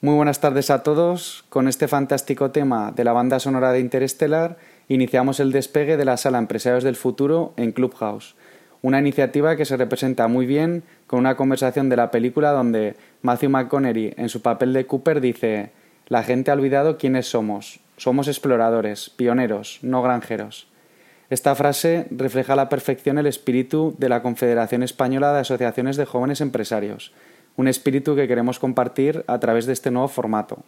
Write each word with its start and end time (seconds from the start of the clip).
Muy 0.00 0.14
buenas 0.14 0.38
tardes 0.38 0.70
a 0.70 0.84
todos. 0.84 1.44
Con 1.48 1.66
este 1.66 1.88
fantástico 1.88 2.52
tema 2.52 2.92
de 2.92 3.02
la 3.02 3.12
banda 3.12 3.40
sonora 3.40 3.72
de 3.72 3.80
Interestelar, 3.80 4.56
iniciamos 4.86 5.40
el 5.40 5.50
despegue 5.50 5.96
de 5.96 6.04
la 6.04 6.16
sala 6.16 6.38
Empresarios 6.38 6.84
del 6.84 6.94
Futuro 6.94 7.52
en 7.56 7.72
Clubhouse, 7.72 8.36
una 8.80 9.00
iniciativa 9.00 9.56
que 9.56 9.64
se 9.64 9.76
representa 9.76 10.28
muy 10.28 10.46
bien 10.46 10.84
con 11.08 11.18
una 11.18 11.36
conversación 11.36 11.88
de 11.88 11.96
la 11.96 12.12
película 12.12 12.52
donde 12.52 12.94
Matthew 13.22 13.50
McConaughey, 13.50 14.14
en 14.16 14.28
su 14.28 14.40
papel 14.40 14.72
de 14.72 14.86
Cooper, 14.86 15.20
dice: 15.20 15.72
La 16.06 16.22
gente 16.22 16.52
ha 16.52 16.54
olvidado 16.54 16.96
quiénes 16.96 17.28
somos. 17.28 17.80
Somos 17.96 18.28
exploradores, 18.28 19.10
pioneros, 19.10 19.80
no 19.82 20.00
granjeros. 20.00 20.68
Esta 21.28 21.56
frase 21.56 22.06
refleja 22.12 22.52
a 22.52 22.56
la 22.56 22.68
perfección 22.68 23.18
el 23.18 23.26
espíritu 23.26 23.96
de 23.98 24.08
la 24.08 24.22
Confederación 24.22 24.84
Española 24.84 25.32
de 25.32 25.40
Asociaciones 25.40 25.96
de 25.96 26.06
Jóvenes 26.06 26.40
Empresarios 26.40 27.12
un 27.58 27.66
espíritu 27.66 28.14
que 28.14 28.28
queremos 28.28 28.60
compartir 28.60 29.24
a 29.26 29.40
través 29.40 29.66
de 29.66 29.72
este 29.72 29.90
nuevo 29.90 30.06
formato. 30.06 30.58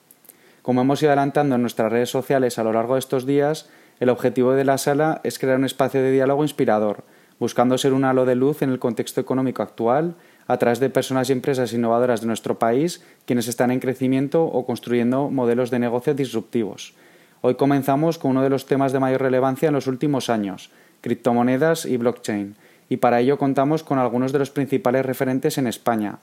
Como 0.62 0.80
hemos 0.80 1.00
ido 1.00 1.12
adelantando 1.12 1.54
en 1.54 1.62
nuestras 1.62 1.90
redes 1.90 2.10
sociales 2.10 2.58
a 2.58 2.64
lo 2.64 2.72
largo 2.72 2.94
de 2.94 2.98
estos 2.98 3.26
días, 3.26 3.70
el 4.00 4.08
objetivo 4.08 4.54
de 4.54 4.64
la 4.64 4.76
sala 4.76 5.20
es 5.22 5.38
crear 5.38 5.56
un 5.56 5.64
espacio 5.64 6.02
de 6.02 6.10
diálogo 6.10 6.42
inspirador, 6.42 7.04
buscando 7.38 7.78
ser 7.78 7.92
un 7.92 8.04
halo 8.04 8.26
de 8.26 8.34
luz 8.34 8.62
en 8.62 8.70
el 8.70 8.80
contexto 8.80 9.20
económico 9.20 9.62
actual, 9.62 10.16
a 10.48 10.58
través 10.58 10.80
de 10.80 10.90
personas 10.90 11.30
y 11.30 11.32
empresas 11.32 11.72
innovadoras 11.72 12.22
de 12.22 12.26
nuestro 12.26 12.58
país, 12.58 13.04
quienes 13.24 13.46
están 13.46 13.70
en 13.70 13.78
crecimiento 13.78 14.44
o 14.44 14.66
construyendo 14.66 15.30
modelos 15.30 15.70
de 15.70 15.78
negocio 15.78 16.12
disruptivos. 16.14 16.94
Hoy 17.40 17.54
comenzamos 17.54 18.18
con 18.18 18.32
uno 18.32 18.42
de 18.42 18.50
los 18.50 18.66
temas 18.66 18.90
de 18.90 18.98
mayor 18.98 19.22
relevancia 19.22 19.68
en 19.68 19.74
los 19.74 19.86
últimos 19.86 20.28
años, 20.28 20.72
criptomonedas 21.02 21.86
y 21.86 21.96
blockchain, 21.98 22.56
y 22.88 22.96
para 22.96 23.20
ello 23.20 23.38
contamos 23.38 23.84
con 23.84 24.00
algunos 24.00 24.32
de 24.32 24.40
los 24.40 24.50
principales 24.50 25.06
referentes 25.06 25.56
en 25.56 25.68
España, 25.68 26.18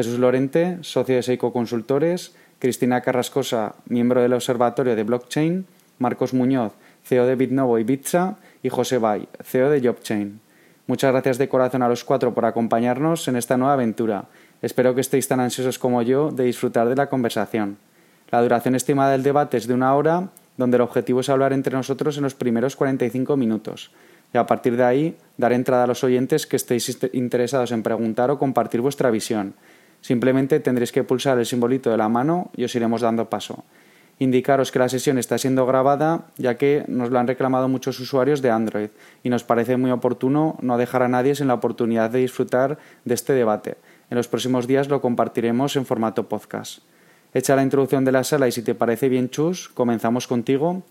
Jesús 0.00 0.18
Lorente, 0.18 0.78
socio 0.80 1.14
de 1.14 1.22
Seiko 1.22 1.52
Consultores, 1.52 2.32
Cristina 2.58 3.02
Carrascosa, 3.02 3.74
miembro 3.84 4.22
del 4.22 4.32
Observatorio 4.32 4.96
de 4.96 5.04
Blockchain, 5.04 5.66
Marcos 5.98 6.32
Muñoz, 6.32 6.72
CEO 7.04 7.26
de 7.26 7.36
Bitnovo 7.36 7.78
y 7.78 7.84
Bitsa, 7.84 8.38
y 8.62 8.70
José 8.70 8.96
Bay, 8.96 9.28
CEO 9.44 9.68
de 9.68 9.86
Jobchain. 9.86 10.40
Muchas 10.86 11.12
gracias 11.12 11.36
de 11.36 11.50
corazón 11.50 11.82
a 11.82 11.88
los 11.90 12.02
cuatro 12.02 12.32
por 12.32 12.46
acompañarnos 12.46 13.28
en 13.28 13.36
esta 13.36 13.58
nueva 13.58 13.74
aventura. 13.74 14.24
Espero 14.62 14.94
que 14.94 15.02
estéis 15.02 15.28
tan 15.28 15.38
ansiosos 15.38 15.78
como 15.78 16.00
yo 16.00 16.30
de 16.30 16.44
disfrutar 16.44 16.88
de 16.88 16.96
la 16.96 17.10
conversación. 17.10 17.76
La 18.30 18.40
duración 18.40 18.76
estimada 18.76 19.12
del 19.12 19.22
debate 19.22 19.58
es 19.58 19.66
de 19.66 19.74
una 19.74 19.94
hora, 19.94 20.30
donde 20.56 20.78
el 20.78 20.82
objetivo 20.82 21.20
es 21.20 21.28
hablar 21.28 21.52
entre 21.52 21.76
nosotros 21.76 22.16
en 22.16 22.22
los 22.22 22.34
primeros 22.34 22.74
45 22.74 23.36
minutos 23.36 23.90
y 24.32 24.38
a 24.38 24.46
partir 24.46 24.76
de 24.76 24.84
ahí 24.84 25.16
dar 25.36 25.52
entrada 25.52 25.84
a 25.84 25.86
los 25.86 26.04
oyentes 26.04 26.46
que 26.46 26.56
estéis 26.56 26.98
interesados 27.12 27.72
en 27.72 27.82
preguntar 27.82 28.30
o 28.30 28.38
compartir 28.38 28.80
vuestra 28.80 29.10
visión. 29.10 29.54
Simplemente 30.00 30.60
tendréis 30.60 30.92
que 30.92 31.04
pulsar 31.04 31.38
el 31.38 31.46
simbolito 31.46 31.90
de 31.90 31.96
la 31.96 32.08
mano 32.08 32.50
y 32.56 32.64
os 32.64 32.74
iremos 32.74 33.02
dando 33.02 33.28
paso. 33.28 33.64
Indicaros 34.18 34.70
que 34.70 34.78
la 34.78 34.90
sesión 34.90 35.16
está 35.16 35.38
siendo 35.38 35.64
grabada 35.64 36.26
ya 36.36 36.58
que 36.58 36.84
nos 36.88 37.10
lo 37.10 37.18
han 37.18 37.26
reclamado 37.26 37.68
muchos 37.68 37.98
usuarios 38.00 38.42
de 38.42 38.50
Android 38.50 38.90
y 39.22 39.30
nos 39.30 39.44
parece 39.44 39.78
muy 39.78 39.90
oportuno 39.90 40.58
no 40.60 40.76
dejar 40.76 41.02
a 41.02 41.08
nadie 41.08 41.34
sin 41.34 41.48
la 41.48 41.54
oportunidad 41.54 42.10
de 42.10 42.18
disfrutar 42.18 42.78
de 43.06 43.14
este 43.14 43.32
debate. 43.32 43.78
En 44.10 44.18
los 44.18 44.28
próximos 44.28 44.66
días 44.66 44.88
lo 44.88 45.00
compartiremos 45.00 45.74
en 45.76 45.86
formato 45.86 46.28
podcast. 46.28 46.80
Hecha 47.32 47.56
la 47.56 47.62
introducción 47.62 48.04
de 48.04 48.12
la 48.12 48.24
sala 48.24 48.46
y 48.46 48.52
si 48.52 48.60
te 48.60 48.74
parece 48.74 49.08
bien, 49.08 49.30
Chus, 49.30 49.70
comenzamos 49.70 50.26
contigo. 50.26 50.82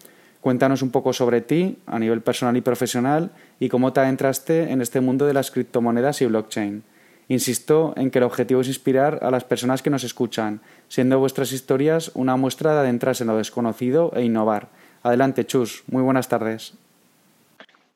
Cuéntanos 0.41 0.81
un 0.81 0.89
poco 0.89 1.13
sobre 1.13 1.41
ti 1.41 1.77
a 1.85 1.99
nivel 1.99 2.21
personal 2.21 2.57
y 2.57 2.61
profesional 2.61 3.29
y 3.59 3.69
cómo 3.69 3.93
te 3.93 3.99
adentraste 3.99 4.71
en 4.71 4.81
este 4.81 5.01
mundo 5.01 5.27
de 5.27 5.33
las 5.33 5.51
criptomonedas 5.51 6.21
y 6.21 6.25
blockchain. 6.25 6.83
Insisto 7.29 7.93
en 7.95 8.09
que 8.09 8.17
el 8.17 8.25
objetivo 8.25 8.61
es 8.61 8.67
inspirar 8.67 9.19
a 9.21 9.29
las 9.29 9.43
personas 9.43 9.83
que 9.83 9.91
nos 9.91 10.03
escuchan, 10.03 10.61
siendo 10.87 11.19
vuestras 11.19 11.51
historias 11.51 12.11
una 12.15 12.35
muestra 12.35 12.73
de 12.73 12.79
adentrarse 12.79 13.23
en 13.23 13.29
lo 13.29 13.37
desconocido 13.37 14.11
e 14.15 14.23
innovar. 14.23 14.67
Adelante, 15.03 15.45
Chus. 15.45 15.83
Muy 15.87 16.01
buenas 16.01 16.27
tardes. 16.27 16.73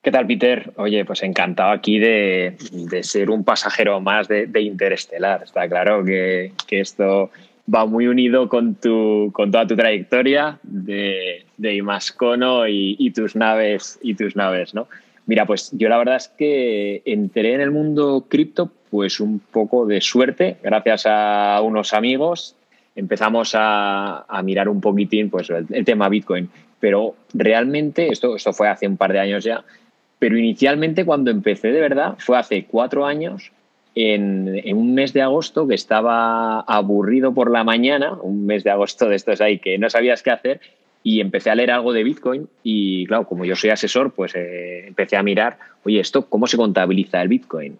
¿Qué 0.04 0.12
tal, 0.12 0.28
Peter? 0.28 0.72
Oye, 0.76 1.04
pues 1.04 1.24
encantado 1.24 1.72
aquí 1.72 1.98
de, 1.98 2.58
ser 3.02 3.32
un 3.32 3.44
pasajero 3.44 4.00
más 4.02 4.28
de, 4.28 4.50
Interestelar. 4.62 5.44
Está 5.44 5.68
claro 5.68 6.06
que, 6.06 6.52
esto 6.70 7.32
va 7.74 7.86
muy 7.88 8.08
unido 8.08 8.50
con, 8.50 8.76
tu, 8.76 9.32
con 9.34 9.50
toda 9.50 9.66
tu 9.66 9.76
trayectoria 9.76 10.60
de, 10.62 11.46
de 11.58 11.76
Imascono 11.76 12.68
y, 12.68 13.12
tus 13.16 13.36
naves, 13.36 13.98
y 14.04 14.14
tus 14.14 14.36
naves, 14.36 14.76
¿no? 14.76 14.88
Mira, 15.26 15.46
pues 15.46 15.72
yo 15.72 15.90
la 15.90 15.98
verdad 15.98 16.18
es 16.18 16.28
que 16.28 17.02
entré 17.06 17.54
en 17.54 17.62
el 17.62 17.72
mundo 17.72 18.26
cripto 18.28 18.72
pues 18.90 19.20
un 19.20 19.40
poco 19.40 19.86
de 19.86 20.02
suerte, 20.02 20.58
gracias 20.62 21.06
a 21.08 21.62
unos 21.64 21.94
amigos. 21.94 22.56
Empezamos 22.96 23.54
a, 23.56 24.26
mirar 24.44 24.70
un 24.70 24.82
poquitín 24.82 25.30
pues, 25.30 25.50
el, 25.50 25.86
tema 25.86 26.10
Bitcoin. 26.10 26.50
Pero 26.80 27.16
realmente, 27.34 28.10
esto, 28.10 28.36
esto 28.36 28.54
fue 28.54 28.68
hace 28.68 28.88
un 28.88 28.98
par 28.98 29.14
de 29.14 29.20
años 29.20 29.44
ya, 29.44 29.64
pero 30.20 30.38
inicialmente 30.38 31.06
cuando 31.06 31.32
empecé 31.32 31.72
de 31.72 31.82
verdad 31.82 32.16
fue 32.20 32.38
hace 32.38 32.66
cuatro 32.66 33.06
años, 33.06 33.52
en, 33.96 34.62
en, 34.64 34.78
un 34.78 34.94
mes 34.94 35.14
de 35.14 35.22
agosto 35.22 35.68
que 35.68 35.76
estaba 35.76 36.62
aburrido 36.62 37.34
por 37.34 37.50
la 37.52 37.64
mañana, 37.64 38.14
un 38.22 38.46
mes 38.46 38.64
de 38.64 38.72
agosto 38.72 39.08
de 39.08 39.16
estos 39.16 39.40
ahí 39.42 39.60
que 39.60 39.78
no 39.78 39.90
sabías 39.90 40.24
qué 40.24 40.32
hacer, 40.32 40.62
y 41.04 41.20
empecé 41.20 41.50
a 41.50 41.56
leer 41.56 41.72
algo 41.72 41.92
de 41.92 42.04
Bitcoin 42.04 42.48
y 42.64 43.06
claro, 43.06 43.28
como 43.28 43.44
yo 43.44 43.56
soy 43.56 43.70
asesor, 43.70 44.14
pues 44.14 44.34
eh, 44.36 44.88
empecé 44.88 45.18
a 45.18 45.24
mirar, 45.24 45.58
oye, 45.84 46.00
esto, 46.00 46.28
¿cómo 46.30 46.48
se 46.48 46.58
contabiliza 46.58 47.22
el 47.22 47.28
Bitcoin? 47.28 47.78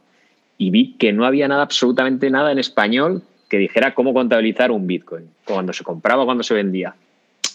Y 0.58 0.70
vi 0.70 0.94
que 0.98 1.14
no 1.14 1.26
había 1.26 1.48
nada, 1.48 1.64
absolutamente 1.64 2.30
nada 2.30 2.52
en 2.52 2.60
español 2.60 3.24
que 3.50 3.58
dijera 3.58 3.94
cómo 3.94 4.14
contabilizar 4.14 4.72
un 4.72 4.88
Bitcoin, 4.88 5.30
cuando 5.46 5.74
se 5.74 5.84
compraba 5.84 6.26
cuando 6.26 6.44
se 6.44 6.54
vendía. 6.54 6.96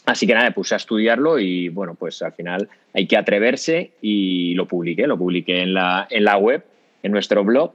Así 0.07 0.27
que 0.27 0.33
nada, 0.33 0.47
me 0.47 0.55
puse 0.55 0.75
a 0.75 0.79
estudiarlo 0.79 1.39
y 1.39 1.69
bueno, 1.69 1.95
pues 1.95 2.23
al 2.23 2.33
final 2.33 2.69
hay 2.95 3.07
que 3.07 3.19
atreverse 3.19 3.91
y 4.01 4.55
lo 4.55 4.67
publiqué, 4.67 5.07
lo 5.07 5.19
publiqué 5.19 5.61
en 5.61 5.75
la, 5.75 6.07
en 6.09 6.25
la 6.25 6.39
web, 6.39 6.65
en 7.03 7.13
nuestro 7.13 7.45
blog 7.45 7.73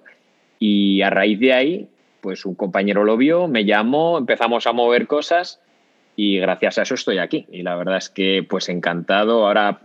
y 0.58 1.02
a 1.04 1.12
raíz 1.12 1.40
de 1.40 1.54
ahí, 1.54 1.88
pues 2.22 2.46
un 2.46 2.56
compañero 2.56 3.04
lo 3.04 3.18
vio, 3.18 3.48
me 3.48 3.66
llamó, 3.66 4.18
empezamos 4.18 4.66
a 4.66 4.72
mover 4.72 5.06
cosas 5.06 5.60
y 6.16 6.40
gracias 6.40 6.78
a 6.78 6.82
eso 6.84 6.96
estoy 6.96 7.18
aquí. 7.18 7.46
Y 7.52 7.64
la 7.64 7.76
verdad 7.76 7.98
es 7.98 8.10
que 8.10 8.46
pues 8.48 8.70
encantado. 8.70 9.46
Ahora, 9.46 9.80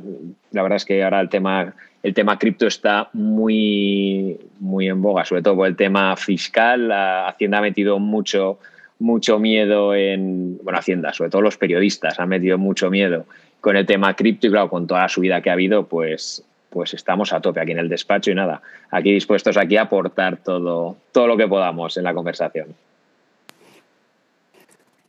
la 0.53 0.63
verdad 0.63 0.77
es 0.77 0.85
que 0.85 1.03
ahora 1.03 1.21
el 1.21 1.29
tema, 1.29 1.75
el 2.03 2.15
tema 2.15 2.39
cripto 2.39 2.67
está 2.67 3.09
muy, 3.13 4.39
muy 4.61 4.89
en 4.89 5.01
boga, 5.01 5.25
sobre 5.25 5.43
todo 5.43 5.57
por 5.57 5.67
el 5.67 5.77
tema 5.77 6.17
fiscal. 6.17 6.91
Hacienda 6.93 7.59
ha 7.59 7.63
metido 7.63 7.99
mucho, 7.99 8.59
mucho 8.99 9.39
miedo 9.39 9.95
en, 9.95 10.59
bueno, 10.63 10.79
Hacienda, 10.79 11.13
sobre 11.13 11.31
todo 11.31 11.43
los 11.43 11.57
periodistas 11.57 12.21
han 12.21 12.29
metido 12.29 12.59
mucho 12.59 12.91
miedo 12.91 13.25
con 13.61 13.77
el 13.77 13.87
tema 13.87 14.15
cripto 14.15 14.47
y 14.47 14.51
claro, 14.51 14.69
con 14.69 14.87
toda 14.87 15.03
la 15.03 15.09
subida 15.09 15.41
que 15.41 15.51
ha 15.51 15.55
habido, 15.55 15.87
pues, 15.87 16.45
pues 16.71 16.95
estamos 16.95 17.33
a 17.33 17.41
tope 17.41 17.61
aquí 17.61 17.73
en 17.73 17.79
el 17.79 17.89
despacho 17.89 18.31
y 18.31 18.35
nada, 18.35 18.63
aquí 18.91 19.13
dispuestos 19.13 19.57
aquí 19.57 19.77
a 19.77 19.83
aportar 19.83 20.37
todo, 20.37 20.97
todo 21.13 21.27
lo 21.27 21.37
que 21.37 21.49
podamos 21.49 21.97
en 21.97 22.05
la 22.05 22.15
conversación. 22.15 22.69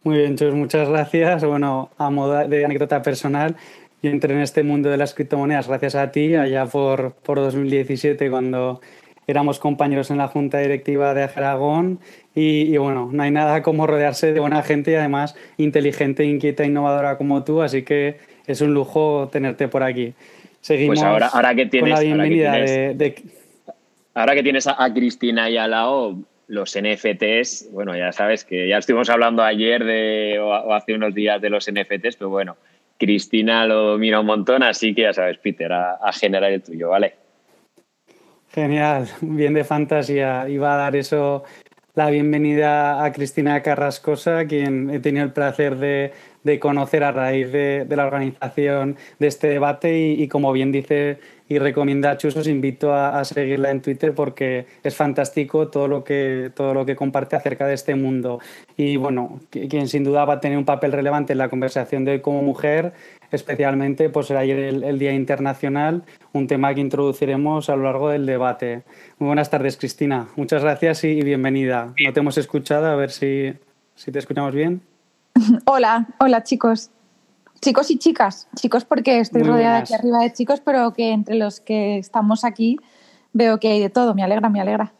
Muy 0.03 0.17
bien, 0.17 0.37
Chus, 0.37 0.53
muchas 0.53 0.87
gracias. 0.87 1.43
Bueno, 1.43 1.89
a 1.97 2.09
modo 2.09 2.47
de 2.47 2.65
anécdota 2.65 3.01
personal, 3.01 3.55
yo 4.01 4.11
entré 4.11 4.33
en 4.33 4.41
este 4.41 4.63
mundo 4.63 4.89
de 4.89 4.97
las 4.97 5.13
criptomonedas 5.13 5.67
gracias 5.67 5.95
a 5.95 6.11
ti, 6.11 6.35
allá 6.35 6.65
por, 6.65 7.13
por 7.15 7.37
2017, 7.39 8.29
cuando 8.29 8.79
éramos 9.27 9.59
compañeros 9.59 10.09
en 10.09 10.17
la 10.17 10.27
junta 10.27 10.57
directiva 10.59 11.13
de 11.13 11.23
Aragón 11.23 11.99
y, 12.33 12.75
bueno, 12.77 13.09
no 13.11 13.21
hay 13.21 13.29
nada 13.29 13.61
como 13.61 13.85
rodearse 13.85 14.33
de 14.33 14.39
buena 14.39 14.63
gente 14.63 14.91
y 14.91 14.95
además 14.95 15.35
inteligente, 15.57 16.23
inquieta, 16.23 16.65
innovadora 16.65 17.17
como 17.17 17.43
tú, 17.43 17.61
así 17.61 17.83
que 17.83 18.17
es 18.47 18.61
un 18.61 18.73
lujo 18.73 19.29
tenerte 19.31 19.67
por 19.67 19.83
aquí. 19.83 20.13
Seguimos 20.61 20.95
pues 20.95 21.03
ahora, 21.03 21.27
ahora 21.27 21.53
que 21.53 21.67
tienes, 21.67 21.89
con 21.91 21.99
la 21.99 21.99
bienvenida 21.99 22.53
ahora 22.53 22.65
que 22.65 22.65
tienes, 22.65 22.97
de, 22.97 23.15
Ahora 24.15 24.33
que 24.35 24.43
tienes 24.43 24.67
a, 24.67 24.83
a 24.83 24.93
Cristina 24.93 25.43
ahí 25.43 25.57
al 25.57 25.71
lado, 25.71 26.17
los 26.49 26.75
NFTs, 26.75 27.69
bueno, 27.71 27.95
ya 27.95 28.11
sabes 28.11 28.43
que 28.43 28.67
ya 28.67 28.79
estuvimos 28.79 29.09
hablando 29.09 29.43
ayer 29.43 29.85
de, 29.85 30.39
o, 30.39 30.73
hace 30.73 30.95
unos 30.95 31.13
días 31.13 31.39
de 31.39 31.51
los 31.51 31.71
NFTs, 31.71 32.15
pero 32.17 32.29
bueno, 32.29 32.57
Cristina 32.97 33.67
lo 33.67 33.97
mira 33.99 34.19
un 34.19 34.25
montón, 34.25 34.63
así 34.63 34.95
que 34.95 35.03
ya 35.03 35.13
sabes, 35.13 35.37
Peter, 35.37 35.71
a, 35.71 36.11
generar 36.11 36.51
el 36.51 36.63
tuyo, 36.63 36.89
¿vale? 36.89 37.13
Genial, 38.51 39.07
bien 39.21 39.53
de 39.53 39.63
fantasía. 39.63 40.49
Iba 40.49 40.73
a 40.73 40.77
dar 40.77 40.95
eso 40.95 41.43
la 41.93 42.09
bienvenida 42.09 43.03
a 43.03 43.11
Cristina 43.11 43.61
Carrascosa, 43.61 44.45
quien 44.45 44.89
he 44.89 44.99
tenido 44.99 45.25
el 45.25 45.31
placer 45.31 45.77
de, 45.77 46.59
conocer 46.59 47.03
a 47.03 47.11
raíz 47.11 47.51
de, 47.51 47.85
la 47.89 48.07
organización 48.07 48.97
de 49.19 49.27
este 49.27 49.49
debate 49.49 49.99
y 49.99 50.27
como 50.27 50.51
bien 50.51 50.71
dice 50.71 51.19
y 51.49 51.57
recomienda 51.57 52.11
a 52.11 52.17
Chus, 52.17 52.37
os 52.37 52.47
invito 52.47 52.93
a, 52.93 53.25
seguirla 53.25 53.71
en 53.71 53.81
Twitter 53.81 54.13
porque 54.13 54.67
es 54.83 54.95
fantástico 54.95 55.67
todo 55.67 55.87
lo 55.87 56.03
que 56.03 56.51
todo 56.55 56.75
lo 56.75 56.85
que 56.85 56.95
comparte 56.95 57.35
acerca 57.35 57.65
de 57.65 57.73
este 57.73 57.95
mundo. 57.95 58.39
Y 58.77 58.97
bueno, 58.97 59.39
quien 59.49 59.87
sin 59.87 60.03
duda 60.03 60.25
va 60.25 60.35
a 60.35 60.39
tener 60.39 60.59
un 60.59 60.65
papel 60.65 60.91
relevante 60.91 61.33
en 61.33 61.39
la 61.39 61.49
conversación 61.49 62.05
de 62.05 62.11
hoy 62.11 62.21
como 62.21 62.43
mujer, 62.43 62.93
especialmente 63.31 64.09
pues 64.09 64.27
será 64.27 64.41
ayer 64.41 64.59
el, 64.59 64.99
Día 64.99 65.13
Internacional, 65.13 66.03
un 66.33 66.45
tema 66.45 66.73
que 66.75 66.81
introduciremos 66.81 67.69
a 67.69 67.75
lo 67.75 67.83
largo 67.83 68.09
del 68.09 68.27
debate. 68.27 68.83
Muy 69.17 69.27
buenas 69.27 69.49
tardes, 69.49 69.75
Cristina. 69.75 70.27
Muchas 70.35 70.61
gracias 70.61 71.03
y, 71.03 71.21
bienvenida. 71.23 71.93
No 72.05 72.13
te 72.13 72.19
hemos 72.19 72.37
escuchado, 72.37 72.85
a 72.85 72.95
ver 72.95 73.09
si, 73.09 73.53
si 73.95 74.11
te 74.11 74.19
escuchamos 74.19 74.53
bien. 74.53 74.81
Hola, 75.65 76.05
hola 76.19 76.43
chicos. 76.43 76.91
Chicos 77.61 77.91
y 77.91 77.97
chicas. 77.97 78.47
Chicos 78.55 78.85
porque 78.85 79.19
estoy 79.19 79.43
rodeada 79.43 79.79
aquí 79.79 79.93
arriba 79.93 80.19
de 80.19 80.31
chicos, 80.31 80.61
pero 80.61 80.93
que 80.93 81.11
entre 81.11 81.35
los 81.35 81.59
que 81.59 81.97
estamos 81.97 82.43
aquí 82.43 82.77
veo 83.33 83.59
que 83.59 83.69
hay 83.69 83.79
de 83.79 83.89
todo. 83.89 84.13
Me 84.13 84.23
alegra, 84.23 84.49
me 84.49 84.61
alegra. 84.61 84.93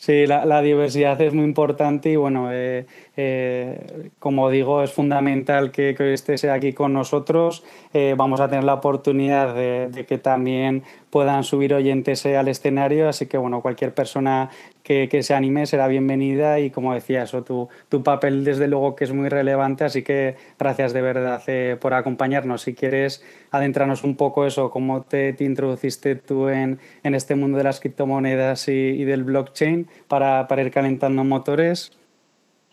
Sí, 0.00 0.26
la, 0.26 0.62
diversidad 0.62 1.20
es 1.20 1.34
muy 1.34 1.44
importante 1.44 2.08
y 2.08 2.16
bueno, 2.16 2.50
eh, 2.50 2.86
eh, 3.18 4.08
como 4.18 4.48
digo, 4.48 4.82
es 4.82 4.90
fundamental 4.90 5.70
que, 5.72 5.94
que 5.94 6.14
estés 6.14 6.42
aquí 6.46 6.72
con 6.72 6.94
nosotros. 6.94 7.62
Eh, 7.92 8.14
vamos 8.16 8.40
a 8.40 8.48
tener 8.48 8.64
la 8.64 8.72
oportunidad 8.72 9.54
de, 9.54 10.06
que 10.08 10.16
también 10.16 10.84
puedan 11.10 11.44
subir 11.44 11.74
oyentes 11.74 12.24
al 12.24 12.48
escenario, 12.48 13.10
así 13.10 13.26
que 13.26 13.36
bueno, 13.36 13.60
cualquier 13.60 13.92
persona 13.92 14.48
que, 14.82 15.22
se 15.22 15.34
anime 15.34 15.66
será 15.66 15.86
bienvenida 15.88 16.58
y 16.60 16.70
como 16.70 16.94
decía 16.94 17.22
eso, 17.22 17.42
tu, 17.42 17.68
tu, 17.88 18.02
papel 18.02 18.44
desde 18.44 18.66
luego 18.68 18.96
que 18.96 19.04
es 19.04 19.12
muy 19.12 19.28
relevante, 19.28 19.84
así 19.84 20.02
que 20.02 20.36
gracias 20.58 20.92
de 20.92 21.02
verdad 21.02 21.42
eh, 21.46 21.76
por 21.80 21.94
acompañarnos. 21.94 22.62
Si 22.62 22.74
quieres 22.74 23.22
adentrarnos 23.50 24.04
un 24.04 24.16
poco 24.16 24.46
eso, 24.46 24.70
cómo 24.70 25.02
te, 25.02 25.36
introduciste 25.40 26.16
tú 26.16 26.48
en, 26.48 26.78
en, 27.02 27.14
este 27.14 27.34
mundo 27.34 27.58
de 27.58 27.64
las 27.64 27.80
criptomonedas 27.80 28.68
y, 28.68 28.72
y 28.72 29.04
del 29.04 29.24
blockchain 29.24 29.88
para, 30.08 30.48
para 30.48 30.62
ir 30.62 30.70
calentando 30.70 31.24
motores. 31.24 31.92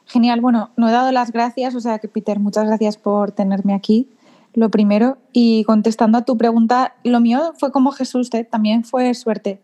Genial, 0.06 0.40
bueno, 0.40 0.72
no 0.78 0.88
he 0.88 0.92
dado 0.92 1.12
las 1.12 1.32
gracias, 1.32 1.76
o 1.76 1.82
sea 1.82 2.00
que 2.00 2.08
Peter, 2.08 2.40
muchas 2.40 2.66
gracias 2.66 2.98
por 2.98 3.34
tenerme 3.34 3.74
aquí, 3.74 4.10
lo 4.54 4.72
primero. 4.72 5.18
Y 5.34 5.66
contestando 5.66 6.18
a 6.18 6.26
tu 6.26 6.38
pregunta, 6.38 6.96
lo 7.04 7.20
mío 7.20 7.54
fue 7.60 7.72
como 7.72 7.92
Jesús, 7.92 8.34
¿eh? 8.34 8.46
también 8.46 8.86
fue 8.86 9.14
suerte. 9.14 9.62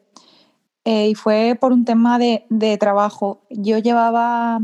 Eh, 0.86 1.10
y 1.10 1.16
fue 1.16 1.58
por 1.60 1.72
un 1.72 1.86
tema 1.86 2.20
de, 2.20 2.78
trabajo. 2.80 3.42
Yo 3.50 3.78
llevaba 3.78 4.60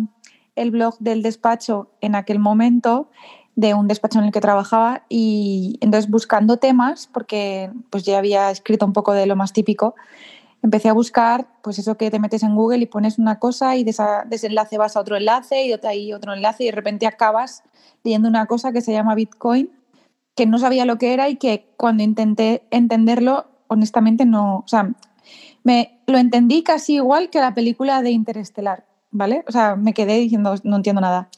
el 0.56 0.72
blog 0.72 0.98
del 1.00 1.22
despacho 1.22 1.90
en 2.02 2.16
aquel 2.16 2.40
momento, 2.40 3.10
de 3.56 3.74
un 3.74 3.88
despacho 3.88 4.20
en 4.20 4.26
el 4.26 4.32
que 4.32 4.42
trabajaba, 4.42 5.04
y 5.10 5.78
entonces 5.82 6.10
buscando 6.10 6.58
temas, 6.58 7.08
porque 7.08 7.72
pues 7.90 8.04
ya 8.04 8.18
había 8.18 8.52
escrito 8.52 8.86
un 8.86 8.94
poco 8.94 9.14
de 9.14 9.26
lo 9.26 9.36
más 9.36 9.54
típico, 9.54 9.96
empecé 10.62 10.90
a 10.90 10.94
buscar, 10.94 11.48
pues 11.62 11.80
eso 11.80 11.96
que 11.96 12.12
te 12.12 12.20
metes 12.20 12.44
en 12.44 12.56
Google 12.56 12.80
y 12.80 12.86
pones 12.86 13.18
una 13.18 13.40
cosa 13.40 13.76
y 13.78 13.84
de, 13.84 13.92
ese 13.92 14.48
enlace 14.48 14.78
vas 14.78 14.98
a 14.98 15.00
otro 15.00 15.16
enlace 15.16 15.64
y 15.64 15.70
de 15.70 15.88
ahí 15.88 16.14
otro 16.14 16.34
enlace 16.34 16.64
y 16.64 16.66
de 16.68 16.74
repente 16.74 17.08
acabas 17.08 17.64
leyendo 18.04 18.28
una 18.28 18.46
cosa 18.46 18.74
que 18.74 18.82
se 18.82 18.92
llama 18.92 19.16
Bitcoin, 19.16 19.72
que 20.36 20.46
no 20.46 20.58
sabía 20.58 20.86
lo 20.86 20.98
que 20.98 21.14
era 21.14 21.30
y 21.30 21.38
que 21.38 21.70
cuando 21.78 22.04
intenté 22.04 22.64
entenderlo, 22.72 23.48
honestamente 23.68 24.26
no, 24.26 24.58
o 24.58 24.68
sea, 24.68 24.90
me 25.64 25.99
lo 26.10 26.18
entendí 26.18 26.64
casi 26.64 26.96
igual 26.96 27.30
que 27.30 27.40
la 27.40 27.54
película 27.54 28.02
de 28.02 28.12
Interestelar, 28.12 28.86
¿vale? 29.12 29.44
O 29.48 29.52
sea, 29.52 29.76
me 29.76 29.94
quedé 29.94 30.18
diciendo, 30.18 30.56
no 30.64 30.78
entiendo 30.78 31.02
nada. 31.02 31.30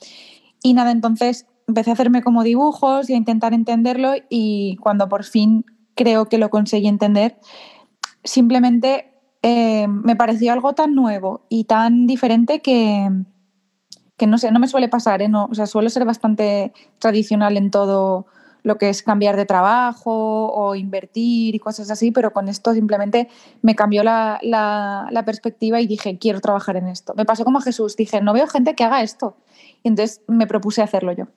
Y 0.64 0.74
nada, 0.74 0.92
entonces 0.92 1.48
empecé 1.68 1.90
a 1.90 1.94
hacerme 1.94 2.22
como 2.22 2.44
dibujos 2.44 3.10
y 3.10 3.14
a 3.14 3.18
intentar 3.18 3.54
entenderlo 3.54 4.14
y 4.30 4.78
cuando 4.78 5.08
por 5.08 5.24
fin 5.24 5.66
creo 5.96 6.26
que 6.26 6.38
lo 6.38 6.50
conseguí 6.50 6.88
entender, 6.88 7.40
simplemente 8.24 9.14
eh, 9.42 9.88
me 9.88 10.16
pareció 10.16 10.54
algo 10.54 10.74
tan 10.74 10.94
nuevo 10.94 11.46
y 11.50 11.64
tan 11.64 12.06
diferente 12.08 12.62
que, 12.62 13.10
que 14.18 14.28
no 14.28 14.38
sé, 14.38 14.52
no 14.52 14.60
me 14.60 14.68
suele 14.68 14.88
pasar, 14.88 15.22
¿eh? 15.22 15.30
no, 15.30 15.46
o 15.46 15.56
sea, 15.56 15.66
suelo 15.66 15.90
ser 15.90 16.06
bastante 16.06 16.74
tradicional 17.00 17.58
en 17.58 17.72
todo 17.72 18.28
lo 18.64 18.78
que 18.78 18.90
es 18.90 19.04
cambiar 19.04 19.36
de 19.36 19.46
trabajo 19.46 20.52
o 20.52 20.76
invertir 20.76 21.56
y 21.56 21.60
cosas 21.60 21.90
así, 21.92 22.12
pero 22.12 22.32
con 22.32 22.48
esto 22.48 22.74
simplemente 22.74 23.28
me 23.62 23.76
cambió 23.76 24.04
la, 24.04 24.40
la, 24.42 25.24
perspectiva 25.26 25.82
y 25.82 25.88
dije, 25.88 26.18
quiero 26.18 26.42
trabajar 26.42 26.78
en 26.78 26.88
esto. 26.88 27.14
Me 27.16 27.26
pasó 27.26 27.44
como 27.44 27.60
a 27.60 27.62
Jesús, 27.62 27.96
dije, 27.96 28.22
no 28.22 28.34
veo 28.34 28.48
gente 28.48 28.76
que 28.76 28.84
haga 28.84 29.02
esto. 29.02 29.36
Y 29.84 29.90
entonces 29.90 30.22
me 30.28 30.48
propuse 30.48 30.82
hacerlo 30.82 31.12
yo. 31.12 31.28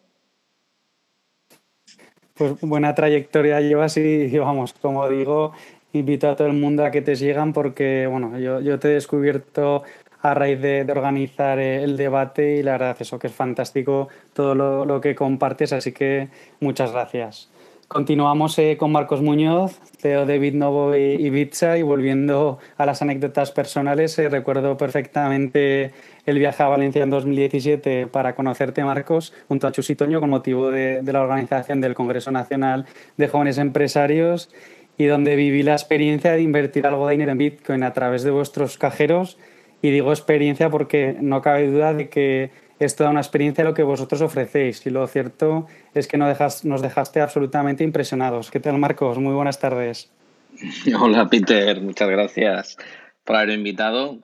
Pues 2.35 2.61
buena 2.61 2.95
trayectoria 2.95 3.61
llevas 3.61 3.97
y 3.97 4.37
vamos, 4.39 4.73
como 4.73 5.09
digo, 5.09 5.53
invito 5.99 6.29
a 6.29 6.37
todo 6.37 6.49
el 6.49 6.55
mundo 6.55 6.85
a 6.85 6.91
que 6.91 7.03
te 7.03 7.17
sigan 7.17 7.53
porque, 7.53 8.07
bueno, 8.11 8.39
yo, 8.39 8.61
yo 8.61 8.79
te 8.79 8.89
he 8.89 8.95
descubierto 8.95 9.85
a 10.25 10.33
raíz 10.33 10.59
de, 10.61 10.87
organizar 10.91 11.59
eh, 11.59 11.85
el 11.85 11.99
debate 11.99 12.57
y 12.57 12.63
la 12.63 12.73
verdad 12.73 12.97
eso 12.99 13.19
que 13.19 13.27
es 13.27 13.33
fantástico 13.35 14.09
todo 14.33 14.55
lo, 14.55 15.01
que 15.01 15.15
compartes, 15.15 15.73
así 15.75 15.93
que 15.93 16.29
muchas 16.61 16.93
gracias. 16.93 17.51
Continuamos 17.89 18.59
eh, 18.59 18.79
con 18.79 18.91
Marcos 18.91 19.21
Muñoz, 19.21 19.79
CEO 19.99 20.25
de 20.25 20.39
Bitnovo 20.39 20.97
y, 20.97 21.01
y 21.01 21.29
Bitsa 21.29 21.77
y 21.77 21.83
volviendo 21.83 22.59
a 22.79 22.87
las 22.87 23.03
anécdotas 23.03 23.53
personales, 23.53 24.19
eh, 24.19 24.31
recuerdo 24.31 24.79
perfectamente 24.79 25.93
el 26.25 26.39
viaje 26.39 26.63
a 26.63 26.69
Valencia 26.69 27.03
en 27.03 27.11
2017 27.11 28.07
para 28.07 28.35
conocerte, 28.35 28.83
Marcos, 28.83 29.35
junto 29.47 29.67
a 29.67 29.73
Chusitoño 29.73 30.21
con 30.21 30.31
motivo 30.31 30.71
de, 30.71 31.03
de 31.03 31.13
la 31.13 31.21
organización 31.21 31.83
del 31.83 31.95
Congreso 31.95 32.31
Nacional 32.31 32.87
de 33.19 33.29
Jóvenes 33.29 33.59
Empresarios 33.59 34.49
y 34.97 35.05
donde 35.05 35.37
viví 35.37 35.63
la 35.63 35.73
experiencia 35.73 36.33
de 36.33 36.41
invertir 36.41 36.87
algo 36.87 37.07
de 37.07 37.13
dinero 37.13 37.33
en 37.33 37.39
Bitcoin 37.39 37.83
a 37.83 37.93
través 37.93 38.23
de 38.23 38.31
vuestros 38.31 38.79
cajeros. 38.79 39.37
Y 39.85 39.91
digo 39.91 40.13
experiencia 40.13 40.71
porque 40.71 41.15
no 41.21 41.43
cabe 41.43 41.71
duda 41.71 41.93
de 41.93 42.09
que 42.09 42.51
es 42.79 42.97
toda 42.97 43.11
una 43.11 43.21
experiencia 43.21 43.65
lo 43.65 43.75
que 43.75 43.83
vosotros 43.83 44.23
ofrecéis. 44.23 44.87
Y 44.87 44.89
lo 44.89 45.07
cierto 45.07 45.67
es 45.93 46.09
que 46.09 46.17
nos 46.17 46.81
dejaste 46.81 47.21
absolutamente 47.21 47.85
impresionados. 47.85 48.51
¿Qué 48.51 48.61
tal, 48.61 48.79
Marcos? 48.79 49.19
Muy 49.19 49.35
buenas 49.35 49.61
tardes. 49.61 50.11
Hola, 50.99 51.29
Peter. 51.29 51.83
Muchas 51.83 52.09
gracias 52.09 52.79
por 53.25 53.37
haber 53.37 53.51
invitado 53.51 54.21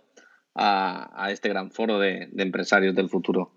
a, 0.55 1.11
a 1.27 1.31
este 1.31 1.51
gran 1.51 1.71
foro 1.71 1.99
de, 1.99 2.31
de 2.33 2.43
empresarios 2.43 2.95
del 2.95 3.11
futuro. 3.11 3.53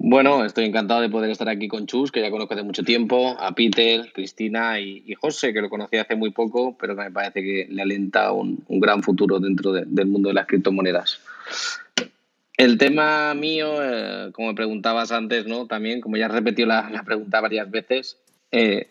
Bueno, 0.00 0.44
estoy 0.44 0.64
encantado 0.64 1.00
de 1.00 1.08
poder 1.08 1.28
estar 1.28 1.48
aquí 1.48 1.66
con 1.66 1.86
Chus, 1.86 2.12
que 2.12 2.20
ya 2.20 2.30
conozco 2.30 2.54
hace 2.54 2.62
mucho 2.62 2.84
tiempo, 2.84 3.36
a 3.36 3.52
Peter, 3.52 4.12
Cristina 4.12 4.78
y, 4.78 5.12
José, 5.20 5.52
que 5.52 5.60
lo 5.60 5.68
conocí 5.68 5.96
hace 5.96 6.14
muy 6.14 6.30
poco, 6.30 6.76
pero 6.78 6.94
que 6.94 7.02
me 7.02 7.10
parece 7.10 7.42
que 7.42 7.66
le 7.68 7.82
alenta 7.82 8.30
un, 8.30 8.64
gran 8.68 9.02
futuro 9.02 9.40
dentro 9.40 9.72
del 9.72 10.06
mundo 10.06 10.28
de 10.28 10.34
las 10.36 10.46
criptomonedas. 10.46 11.20
El 12.56 12.78
tema 12.78 13.34
mío, 13.34 13.82
eh, 13.82 14.30
como 14.32 14.48
me 14.48 14.54
preguntabas 14.54 15.10
antes, 15.10 15.46
¿no? 15.46 15.66
También, 15.66 16.00
como 16.00 16.16
ya 16.16 16.26
has 16.26 16.32
repetido 16.32 16.68
la, 16.68 17.02
pregunta 17.04 17.40
varias 17.40 17.68
veces, 17.68 18.18
eh, 18.52 18.86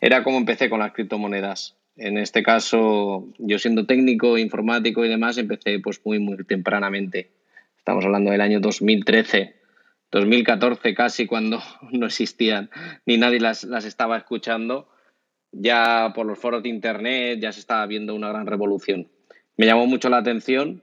era 0.00 0.24
cómo 0.24 0.38
empecé 0.38 0.68
con 0.68 0.80
las 0.80 0.92
criptomonedas. 0.92 1.76
En 1.96 2.18
este 2.18 2.42
caso, 2.42 3.28
yo 3.38 3.60
siendo 3.60 3.86
técnico, 3.86 4.36
informático 4.36 5.04
y 5.04 5.08
demás, 5.08 5.38
empecé 5.38 5.78
pues 5.78 6.00
muy, 6.04 6.18
muy 6.18 6.36
tempranamente. 6.44 7.28
Estamos 7.78 8.04
hablando 8.04 8.32
del 8.32 8.40
año 8.40 8.58
2013 8.58 9.57
2014 10.10 10.94
casi 10.94 11.26
cuando 11.26 11.60
no 11.92 12.06
existían 12.06 12.70
ni 13.06 13.18
nadie 13.18 13.40
las, 13.40 13.64
estaba 13.64 14.16
escuchando, 14.16 14.88
ya 15.52 16.12
por 16.14 16.26
los 16.26 16.38
foros 16.38 16.62
de 16.62 16.68
internet 16.68 17.38
ya 17.40 17.52
se 17.52 17.60
estaba 17.60 17.86
viendo 17.86 18.14
una 18.14 18.28
gran 18.28 18.46
revolución. 18.46 19.08
Me 19.56 19.66
llamó 19.66 19.86
mucho 19.86 20.08
la 20.08 20.18
atención 20.18 20.82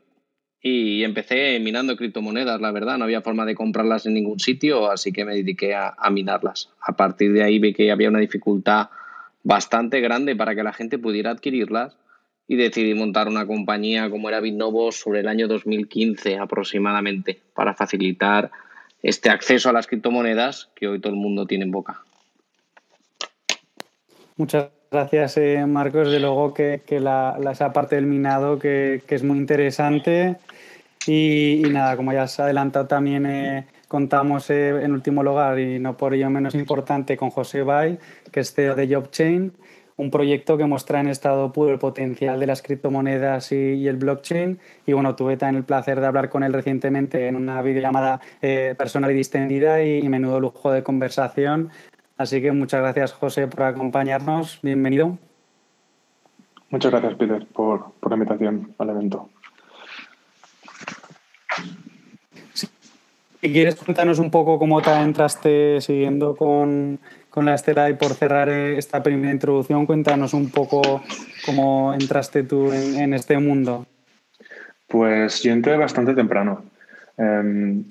y 0.61 1.03
empecé 1.03 1.59
minando 1.59 1.95
criptomonedas, 1.95 2.59
la 2.59 2.71
verdad, 2.71 2.97
no 2.97 3.03
había 3.03 3.21
forma 3.21 3.45
de 3.45 3.53
comprarlas 3.53 4.07
en 4.07 4.15
ningún 4.15 4.39
sitio, 4.39 4.89
así 4.89 5.11
que 5.11 5.23
me 5.23 5.35
dediqué 5.35 5.75
a, 5.75 5.95
minarlas. 6.09 6.71
A 6.81 6.95
partir 6.95 7.33
de 7.33 7.43
ahí 7.43 7.59
vi 7.59 7.73
que 7.73 7.91
había 7.91 8.09
una 8.09 8.19
dificultad 8.19 8.89
bastante 9.43 10.01
grande 10.01 10.35
para 10.35 10.55
que 10.55 10.63
la 10.63 10.73
gente 10.73 10.97
pudiera 10.97 11.29
adquirirlas 11.29 11.97
y 12.47 12.55
decidí 12.55 12.95
montar 12.95 13.27
una 13.27 13.45
compañía 13.45 14.09
como 14.09 14.27
era 14.27 14.39
Bitnovo 14.39 14.91
sobre 14.91 15.19
el 15.19 15.27
año 15.27 15.47
2015 15.47 16.37
aproximadamente 16.37 17.41
para 17.53 17.75
facilitar 17.75 18.51
este 19.05 19.29
acceso 19.29 19.69
a 19.69 19.73
las 19.73 19.85
criptomonedas 19.85 20.69
que 20.75 20.87
hoy 20.87 20.99
todo 20.99 21.13
el 21.13 21.19
mundo 21.19 21.45
tiene 21.45 21.65
en 21.65 21.71
boca. 21.71 22.01
Muchas 24.35 24.69
gracias, 24.91 25.37
eh, 25.37 25.63
Marcos. 25.67 26.09
De 26.09 26.19
luego 26.19 26.55
que, 26.55 26.81
la, 26.99 27.37
esa 27.51 27.71
parte 27.71 27.95
del 27.97 28.07
minado 28.07 28.57
que, 28.57 29.03
es 29.07 29.23
muy 29.23 29.37
interesante. 29.37 30.37
Y, 31.05 31.61
nada, 31.69 31.95
como 31.95 32.13
ya 32.13 32.23
has 32.23 32.39
adelantado 32.39 32.87
también, 32.87 33.27
eh, 33.27 33.67
contamos 33.87 34.49
eh, 34.49 34.69
en 34.69 34.91
último 34.91 35.21
lugar 35.21 35.59
y 35.59 35.77
no 35.77 35.95
por 35.95 36.15
ello 36.15 36.31
menos 36.31 36.55
importante 36.55 37.15
con 37.15 37.29
José 37.29 37.61
Bay, 37.61 37.99
que 38.31 38.39
es 38.39 38.55
CEO 38.55 38.73
de 38.73 38.87
JobChain 38.87 39.53
un 39.97 40.11
proyecto 40.11 40.57
que 40.57 40.65
muestra 40.65 40.99
en 40.99 41.07
estado 41.07 41.51
puro 41.51 41.71
el 41.71 41.79
potencial 41.79 42.39
de 42.39 42.47
las 42.47 42.61
criptomonedas 42.61 43.51
y, 43.51 43.87
el 43.87 43.97
blockchain. 43.97 44.59
Y 44.85 44.93
bueno, 44.93 45.15
tuve 45.15 45.37
también 45.37 45.57
el 45.57 45.63
placer 45.63 45.99
de 45.99 46.07
hablar 46.07 46.29
con 46.29 46.43
él 46.43 46.53
recientemente 46.53 47.27
en 47.27 47.35
una 47.35 47.61
videollamada 47.61 48.19
eh, 48.41 48.75
personal 48.77 49.11
y 49.11 49.15
distendida 49.15 49.83
y, 49.83 50.07
menudo 50.09 50.39
lujo 50.39 50.71
de 50.71 50.83
conversación. 50.83 51.69
Así 52.17 52.41
que 52.41 52.51
muchas 52.51 52.81
gracias, 52.81 53.13
José, 53.13 53.47
por 53.47 53.63
acompañarnos. 53.63 54.59
Bienvenido. 54.61 55.17
Muchas 56.69 56.91
gracias, 56.91 57.15
Peter, 57.15 57.45
por, 57.53 57.93
por 57.99 58.11
la 58.11 58.17
invitación 58.17 58.73
al 58.77 58.89
evento. 58.89 59.29
Si 63.41 63.53
quieres 63.53 63.75
contarnos 63.75 64.17
un 64.17 64.31
poco 64.31 64.57
cómo 64.57 64.81
te 64.81 64.91
entraste 64.91 65.79
siguiendo 65.79 66.35
con, 66.35 66.99
con 67.35 67.45
la 67.45 67.53
estela 67.53 67.87
y 67.91 67.93
por 67.93 68.15
cerrar 68.15 68.49
eh, 68.49 68.79
esta 68.79 69.03
primera 69.03 69.31
introducción, 69.31 69.85
cuéntanos 69.85 70.33
un 70.33 70.49
poco 70.49 71.03
cómo 71.45 71.93
entraste 71.93 72.41
tú 72.41 72.71
en, 72.71 73.13
este 73.13 73.37
mundo. 73.37 73.85
Pues 74.87 75.43
yo 75.43 75.53
entré 75.53 75.77
bastante 75.77 76.15
temprano. 76.15 76.63
Em, 77.17 77.85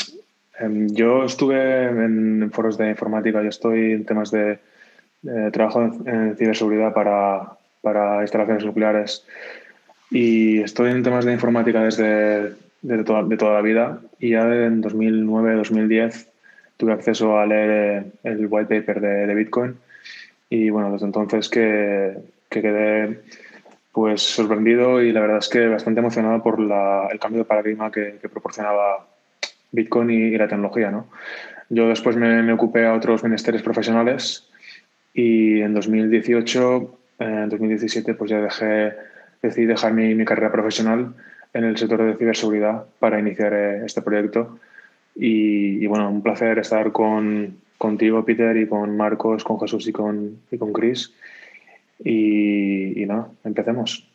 Em, 0.58 0.88
yo 0.88 1.24
estuve 1.24 1.86
en 1.86 2.50
foros 2.52 2.78
de 2.78 2.90
informática, 2.90 3.42
yo 3.42 3.48
estoy 3.48 3.92
en 3.92 4.04
temas 4.04 4.30
de, 4.30 4.58
trabajo 5.52 5.82
en, 5.82 6.36
ciberseguridad 6.36 6.92
para, 6.92 7.56
para, 7.82 8.22
instalaciones 8.22 8.64
nucleares 8.64 9.26
y 10.10 10.60
estoy 10.60 10.90
en 10.90 11.02
temas 11.02 11.24
de 11.24 11.32
informática 11.32 11.82
desde 11.82 12.52
de 12.82 13.04
toda, 13.04 13.22
de 13.22 13.36
toda 13.36 13.54
la 13.54 13.62
vida 13.62 14.00
y 14.18 14.30
ya 14.30 14.42
en 14.42 14.82
2009-2010 14.82 16.26
tuve 16.76 16.92
acceso 16.92 17.38
a 17.38 17.46
leer 17.46 18.06
el 18.22 18.46
white 18.50 18.80
paper 18.80 19.00
de, 19.00 19.34
Bitcoin 19.34 19.76
y 20.50 20.70
bueno, 20.70 20.92
desde 20.92 21.06
entonces 21.06 21.48
que, 21.48 22.16
que, 22.48 22.62
quedé 22.62 23.20
pues 23.92 24.22
sorprendido 24.22 25.02
y 25.02 25.12
la 25.12 25.20
verdad 25.20 25.38
es 25.38 25.48
que 25.48 25.68
bastante 25.68 26.00
emocionado 26.00 26.42
por 26.42 26.60
la, 26.60 27.08
el 27.10 27.18
cambio 27.18 27.40
de 27.40 27.44
paradigma 27.44 27.90
que, 27.90 28.18
que 28.20 28.28
proporcionaba 28.28 29.06
Bitcoin 29.74 30.10
y, 30.10 30.30
la 30.36 30.48
tecnología. 30.48 30.90
¿no? 30.90 31.08
Yo 31.68 31.88
después 31.88 32.16
me, 32.16 32.52
ocupé 32.52 32.86
a 32.86 32.94
otros 32.94 33.22
menesteres 33.22 33.62
profesionales 33.62 34.48
y 35.12 35.60
en 35.60 35.74
2018, 35.74 36.98
en 37.20 37.48
2017, 37.48 38.14
pues 38.14 38.30
ya 38.30 38.40
dejé, 38.40 38.94
decidí 39.42 39.66
dejar 39.66 39.92
mi, 39.92 40.14
mi, 40.14 40.24
carrera 40.24 40.52
profesional 40.52 41.14
en 41.52 41.64
el 41.64 41.76
sector 41.76 42.02
de 42.02 42.16
ciberseguridad 42.16 42.84
para 42.98 43.18
iniciar 43.18 43.52
eh, 43.54 43.84
este 43.84 44.02
proyecto. 44.02 44.58
Y, 45.16 45.86
bueno, 45.86 46.10
un 46.10 46.22
placer 46.22 46.58
estar 46.58 46.90
con, 46.92 47.58
contigo, 47.78 48.24
Peter, 48.24 48.56
y 48.56 48.66
con 48.66 48.96
Marcos, 48.96 49.44
con 49.44 49.60
Jesús 49.60 49.86
y 49.86 49.92
con, 49.92 50.40
y 50.50 50.58
con 50.58 50.72
Chris. 50.72 51.12
Y, 52.02 53.00
y 53.00 53.06
nada, 53.06 53.28
empecemos. 53.44 54.08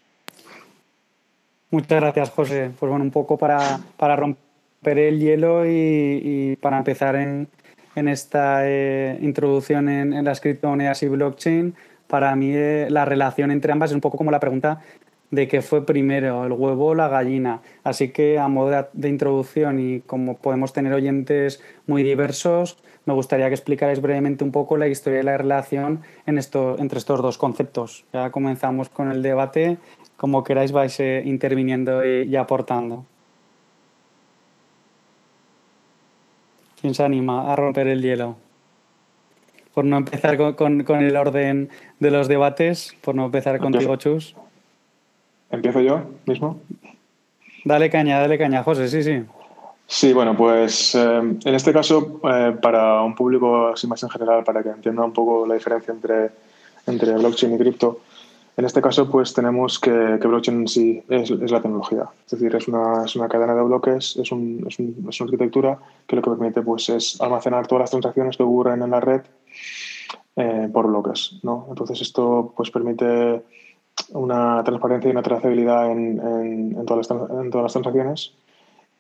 Muchas 1.71 2.01
gracias, 2.01 2.31
José. 2.31 2.71
Pues 2.79 2.89
bueno, 2.89 3.05
un 3.05 3.11
poco 3.11 3.37
para, 3.37 3.79
para 3.95 4.15
romper 4.15 4.97
el 4.97 5.19
hielo 5.19 5.65
y, 5.67 6.57
para 6.61 6.79
empezar 6.79 7.15
en, 7.15 7.47
esta 7.95 8.61
eh, 8.63 9.19
introducción 9.21 9.89
en, 9.89 10.23
las 10.23 10.41
criptomonedas 10.41 11.03
y 11.03 11.07
blockchain, 11.09 11.75
para 12.07 12.35
mí 12.35 12.51
eh, 12.53 12.87
la 12.89 13.05
relación 13.05 13.51
entre 13.51 13.73
ambas 13.73 13.91
es 13.91 13.95
un 13.95 14.01
poco 14.01 14.17
como 14.17 14.31
la 14.31 14.39
pregunta 14.39 14.81
de 15.31 15.47
qué 15.47 15.61
fue 15.61 15.85
primero, 15.85 16.45
el 16.45 16.53
huevo 16.53 16.87
o 16.87 16.95
la 16.95 17.07
gallina. 17.07 17.61
Así 17.83 18.09
que 18.09 18.39
a 18.39 18.47
modo 18.47 18.87
de, 18.93 19.09
introducción 19.09 19.79
y 19.79 20.01
como 20.01 20.37
podemos 20.37 20.73
tener 20.73 20.93
oyentes 20.93 21.61
muy 21.87 22.03
diversos, 22.03 22.77
me 23.05 23.13
gustaría 23.13 23.47
que 23.47 23.55
explicarais 23.55 24.01
brevemente 24.01 24.43
un 24.43 24.51
poco 24.51 24.77
la 24.77 24.87
historia 24.87 25.19
y 25.19 25.23
la 25.23 25.37
relación 25.37 26.01
en 26.25 26.37
esto, 26.37 26.77
entre 26.79 26.99
estos 26.99 27.21
dos 27.21 27.37
conceptos. 27.37 28.05
Ya 28.13 28.31
comenzamos 28.31 28.89
con 28.89 29.11
el 29.11 29.21
debate, 29.21 29.77
como 30.17 30.43
queráis 30.43 30.71
vais 30.71 30.99
eh, 30.99 31.21
interviniendo 31.25 32.05
y 32.05 32.35
aportando. 32.35 33.05
¿Quién 36.81 36.93
se 36.93 37.03
anima 37.03 37.51
a 37.51 37.55
romper 37.55 37.87
el 37.87 38.01
hielo? 38.01 38.37
Por 39.73 39.85
no 39.85 39.97
empezar 39.97 40.37
con, 40.55 41.01
el 41.01 41.15
orden 41.17 41.69
de 41.99 42.11
los 42.11 42.27
debates, 42.27 42.95
por 43.01 43.15
no 43.15 43.25
empezar 43.25 43.59
contigo, 43.59 43.95
Chus. 43.97 44.35
¿Empiezo 45.51 45.81
yo 45.81 46.01
mismo? 46.25 46.59
Dale 47.65 47.89
caña, 47.89 48.19
dale 48.19 48.37
caña, 48.37 48.63
José, 48.63 48.87
sí, 48.87 49.03
sí. 49.03 49.23
Sí, 49.87 50.13
bueno, 50.13 50.37
pues 50.37 50.93
eh, 50.93 51.17
en 51.17 51.55
este 51.55 51.73
caso, 51.73 52.21
eh, 52.23 52.55
para 52.61 53.01
un 53.01 53.15
público 53.15 53.69
así 53.69 53.87
más 53.87 54.03
en 54.03 54.09
general, 54.09 54.43
para 54.43 54.61
que 54.61 54.69
entienda 54.69 55.03
un 55.03 55.13
poco 55.13 55.47
la 55.47 55.55
diferencia 55.55 55.91
entre, 55.91 56.29
entre 56.85 57.13
blockchain 57.13 57.55
y 57.55 57.57
cripto, 57.57 58.01
en 58.59 58.65
este 58.65 58.81
caso, 58.81 59.09
pues 59.09 59.33
tenemos 59.33 59.79
que, 59.79 60.17
que 60.21 60.27
blockchain 60.27 60.59
en 60.59 60.67
sí 60.67 61.01
es, 61.07 61.29
la 61.29 61.61
tecnología. 61.61 62.09
Es 62.25 62.31
decir, 62.31 62.53
es 62.53 62.67
una, 62.67 63.05
es 63.05 63.15
una 63.15 63.29
cadena 63.29 63.55
de 63.55 63.63
bloques, 63.63 64.17
es, 64.17 64.31
un, 64.33 64.65
es, 64.67 64.77
una 64.79 65.25
arquitectura 65.27 65.79
que 66.05 66.17
lo 66.17 66.21
que 66.21 66.29
permite 66.31 66.61
pues, 66.61 66.89
es 66.89 67.21
almacenar 67.21 67.67
todas 67.67 67.83
las 67.83 67.91
transacciones 67.91 68.35
que 68.35 68.43
ocurren 68.43 68.81
en 68.81 68.91
la 68.91 68.99
red 68.99 69.21
eh, 70.35 70.67
por 70.73 70.87
bloques. 70.87 71.39
¿no? 71.41 71.67
Entonces, 71.69 72.01
esto 72.01 72.53
pues, 72.53 72.69
permite 72.69 73.41
una 74.09 74.63
transparencia 74.63 75.09
y 75.09 75.11
una 75.11 75.21
trazabilidad 75.21 75.91
en, 75.91 76.19
en, 76.19 76.85
todas, 76.85 77.09
las, 77.09 77.71
transacciones. 77.71 78.33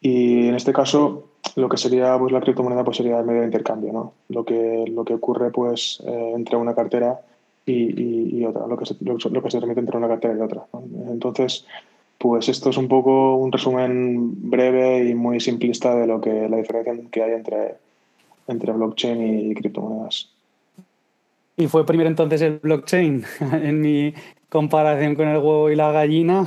Y 0.01 0.47
en 0.47 0.55
este 0.55 0.73
caso, 0.73 1.25
lo 1.55 1.69
que 1.69 1.77
sería 1.77 2.17
pues, 2.17 2.31
la 2.31 2.41
criptomoneda 2.41 2.83
pues, 2.83 2.97
sería 2.97 3.19
el 3.19 3.25
medio 3.25 3.41
de 3.41 3.47
intercambio. 3.47 3.93
¿no? 3.93 4.13
Lo, 4.29 4.45
que, 4.45 4.85
lo 4.87 5.03
que 5.03 5.13
ocurre 5.13 5.51
pues, 5.51 6.01
eh, 6.05 6.33
entre 6.35 6.57
una 6.57 6.75
cartera 6.75 7.19
y, 7.65 8.43
otra, 8.45 8.65
lo 8.65 8.77
que, 8.77 8.85
se, 8.85 8.95
lo, 9.01 9.43
que 9.43 9.51
se 9.51 9.59
remite 9.59 9.79
entre 9.79 9.97
una 9.97 10.07
cartera 10.07 10.35
y 10.35 10.41
otra. 10.41 10.65
Entonces, 11.07 11.65
pues 12.17 12.49
esto 12.49 12.69
es 12.71 12.77
un 12.77 12.87
poco 12.87 13.35
un 13.35 13.51
resumen 13.51 14.49
breve 14.49 15.07
y 15.07 15.13
muy 15.13 15.39
simplista 15.39 15.95
de 15.95 16.07
lo 16.07 16.19
que 16.19 16.49
la 16.49 16.57
diferencia 16.57 16.93
que 17.11 17.23
hay 17.23 17.33
entre, 17.33 17.75
entre 18.47 18.73
blockchain 18.73 19.51
y 19.51 19.53
criptomonedas. 19.53 20.29
¿Y 21.55 21.67
fue 21.67 21.85
primero 21.85 22.09
entonces 22.09 22.41
el 22.41 22.59
blockchain 22.59 23.23
en 23.51 23.81
mi 23.81 24.13
comparación 24.49 25.15
con 25.15 25.27
el 25.27 25.37
huevo 25.37 25.69
y 25.69 25.75
la 25.75 25.91
gallina? 25.91 26.45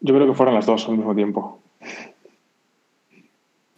Yo 0.00 0.14
creo 0.14 0.26
que 0.26 0.34
fueron 0.34 0.54
las 0.54 0.66
dos 0.66 0.88
al 0.88 0.96
mismo 0.96 1.14
tiempo. 1.14 1.60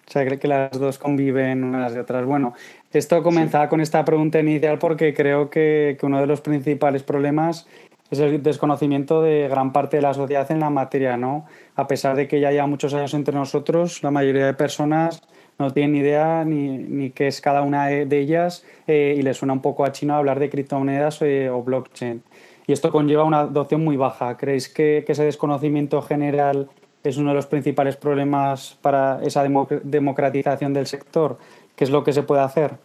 O 0.07 0.11
sea, 0.11 0.25
creo 0.25 0.39
que 0.39 0.49
las 0.49 0.73
dos 0.73 0.99
conviven 0.99 1.65
unas 1.65 1.93
de 1.95 2.01
otras. 2.01 2.25
Bueno, 2.25 2.55
esto 2.93 3.23
comenzaba 3.23 3.69
con 3.69 3.81
esta 3.81 4.05
pregunta 4.05 4.39
inicial 4.39 4.79
porque 4.79 5.13
creo 5.13 5.51
que, 5.51 5.97
uno 6.03 6.21
de 6.21 6.27
los 6.27 6.41
principales 6.41 7.03
problemas 7.03 7.67
es 8.11 8.21
el 8.21 8.41
desconocimiento 8.41 9.21
de 9.21 9.49
gran 9.49 9.73
parte 9.73 9.97
de 9.97 10.03
la 10.03 10.15
sociedad 10.15 10.49
en 10.53 10.61
la 10.61 10.71
materia, 10.71 11.17
¿no? 11.17 11.45
A 11.75 11.89
pesar 11.89 12.15
de 12.15 12.29
que 12.29 12.39
ya 12.39 12.49
haya 12.49 12.67
muchos 12.67 12.95
años 12.95 13.15
entre 13.15 13.35
nosotros, 13.35 14.03
la 14.05 14.13
mayoría 14.13 14.47
de 14.47 14.55
personas 14.55 15.23
no 15.59 15.73
tienen 15.73 15.93
ni 15.93 15.99
idea 15.99 16.45
ni, 16.45 16.79
ni 16.79 17.11
qué 17.11 17.27
es 17.27 17.41
cada 17.41 17.63
una 17.63 17.87
de 17.87 18.19
ellas 18.19 18.65
eh, 18.87 19.17
y 19.19 19.23
les 19.23 19.37
suena 19.37 19.55
un 19.55 19.63
poco 19.63 19.85
a 19.85 19.91
chino 19.91 20.15
hablar 20.15 20.39
de 20.39 20.51
criptomonedas 20.51 21.21
eh, 21.23 21.51
o 21.51 21.63
blockchain. 21.63 22.23
Y 22.67 22.73
esto 22.73 22.91
conlleva 22.91 23.25
una 23.25 23.41
adopción 23.41 23.85
muy 23.85 23.97
baja. 23.97 24.37
¿Creéis 24.37 24.69
que, 24.69 25.05
ese 25.07 25.25
desconocimiento 25.25 26.03
general 26.03 26.69
es 27.05 27.17
uno 27.17 27.31
de 27.31 27.37
los 27.37 27.47
principales 27.47 27.97
problemas 27.97 28.77
para 28.83 29.21
esa 29.23 29.45
democratización 29.45 30.73
del 30.75 30.87
sector. 30.87 31.39
¿Qué 31.77 31.85
es 31.85 31.91
lo 31.91 32.03
que 32.03 32.13
se 32.13 32.25
puede 32.25 32.43
hacer? 32.43 32.79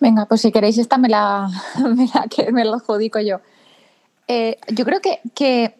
Venga, 0.00 0.26
pues 0.26 0.40
si 0.40 0.52
queréis 0.52 0.78
esta 0.78 0.96
me 0.96 1.08
la, 1.08 1.48
me 1.96 2.06
la, 2.14 2.26
que 2.28 2.42
adjudico 2.42 3.20
yo. 3.20 3.40
Eh, 4.26 4.58
yo 4.68 4.84
creo 4.84 5.00
que, 5.00 5.20
que 5.34 5.74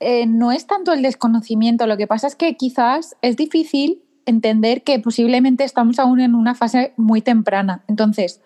eh, 0.00 0.26
no 0.26 0.52
es 0.52 0.66
tanto 0.66 0.92
el 0.92 1.02
desconocimiento, 1.02 1.86
lo 1.86 1.96
que 1.96 2.06
pasa 2.06 2.26
es 2.26 2.36
que 2.36 2.56
quizás 2.56 3.16
es 3.22 3.36
difícil 3.36 4.02
entender 4.26 4.82
que 4.82 4.98
posiblemente 4.98 5.64
estamos 5.64 5.98
aún 5.98 6.20
en 6.20 6.34
una 6.34 6.54
fase 6.54 6.92
muy 6.96 7.20
temprana. 7.20 7.82
Entonces, 7.88 8.40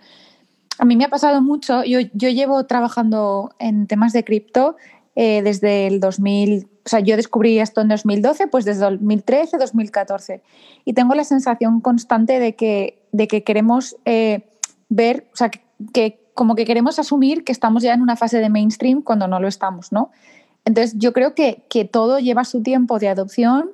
a 0.78 0.84
mí 0.84 0.96
me 0.96 1.04
ha 1.04 1.08
pasado 1.08 1.42
mucho, 1.42 1.84
yo, 1.84 2.00
yo 2.12 2.28
llevo 2.28 2.64
trabajando 2.64 3.50
en 3.58 3.86
temas 3.86 4.12
de 4.12 4.24
cripto 4.24 4.76
eh, 5.16 5.42
desde 5.42 5.88
el 5.88 5.98
2000, 5.98 6.68
o 6.84 6.88
sea, 6.88 7.00
yo 7.00 7.16
descubrí 7.16 7.58
esto 7.58 7.80
en 7.80 7.88
2012, 7.88 8.46
pues 8.46 8.64
desde 8.64 8.82
2013, 8.82 9.58
2014. 9.58 10.42
Y 10.84 10.92
tengo 10.92 11.14
la 11.14 11.24
sensación 11.24 11.80
constante 11.80 12.38
de 12.38 12.54
que, 12.54 13.02
de 13.10 13.26
que 13.26 13.42
queremos 13.42 13.96
eh, 14.04 14.48
ver, 14.88 15.26
o 15.32 15.36
sea, 15.36 15.50
que, 15.92 16.20
como 16.34 16.54
que 16.54 16.64
queremos 16.64 17.00
asumir 17.00 17.42
que 17.42 17.50
estamos 17.50 17.82
ya 17.82 17.94
en 17.94 18.00
una 18.00 18.14
fase 18.14 18.38
de 18.38 18.48
mainstream 18.48 19.02
cuando 19.02 19.26
no 19.26 19.40
lo 19.40 19.48
estamos, 19.48 19.90
¿no? 19.90 20.12
Entonces, 20.64 20.94
yo 20.96 21.12
creo 21.12 21.34
que, 21.34 21.64
que 21.68 21.84
todo 21.84 22.20
lleva 22.20 22.44
su 22.44 22.62
tiempo 22.62 23.00
de 23.00 23.08
adopción, 23.08 23.72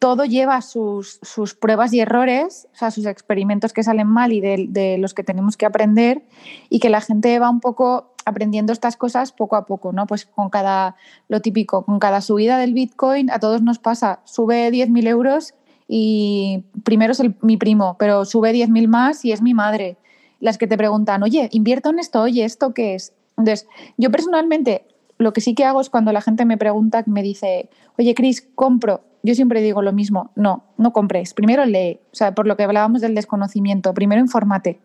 todo 0.00 0.24
lleva 0.24 0.62
sus, 0.62 1.20
pruebas 1.60 1.92
y 1.92 2.00
errores, 2.00 2.66
o 2.72 2.76
sea, 2.76 2.90
sus 2.90 3.04
experimentos 3.04 3.74
que 3.74 3.82
salen 3.82 4.06
mal 4.06 4.32
y 4.32 4.40
de, 4.40 4.96
los 4.98 5.12
que 5.12 5.22
tenemos 5.22 5.58
que 5.58 5.66
aprender, 5.66 6.22
y 6.70 6.80
que 6.80 6.88
la 6.88 7.02
gente 7.02 7.38
va 7.38 7.50
un 7.50 7.60
poco 7.60 8.14
aprendiendo 8.24 8.72
estas 8.72 8.96
cosas 8.96 9.30
poco 9.30 9.56
a 9.56 9.66
poco, 9.66 9.92
¿no? 9.92 10.06
Pues 10.06 10.24
con 10.24 10.48
cada, 10.48 10.96
lo 11.28 11.40
típico, 11.40 11.84
con 11.84 11.98
cada 11.98 12.22
subida 12.22 12.56
del 12.58 12.72
Bitcoin 12.72 13.30
a 13.30 13.40
todos 13.40 13.60
nos 13.60 13.78
pasa, 13.78 14.20
sube 14.24 14.70
10.000 14.70 15.06
euros 15.06 15.54
y 15.86 16.64
primero 16.82 17.12
es 17.12 17.22
mi 17.42 17.58
primo, 17.58 17.96
pero 17.98 18.24
sube 18.24 18.52
10.000 18.54 18.88
más 18.88 19.24
y 19.26 19.32
es 19.32 19.42
mi 19.42 19.52
madre. 19.52 19.98
Las 20.40 20.56
que 20.56 20.66
te 20.66 20.78
preguntan, 20.78 21.22
oye, 21.22 21.50
invierto 21.52 21.90
en 21.90 21.98
esto, 21.98 22.22
oye, 22.22 22.44
¿esto 22.46 22.72
qué 22.72 22.94
es? 22.94 23.12
Entonces, 23.36 23.68
yo 23.98 24.10
personalmente 24.10 24.86
lo 25.20 25.32
que 25.32 25.40
sí 25.40 25.54
que 25.54 25.64
hago 25.64 25.80
es 25.80 25.90
cuando 25.90 26.12
la 26.12 26.20
gente 26.20 26.44
me 26.44 26.56
pregunta, 26.56 27.04
me 27.06 27.22
dice, 27.22 27.70
oye, 27.98 28.14
Cris, 28.14 28.48
compro. 28.54 29.02
Yo 29.22 29.34
siempre 29.34 29.60
digo 29.60 29.82
lo 29.82 29.92
mismo, 29.92 30.30
no, 30.34 30.64
no 30.78 30.92
compres. 30.92 31.34
Primero 31.34 31.64
lee, 31.66 32.00
o 32.10 32.16
sea, 32.16 32.34
por 32.34 32.46
lo 32.46 32.56
que 32.56 32.62
hablábamos 32.62 33.02
del 33.02 33.14
desconocimiento, 33.14 33.92
primero 33.92 34.20
infórmate 34.20 34.80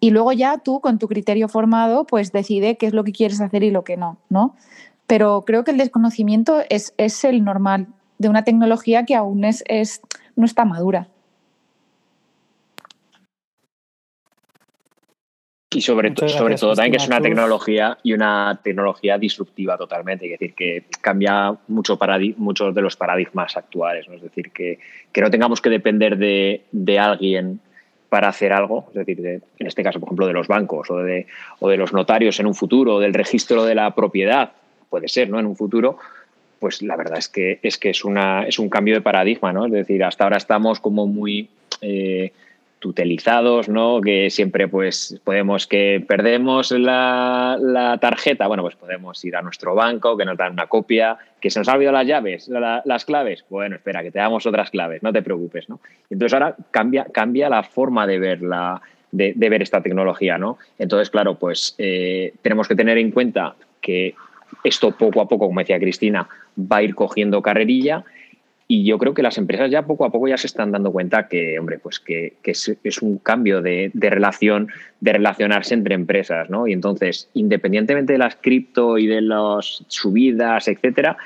y 0.00 0.10
luego 0.10 0.32
ya 0.32 0.58
tú, 0.58 0.80
con 0.80 0.98
tu 0.98 1.08
criterio 1.08 1.48
formado, 1.48 2.06
pues 2.06 2.32
decide 2.32 2.76
qué 2.76 2.86
es 2.86 2.92
lo 2.92 3.04
que 3.04 3.12
quieres 3.12 3.40
hacer 3.40 3.62
y 3.62 3.70
lo 3.70 3.84
que 3.84 3.96
no, 3.96 4.18
¿no? 4.28 4.54
Pero 5.06 5.44
creo 5.46 5.64
que 5.64 5.70
el 5.70 5.78
desconocimiento 5.78 6.62
es, 6.68 6.94
es 6.98 7.24
el 7.24 7.44
normal 7.44 7.88
de 8.18 8.28
una 8.28 8.44
tecnología 8.44 9.04
que 9.04 9.14
aún 9.14 9.44
es, 9.44 9.64
es, 9.66 10.00
no 10.34 10.44
está 10.44 10.64
madura. 10.64 11.08
Y 15.76 15.82
sobre, 15.82 16.14
sobre 16.16 16.54
todo 16.56 16.74
también 16.74 16.92
que 16.92 16.96
es 16.96 17.06
una 17.06 17.20
tecnología 17.20 17.98
y 18.02 18.14
una 18.14 18.58
tecnología 18.62 19.18
disruptiva 19.18 19.76
totalmente, 19.76 20.24
es 20.24 20.40
decir, 20.40 20.54
que 20.54 20.84
cambia 21.02 21.54
mucho 21.68 21.98
muchos 22.38 22.74
de 22.74 22.80
los 22.80 22.96
paradigmas 22.96 23.58
actuales, 23.58 24.08
¿no? 24.08 24.14
es 24.14 24.22
decir, 24.22 24.52
que, 24.52 24.78
que 25.12 25.20
no 25.20 25.30
tengamos 25.30 25.60
que 25.60 25.68
depender 25.68 26.16
de, 26.16 26.62
de 26.72 26.98
alguien 26.98 27.60
para 28.08 28.28
hacer 28.28 28.54
algo, 28.54 28.86
es 28.88 29.04
decir, 29.04 29.20
en 29.26 29.66
este 29.66 29.82
caso, 29.82 30.00
por 30.00 30.08
ejemplo, 30.08 30.26
de 30.26 30.32
los 30.32 30.48
bancos 30.48 30.90
o 30.90 30.96
de, 30.98 31.26
o 31.58 31.68
de 31.68 31.76
los 31.76 31.92
notarios 31.92 32.40
en 32.40 32.46
un 32.46 32.54
futuro, 32.54 32.94
o 32.94 33.00
del 33.00 33.12
registro 33.12 33.64
de 33.64 33.74
la 33.74 33.94
propiedad, 33.94 34.52
puede 34.88 35.08
ser, 35.08 35.28
¿no? 35.28 35.38
En 35.38 35.44
un 35.44 35.56
futuro, 35.56 35.98
pues 36.58 36.80
la 36.80 36.96
verdad 36.96 37.18
es 37.18 37.28
que 37.28 37.58
es 37.62 37.76
que 37.76 37.90
es 37.90 38.02
una 38.02 38.44
es 38.46 38.58
un 38.58 38.70
cambio 38.70 38.94
de 38.94 39.02
paradigma, 39.02 39.52
¿no? 39.52 39.66
Es 39.66 39.72
decir, 39.72 40.02
hasta 40.04 40.24
ahora 40.24 40.38
estamos 40.38 40.80
como 40.80 41.06
muy 41.06 41.50
eh, 41.82 42.32
tutelizados, 42.86 43.68
¿no? 43.68 44.00
Que 44.00 44.30
siempre 44.30 44.68
pues 44.68 45.20
podemos 45.24 45.66
que 45.66 46.04
perdemos 46.06 46.70
la, 46.70 47.98
tarjeta, 48.00 48.46
bueno, 48.46 48.62
pues 48.62 48.76
podemos 48.76 49.24
ir 49.24 49.34
a 49.34 49.42
nuestro 49.42 49.74
banco, 49.74 50.16
que 50.16 50.24
nos 50.24 50.36
dan 50.36 50.52
una 50.52 50.68
copia, 50.68 51.18
que 51.40 51.50
se 51.50 51.58
nos 51.58 51.68
ha 51.68 51.72
olvidado 51.74 51.96
las 51.96 52.06
llaves, 52.06 52.48
las 52.48 53.04
claves, 53.04 53.44
bueno, 53.50 53.74
espera, 53.74 54.04
que 54.04 54.12
te 54.12 54.20
damos 54.20 54.46
otras 54.46 54.70
claves, 54.70 55.02
no 55.02 55.12
te 55.12 55.20
preocupes, 55.20 55.68
¿no? 55.68 55.80
Entonces 56.10 56.32
ahora 56.32 56.54
cambia, 56.70 57.06
cambia 57.12 57.48
la 57.48 57.64
forma 57.64 58.06
de 58.06 58.20
ver 58.20 58.40
de, 59.10 59.34
ver 59.36 59.62
esta 59.62 59.80
tecnología, 59.80 60.38
¿no? 60.38 60.56
Entonces, 60.78 61.10
claro, 61.10 61.34
pues 61.34 61.74
eh, 61.78 62.34
tenemos 62.42 62.68
que 62.68 62.76
tener 62.76 62.98
en 62.98 63.10
cuenta 63.10 63.56
que 63.80 64.14
esto 64.62 64.92
poco 64.92 65.20
a 65.20 65.26
poco, 65.26 65.48
como 65.48 65.58
decía 65.58 65.80
Cristina, 65.80 66.28
va 66.56 66.76
a 66.76 66.82
ir 66.84 66.94
cogiendo 66.94 67.42
carrerilla 67.42 68.04
y 68.68 68.84
yo 68.84 68.98
creo 68.98 69.14
que 69.14 69.22
las 69.22 69.38
empresas 69.38 69.70
ya 69.70 69.82
poco 69.82 70.04
a 70.04 70.10
poco 70.10 70.26
ya 70.26 70.36
se 70.36 70.48
están 70.48 70.72
dando 70.72 70.90
cuenta 70.90 71.28
que, 71.28 71.58
hombre, 71.58 71.78
pues 71.78 72.00
que, 72.00 72.34
es, 72.42 73.02
un 73.02 73.18
cambio 73.18 73.62
de, 73.62 73.92
relación, 73.94 74.68
de 75.00 75.12
relacionarse 75.12 75.74
entre 75.74 75.94
empresas, 75.94 76.50
¿no? 76.50 76.66
Y 76.66 76.72
entonces, 76.72 77.30
independientemente 77.34 78.14
de 78.14 78.18
las 78.18 78.34
cripto 78.34 78.98
y 78.98 79.06
de 79.06 79.20
las 79.20 79.84
subidas, 79.86 80.66
etcétera, 80.66 81.16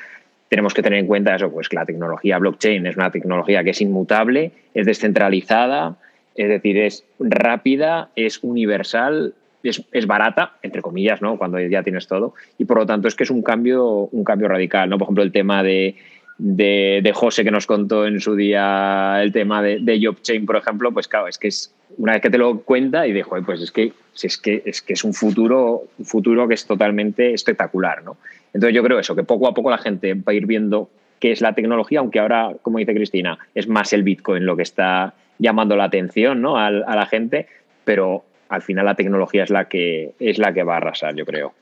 tenemos 0.50 0.74
que 0.74 0.82
tener 0.82 0.98
en 0.98 1.06
cuenta 1.06 1.34
eso, 1.34 1.50
pues 1.50 1.68
que 1.70 1.76
la 1.76 1.86
tecnología 1.86 2.36
blockchain 2.38 2.84
es 2.86 2.96
una 2.96 3.10
tecnología 3.10 3.64
que 3.64 3.70
es 3.70 3.80
inmutable, 3.80 4.52
es 4.74 4.84
descentralizada, 4.84 5.96
es 6.34 6.48
decir, 6.48 6.76
es 6.76 7.04
rápida, 7.18 8.10
es 8.16 8.40
universal, 8.42 9.32
es, 9.62 9.82
es, 9.92 10.06
barata, 10.06 10.56
entre 10.62 10.82
comillas, 10.82 11.22
¿no? 11.22 11.38
Cuando 11.38 11.58
ya 11.58 11.82
tienes 11.82 12.06
todo. 12.06 12.34
Y 12.58 12.66
por 12.66 12.78
lo 12.78 12.86
tanto 12.86 13.08
es 13.08 13.14
que 13.14 13.24
es 13.24 13.30
un 13.30 13.42
cambio, 13.42 14.08
un 14.12 14.24
cambio 14.24 14.48
radical, 14.48 14.90
¿no? 14.90 14.98
Por 14.98 15.06
ejemplo, 15.06 15.22
el 15.22 15.32
tema 15.32 15.62
de 15.62 15.96
de, 16.42 17.00
de, 17.02 17.12
José 17.12 17.44
que 17.44 17.50
nos 17.50 17.66
contó 17.66 18.06
en 18.06 18.20
su 18.20 18.34
día 18.34 19.20
el 19.22 19.30
tema 19.32 19.62
de, 19.62 19.78
de 19.80 20.00
JobChain, 20.00 20.46
por 20.46 20.56
ejemplo, 20.56 20.90
pues 20.90 21.06
claro, 21.06 21.28
es 21.28 21.36
que 21.36 21.48
es 21.48 21.74
una 21.98 22.12
vez 22.12 22.22
que 22.22 22.30
te 22.30 22.38
lo 22.38 22.60
cuenta 22.60 23.06
y 23.06 23.12
dijo, 23.12 23.36
pues 23.44 23.60
es 23.60 23.70
que, 23.70 23.92
es 24.22 24.38
que 24.38 24.62
es 24.64 24.80
que 24.80 24.94
es 24.94 25.04
un 25.04 25.12
futuro, 25.12 25.82
un 25.98 26.04
futuro 26.04 26.48
que 26.48 26.54
es 26.54 26.66
totalmente 26.66 27.34
espectacular, 27.34 28.02
¿no? 28.02 28.16
Entonces 28.54 28.74
yo 28.74 28.82
creo 28.82 28.98
eso, 28.98 29.14
que 29.14 29.22
poco 29.22 29.48
a 29.48 29.54
poco 29.54 29.70
la 29.70 29.78
gente 29.78 30.14
va 30.14 30.32
a 30.32 30.34
ir 30.34 30.46
viendo 30.46 30.88
qué 31.18 31.32
es 31.32 31.42
la 31.42 31.54
tecnología, 31.54 32.00
aunque 32.00 32.20
ahora, 32.20 32.52
como 32.62 32.78
dice 32.78 32.94
Cristina, 32.94 33.38
es 33.54 33.68
más 33.68 33.92
el 33.92 34.02
Bitcoin 34.02 34.46
lo 34.46 34.56
que 34.56 34.62
está 34.62 35.14
llamando 35.38 35.76
la 35.76 35.84
atención 35.84 36.40
¿no? 36.40 36.56
a, 36.56 36.68
a 36.68 36.96
la 36.96 37.06
gente, 37.06 37.48
pero 37.84 38.24
al 38.48 38.62
final 38.62 38.86
la 38.86 38.94
tecnología 38.94 39.44
es 39.44 39.50
la 39.50 39.66
que 39.66 40.12
es 40.18 40.38
la 40.38 40.54
que 40.54 40.62
va 40.62 40.74
a 40.74 40.76
arrasar, 40.78 41.14
yo 41.14 41.26
creo. 41.26 41.52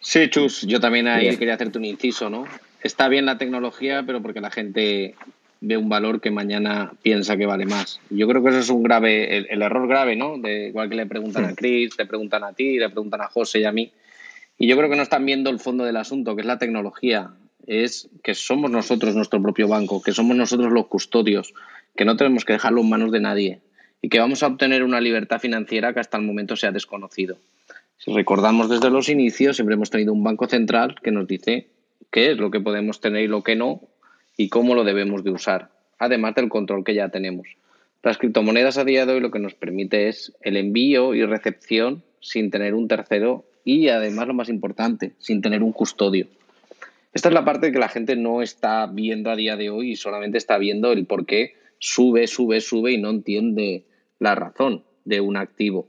Sí, 0.00 0.30
Chus, 0.30 0.62
yo 0.62 0.80
también 0.80 1.08
ahí 1.08 1.36
quería 1.36 1.54
hacerte 1.54 1.78
un 1.78 1.84
inciso, 1.84 2.30
¿no? 2.30 2.46
Está 2.82 3.08
bien 3.08 3.26
la 3.26 3.38
tecnología, 3.38 4.04
pero 4.06 4.22
porque 4.22 4.40
la 4.40 4.50
gente 4.50 5.14
ve 5.60 5.76
un 5.76 5.88
valor 5.88 6.20
que 6.20 6.30
mañana 6.30 6.92
piensa 7.02 7.36
que 7.36 7.46
vale 7.46 7.66
más. 7.66 8.00
Yo 8.08 8.26
creo 8.26 8.42
que 8.42 8.50
eso 8.50 8.58
es 8.60 8.70
un 8.70 8.82
grave, 8.82 9.36
el, 9.52 9.62
error 9.62 9.86
grave, 9.86 10.16
¿no? 10.16 10.38
De, 10.38 10.68
igual 10.68 10.88
que 10.88 10.96
le 10.96 11.06
preguntan 11.06 11.44
a 11.44 11.54
Chris, 11.54 11.96
le 11.98 12.06
preguntan 12.06 12.44
a 12.44 12.52
ti, 12.52 12.78
le 12.78 12.88
preguntan 12.88 13.20
a 13.20 13.26
José 13.26 13.60
y 13.60 13.64
a 13.64 13.72
mí. 13.72 13.92
Y 14.58 14.66
yo 14.66 14.76
creo 14.76 14.88
que 14.88 14.96
no 14.96 15.02
están 15.02 15.24
viendo 15.26 15.50
el 15.50 15.60
fondo 15.60 15.84
del 15.84 15.96
asunto, 15.96 16.34
que 16.34 16.42
es 16.42 16.46
la 16.46 16.58
tecnología. 16.58 17.30
Es 17.66 18.08
que 18.22 18.34
somos 18.34 18.70
nosotros 18.70 19.14
nuestro 19.14 19.40
propio 19.42 19.68
banco, 19.68 20.02
que 20.02 20.12
somos 20.12 20.36
nosotros 20.36 20.72
los 20.72 20.86
custodios, 20.86 21.52
que 21.94 22.04
no 22.04 22.16
tenemos 22.16 22.44
que 22.44 22.54
dejarlo 22.54 22.80
en 22.80 22.88
manos 22.88 23.12
de 23.12 23.20
nadie 23.20 23.60
y 24.02 24.08
que 24.08 24.18
vamos 24.18 24.42
a 24.42 24.46
obtener 24.46 24.82
una 24.82 25.00
libertad 25.00 25.40
financiera 25.40 25.92
que 25.92 26.00
hasta 26.00 26.16
el 26.16 26.24
momento 26.24 26.56
se 26.56 26.66
ha 26.66 26.72
desconocido. 26.72 27.36
Si 27.98 28.12
recordamos 28.12 28.70
desde 28.70 28.88
los 28.88 29.10
inicios, 29.10 29.56
siempre 29.56 29.74
hemos 29.74 29.90
tenido 29.90 30.14
un 30.14 30.24
banco 30.24 30.48
central 30.48 30.96
que 31.02 31.10
nos 31.10 31.26
dice 31.26 31.68
qué 32.10 32.32
es 32.32 32.38
lo 32.38 32.50
que 32.50 32.60
podemos 32.60 33.00
tener 33.00 33.24
y 33.24 33.28
lo 33.28 33.42
que 33.42 33.56
no 33.56 33.82
y 34.36 34.48
cómo 34.48 34.74
lo 34.74 34.84
debemos 34.84 35.24
de 35.24 35.30
usar, 35.30 35.70
además 35.98 36.34
del 36.34 36.48
control 36.48 36.84
que 36.84 36.94
ya 36.94 37.08
tenemos. 37.08 37.46
Las 38.02 38.18
criptomonedas 38.18 38.78
a 38.78 38.84
día 38.84 39.04
de 39.04 39.14
hoy 39.14 39.20
lo 39.20 39.30
que 39.30 39.38
nos 39.38 39.54
permite 39.54 40.08
es 40.08 40.32
el 40.40 40.56
envío 40.56 41.14
y 41.14 41.24
recepción 41.24 42.02
sin 42.20 42.50
tener 42.50 42.74
un 42.74 42.88
tercero 42.88 43.44
y 43.64 43.88
además 43.88 44.26
lo 44.26 44.34
más 44.34 44.48
importante, 44.48 45.12
sin 45.18 45.42
tener 45.42 45.62
un 45.62 45.72
custodio. 45.72 46.26
Esta 47.12 47.28
es 47.28 47.34
la 47.34 47.44
parte 47.44 47.72
que 47.72 47.78
la 47.78 47.88
gente 47.88 48.16
no 48.16 48.40
está 48.40 48.86
viendo 48.86 49.30
a 49.30 49.36
día 49.36 49.56
de 49.56 49.68
hoy 49.68 49.92
y 49.92 49.96
solamente 49.96 50.38
está 50.38 50.58
viendo 50.58 50.92
el 50.92 51.06
por 51.06 51.26
qué 51.26 51.54
sube, 51.78 52.26
sube, 52.26 52.60
sube 52.60 52.92
y 52.92 52.98
no 52.98 53.10
entiende 53.10 53.84
la 54.18 54.34
razón 54.34 54.84
de 55.04 55.20
un 55.20 55.36
activo. 55.36 55.88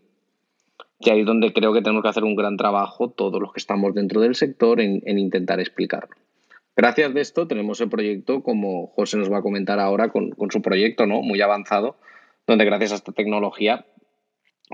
Y 1.04 1.10
ahí 1.10 1.22
es 1.22 1.26
donde 1.26 1.52
creo 1.52 1.74
que 1.74 1.82
tenemos 1.82 2.04
que 2.04 2.10
hacer 2.10 2.24
un 2.24 2.36
gran 2.36 2.58
trabajo 2.58 3.10
todos 3.10 3.42
los 3.42 3.52
que 3.52 3.60
estamos 3.60 3.96
dentro 3.96 4.22
del 4.22 4.36
sector 4.36 4.80
en, 4.80 5.02
intentar 5.18 5.60
explicarlo. 5.60 6.16
Gracias 6.76 7.14
de 7.14 7.22
esto 7.22 7.48
tenemos 7.48 7.82
el 7.82 7.90
proyecto, 7.90 8.44
como 8.44 8.88
José 8.88 9.18
nos 9.18 9.32
va 9.32 9.40
a 9.40 9.42
comentar 9.42 9.80
ahora, 9.80 10.10
con, 10.10 10.34
su 10.52 10.62
proyecto 10.62 11.08
¿no? 11.08 11.22
muy 11.22 11.42
avanzado, 11.42 11.98
donde 12.46 12.66
gracias 12.66 12.92
a 12.92 12.96
esta 12.96 13.12
tecnología 13.12 13.86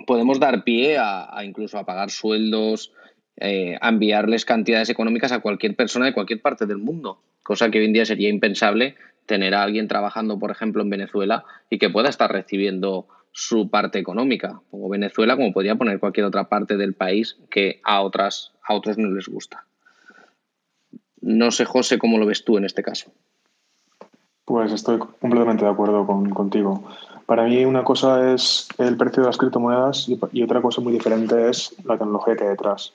podemos 0.06 0.40
dar 0.40 0.64
pie 0.64 0.98
a, 1.00 1.30
incluso 1.44 1.78
a 1.80 1.86
pagar 1.86 2.12
sueldos, 2.12 2.94
eh, 3.38 3.78
a 3.80 3.90
enviarles 3.90 4.46
cantidades 4.46 4.90
económicas 4.90 5.32
a 5.32 5.40
cualquier 5.40 5.76
persona 5.76 6.06
de 6.06 6.14
cualquier 6.14 6.42
parte 6.42 6.66
del 6.66 6.78
mundo, 6.78 7.22
cosa 7.42 7.72
que 7.72 7.80
hoy 7.80 7.86
en 7.86 7.94
día 7.94 8.06
sería 8.06 8.30
impensable 8.30 8.96
tener 9.26 9.56
a 9.56 9.64
alguien 9.64 9.88
trabajando, 9.88 10.38
por 10.40 10.52
ejemplo, 10.52 10.84
en 10.84 10.90
Venezuela 10.90 11.46
y 11.70 11.78
que 11.80 11.90
pueda 11.90 12.10
estar 12.10 12.32
recibiendo 12.32 13.08
su 13.38 13.70
parte 13.70 14.00
económica. 14.00 14.62
Pongo 14.72 14.90
Venezuela 14.90 15.36
como 15.36 15.54
podría 15.54 15.76
poner 15.76 16.00
cualquier 16.00 16.26
otra 16.26 16.50
parte 16.50 16.76
del 16.76 16.96
país 16.96 17.38
que 17.52 17.80
a, 17.84 18.02
otras, 18.02 18.52
a 18.68 18.74
otros 18.74 18.98
no 18.98 19.12
les 19.12 19.28
gusta. 19.28 19.64
No 21.22 21.52
sé, 21.52 21.66
José, 21.66 22.00
cómo 22.00 22.18
lo 22.18 22.26
ves 22.26 22.44
tú 22.44 22.58
en 22.58 22.66
este 22.66 22.82
caso. 22.82 23.12
Pues 24.44 24.72
estoy 24.72 24.98
completamente 24.98 25.64
de 25.64 25.70
acuerdo 25.70 26.08
con, 26.08 26.32
contigo. 26.32 26.84
Para 27.28 27.44
mí 27.44 27.64
una 27.64 27.84
cosa 27.84 28.34
es 28.34 28.70
el 28.80 28.98
precio 28.98 29.22
de 29.22 29.28
las 29.28 29.38
criptomonedas 29.38 30.10
y, 30.10 30.42
otra 30.42 30.60
cosa 30.60 30.82
muy 30.82 30.94
diferente 30.94 31.48
es 31.48 31.76
la 31.86 31.96
tecnología 31.96 32.36
que 32.36 32.44
hay 32.44 32.50
detrás. 32.50 32.92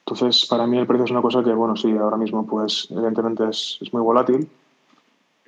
Entonces, 0.00 0.46
para 0.46 0.66
mí 0.66 0.78
el 0.78 0.86
precio 0.88 1.04
es 1.04 1.12
una 1.12 1.22
cosa 1.22 1.44
que, 1.44 1.52
bueno, 1.52 1.76
sí, 1.76 1.96
ahora 1.96 2.16
mismo 2.16 2.44
pues 2.44 2.88
evidentemente 2.90 3.48
es, 3.48 3.78
es 3.80 3.92
muy 3.92 4.02
volátil, 4.02 4.48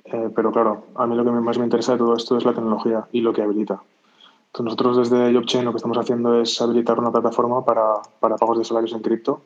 eh, 0.05 0.29
pero 0.33 0.53
claro, 0.53 0.85
a 0.95 1.05
mí 1.07 1.15
lo 1.17 1.25
que 1.25 1.31
más 1.31 1.57
me 1.57 1.65
interesa 1.65 1.91
de 1.91 1.97
todo 1.97 2.15
esto 2.15 2.37
es 2.37 2.45
la 2.45 2.53
tecnología 2.53 3.05
y 3.11 3.19
lo 3.19 3.33
que 3.33 3.41
habilita 3.41 3.81
nosotros 4.61 4.97
desde 4.97 5.33
JobChain 5.33 5.65
lo 5.65 5.71
que 5.71 5.77
estamos 5.77 5.97
haciendo 5.97 6.39
es 6.39 6.61
habilitar 6.61 6.99
una 6.99 7.11
plataforma 7.11 7.65
para, 7.65 8.03
para 8.19 8.35
pagos 8.35 8.59
de 8.59 8.65
salarios 8.65 8.93
en 8.93 9.01
cripto, 9.01 9.41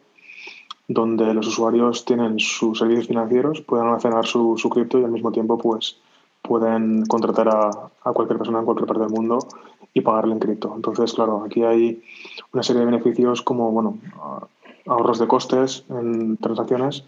donde 0.90 1.34
los 1.34 1.48
usuarios 1.48 2.04
tienen 2.04 2.40
sus 2.40 2.80
servicios 2.80 3.08
financieros, 3.08 3.62
pueden 3.62 3.86
almacenar 3.86 4.26
su, 4.26 4.58
su 4.58 4.70
cripto 4.70 5.00
y 5.00 5.06
al 5.06 5.12
mismo 5.12 5.32
tiempo 5.32 5.58
pues, 5.58 5.98
pueden 6.42 7.06
contratar 7.06 7.48
a, 7.48 7.70
a, 8.04 8.12
cualquier 8.12 8.38
persona 8.38 8.60
en 8.60 8.66
cualquier 8.66 8.88
parte 8.88 9.04
del 9.04 9.14
mundo 9.14 9.40
y 9.94 10.02
pagarle 10.02 10.34
en 10.34 10.40
cripto. 10.40 10.74
Entonces, 10.76 11.14
claro, 11.14 11.44
aquí 11.46 11.64
hay 11.64 12.04
una 12.52 12.64
serie 12.64 12.82
de 12.82 12.88
beneficios 12.88 13.42
como 13.42 13.72
bueno, 13.72 13.98
ahorros 14.88 15.20
de 15.20 15.28
costes 15.28 15.86
en 15.90 16.36
transacciones 16.38 17.06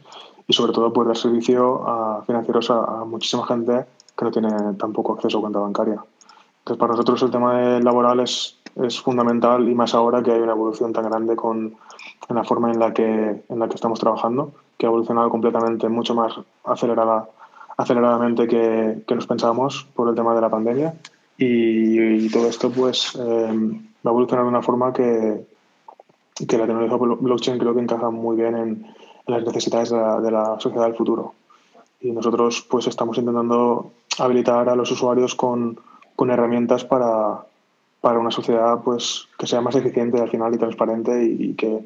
y 0.47 0.53
sobre 0.53 0.71
todo 0.71 0.93
poder 0.93 1.09
dar 1.09 1.17
servicio 1.17 1.87
a 1.87 2.23
financieros 2.25 2.69
a 2.71 3.03
muchísima 3.05 3.45
gente 3.45 3.85
que 4.17 4.25
no 4.25 4.31
tiene 4.31 4.49
tampoco 4.77 5.13
acceso 5.13 5.37
a 5.37 5.41
cuenta 5.41 5.59
bancaria. 5.59 6.01
Entonces, 6.69 6.81
para 6.81 6.91
nosotros 6.91 7.23
el 7.23 7.31
tema 7.31 7.79
laboral 7.79 8.19
es, 8.19 8.55
es 8.75 9.01
fundamental 9.01 9.67
y 9.67 9.73
más 9.73 9.95
ahora 9.95 10.21
que 10.21 10.31
hay 10.31 10.39
una 10.39 10.51
evolución 10.51 10.93
tan 10.93 11.05
grande 11.05 11.35
con 11.35 11.73
en 12.29 12.35
la 12.35 12.43
forma 12.43 12.71
en 12.71 12.77
la 12.77 12.93
que, 12.93 13.41
en 13.49 13.59
la 13.59 13.67
que 13.67 13.73
estamos 13.73 13.99
trabajando, 13.99 14.51
que 14.77 14.85
ha 14.85 14.89
evolucionado 14.89 15.31
completamente 15.31 15.89
mucho 15.89 16.13
más 16.13 16.35
acelerada, 16.63 17.27
aceleradamente 17.75 18.47
que, 18.47 19.01
que 19.07 19.15
nos 19.15 19.25
pensábamos 19.25 19.87
por 19.95 20.09
el 20.09 20.15
tema 20.15 20.35
de 20.35 20.41
la 20.41 20.49
pandemia. 20.51 20.93
Y, 21.39 22.29
todo 22.29 22.47
esto 22.47 22.69
pues 22.69 23.15
eh, 23.15 23.19
va 23.19 24.11
a 24.11 24.13
evolucionar 24.13 24.45
de 24.45 24.49
una 24.49 24.61
forma 24.61 24.93
que, 24.93 25.43
que 26.47 26.57
la 26.59 26.67
tecnología 26.67 27.17
blockchain 27.19 27.57
creo 27.57 27.73
que 27.73 27.81
encaja 27.81 28.11
muy 28.11 28.35
bien 28.35 28.55
en, 28.55 28.85
en 29.25 29.33
las 29.33 29.43
necesidades 29.43 29.89
de 29.89 29.97
la, 29.97 30.21
de 30.21 30.29
la, 30.29 30.59
sociedad 30.59 30.85
del 30.85 30.95
futuro. 30.95 31.33
Y 31.99 32.11
nosotros 32.11 32.63
pues 32.69 32.85
estamos 32.85 33.17
intentando 33.17 33.91
habilitar 34.19 34.69
a 34.69 34.75
los 34.75 34.91
usuarios 34.91 35.33
con, 35.33 35.79
con 36.19 36.31
herramientas 36.31 36.83
para, 36.83 37.45
para 38.01 38.19
una 38.19 38.29
sociedad 38.29 38.81
pues 38.83 39.29
que 39.37 39.47
sea 39.47 39.61
más 39.61 39.73
eficiente 39.75 40.19
al 40.19 40.29
final 40.29 40.53
y 40.53 40.57
transparente 40.57 41.23
y, 41.23 41.53
que, 41.53 41.79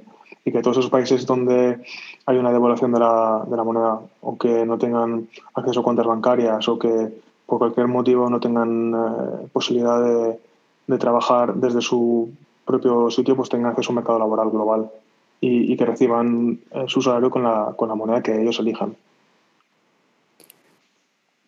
y 0.43 0.51
que 0.51 0.61
todos 0.63 0.79
esos 0.79 0.89
países 0.89 1.27
donde 1.27 1.77
hay 2.25 2.37
una 2.37 2.51
devaluación 2.51 2.91
de 2.93 2.99
la, 2.99 3.45
de 3.47 3.55
la 3.55 3.63
moneda 3.63 3.99
o 4.21 4.35
que 4.35 4.65
no 4.65 4.79
tengan 4.79 5.27
acceso 5.53 5.81
a 5.81 5.83
cuentas 5.83 6.07
bancarias 6.07 6.67
o 6.67 6.79
que 6.79 7.13
por 7.45 7.59
cualquier 7.59 7.87
motivo 7.87 8.27
no 8.27 8.39
tengan 8.39 8.95
eh, 8.95 9.47
posibilidad 9.53 10.03
de, 10.03 10.39
de, 10.87 10.97
trabajar 10.97 11.53
desde 11.53 11.81
su 11.81 12.31
propio 12.65 13.11
sitio 13.11 13.35
pues 13.35 13.49
tengan 13.49 13.69
acceso 13.69 13.89
a 13.89 13.91
un 13.91 13.97
mercado 13.97 14.17
laboral 14.17 14.49
global 14.49 14.89
y, 15.41 15.77
que 15.77 15.85
reciban 15.85 16.57
eh, 16.71 16.85
su 16.87 17.03
salario 17.03 17.29
con 17.29 17.43
la, 17.43 17.75
con 17.77 17.87
la 17.87 17.93
moneda 17.93 18.23
que 18.23 18.41
ellos 18.41 18.59
elijan. 18.59 18.95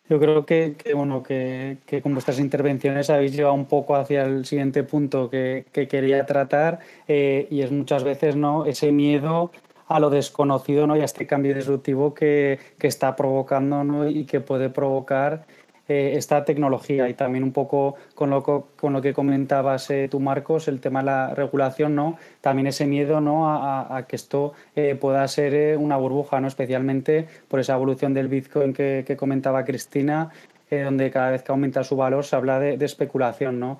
Yo 0.07 0.19
creo 0.19 0.45
que, 0.45 0.75
bueno, 0.93 1.23
que, 1.23 1.77
con 2.03 2.13
vuestras 2.13 2.39
intervenciones 2.39 3.09
habéis 3.09 3.35
llevado 3.35 3.55
un 3.55 3.65
poco 3.65 3.95
hacia 3.95 4.23
el 4.23 4.45
siguiente 4.45 4.83
punto 4.83 5.29
que, 5.31 5.65
quería 5.73 6.25
tratar 6.25 6.79
eh, 7.07 7.47
y 7.49 7.61
es 7.61 7.71
muchas 7.71 8.03
veces 8.03 8.35
no 8.35 8.65
ese 8.65 8.91
miedo 8.91 9.51
a 9.87 9.99
lo 9.99 10.11
desconocido 10.11 10.85
¿no? 10.85 10.95
y 10.95 11.01
a 11.01 11.05
este 11.05 11.25
cambio 11.25 11.55
disruptivo 11.55 12.13
que, 12.13 12.59
está 12.79 13.15
provocando 13.15 13.83
¿no? 13.83 14.07
y 14.07 14.25
que 14.25 14.41
puede 14.41 14.69
provocar 14.69 15.47
eh, 15.87 16.13
esta 16.15 16.43
tecnología 16.45 17.07
y 17.09 17.13
también 17.13 17.43
un 17.43 17.51
poco 17.51 17.95
con 18.15 18.31
lo, 18.31 19.01
que 19.01 19.13
comentabas 19.13 19.91
eh, 19.91 20.07
tú, 20.09 20.19
Marcos, 20.19 20.67
el 20.67 20.79
tema 20.79 21.01
de 21.01 21.05
la 21.05 21.35
regulación, 21.35 21.93
¿no? 21.93 22.17
También 22.41 22.65
ese 22.65 22.87
miedo 22.87 23.21
¿no? 23.21 23.47
a, 23.47 24.03
que 24.07 24.15
esto 24.15 24.53
eh, 24.75 24.95
pueda 24.95 25.27
ser 25.27 25.77
una 25.77 25.95
burbuja, 25.97 26.41
¿no? 26.41 26.47
Especialmente 26.47 27.27
por 27.47 27.59
esa 27.59 27.75
evolución 27.75 28.15
del 28.15 28.29
Bitcoin 28.29 28.73
que, 28.73 29.15
comentaba 29.15 29.63
Cristina, 29.63 30.31
donde 30.71 31.11
cada 31.11 31.29
vez 31.29 31.43
que 31.43 31.51
aumenta 31.51 31.83
su 31.83 31.95
valor 31.95 32.25
se 32.25 32.35
habla 32.35 32.59
de, 32.59 32.83
especulación, 32.83 33.59
¿no? 33.59 33.77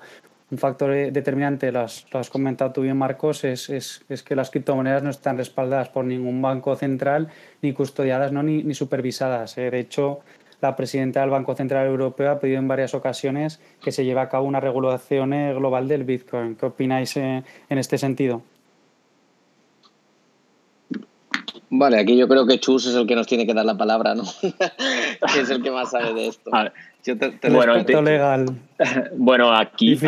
Un 0.52 0.58
factor 0.58 0.92
determinante, 1.10 1.72
lo 1.72 1.80
has, 1.80 2.30
comentado 2.30 2.70
tú 2.70 2.82
bien, 2.82 2.96
Marcos, 2.96 3.42
es, 3.42 4.04
que 4.24 4.36
las 4.36 4.50
criptomonedas 4.50 5.02
no 5.02 5.10
están 5.10 5.38
respaldadas 5.38 5.88
por 5.88 6.04
ningún 6.04 6.40
banco 6.40 6.76
central, 6.76 7.30
ni 7.62 7.72
custodiadas, 7.72 8.30
¿no? 8.30 8.44
ni, 8.44 8.62
ni 8.62 8.74
supervisadas. 8.74 9.56
De 9.56 9.76
hecho, 9.76 10.20
la 10.60 10.76
presidenta 10.76 11.20
del 11.20 11.30
Banco 11.30 11.54
Central 11.54 11.86
Europeo 11.86 12.30
ha 12.30 12.40
pedido 12.40 12.58
en 12.58 12.68
varias 12.68 12.94
ocasiones 12.94 13.60
que 13.82 13.92
se 13.92 14.04
lleve 14.04 14.20
a 14.20 14.28
cabo 14.28 14.46
una 14.46 14.60
regulación 14.60 15.32
eh, 15.32 15.54
global 15.54 15.88
del 15.88 16.04
Bitcoin. 16.04 16.56
¿Qué 16.56 16.66
opináis 16.66 17.16
eh, 17.16 17.42
en 17.68 17.78
este 17.78 17.98
sentido? 17.98 18.42
Vale, 21.68 21.98
aquí 21.98 22.16
yo 22.16 22.28
creo 22.28 22.46
que 22.46 22.60
Chus 22.60 22.86
es 22.86 22.94
el 22.94 23.06
que 23.06 23.16
nos 23.16 23.26
tiene 23.26 23.46
que 23.46 23.52
dar 23.52 23.64
la 23.64 23.76
palabra, 23.76 24.14
¿no? 24.14 24.22
que 24.42 25.40
es 25.40 25.50
el 25.50 25.62
que 25.62 25.70
más 25.70 25.90
sabe 25.90 26.14
de 26.14 26.28
esto. 26.28 26.50
bueno, 27.50 28.02
legal. 28.02 28.46
Bueno, 29.16 29.52
aquí 29.52 29.98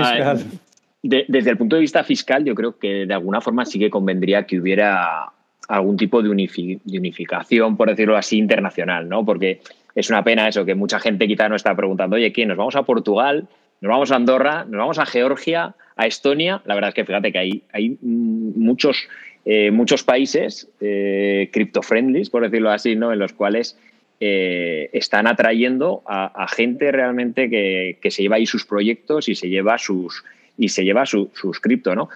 desde 1.03 1.51
el 1.51 1.57
punto 1.57 1.77
de 1.77 1.81
vista 1.81 2.05
fiscal, 2.05 2.45
yo 2.45 2.55
creo 2.55 2.79
que 2.79 3.07
de 3.07 3.15
alguna 3.15 3.41
forma 3.41 3.65
sí 3.65 3.79
que 3.79 3.91
convendría 3.91 4.47
que 4.47 4.61
hubiera 4.61 5.33
algún 5.69 5.97
tipo 5.97 6.23
de, 6.23 6.29
de 6.29 6.99
unificación, 6.99 7.77
por 7.77 7.89
decirlo 7.89 8.17
así, 8.17 8.39
internacional, 8.39 9.09
¿no? 9.09 9.25
Porque 9.25 9.61
es 9.95 10.11
una 10.11 10.23
pena 10.25 10.49
eso, 10.49 10.65
que 10.65 10.75
mucha 10.75 10.99
gente 11.01 11.27
quizá 11.27 11.49
nos 11.49 11.61
está 11.61 11.75
preguntando, 11.75 12.17
oye, 12.17 12.33
¿quién? 12.33 12.49
¿Nos 12.49 12.57
vamos 12.57 12.77
a 12.77 12.83
Portugal? 12.83 13.49
¿Nos 13.81 13.91
vamos 13.91 14.13
a 14.13 14.17
Andorra? 14.17 14.65
¿Nos 14.65 14.79
vamos 14.79 14.99
a 14.99 15.07
Georgia? 15.07 15.75
¿A 15.97 16.07
Estonia? 16.07 16.63
La 16.65 16.75
verdad 16.75 16.89
es 16.89 16.95
que 16.95 17.05
fíjate 17.05 17.33
que 17.33 17.39
hay, 17.39 17.63
hay 17.73 17.99
muchos, 18.03 19.09
eh, 19.45 19.71
muchos 19.71 20.03
países 20.05 20.69
eh, 20.81 21.49
cripto-friendly, 21.53 22.29
por 22.31 22.43
decirlo 22.43 22.71
así, 22.71 22.97
¿no? 22.97 23.13
en 23.13 23.19
los 23.19 23.33
cuales 23.33 23.79
eh, 24.21 24.91
están 24.93 25.27
atrayendo 25.27 26.03
a, 26.07 26.47
gente 26.49 26.91
realmente 26.91 27.49
que, 27.49 28.11
se 28.11 28.23
lleva 28.23 28.37
ahí 28.37 28.47
sus 28.47 28.65
proyectos 28.65 29.29
y 29.29 29.35
se 29.35 29.49
lleva 29.49 29.79
sus, 29.79 30.25
y 30.57 30.69
se 30.69 30.85
lleva 30.85 31.07
sus 31.07 31.61
cripto, 31.61 31.95
¿no? 31.95 32.09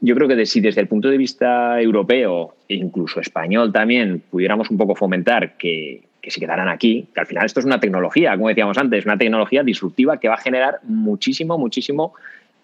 Yo 0.00 0.16
creo 0.16 0.26
que 0.26 0.34
de, 0.34 0.46
si 0.46 0.60
desde 0.60 0.80
el 0.80 0.88
punto 0.88 1.08
de 1.08 1.16
vista 1.16 1.80
europeo 1.80 2.56
e 2.68 2.74
incluso 2.74 3.20
español 3.20 3.72
también 3.72 4.20
pudiéramos 4.28 4.68
un 4.68 4.76
poco 4.76 4.96
fomentar 4.96 5.56
que, 5.56 6.02
que 6.22 6.30
se 6.30 6.40
quedarán 6.40 6.68
aquí, 6.68 7.08
que 7.12 7.20
al 7.20 7.26
final 7.26 7.44
esto 7.44 7.60
es 7.60 7.66
una 7.66 7.80
tecnología, 7.80 8.36
como 8.36 8.48
decíamos 8.48 8.78
antes, 8.78 9.04
una 9.04 9.18
tecnología 9.18 9.62
disruptiva 9.62 10.20
que 10.20 10.28
va 10.28 10.34
a 10.34 10.38
generar 10.38 10.78
muchísimo, 10.84 11.58
muchísimo 11.58 12.14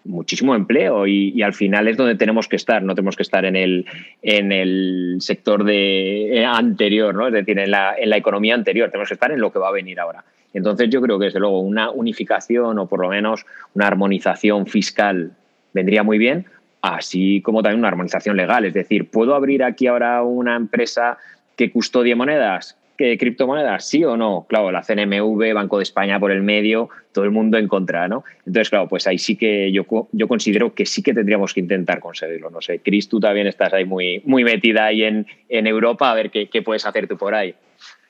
muchísimo 0.05 0.55
empleo 0.55 1.05
y, 1.07 1.41
al 1.41 1.53
final 1.53 1.87
es 1.87 1.97
donde 1.97 2.15
tenemos 2.15 2.47
que 2.47 2.55
estar, 2.55 2.81
no 2.81 2.95
tenemos 2.95 3.15
que 3.15 3.23
estar 3.23 3.45
en 3.45 3.55
el, 3.55 3.85
en 4.21 4.51
el 4.51 5.17
sector 5.19 5.63
de, 5.63 6.39
eh, 6.39 6.45
anterior, 6.45 7.13
¿no? 7.13 7.27
es 7.27 7.33
decir, 7.33 7.59
en 7.59 7.71
la, 7.71 7.95
en 7.97 8.09
la 8.09 8.17
economía 8.17 8.55
anterior, 8.55 8.89
tenemos 8.89 9.09
que 9.09 9.15
estar 9.15 9.31
en 9.31 9.39
lo 9.39 9.51
que 9.51 9.59
va 9.59 9.67
a 9.67 9.71
venir 9.71 9.99
ahora. 9.99 10.23
Entonces 10.53 10.89
yo 10.89 11.01
creo 11.01 11.19
que 11.19 11.25
desde 11.25 11.39
luego 11.39 11.59
una 11.59 11.91
unificación 11.91 12.79
o 12.79 12.87
por 12.87 13.01
lo 13.01 13.09
menos 13.09 13.45
una 13.75 13.87
armonización 13.87 14.65
fiscal 14.65 15.31
vendría 15.73 16.01
muy 16.01 16.17
bien, 16.17 16.45
así 16.81 17.41
como 17.41 17.61
también 17.61 17.79
una 17.79 17.89
armonización 17.89 18.35
legal, 18.35 18.65
es 18.65 18.73
decir, 18.73 19.09
¿puedo 19.09 19.35
abrir 19.35 19.63
aquí 19.63 19.87
ahora 19.87 20.23
una 20.23 20.55
empresa 20.55 21.17
que 21.55 21.71
custodie 21.71 22.15
monedas? 22.15 22.78
Criptomonedas, 23.17 23.87
sí 23.87 24.03
o 24.03 24.17
no. 24.17 24.45
Claro, 24.47 24.71
la 24.71 24.81
CNMV, 24.81 25.53
Banco 25.53 25.77
de 25.77 25.83
España 25.83 26.19
por 26.19 26.31
el 26.31 26.41
medio, 26.41 26.89
todo 27.11 27.25
el 27.25 27.31
mundo 27.31 27.57
en 27.57 27.67
contra, 27.67 28.07
¿no? 28.07 28.23
Entonces, 28.39 28.69
claro, 28.69 28.87
pues 28.87 29.07
ahí 29.07 29.17
sí 29.17 29.35
que 29.35 29.71
yo, 29.71 29.85
yo 30.11 30.27
considero 30.27 30.73
que 30.73 30.85
sí 30.85 31.01
que 31.01 31.13
tendríamos 31.13 31.53
que 31.53 31.61
intentar 31.61 31.99
conseguirlo. 31.99 32.49
No 32.49 32.61
sé, 32.61 32.79
Cris, 32.79 33.09
tú 33.09 33.19
también 33.19 33.47
estás 33.47 33.73
ahí 33.73 33.85
muy, 33.85 34.21
muy 34.25 34.43
metida 34.43 34.85
ahí 34.85 35.03
en, 35.03 35.25
en 35.47 35.67
Europa, 35.67 36.11
a 36.11 36.13
ver 36.13 36.29
qué, 36.29 36.49
qué 36.49 36.61
puedes 36.61 36.85
hacer 36.85 37.07
tú 37.07 37.17
por 37.17 37.33
ahí. 37.33 37.55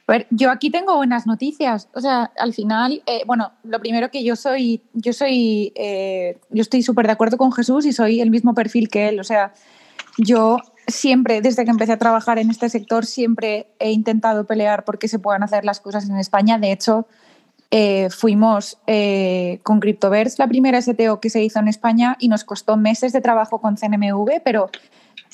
A 0.10 0.14
ver, 0.14 0.28
yo 0.32 0.50
aquí 0.50 0.72
tengo 0.72 0.96
buenas 0.96 1.28
noticias. 1.28 1.88
O 1.94 2.02
sea, 2.02 2.32
al 2.40 2.52
final, 2.56 3.04
eh, 3.06 3.22
bueno, 3.28 3.52
lo 3.64 3.80
primero 3.80 4.10
que 4.10 4.24
yo 4.24 4.36
soy, 4.36 4.82
yo 4.94 5.14
soy, 5.14 5.72
eh, 5.76 6.40
yo 6.50 6.62
estoy 6.62 6.82
súper 6.82 7.06
de 7.06 7.12
acuerdo 7.12 7.38
con 7.38 7.52
Jesús 7.52 7.86
y 7.86 7.94
soy 7.94 8.20
el 8.20 8.32
mismo 8.32 8.56
perfil 8.56 8.90
que 8.90 9.10
él. 9.10 9.20
O 9.20 9.24
sea, 9.24 9.54
yo 10.18 10.58
siempre, 10.92 11.42
desde 11.42 11.66
que 11.66 11.72
empecé 11.72 11.94
a 11.94 11.98
trabajar 11.98 12.40
en 12.40 12.50
este 12.50 12.70
sector, 12.70 13.06
siempre 13.06 13.68
he 13.80 13.92
intentado 13.92 14.46
pelear 14.46 14.84
porque 14.86 15.08
se 15.08 15.20
puedan 15.20 15.44
hacer 15.44 15.66
las 15.66 15.80
cosas 15.80 16.10
en 16.10 16.18
España. 16.18 16.58
De 16.58 16.72
hecho, 16.72 17.08
eh, 17.72 18.10
fuimos 18.10 18.80
eh, 18.88 19.60
con 19.62 19.80
CryptoVerse 19.80 20.38
la 20.40 20.48
primera 20.48 20.82
STO 20.82 21.20
que 21.20 21.30
se 21.30 21.44
hizo 21.44 21.60
en 21.60 21.68
España 21.68 22.16
y 22.20 22.28
nos 22.28 22.44
costó 22.44 22.78
meses 22.78 23.14
de 23.14 23.22
trabajo 23.22 23.62
con 23.62 23.76
CNMV, 23.76 24.42
pero 24.44 24.70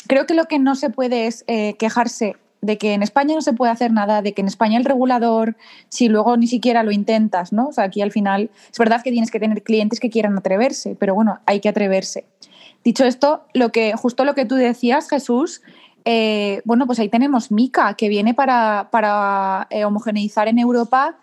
creo 0.08 0.26
que 0.26 0.34
lo 0.34 0.46
que 0.46 0.60
no 0.60 0.76
se 0.76 0.90
puede 0.90 1.28
es 1.28 1.46
eh, 1.48 1.76
quejarse 1.80 2.36
de 2.62 2.78
que 2.78 2.94
en 2.94 3.04
España 3.04 3.36
no 3.36 3.42
se 3.42 3.54
puede 3.54 3.72
hacer 3.72 3.92
nada, 3.92 4.22
de 4.22 4.34
que 4.34 4.42
en 4.42 4.48
España 4.48 4.78
el 4.78 4.86
regulador, 4.86 5.56
si 5.90 6.10
luego 6.10 6.36
ni 6.36 6.48
siquiera 6.48 6.84
lo 6.84 6.92
intentas, 6.92 7.54
¿no? 7.54 7.68
O 7.68 7.72
sea, 7.72 7.86
aquí 7.86 8.02
al 8.02 8.12
final 8.12 8.50
es 8.72 8.78
verdad 8.78 9.02
que 9.04 9.12
tienes 9.12 9.32
que 9.32 9.40
tener 9.40 9.62
clientes 9.62 10.00
que 10.00 10.10
quieran 10.10 10.38
atreverse, 10.38 10.96
pero 11.00 11.14
bueno, 11.16 11.40
hay 11.46 11.60
que 11.60 11.70
atreverse. 11.70 12.26
Dicho 12.86 13.04
esto, 13.04 13.48
lo 13.56 13.72
que, 13.72 13.94
justo 13.94 14.26
lo 14.26 14.36
que 14.36 14.46
tú 14.46 14.54
decías, 14.54 15.10
Jesús, 15.10 15.64
eh, 16.06 16.62
bueno, 16.66 16.86
pues 16.86 17.00
ahí 17.00 17.10
tenemos 17.10 17.52
Mica, 17.52 17.96
que 17.96 18.10
viene 18.10 18.36
para, 18.36 18.90
para 18.92 19.66
eh, 19.72 19.86
homogeneizar 19.86 20.48
en 20.48 20.60
Europa 20.60 21.18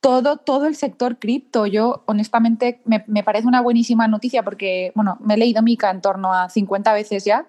todo, 0.00 0.36
todo 0.36 0.66
el 0.66 0.76
sector 0.76 1.18
cripto. 1.18 1.66
Yo, 1.66 2.04
honestamente, 2.06 2.80
me, 2.84 3.24
parece 3.24 3.48
una 3.48 3.60
buenísima 3.60 4.06
noticia 4.06 4.44
porque, 4.44 4.92
bueno, 4.94 5.18
me 5.20 5.34
he 5.34 5.38
leído 5.38 5.60
Mica 5.60 5.90
en 5.90 6.00
torno 6.00 6.32
a 6.32 6.48
50 6.48 6.92
veces 6.92 7.24
ya. 7.24 7.48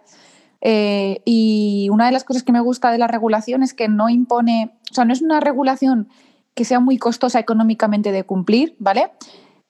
Eh, 0.61 1.21
y 1.23 1.89
una 1.91 2.07
de 2.07 2.11
las 2.11 2.23
cosas 2.23 2.41
que 2.41 2.51
me 2.51 2.61
gusta 2.61 2.91
de 2.91 2.97
la 2.97 3.07
regulación 3.07 3.61
es 3.61 3.75
que 3.75 3.87
no 3.87 4.09
impone, 4.09 4.71
o 4.89 4.95
sea, 4.95 5.05
no 5.05 5.13
es 5.13 5.21
una 5.21 5.39
regulación 5.41 6.09
que 6.55 6.65
sea 6.65 6.79
muy 6.79 6.97
costosa 6.97 7.39
económicamente 7.39 8.11
de 8.11 8.23
cumplir, 8.23 8.75
¿vale? 8.79 9.11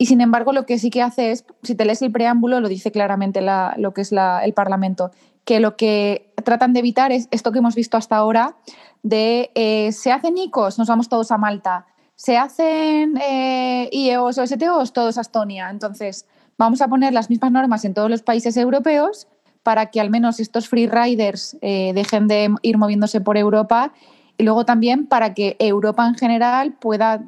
Y 0.01 0.05
sin 0.05 0.21
embargo, 0.21 0.53
lo 0.53 0.65
que 0.65 0.79
sí 0.79 0.89
que 0.89 1.01
hace 1.01 1.31
es, 1.31 1.45
si 1.62 1.75
te 1.75 1.83
lees 1.83 2.01
el 2.01 2.12
preámbulo, 2.12 2.62
lo 2.62 2.69
dice 2.69 2.89
claramente 2.89 3.41
lo 3.41 3.93
que 3.93 4.01
es 4.01 4.13
el 4.13 4.53
Parlamento, 4.53 5.12
que 5.43 5.59
lo 5.59 5.75
que 5.75 6.31
tratan 6.45 6.71
de 6.71 6.79
evitar 6.79 7.12
es 7.12 7.27
esto 7.31 7.51
que 7.51 7.59
hemos 7.59 7.75
visto 7.75 7.97
hasta 7.97 8.15
ahora 8.15 8.55
de 9.03 9.51
eh, 9.55 9.91
se 9.91 10.13
hacen 10.13 10.38
ICOs, 10.38 10.79
nos 10.79 10.88
vamos 10.88 11.09
todos 11.09 11.31
a 11.31 11.38
Malta, 11.38 11.85
se 12.15 12.38
hacen 12.38 13.17
eh, 13.17 13.89
IEOs 13.91 14.38
o 14.38 14.47
STOs, 14.47 14.93
todos 14.93 15.17
a 15.17 15.21
Estonia. 15.21 15.69
Entonces, 15.69 16.25
vamos 16.57 16.81
a 16.81 16.88
poner 16.88 17.12
las 17.12 17.29
mismas 17.29 17.51
normas 17.51 17.83
en 17.83 17.93
todos 17.93 18.09
los 18.09 18.21
países 18.21 18.55
europeos 18.55 19.27
para 19.63 19.88
que 19.88 19.99
al 19.99 20.09
menos 20.09 20.39
estos 20.39 20.69
free 20.69 20.88
riders 20.88 21.57
eh, 21.62 21.91
dejen 21.93 22.27
de 22.27 22.55
ir 22.62 22.77
moviéndose 22.77 23.19
por 23.19 23.38
Europa 23.38 23.91
y 24.38 24.43
luego 24.43 24.63
también 24.63 25.07
para 25.07 25.33
que 25.33 25.57
Europa 25.59 26.07
en 26.07 26.15
general 26.15 26.71
pueda 26.73 27.21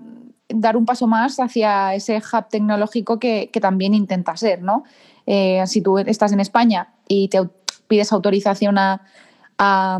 dar 0.55 0.77
un 0.77 0.85
paso 0.85 1.07
más 1.07 1.39
hacia 1.39 1.93
ese 1.93 2.17
hub 2.17 2.47
tecnológico 2.49 3.19
que, 3.19 3.49
también 3.61 3.93
intenta 3.93 4.35
ser, 4.37 4.61
¿no? 4.61 4.83
Eh, 5.25 5.63
si 5.67 5.81
tú 5.81 5.97
estás 5.99 6.31
en 6.31 6.39
España 6.39 6.93
y 7.07 7.27
te 7.29 7.39
pides 7.87 8.11
autorización 8.11 8.77
a, 8.77 9.01
a, 9.57 9.99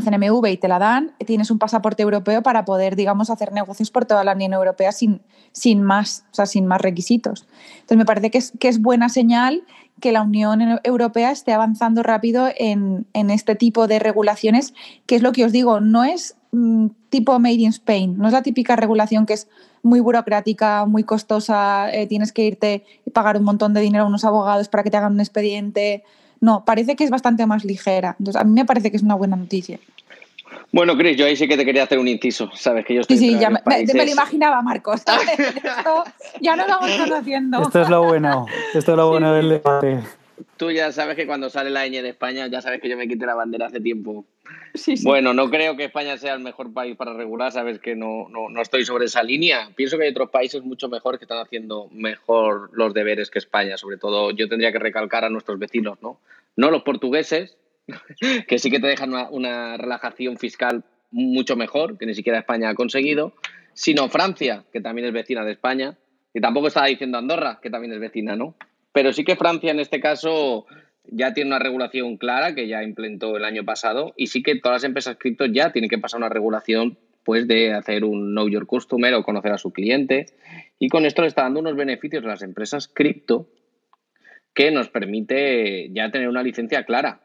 CNMV 0.00 0.46
y 0.46 0.56
te 0.56 0.68
la 0.68 0.78
dan, 0.78 1.12
tienes 1.26 1.50
un 1.50 1.58
pasaporte 1.58 2.02
europeo 2.02 2.42
para 2.42 2.64
poder, 2.64 2.96
digamos, 2.96 3.30
hacer 3.30 3.52
negocios 3.52 3.90
por 3.90 4.04
toda 4.04 4.24
la 4.24 4.34
Unión 4.34 4.52
Europea 4.52 4.92
sin, 4.92 5.22
sin 5.52 5.82
más, 5.82 6.24
o 6.30 6.34
sea, 6.34 6.46
sin 6.46 6.66
más 6.66 6.80
requisitos. 6.80 7.48
Entonces, 7.72 7.96
me 7.96 8.04
parece 8.04 8.30
que 8.30 8.38
es, 8.38 8.52
que 8.60 8.68
es 8.68 8.80
buena 8.80 9.08
señal 9.08 9.64
que 10.00 10.12
la 10.12 10.22
Unión 10.22 10.80
Europea 10.84 11.30
esté 11.30 11.52
avanzando 11.52 12.02
rápido 12.02 12.48
en, 12.56 13.06
en, 13.12 13.30
este 13.30 13.54
tipo 13.54 13.86
de 13.86 13.98
regulaciones, 13.98 14.74
que 15.06 15.16
es 15.16 15.22
lo 15.22 15.32
que 15.32 15.44
os 15.44 15.52
digo, 15.52 15.80
no 15.80 16.04
es 16.04 16.36
Mm, 16.50 16.88
tipo 17.10 17.38
Made 17.38 17.54
in 17.54 17.70
Spain. 17.70 18.16
No 18.18 18.26
es 18.26 18.32
la 18.32 18.42
típica 18.42 18.76
regulación 18.76 19.26
que 19.26 19.34
es 19.34 19.48
muy 19.82 20.00
burocrática, 20.00 20.86
muy 20.86 21.04
costosa, 21.04 21.90
eh, 21.92 22.06
tienes 22.06 22.32
que 22.32 22.44
irte 22.46 22.84
y 23.06 23.10
pagar 23.10 23.36
un 23.36 23.44
montón 23.44 23.74
de 23.74 23.80
dinero 23.80 24.04
a 24.04 24.06
unos 24.06 24.24
abogados 24.24 24.68
para 24.68 24.82
que 24.82 24.90
te 24.90 24.96
hagan 24.96 25.12
un 25.12 25.20
expediente. 25.20 26.04
No, 26.40 26.64
parece 26.64 26.96
que 26.96 27.04
es 27.04 27.10
bastante 27.10 27.46
más 27.46 27.64
ligera. 27.64 28.16
Entonces, 28.18 28.40
a 28.40 28.44
mí 28.44 28.52
me 28.52 28.64
parece 28.64 28.90
que 28.90 28.96
es 28.96 29.02
una 29.02 29.14
buena 29.14 29.36
noticia. 29.36 29.78
Bueno, 30.70 30.96
Chris, 30.96 31.16
yo 31.16 31.24
ahí 31.24 31.34
sí 31.34 31.48
que 31.48 31.56
te 31.56 31.64
quería 31.64 31.84
hacer 31.84 31.98
un 31.98 32.08
inciso, 32.08 32.50
¿sabes? 32.54 32.84
Que 32.84 32.94
yo 32.94 33.00
estoy 33.00 33.16
sí, 33.16 33.32
sí, 33.32 33.38
ya 33.38 33.48
me, 33.48 33.60
me, 33.64 34.04
lo 34.04 34.10
imaginaba, 34.10 34.60
Marcos. 34.60 35.00
Esto, 35.38 36.04
ya 36.40 36.56
nos 36.56 36.66
vamos 36.66 36.90
conociendo. 36.98 37.62
Esto 37.62 37.82
es 37.82 37.88
lo 37.88 38.04
bueno, 38.04 38.46
esto 38.74 38.92
es 38.92 38.96
lo 38.96 39.08
bueno 39.08 39.32
del 39.32 39.48
debate. 39.48 40.00
tú 40.58 40.70
ya 40.70 40.92
sabes 40.92 41.16
que 41.16 41.26
cuando 41.26 41.48
sale 41.48 41.70
la 41.70 41.86
ñ 41.86 42.02
de 42.02 42.10
España, 42.10 42.46
ya 42.48 42.60
sabes 42.60 42.82
que 42.82 42.88
yo 42.88 42.98
me 42.98 43.08
quité 43.08 43.24
la 43.24 43.34
bandera 43.34 43.66
hace 43.66 43.80
tiempo. 43.80 44.26
Bueno, 45.02 45.32
no 45.32 45.48
creo 45.50 45.76
que 45.76 45.84
España 45.84 46.18
sea 46.18 46.34
el 46.34 46.40
mejor 46.40 46.72
país 46.72 46.96
para 46.96 47.14
regular, 47.14 47.50
sabes 47.50 47.78
que 47.78 47.96
no, 47.96 48.28
no, 48.28 48.50
no, 48.50 48.60
estoy 48.60 48.84
sobre 48.84 49.06
esa 49.06 49.22
línea. 49.22 49.70
Pienso 49.74 49.96
que 49.96 50.04
hay 50.04 50.10
otros 50.10 50.30
países 50.30 50.62
mucho 50.62 50.88
mejores 50.88 51.18
que 51.18 51.24
están 51.24 51.38
haciendo 51.38 51.88
mejor 51.92 52.70
los 52.72 52.92
deberes 52.92 53.30
que 53.30 53.38
España. 53.38 53.78
Sobre 53.78 53.96
todo, 53.96 54.30
yo 54.32 54.48
tendría 54.48 54.70
que 54.70 54.78
recalcar 54.78 55.24
a 55.24 55.30
nuestros 55.30 55.58
vecinos, 55.58 55.98
¿no? 56.02 56.20
No 56.56 56.70
los 56.70 56.82
portugueses, 56.82 57.56
que 58.46 58.58
sí 58.58 58.70
que 58.70 58.80
te 58.80 58.86
dejan 58.86 59.12
una, 59.30 59.76
relajación 59.76 60.36
fiscal 60.36 60.84
mucho 61.10 61.56
mejor, 61.56 61.98
que 61.98 62.06
ni 62.06 62.14
siquiera 62.14 62.38
España 62.38 62.70
ha 62.70 62.74
conseguido, 62.74 63.34
sino 63.72 64.08
Francia, 64.08 64.64
que 64.72 64.80
también 64.80 65.06
es 65.06 65.12
vecina 65.12 65.44
de 65.44 65.52
España, 65.52 65.96
y 66.34 66.40
tampoco 66.40 66.68
estaba 66.68 66.86
diciendo 66.86 67.18
Andorra, 67.18 67.58
que 67.62 67.70
también 67.70 67.92
es 67.94 68.00
vecina, 68.00 68.36
¿no? 68.36 68.54
Pero 68.92 69.12
sí 69.12 69.24
que 69.24 69.36
Francia 69.36 69.70
en 69.70 69.80
este 69.80 70.00
caso 70.00 70.66
ya 71.10 71.32
tiene 71.32 71.48
una 71.48 71.58
regulación 71.58 72.16
clara 72.16 72.54
que 72.54 72.68
ya 72.68 72.82
implementó 72.82 73.36
el 73.36 73.44
año 73.44 73.64
pasado 73.64 74.12
y 74.16 74.26
sí 74.26 74.42
que 74.42 74.56
todas 74.56 74.76
las 74.76 74.84
empresas 74.84 75.16
cripto 75.18 75.46
ya 75.46 75.72
tienen 75.72 75.88
que 75.88 75.98
pasar 75.98 76.18
una 76.18 76.28
regulación 76.28 76.98
pues 77.24 77.46
de 77.46 77.72
hacer 77.72 78.04
un 78.04 78.32
know 78.32 78.48
your 78.48 78.66
customer 78.66 79.14
o 79.14 79.22
conocer 79.22 79.52
a 79.52 79.58
su 79.58 79.72
cliente 79.72 80.26
y 80.78 80.88
con 80.88 81.06
esto 81.06 81.22
le 81.22 81.28
está 81.28 81.42
dando 81.42 81.60
unos 81.60 81.76
beneficios 81.76 82.24
a 82.24 82.28
las 82.28 82.42
empresas 82.42 82.88
cripto 82.88 83.48
que 84.54 84.70
nos 84.70 84.88
permite 84.88 85.88
ya 85.92 86.10
tener 86.10 86.28
una 86.28 86.42
licencia 86.42 86.84
clara, 86.84 87.20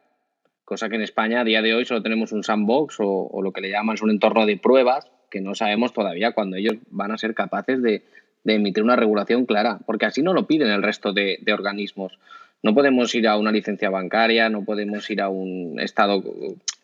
cosa 0.65 0.89
que 0.89 0.95
en 0.95 1.02
España 1.02 1.41
a 1.41 1.43
día 1.43 1.62
de 1.62 1.73
hoy 1.73 1.86
solo 1.86 2.02
tenemos 2.02 2.32
un 2.32 2.43
sandbox 2.43 2.97
o, 2.99 3.41
lo 3.41 3.52
que 3.52 3.62
le 3.62 3.69
llaman 3.69 3.97
un 4.02 4.12
entorno 4.12 4.45
de 4.45 4.58
pruebas 4.58 5.08
que 5.30 5.41
no 5.41 5.56
sabemos 5.56 5.93
todavía 5.93 6.34
cuando 6.34 6.58
ellos 6.58 6.76
van 6.89 7.12
a 7.12 7.17
ser 7.17 7.34
capaces 7.34 7.82
de, 7.82 8.04
emitir 8.45 8.84
una 8.84 8.97
regulación 8.97 9.45
clara, 9.45 9.80
porque 9.86 10.06
así 10.06 10.21
no 10.21 10.34
lo 10.34 10.47
piden 10.47 10.69
el 10.69 10.84
resto 10.84 11.13
de 11.13 11.39
organismos. 11.54 12.19
No 12.63 12.73
podemos 12.73 13.13
ir 13.13 13.28
a 13.28 13.38
una 13.38 13.52
licencia 13.52 13.89
bancaria, 13.89 14.49
no 14.49 14.63
podemos 14.63 15.10
ir 15.10 15.21
a 15.21 15.28
un 15.28 15.80
estado 15.82 16.23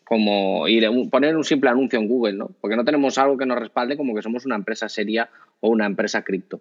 como 0.04 0.68
ir 0.68 0.84
a 0.84 0.90
poner 1.10 1.36
un 1.36 1.44
simple 1.44 1.70
anuncio 1.70 1.98
en 1.98 2.06
Google, 2.06 2.34
¿no? 2.34 2.50
Porque 2.60 2.76
no 2.76 2.84
tenemos 2.84 3.16
algo 3.16 3.38
que 3.38 3.46
nos 3.46 3.58
respalde 3.58 3.96
como 3.96 4.14
que 4.14 4.20
somos 4.20 4.44
una 4.44 4.56
empresa 4.56 4.90
seria 4.90 5.30
o 5.60 5.70
una 5.70 5.86
empresa 5.86 6.22
cripto. 6.22 6.60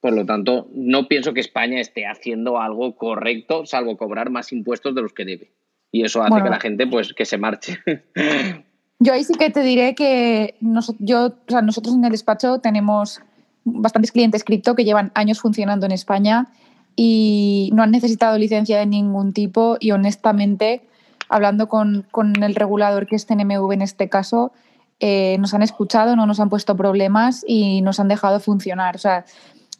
Por 0.00 0.14
lo 0.14 0.24
tanto, 0.24 0.68
no 0.72 1.08
pienso 1.08 1.34
que 1.34 1.40
España 1.40 1.78
esté 1.78 2.06
haciendo 2.06 2.58
algo 2.58 2.96
correcto, 2.96 3.66
salvo 3.66 3.98
cobrar 3.98 4.30
más 4.30 4.52
impuestos 4.52 4.94
de 4.94 5.02
los 5.02 5.12
que 5.12 5.24
debe. 5.26 5.50
Y 5.90 6.04
eso 6.04 6.22
hace 6.22 6.42
que 6.42 6.50
la 6.50 6.60
gente, 6.60 6.86
pues, 6.86 7.12
que 7.14 7.24
se 7.24 7.38
marche. 7.38 7.78
Yo 9.00 9.12
ahí 9.12 9.22
sí 9.22 9.34
que 9.34 9.50
te 9.50 9.62
diré 9.62 9.94
que 9.94 10.56
yo, 10.60 11.34
nosotros 11.62 11.94
en 11.94 12.04
el 12.04 12.10
despacho 12.10 12.58
tenemos 12.58 13.20
bastantes 13.64 14.10
clientes 14.10 14.42
cripto 14.42 14.74
que 14.74 14.84
llevan 14.84 15.12
años 15.14 15.40
funcionando 15.40 15.86
en 15.86 15.92
España 15.92 16.48
y 16.96 17.70
no 17.74 17.84
han 17.84 17.92
necesitado 17.92 18.36
licencia 18.38 18.76
de 18.76 18.86
ningún 18.86 19.32
tipo 19.32 19.76
y 19.78 19.92
honestamente, 19.92 20.82
hablando 21.28 21.68
con, 21.68 22.06
con 22.10 22.42
el 22.42 22.56
regulador 22.56 23.06
que 23.06 23.14
es 23.14 23.24
CNMV 23.24 23.70
en 23.70 23.82
este 23.82 24.08
caso, 24.08 24.50
eh, 24.98 25.36
nos 25.38 25.54
han 25.54 25.62
escuchado, 25.62 26.16
no 26.16 26.26
nos 26.26 26.40
han 26.40 26.48
puesto 26.48 26.76
problemas 26.76 27.44
y 27.46 27.82
nos 27.82 28.00
han 28.00 28.08
dejado 28.08 28.40
funcionar. 28.40 28.96
O 28.96 28.98
sea, 28.98 29.24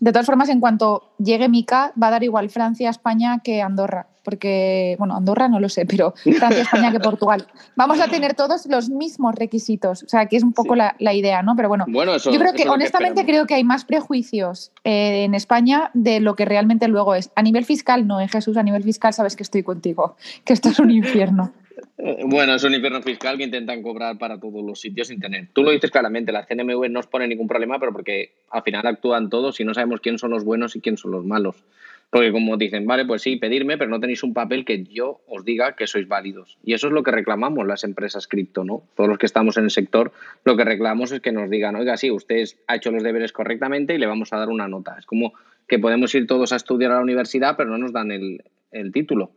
de 0.01 0.13
todas 0.13 0.27
formas, 0.27 0.49
en 0.49 0.61
cuanto 0.61 1.11
llegue 1.19 1.49
Mica, 1.49 1.93
va 2.01 2.09
a 2.09 2.11
dar 2.13 2.23
igual 2.23 2.51
Francia, 2.51 2.91
España 2.91 3.41
que 3.43 3.63
Andorra 3.63 4.07
porque, 4.29 4.95
bueno, 4.99 5.17
Andorra 5.17 5.49
no 5.49 5.59
lo 5.59 5.71
sé, 5.71 5.87
pero 5.87 6.13
Francia, 6.13 6.61
España 6.61 6.93
que 6.93 7.01
Portugal. 7.01 7.47
Vamos 7.77 7.99
a 7.99 8.09
tener 8.09 8.35
todos 8.35 8.67
los 8.67 8.91
mismos 8.91 9.35
requisitos, 9.35 10.03
o 10.03 10.09
sea, 10.11 10.27
que 10.27 10.37
es 10.37 10.43
un 10.43 10.53
poco 10.53 10.77
la, 10.77 10.95
idea, 11.15 11.43
¿no? 11.43 11.57
Pero 11.57 11.71
bueno, 11.71 11.87
yo 11.89 12.39
creo 12.39 12.53
que 12.53 12.69
honestamente 12.69 13.25
creo 13.25 13.47
que 13.47 13.55
hay 13.55 13.65
más 13.65 13.87
prejuicios 13.87 14.71
eh, 14.85 15.25
en 15.25 15.35
España 15.35 15.91
de 15.95 16.21
lo 16.21 16.37
que 16.37 16.45
realmente 16.45 16.89
luego 16.89 17.15
es. 17.15 17.31
A 17.37 17.43
nivel 17.43 17.65
fiscal, 17.65 18.07
no, 18.07 18.21
en 18.21 18.27
eh, 18.27 18.29
Jesús, 18.29 18.59
a 18.59 18.63
nivel 18.63 18.83
fiscal 18.83 19.15
sabes 19.15 19.35
que 19.35 19.45
estoy 19.45 19.63
contigo, 19.63 20.17
que 20.45 20.53
esto 20.53 20.69
es 20.69 20.79
un 20.79 20.91
infierno. 20.91 21.55
Bueno, 21.97 22.55
es 22.55 22.65
un 22.65 22.75
infierno 22.75 23.03
fiscal 23.03 23.37
que 23.37 23.45
intentan 23.45 23.83
cobrar 23.83 24.19
para 24.19 24.39
todos 24.39 24.65
los 24.65 24.81
sitios 24.81 25.09
sin 25.09 25.21
tener. 25.21 25.49
Tú 25.53 25.63
lo 25.63 25.71
dices 25.71 25.91
claramente, 25.91 26.33
la 26.33 26.47
CNMV 26.47 26.89
no 26.91 27.01
os 27.01 27.07
pone 27.07 27.27
ningún 27.29 27.49
problema, 27.49 27.79
pero 27.79 27.93
porque 27.93 28.33
al 28.51 28.63
final 28.63 28.87
actúan 28.87 29.31
todos 29.31 29.61
y 29.61 29.65
no 29.65 29.75
sabemos 29.75 30.01
quién 30.01 30.19
son 30.19 30.31
los 30.31 30.45
buenos 30.45 30.77
y 30.77 30.81
quién 30.81 30.97
son 30.97 31.13
los 31.13 31.25
malos. 31.25 31.65
Porque 32.11 32.33
como 32.33 32.57
dicen, 32.57 32.87
vale, 32.87 33.05
pues 33.05 33.21
sí, 33.21 33.37
pedirme, 33.37 33.77
pero 33.77 33.91
no 33.91 34.01
tenéis 34.01 34.23
un 34.23 34.33
papel 34.33 34.65
que 34.65 34.83
yo 34.85 35.21
os 35.27 35.45
diga 35.45 35.77
que 35.77 35.87
sois 35.87 36.09
válidos. 36.09 36.57
Y 36.65 36.73
eso 36.73 36.87
es 36.87 36.93
lo 36.95 37.03
que 37.03 37.11
reclamamos 37.11 37.67
las 37.67 37.85
empresas 37.85 38.27
cripto, 38.27 38.65
¿no? 38.65 38.83
Todos 38.97 39.11
los 39.11 39.19
que 39.19 39.27
estamos 39.27 39.59
en 39.59 39.65
el 39.65 39.71
sector, 39.71 40.13
lo 40.45 40.57
que 40.57 40.65
reclamamos 40.65 41.13
es 41.13 41.21
que 41.21 41.33
nos 41.33 41.51
digan, 41.51 41.77
oiga, 41.77 41.99
sí, 41.99 42.11
usted 42.11 42.45
ha 42.67 42.77
hecho 42.77 42.91
los 42.91 43.03
deberes 43.03 43.33
correctamente 43.33 43.95
y 43.95 43.99
le 43.99 44.07
vamos 44.07 44.33
a 44.33 44.39
dar 44.39 44.49
una 44.49 44.69
nota. 44.69 44.97
Es 44.99 45.05
como 45.05 45.35
que 45.67 45.79
podemos 45.79 46.15
ir 46.15 46.27
todos 46.27 46.53
a 46.53 46.57
estudiar 46.57 46.93
a 46.93 46.95
la 46.95 47.03
universidad, 47.03 47.57
pero 47.59 47.69
no 47.69 47.77
nos 47.77 47.93
dan 47.93 48.11
el, 48.11 48.43
el 48.73 48.91
título, 48.91 49.31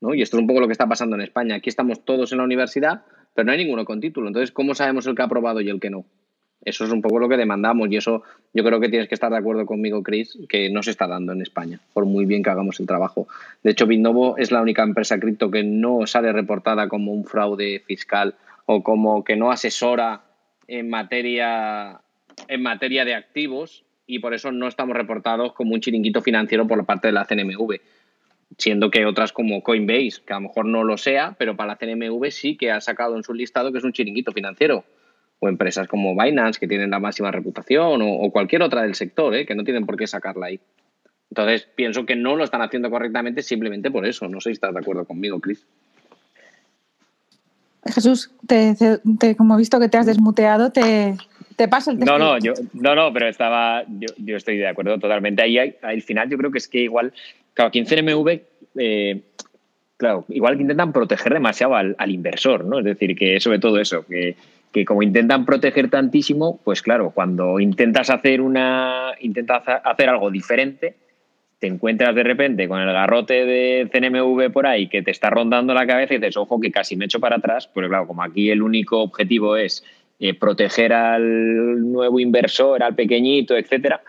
¿no? 0.00 0.14
Y 0.14 0.22
esto 0.22 0.36
es 0.36 0.40
un 0.40 0.46
poco 0.46 0.60
lo 0.60 0.66
que 0.66 0.72
está 0.72 0.86
pasando 0.86 1.16
en 1.16 1.22
España. 1.22 1.56
Aquí 1.56 1.68
estamos 1.68 2.04
todos 2.04 2.32
en 2.32 2.38
la 2.38 2.44
universidad, 2.44 3.02
pero 3.34 3.46
no 3.46 3.52
hay 3.52 3.58
ninguno 3.58 3.84
con 3.84 4.00
título. 4.00 4.28
Entonces, 4.28 4.52
¿cómo 4.52 4.74
sabemos 4.74 5.06
el 5.06 5.14
que 5.14 5.22
ha 5.22 5.26
aprobado 5.26 5.60
y 5.60 5.68
el 5.68 5.80
que 5.80 5.90
no? 5.90 6.04
Eso 6.64 6.84
es 6.84 6.90
un 6.90 7.02
poco 7.02 7.20
lo 7.20 7.28
que 7.28 7.36
demandamos 7.36 7.88
y 7.90 7.96
eso 7.96 8.24
yo 8.52 8.64
creo 8.64 8.80
que 8.80 8.88
tienes 8.88 9.08
que 9.08 9.14
estar 9.14 9.30
de 9.30 9.38
acuerdo 9.38 9.64
conmigo, 9.64 10.02
Chris, 10.02 10.36
que 10.48 10.70
no 10.70 10.82
se 10.82 10.90
está 10.90 11.06
dando 11.06 11.32
en 11.32 11.40
España, 11.40 11.80
por 11.92 12.04
muy 12.04 12.24
bien 12.26 12.42
que 12.42 12.50
hagamos 12.50 12.80
el 12.80 12.86
trabajo. 12.86 13.28
De 13.62 13.70
hecho, 13.70 13.86
Bitnovo 13.86 14.36
es 14.38 14.50
la 14.50 14.60
única 14.60 14.82
empresa 14.82 15.20
cripto 15.20 15.50
que 15.50 15.62
no 15.62 16.06
sale 16.06 16.32
reportada 16.32 16.88
como 16.88 17.12
un 17.12 17.24
fraude 17.24 17.80
fiscal 17.86 18.34
o 18.66 18.82
como 18.82 19.22
que 19.22 19.36
no 19.36 19.52
asesora 19.52 20.22
en 20.66 20.90
materia, 20.90 22.00
en 22.48 22.62
materia 22.62 23.04
de 23.04 23.14
activos 23.14 23.84
y 24.06 24.18
por 24.18 24.34
eso 24.34 24.50
no 24.50 24.66
estamos 24.66 24.96
reportados 24.96 25.52
como 25.52 25.74
un 25.74 25.80
chiringuito 25.80 26.22
financiero 26.22 26.66
por 26.66 26.76
la 26.76 26.84
parte 26.84 27.08
de 27.08 27.12
la 27.12 27.24
CNMV 27.24 27.78
siendo 28.58 28.90
que 28.90 29.06
otras 29.06 29.32
como 29.32 29.62
Coinbase, 29.62 30.20
que 30.26 30.32
a 30.32 30.36
lo 30.36 30.48
mejor 30.48 30.66
no 30.66 30.84
lo 30.84 30.98
sea, 30.98 31.36
pero 31.38 31.56
para 31.56 31.68
la 31.68 31.76
CNMV 31.76 32.30
sí 32.30 32.56
que 32.56 32.70
ha 32.70 32.80
sacado 32.80 33.16
en 33.16 33.22
su 33.22 33.32
listado 33.32 33.72
que 33.72 33.78
es 33.78 33.84
un 33.84 33.92
chiringuito 33.92 34.32
financiero 34.32 34.84
o 35.38 35.48
empresas 35.48 35.86
como 35.86 36.16
Binance, 36.20 36.58
que 36.58 36.66
tienen 36.66 36.90
la 36.90 36.98
máxima 36.98 37.30
reputación, 37.30 38.00
o, 38.02 38.30
cualquier 38.32 38.62
otra 38.62 38.82
del 38.82 38.96
sector, 38.96 39.34
¿eh? 39.36 39.46
que 39.46 39.54
no 39.54 39.62
tienen 39.62 39.86
por 39.86 39.96
qué 39.96 40.08
sacarla 40.08 40.46
ahí. 40.46 40.60
Entonces, 41.30 41.68
pienso 41.76 42.04
que 42.06 42.16
no 42.16 42.34
lo 42.34 42.42
están 42.42 42.62
haciendo 42.62 42.90
correctamente 42.90 43.42
simplemente 43.42 43.90
por 43.90 44.04
eso. 44.04 44.28
No 44.28 44.40
sé 44.40 44.50
si 44.50 44.54
estás 44.54 44.74
de 44.74 44.80
acuerdo 44.80 45.04
conmigo, 45.04 45.38
Chris. 45.40 45.64
Jesús, 47.86 48.32
te, 48.46 48.74
como 49.36 49.54
he 49.54 49.58
visto 49.58 49.78
que 49.78 49.88
te 49.88 49.98
has 49.98 50.06
desmuteado, 50.06 50.72
te, 50.72 51.16
te 51.56 51.68
paso 51.68 51.90
el 51.90 51.98
No, 52.00 52.18
no, 52.18 52.38
yo, 52.38 52.54
no, 52.72 52.94
no, 52.94 53.12
pero 53.12 53.28
estaba, 53.28 53.84
yo, 53.88 54.36
estoy 54.36 54.56
de 54.56 54.68
acuerdo 54.68 54.98
totalmente. 54.98 55.42
Ahí, 55.42 55.58
al 55.82 56.02
final 56.02 56.28
yo 56.28 56.36
creo 56.38 56.50
que 56.50 56.58
es 56.58 56.68
que 56.68 56.80
igual, 56.80 57.12
claro, 57.58 57.68
aquí 57.70 57.80
en 57.80 57.86
CNMV, 57.86 58.40
eh, 58.76 59.20
claro, 59.96 60.24
igual 60.28 60.54
que 60.54 60.62
intentan 60.62 60.92
proteger 60.92 61.34
demasiado 61.34 61.74
al, 61.74 61.96
inversor, 62.10 62.64
¿no? 62.64 62.78
Es 62.78 62.84
decir, 62.84 63.16
que 63.16 63.40
sobre 63.40 63.58
todo 63.58 63.80
eso, 63.80 64.06
que 64.06 64.36
que 64.72 64.84
como 64.84 65.02
intentan 65.02 65.44
proteger 65.44 65.90
tantísimo, 65.90 66.60
pues 66.62 66.82
claro, 66.82 67.10
cuando 67.10 67.58
intentas 67.58 68.10
hacer 68.10 68.40
una 68.40 69.12
intentas 69.20 69.62
hacer 69.66 70.08
algo 70.08 70.30
diferente, 70.30 70.94
te 71.58 71.66
encuentras 71.66 72.14
de 72.14 72.22
repente 72.22 72.68
con 72.68 72.80
el 72.80 72.92
garrote 72.92 73.44
de 73.44 73.88
CNMV 73.90 74.52
por 74.52 74.66
ahí 74.66 74.88
que 74.88 75.02
te 75.02 75.10
está 75.10 75.30
rondando 75.30 75.74
la 75.74 75.86
cabeza 75.86 76.14
y 76.14 76.18
dices, 76.18 76.36
ojo, 76.36 76.60
que 76.60 76.70
casi 76.70 76.96
me 76.96 77.06
echo 77.06 77.18
para 77.18 77.36
atrás, 77.36 77.66
porque 77.66 77.88
claro, 77.88 78.06
como 78.06 78.22
aquí 78.22 78.50
el 78.50 78.62
único 78.62 79.00
objetivo 79.00 79.56
es 79.56 79.82
eh, 80.20 80.34
proteger 80.34 80.92
al 80.92 81.90
nuevo 81.90 82.20
inversor, 82.20 82.82
al 82.82 82.94
pequeñito, 82.94 83.56
etcétera, 83.56 84.02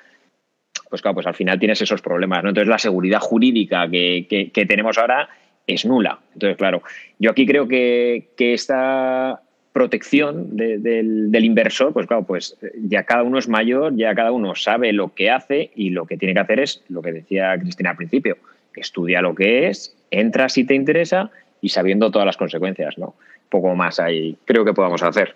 pues 0.90 1.02
claro, 1.02 1.16
pues 1.16 1.28
al 1.28 1.36
final 1.36 1.60
tienes 1.60 1.82
esos 1.82 2.02
problemas, 2.02 2.44
¿no? 2.44 2.50
Entonces 2.50 2.68
la 2.68 2.80
seguridad 2.80 3.20
jurídica 3.20 3.90
que, 3.90 4.50
que, 4.54 4.66
tenemos 4.66 4.98
ahora 4.98 5.30
es 5.68 5.86
nula. 5.86 6.20
Entonces, 6.34 6.58
claro, 6.58 6.82
yo 7.20 7.32
aquí 7.32 7.46
creo 7.46 7.68
que, 7.68 8.30
que 8.36 8.54
esta 8.54 9.42
protección 9.72 10.58
del, 10.58 11.46
inversor, 11.46 11.94
pues 11.94 12.08
claro, 12.08 12.24
pues 12.24 12.58
ya 12.82 13.04
cada 13.04 13.24
uno 13.24 13.38
es 13.38 13.48
mayor, 13.48 13.96
ya 13.96 14.14
cada 14.16 14.32
uno 14.32 14.56
sabe 14.56 14.92
lo 14.94 15.14
que 15.14 15.30
hace 15.30 15.72
y 15.76 15.92
lo 15.92 16.06
que 16.06 16.18
tiene 16.18 16.34
que 16.34 16.40
hacer 16.40 16.60
es 16.60 16.84
lo 16.90 17.02
que 17.02 17.14
decía 17.14 17.58
Cristina 17.60 17.92
al 17.92 17.96
principio, 17.96 18.38
estudia 18.76 19.22
lo 19.22 19.36
que 19.36 19.68
es, 19.68 19.96
entra 20.12 20.50
si 20.50 20.64
te 20.64 20.74
interesa 20.74 21.30
y 21.62 21.70
sabiendo 21.70 22.12
todas 22.12 22.26
las 22.26 22.38
consecuencias, 22.38 22.98
¿no? 22.98 23.16
Poco 23.50 23.76
más 23.76 24.00
ahí 24.00 24.38
creo 24.46 24.66
que 24.66 24.74
podamos 24.74 25.04
hacer. 25.04 25.36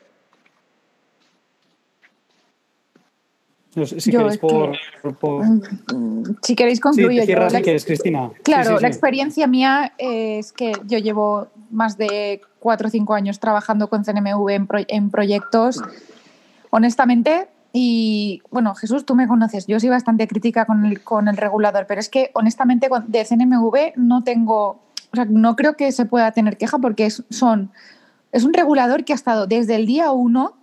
Si, 3.73 4.11
queréis 4.11 4.37
por, 4.37 4.77
si 6.41 6.55
queréis 6.55 6.79
concluyo 6.79 7.23
yo. 7.23 7.37
Cristina. 7.85 8.29
Claro, 8.43 8.79
la 8.79 8.87
experiencia 8.87 9.47
mía 9.47 9.93
es 9.97 10.53
que 10.53 10.73
yo 10.85 10.99
llevo 10.99 11.47
más 11.71 11.97
de 11.97 12.41
cuatro 12.59 12.87
o 12.87 12.91
cinco 12.91 13.13
años 13.13 13.39
trabajando 13.39 13.89
con 13.89 14.03
CNMV 14.03 14.67
en, 14.87 15.09
proyectos. 15.09 15.81
Honestamente, 16.69 17.47
y 17.71 18.43
bueno, 18.51 18.75
Jesús, 18.75 19.05
tú 19.05 19.15
me 19.15 19.27
conoces, 19.27 19.65
yo 19.65 19.79
soy 19.79 19.89
bastante 19.89 20.27
crítica 20.27 20.65
con 20.65 20.85
el, 20.85 21.03
con 21.03 21.27
el 21.27 21.37
regulador, 21.37 21.85
pero 21.87 21.99
es 21.99 22.09
que 22.09 22.29
honestamente 22.33 22.89
de 23.07 23.25
CNMV 23.25 23.93
no 23.95 24.23
tengo, 24.23 24.79
o 25.11 25.15
sea, 25.15 25.25
no 25.25 25.55
creo 25.55 25.75
que 25.75 25.91
se 25.91 26.05
pueda 26.05 26.31
tener 26.31 26.57
queja 26.57 26.77
porque 26.77 27.07
es, 27.07 27.23
son, 27.31 27.71
es 28.31 28.43
un 28.43 28.53
regulador 28.53 29.03
que 29.03 29.13
ha 29.13 29.15
estado 29.15 29.47
desde 29.47 29.75
el 29.75 29.87
día 29.87 30.11
uno 30.11 30.53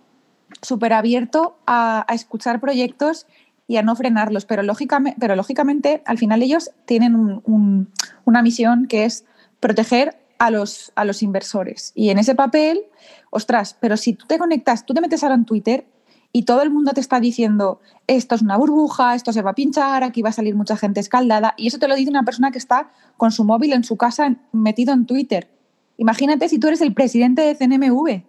súper 0.61 0.93
abierto 0.93 1.57
a, 1.65 2.05
escuchar 2.13 2.59
proyectos 2.59 3.27
y 3.67 3.77
a 3.77 3.83
no 3.83 3.95
frenarlos, 3.95 4.45
pero 4.45 4.63
lógicamente, 4.63 6.03
al 6.05 6.17
final 6.17 6.41
ellos 6.41 6.71
tienen 6.85 7.41
una 7.45 8.41
misión 8.41 8.87
que 8.87 9.05
es 9.05 9.25
proteger 9.59 10.17
a 10.39 10.51
los, 10.51 10.91
a 10.95 11.05
los 11.05 11.23
inversores. 11.23 11.91
Y 11.95 12.09
en 12.09 12.17
ese 12.17 12.35
papel, 12.35 12.81
ostras, 13.29 13.77
pero 13.79 13.95
si 13.95 14.13
tú 14.13 14.25
te 14.25 14.39
conectas, 14.39 14.85
tú 14.85 14.93
te 14.93 15.01
metes 15.01 15.23
ahora 15.23 15.35
en 15.35 15.45
Twitter 15.45 15.85
y 16.33 16.43
todo 16.43 16.61
el 16.61 16.71
mundo 16.71 16.93
te 16.93 17.01
está 17.01 17.19
diciendo, 17.19 17.79
esto 18.07 18.35
es 18.35 18.41
una 18.41 18.57
burbuja, 18.57 19.15
esto 19.15 19.33
se 19.33 19.41
va 19.41 19.51
a 19.51 19.55
pinchar, 19.55 20.03
aquí 20.03 20.21
va 20.21 20.29
a 20.29 20.33
salir 20.33 20.55
mucha 20.55 20.77
gente 20.77 20.99
escaldada, 20.99 21.53
y 21.57 21.67
eso 21.67 21.77
te 21.77 21.87
lo 21.87 21.95
dice 21.95 22.09
una 22.09 22.23
persona 22.23 22.51
que 22.51 22.57
está 22.57 22.91
con 23.17 23.31
su 23.31 23.43
móvil 23.43 23.73
en 23.73 23.83
su 23.83 23.97
casa 23.97 24.35
metido 24.51 24.93
en 24.93 25.05
Twitter. 25.05 25.49
Imagínate 25.97 26.49
si 26.49 26.57
tú 26.57 26.67
eres 26.67 26.81
el 26.81 26.93
presidente 26.93 27.41
de 27.41 27.55
CNMV. 27.55 28.23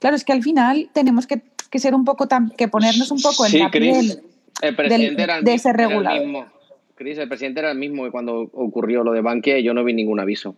Claro, 0.00 0.16
es 0.16 0.24
que 0.24 0.32
al 0.32 0.42
final 0.42 0.90
tenemos 0.92 1.28
que, 1.28 1.44
ser 1.78 1.94
un 1.94 2.04
poco, 2.04 2.28
tan, 2.28 2.50
que 2.50 2.68
ponernos 2.68 3.10
un 3.10 3.20
poco 3.20 3.46
en 3.46 3.58
la 3.58 3.70
piel 3.70 4.22
el 4.60 4.76
presidente 4.76 5.22
era 5.22 5.38
el, 5.38 5.44
de 5.44 5.54
ese 5.54 5.72
regulador. 5.72 6.46
Cris, 6.94 7.18
el 7.18 7.28
presidente 7.28 7.60
era 7.60 7.70
el 7.70 7.78
mismo 7.78 8.04
que 8.04 8.10
cuando 8.10 8.40
ocurrió 8.52 9.02
lo 9.02 9.12
de 9.12 9.20
Bankia 9.20 9.58
y 9.58 9.64
yo 9.64 9.74
no 9.74 9.82
vi 9.82 9.92
ningún 9.92 10.20
aviso. 10.20 10.54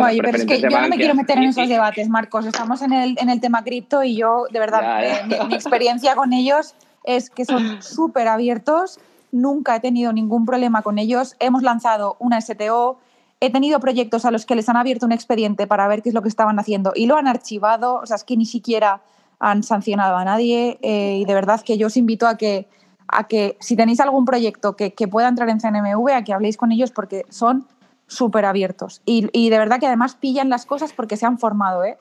Oye, 0.00 0.20
pero 0.22 0.36
es 0.36 0.46
que 0.46 0.60
yo 0.60 0.68
no 0.68 0.88
me 0.88 0.96
quiero 0.96 1.14
meter 1.14 1.38
en 1.38 1.44
esos 1.44 1.68
debates, 1.68 2.08
Marcos. 2.08 2.46
Estamos 2.46 2.82
en 2.82 2.92
el, 2.92 3.16
en 3.18 3.28
el 3.30 3.40
tema 3.40 3.64
cripto 3.64 4.04
y 4.04 4.16
yo, 4.16 4.44
de 4.50 4.58
verdad, 4.58 5.04
eh, 5.04 5.46
mi, 5.48 5.54
experiencia 5.54 6.14
con 6.14 6.32
ellos 6.32 6.74
es 7.04 7.30
que 7.30 7.44
son 7.44 7.82
súper 7.82 8.28
abiertos. 8.28 9.00
Nunca 9.32 9.76
he 9.76 9.80
tenido 9.80 10.12
ningún 10.12 10.46
problema 10.46 10.82
con 10.82 10.98
ellos. 10.98 11.36
Hemos 11.40 11.62
lanzado 11.62 12.16
una 12.18 12.40
STO. 12.40 12.98
He 13.40 13.50
tenido 13.50 13.80
proyectos 13.80 14.24
a 14.24 14.30
los 14.30 14.46
que 14.46 14.56
les 14.56 14.68
han 14.68 14.76
abierto 14.76 15.06
un 15.06 15.12
expediente 15.12 15.66
para 15.66 15.86
ver 15.88 16.02
qué 16.02 16.10
es 16.10 16.14
lo 16.14 16.22
que 16.22 16.28
estaban 16.28 16.58
haciendo 16.58 16.92
y 16.94 17.06
lo 17.06 17.16
han 17.16 17.26
archivado. 17.26 17.96
O 17.96 18.06
sea, 18.06 18.16
es 18.16 18.24
que 18.24 18.36
ni 18.36 18.46
siquiera 18.46 19.02
han 19.40 19.62
sancionado 19.62 20.16
a 20.16 20.24
nadie. 20.24 20.78
Eh, 20.82 21.18
y 21.20 21.24
de 21.24 21.34
verdad 21.34 21.60
que 21.62 21.78
yo 21.78 21.88
os 21.88 21.96
invito 21.96 22.26
a 22.26 22.36
que, 22.36 22.68
a 23.08 23.26
que 23.26 23.56
si 23.60 23.76
tenéis 23.76 24.00
algún 24.00 24.24
proyecto 24.24 24.76
que, 24.76 24.92
que 24.92 25.08
pueda 25.08 25.28
entrar 25.28 25.48
en 25.48 25.60
CNMV, 25.60 26.10
a 26.10 26.24
que 26.24 26.32
habléis 26.32 26.56
con 26.56 26.72
ellos 26.72 26.90
porque 26.90 27.24
son 27.28 27.66
súper 28.08 28.44
abiertos. 28.44 29.02
Y, 29.04 29.50
de 29.50 29.58
verdad 29.58 29.78
que 29.78 29.86
además 29.86 30.16
pillan 30.16 30.48
las 30.48 30.66
cosas 30.66 30.92
porque 30.92 31.16
se 31.16 31.26
han 31.26 31.38
formado, 31.38 31.84
¿eh? 31.84 31.98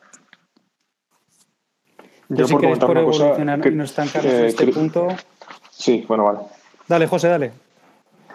Yo, 2.29 2.47
si 2.47 2.57
queréis 2.57 2.79
por 2.79 2.97
evolucionar 2.97 3.65
y 3.65 3.75
no 3.75 3.83
estancarnos 3.83 4.33
en 4.33 4.45
este 4.45 4.67
punto. 4.67 5.07
Sí, 5.69 6.03
bueno, 6.07 6.25
vale. 6.25 6.39
Dale, 6.87 7.07
José, 7.07 7.29
dale. 7.29 7.51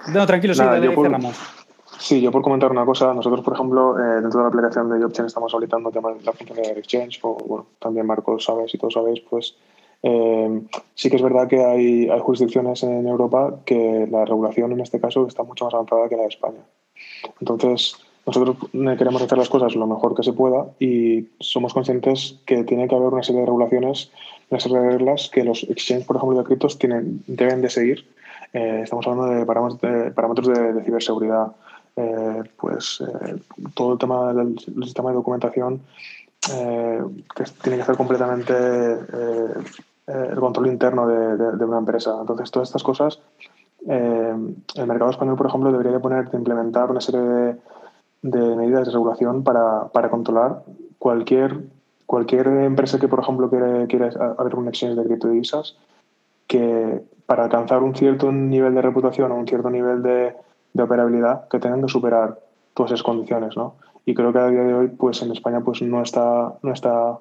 No, 0.09 0.27
tranquilo, 0.27 0.55
sí, 0.55 0.63
dale, 0.63 0.95
Sí, 2.03 2.21
yo 2.21 2.33
por 2.33 2.43
comentar 2.43 2.69
una 2.73 2.85
cosa, 2.85 3.15
nosotros, 3.15 3.43
por 3.43 3.55
ejemplo, 3.55 3.97
eh, 3.97 4.21
dentro 4.21 4.41
de 4.41 4.43
la 4.43 4.49
aplicación 4.49 4.91
de 4.91 4.99
JobChain 4.99 5.27
estamos 5.27 5.55
habilitando 5.55 5.93
temas 5.93 6.19
de 6.19 6.25
la 6.25 6.33
función 6.33 6.59
de 6.59 6.81
Exchange, 6.81 7.21
o 7.23 7.35
bueno, 7.47 7.67
también 7.79 8.07
Marcos 8.07 8.45
sabes 8.45 8.75
y 8.75 8.79
todos 8.79 8.95
sabéis, 8.95 9.21
pues 9.21 9.55
eh, 10.03 10.63
sí 10.97 11.11
que 11.11 11.15
es 11.15 11.23
verdad 11.23 11.47
que 11.47 11.65
hay, 11.65 12.09
jurisdicciones 12.19 12.83
en 12.83 13.07
Europa 13.07 13.55
que 13.65 14.09
la 14.11 14.25
regulación 14.25 14.73
en 14.73 14.81
este 14.81 15.01
caso 15.01 15.29
está 15.29 15.45
mucho 15.45 15.67
más 15.67 15.75
avanzada 15.75 16.09
que 16.09 16.17
la 16.17 16.23
de 16.23 16.29
España. 16.29 16.59
Entonces, 17.39 17.97
nosotros 18.27 18.57
queremos 18.73 19.23
hacer 19.23 19.39
las 19.39 19.49
cosas 19.49 19.77
lo 19.77 19.87
mejor 19.87 20.17
que 20.17 20.25
se 20.25 20.33
pueda 20.33 20.67
y 20.81 21.29
somos 21.39 21.73
conscientes 21.73 22.41
que 22.47 22.65
tiene 22.65 22.89
que 22.89 22.97
haber 22.97 23.13
una 23.13 23.23
serie 23.23 23.43
de 23.43 23.47
regulaciones, 23.47 24.11
una 24.51 24.59
serie 24.59 24.79
de 24.81 24.91
reglas 24.91 25.31
que 25.33 25.45
los 25.45 25.63
exchanges, 25.63 26.05
por 26.05 26.17
ejemplo, 26.17 26.37
de 26.37 26.45
criptos 26.45 26.81
tienen, 26.81 27.23
deben 27.29 27.63
de 27.63 27.71
seguir. 27.71 28.05
Eh, 28.53 28.81
estamos 28.83 29.07
hablando 29.07 29.33
de 29.33 29.47
parámetros 29.47 30.49
de, 30.49 30.83
ciberseguridad, 30.85 31.53
eh, 31.97 32.43
pues 32.57 33.03
eh, 33.03 33.37
todo 33.75 33.93
el 33.95 33.99
tema 33.99 34.33
del, 34.33 34.59
sistema 34.59 35.11
de 35.11 35.17
documentación 35.17 35.83
que 36.45 37.45
tiene 37.63 37.77
que 37.77 37.83
hacer 37.83 37.97
completamente 37.97 38.53
el 38.53 40.41
control 40.41 40.67
interno 40.67 41.07
de, 41.07 41.65
una 41.65 41.79
empresa. 41.79 42.17
Entonces, 42.21 42.51
todas 42.51 42.69
estas 42.69 42.83
cosas 42.83 43.21
eh, 43.89 44.35
el 44.77 44.87
mercado 44.87 45.11
español, 45.11 45.37
por 45.37 45.47
ejemplo, 45.47 45.73
debería 45.73 45.93
de 45.93 46.01
poner, 46.01 46.31
de 46.31 46.39
implementar 46.39 46.91
una 46.91 47.01
serie 47.01 47.21
de, 48.23 48.57
medidas 48.57 48.87
de 48.87 48.93
regulación 48.93 49.43
para, 49.43 49.89
para, 49.89 50.11
controlar 50.11 50.63
cualquier, 50.99 51.61
cualquier 52.07 52.47
empresa 52.47 52.99
que, 52.99 53.09
por 53.09 53.21
ejemplo, 53.21 53.51
quiere, 53.51 53.87
quiere 53.89 54.11
abrir 54.39 54.55
un 54.57 54.69
exchange 54.69 54.97
de 54.97 55.05
criptodivisas, 55.05 55.77
que 56.47 57.03
para 57.27 57.45
alcanzar 57.45 57.83
un 57.83 57.95
cierto 57.95 58.31
nivel 58.31 58.75
de 58.75 58.83
reputación 58.83 59.33
o 59.33 59.37
un 59.37 59.47
cierto 59.47 59.71
nivel 59.71 60.03
de, 60.03 60.35
de 60.73 60.83
operabilidad, 60.83 61.49
que 61.49 61.59
tengan 61.59 61.83
que 61.83 61.89
superar 61.89 62.39
todas 62.75 62.93
esas 62.93 63.03
condiciones, 63.03 63.57
¿no? 63.57 63.75
Y 64.05 64.15
creo 64.15 64.33
que 64.33 64.39
a 64.39 64.49
día 64.49 64.63
de 64.63 64.75
hoy, 64.75 64.89
pues 64.89 65.23
en 65.23 65.31
España, 65.31 65.61
pues 65.61 65.83
no 65.83 66.03
está, 66.03 66.55
no 66.63 66.73
está 66.73 67.21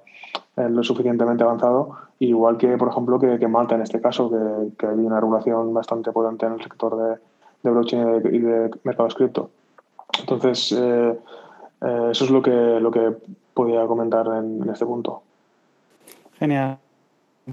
eh, 0.58 0.68
lo 0.70 0.84
suficientemente 0.84 1.44
avanzado, 1.44 1.96
igual 2.20 2.58
que, 2.58 2.78
por 2.78 2.90
ejemplo, 2.90 3.20
que, 3.20 3.48
Malta 3.48 3.76
en 3.76 3.82
este 3.82 4.02
caso, 4.02 4.32
que, 4.78 4.86
hay 4.88 4.98
una 4.98 5.20
regulación 5.20 5.74
bastante 5.74 6.12
potente 6.12 6.46
en 6.46 6.54
el 6.54 6.62
sector 6.62 6.98
de, 6.98 7.20
de 7.64 7.72
blockchain 7.72 8.22
y 8.34 8.40
de, 8.40 8.72
mercados 8.84 9.16
cripto. 9.16 9.52
Entonces, 10.20 10.72
eh, 10.72 11.20
eh, 11.82 12.08
eso 12.12 12.26
es 12.26 12.32
lo 12.32 12.42
que, 12.42 12.52
lo 12.52 12.92
que 12.92 13.16
podía 13.54 13.86
comentar 13.86 14.28
en, 14.28 14.68
este 14.70 14.86
punto. 14.86 15.22
Genial. 16.40 16.78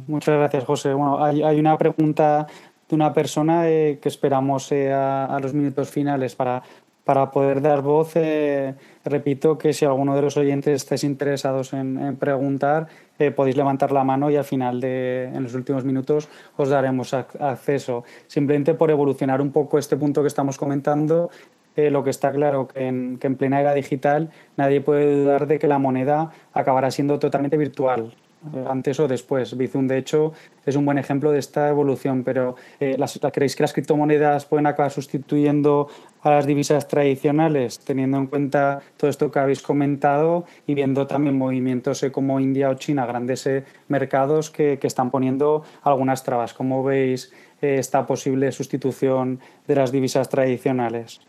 Muchas 0.06 0.36
gracias, 0.36 0.64
José. 0.64 0.94
Bueno, 0.94 1.22
hay, 1.22 1.42
hay 1.42 1.58
una 1.58 1.76
pregunta 1.76 2.46
de 2.88 2.94
una 2.94 3.12
persona 3.12 3.64
que 3.64 4.00
esperamos 4.04 4.72
a, 4.72 5.38
los 5.40 5.54
minutos 5.54 5.90
finales 5.90 6.34
para, 6.34 6.62
para 7.08 7.30
poder 7.30 7.62
dar 7.62 7.80
voz, 7.80 8.16
eh, 8.16 8.74
repito 9.02 9.56
que 9.56 9.72
si 9.72 9.86
alguno 9.86 10.14
de 10.14 10.20
los 10.20 10.36
oyentes 10.36 10.74
estáis 10.82 11.04
interesados 11.04 11.72
en, 11.72 12.16
preguntar, 12.16 12.86
eh, 13.18 13.30
podéis 13.30 13.56
levantar 13.56 13.92
la 13.92 14.04
mano 14.04 14.30
y 14.30 14.36
al 14.36 14.44
final, 14.44 14.78
de, 14.78 15.24
en 15.24 15.42
los 15.42 15.54
últimos 15.54 15.84
minutos, 15.84 16.28
os 16.58 16.68
daremos 16.68 17.14
acceso. 17.14 18.04
Simplemente 18.26 18.74
por 18.74 18.90
evolucionar 18.90 19.40
un 19.40 19.52
poco 19.52 19.78
este 19.78 19.96
punto 19.96 20.20
que 20.20 20.28
estamos 20.28 20.58
comentando, 20.58 21.30
eh, 21.76 21.90
lo 21.90 22.04
que 22.04 22.10
está 22.10 22.30
claro 22.30 22.68
que 22.68 22.86
en, 22.86 23.16
que 23.18 23.26
en 23.26 23.36
plena 23.36 23.58
era 23.58 23.72
digital 23.72 24.28
nadie 24.58 24.82
puede 24.82 25.22
dudar 25.22 25.46
de 25.46 25.58
que 25.58 25.66
la 25.66 25.78
moneda 25.78 26.32
acabará 26.52 26.90
siendo 26.90 27.18
totalmente 27.18 27.56
virtual. 27.56 28.12
Eh, 28.54 28.64
antes 28.68 29.00
o 29.00 29.08
después. 29.08 29.56
Bizum, 29.56 29.88
de 29.88 29.98
hecho, 29.98 30.32
es 30.64 30.76
un 30.76 30.84
buen 30.84 30.96
ejemplo 30.96 31.32
de 31.32 31.40
esta 31.40 31.68
evolución, 31.68 32.22
pero 32.22 32.54
eh, 32.78 32.96
¿creéis 33.32 33.56
que 33.56 33.64
las 33.64 33.72
criptomonedas 33.72 34.46
pueden 34.46 34.66
acabar 34.66 34.92
sustituyendo 34.92 35.88
a 36.22 36.30
las 36.30 36.46
divisas 36.46 36.86
tradicionales, 36.86 37.80
teniendo 37.80 38.16
en 38.16 38.26
cuenta 38.26 38.80
todo 38.96 39.10
esto 39.10 39.32
que 39.32 39.40
habéis 39.40 39.60
comentado 39.60 40.44
y 40.68 40.74
viendo 40.74 41.06
también 41.08 41.36
movimientos 41.36 42.02
eh, 42.04 42.12
como 42.12 42.38
India 42.38 42.70
o 42.70 42.74
China, 42.74 43.06
grandes 43.06 43.48
mercados 43.88 44.50
que, 44.50 44.78
que, 44.78 44.86
están 44.86 45.10
poniendo 45.10 45.64
algunas 45.82 46.22
trabas? 46.22 46.54
¿Cómo 46.54 46.84
veis 46.84 47.32
esta 47.60 48.06
posible 48.06 48.52
sustitución 48.52 49.40
de 49.66 49.74
las 49.74 49.90
divisas 49.90 50.28
tradicionales? 50.28 51.20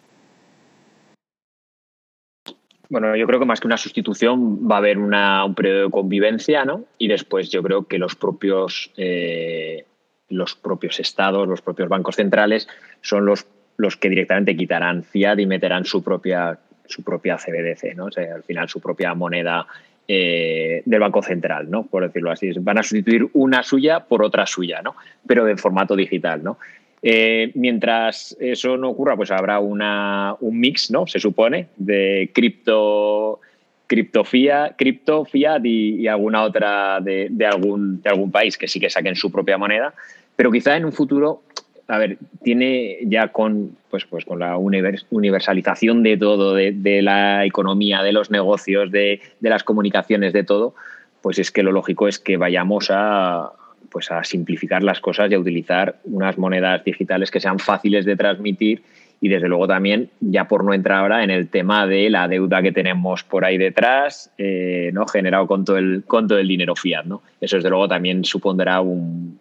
Bueno, 2.89 3.15
yo 3.15 3.27
creo 3.27 3.39
que 3.39 3.45
más 3.45 3.59
que 3.59 3.67
una 3.67 3.77
sustitución 3.77 4.67
va 4.69 4.75
a 4.75 4.77
haber 4.79 4.97
una, 4.97 5.45
un 5.45 5.53
periodo 5.53 5.85
de 5.85 5.91
convivencia, 5.91 6.65
¿no? 6.65 6.85
Y 6.97 7.07
después 7.07 7.51
yo 7.51 7.61
creo 7.61 7.87
que 7.87 7.99
los 7.99 8.15
propios, 8.15 8.91
eh, 8.97 9.85
los 10.27 10.55
propios 10.55 10.99
estados, 10.99 11.47
los 11.47 11.61
propios 11.61 11.87
bancos 11.87 12.15
centrales 12.15 12.67
son 13.01 13.27
los, 13.27 13.45
los 13.77 13.95
que 13.95 14.09
directamente 14.09 14.57
quitarán 14.57 15.03
fiat 15.03 15.37
y 15.37 15.45
meterán 15.45 15.85
su 15.85 16.03
propia, 16.03 16.57
su 16.87 17.03
propia 17.03 17.37
CBDC, 17.37 17.95
¿no? 17.95 18.05
O 18.05 18.11
sea, 18.11 18.33
al 18.33 18.43
final 18.43 18.67
su 18.67 18.81
propia 18.81 19.13
moneda 19.13 19.67
eh, 20.07 20.81
del 20.85 20.99
Banco 20.99 21.21
Central, 21.21 21.69
¿no? 21.69 21.85
Por 21.85 22.01
decirlo 22.01 22.31
así. 22.31 22.51
Van 22.59 22.79
a 22.79 22.83
sustituir 22.83 23.29
una 23.33 23.61
suya 23.61 23.99
por 24.05 24.23
otra 24.23 24.47
suya, 24.47 24.81
¿no? 24.81 24.95
Pero 25.27 25.47
en 25.47 25.59
formato 25.59 25.95
digital, 25.95 26.43
¿no? 26.43 26.57
Eh, 27.01 27.51
mientras 27.55 28.35
eso 28.39 28.77
no 28.77 28.89
ocurra, 28.89 29.15
pues 29.15 29.31
habrá 29.31 29.59
una, 29.59 30.35
un 30.41 30.59
mix, 30.59 30.91
¿no? 30.91 31.07
Se 31.07 31.19
supone, 31.19 31.67
de 31.77 32.29
cripto, 32.33 33.39
cripto 33.87 34.23
fiat, 34.23 34.75
cripto, 34.77 35.25
fiat 35.25 35.65
y, 35.65 36.07
alguna 36.07 36.43
otra 36.43 36.99
de, 36.99 37.27
de, 37.31 37.45
algún, 37.45 38.01
de 38.01 38.09
algún 38.09 38.31
país 38.31 38.57
que 38.57 38.67
sí 38.67 38.79
que 38.79 38.89
saquen 38.89 39.15
su 39.15 39.31
propia 39.31 39.57
moneda. 39.57 39.93
Pero 40.35 40.51
quizá 40.51 40.75
en 40.75 40.85
un 40.85 40.91
futuro, 40.91 41.41
a 41.87 41.97
ver, 41.97 42.17
tiene 42.43 42.97
ya 43.03 43.29
con, 43.29 43.77
pues, 43.89 44.05
pues 44.05 44.25
con 44.25 44.39
la 44.39 44.57
universalización 44.57 46.03
de 46.03 46.17
todo, 46.17 46.53
de, 46.53 46.73
de 46.73 47.01
la 47.01 47.45
economía, 47.45 48.03
de 48.03 48.11
los 48.11 48.29
negocios, 48.29 48.91
de, 48.91 49.21
de 49.39 49.49
las 49.49 49.63
comunicaciones, 49.63 50.33
de 50.33 50.43
todo, 50.43 50.75
pues 51.21 51.39
es 51.39 51.51
que 51.51 51.63
lo 51.63 51.71
lógico 51.71 52.07
es 52.07 52.19
que 52.19 52.37
vayamos 52.37 52.89
a, 52.91 53.51
pues 53.89 54.11
a 54.11 54.23
simplificar 54.23 54.83
las 54.83 54.99
cosas 54.99 55.31
y 55.31 55.35
a 55.35 55.39
utilizar 55.39 55.99
unas 56.05 56.37
monedas 56.37 56.83
digitales 56.83 57.31
que 57.31 57.39
sean 57.39 57.59
fáciles 57.59 58.05
de 58.05 58.15
transmitir 58.15 58.83
y 59.21 59.27
desde 59.27 59.49
luego 59.49 59.67
también, 59.67 60.09
ya 60.21 60.47
por 60.47 60.63
no 60.63 60.73
entrar 60.73 60.99
ahora 60.99 61.23
en 61.23 61.29
el 61.29 61.49
tema 61.49 61.85
de 61.85 62.09
la 62.09 62.27
deuda 62.27 62.61
que 62.61 62.71
tenemos 62.71 63.23
por 63.23 63.43
ahí 63.43 63.57
detrás, 63.57 64.31
eh, 64.37 64.91
¿no? 64.93 65.05
generado 65.07 65.45
con 65.45 65.65
todo, 65.65 65.77
el, 65.77 66.03
con 66.07 66.27
todo 66.27 66.39
el 66.39 66.47
dinero 66.47 66.75
fiat. 66.75 67.03
¿no? 67.05 67.21
Eso 67.41 67.57
desde 67.57 67.69
luego 67.69 67.87
también 67.87 68.23
supondrá 68.23 68.79
un, 68.79 69.37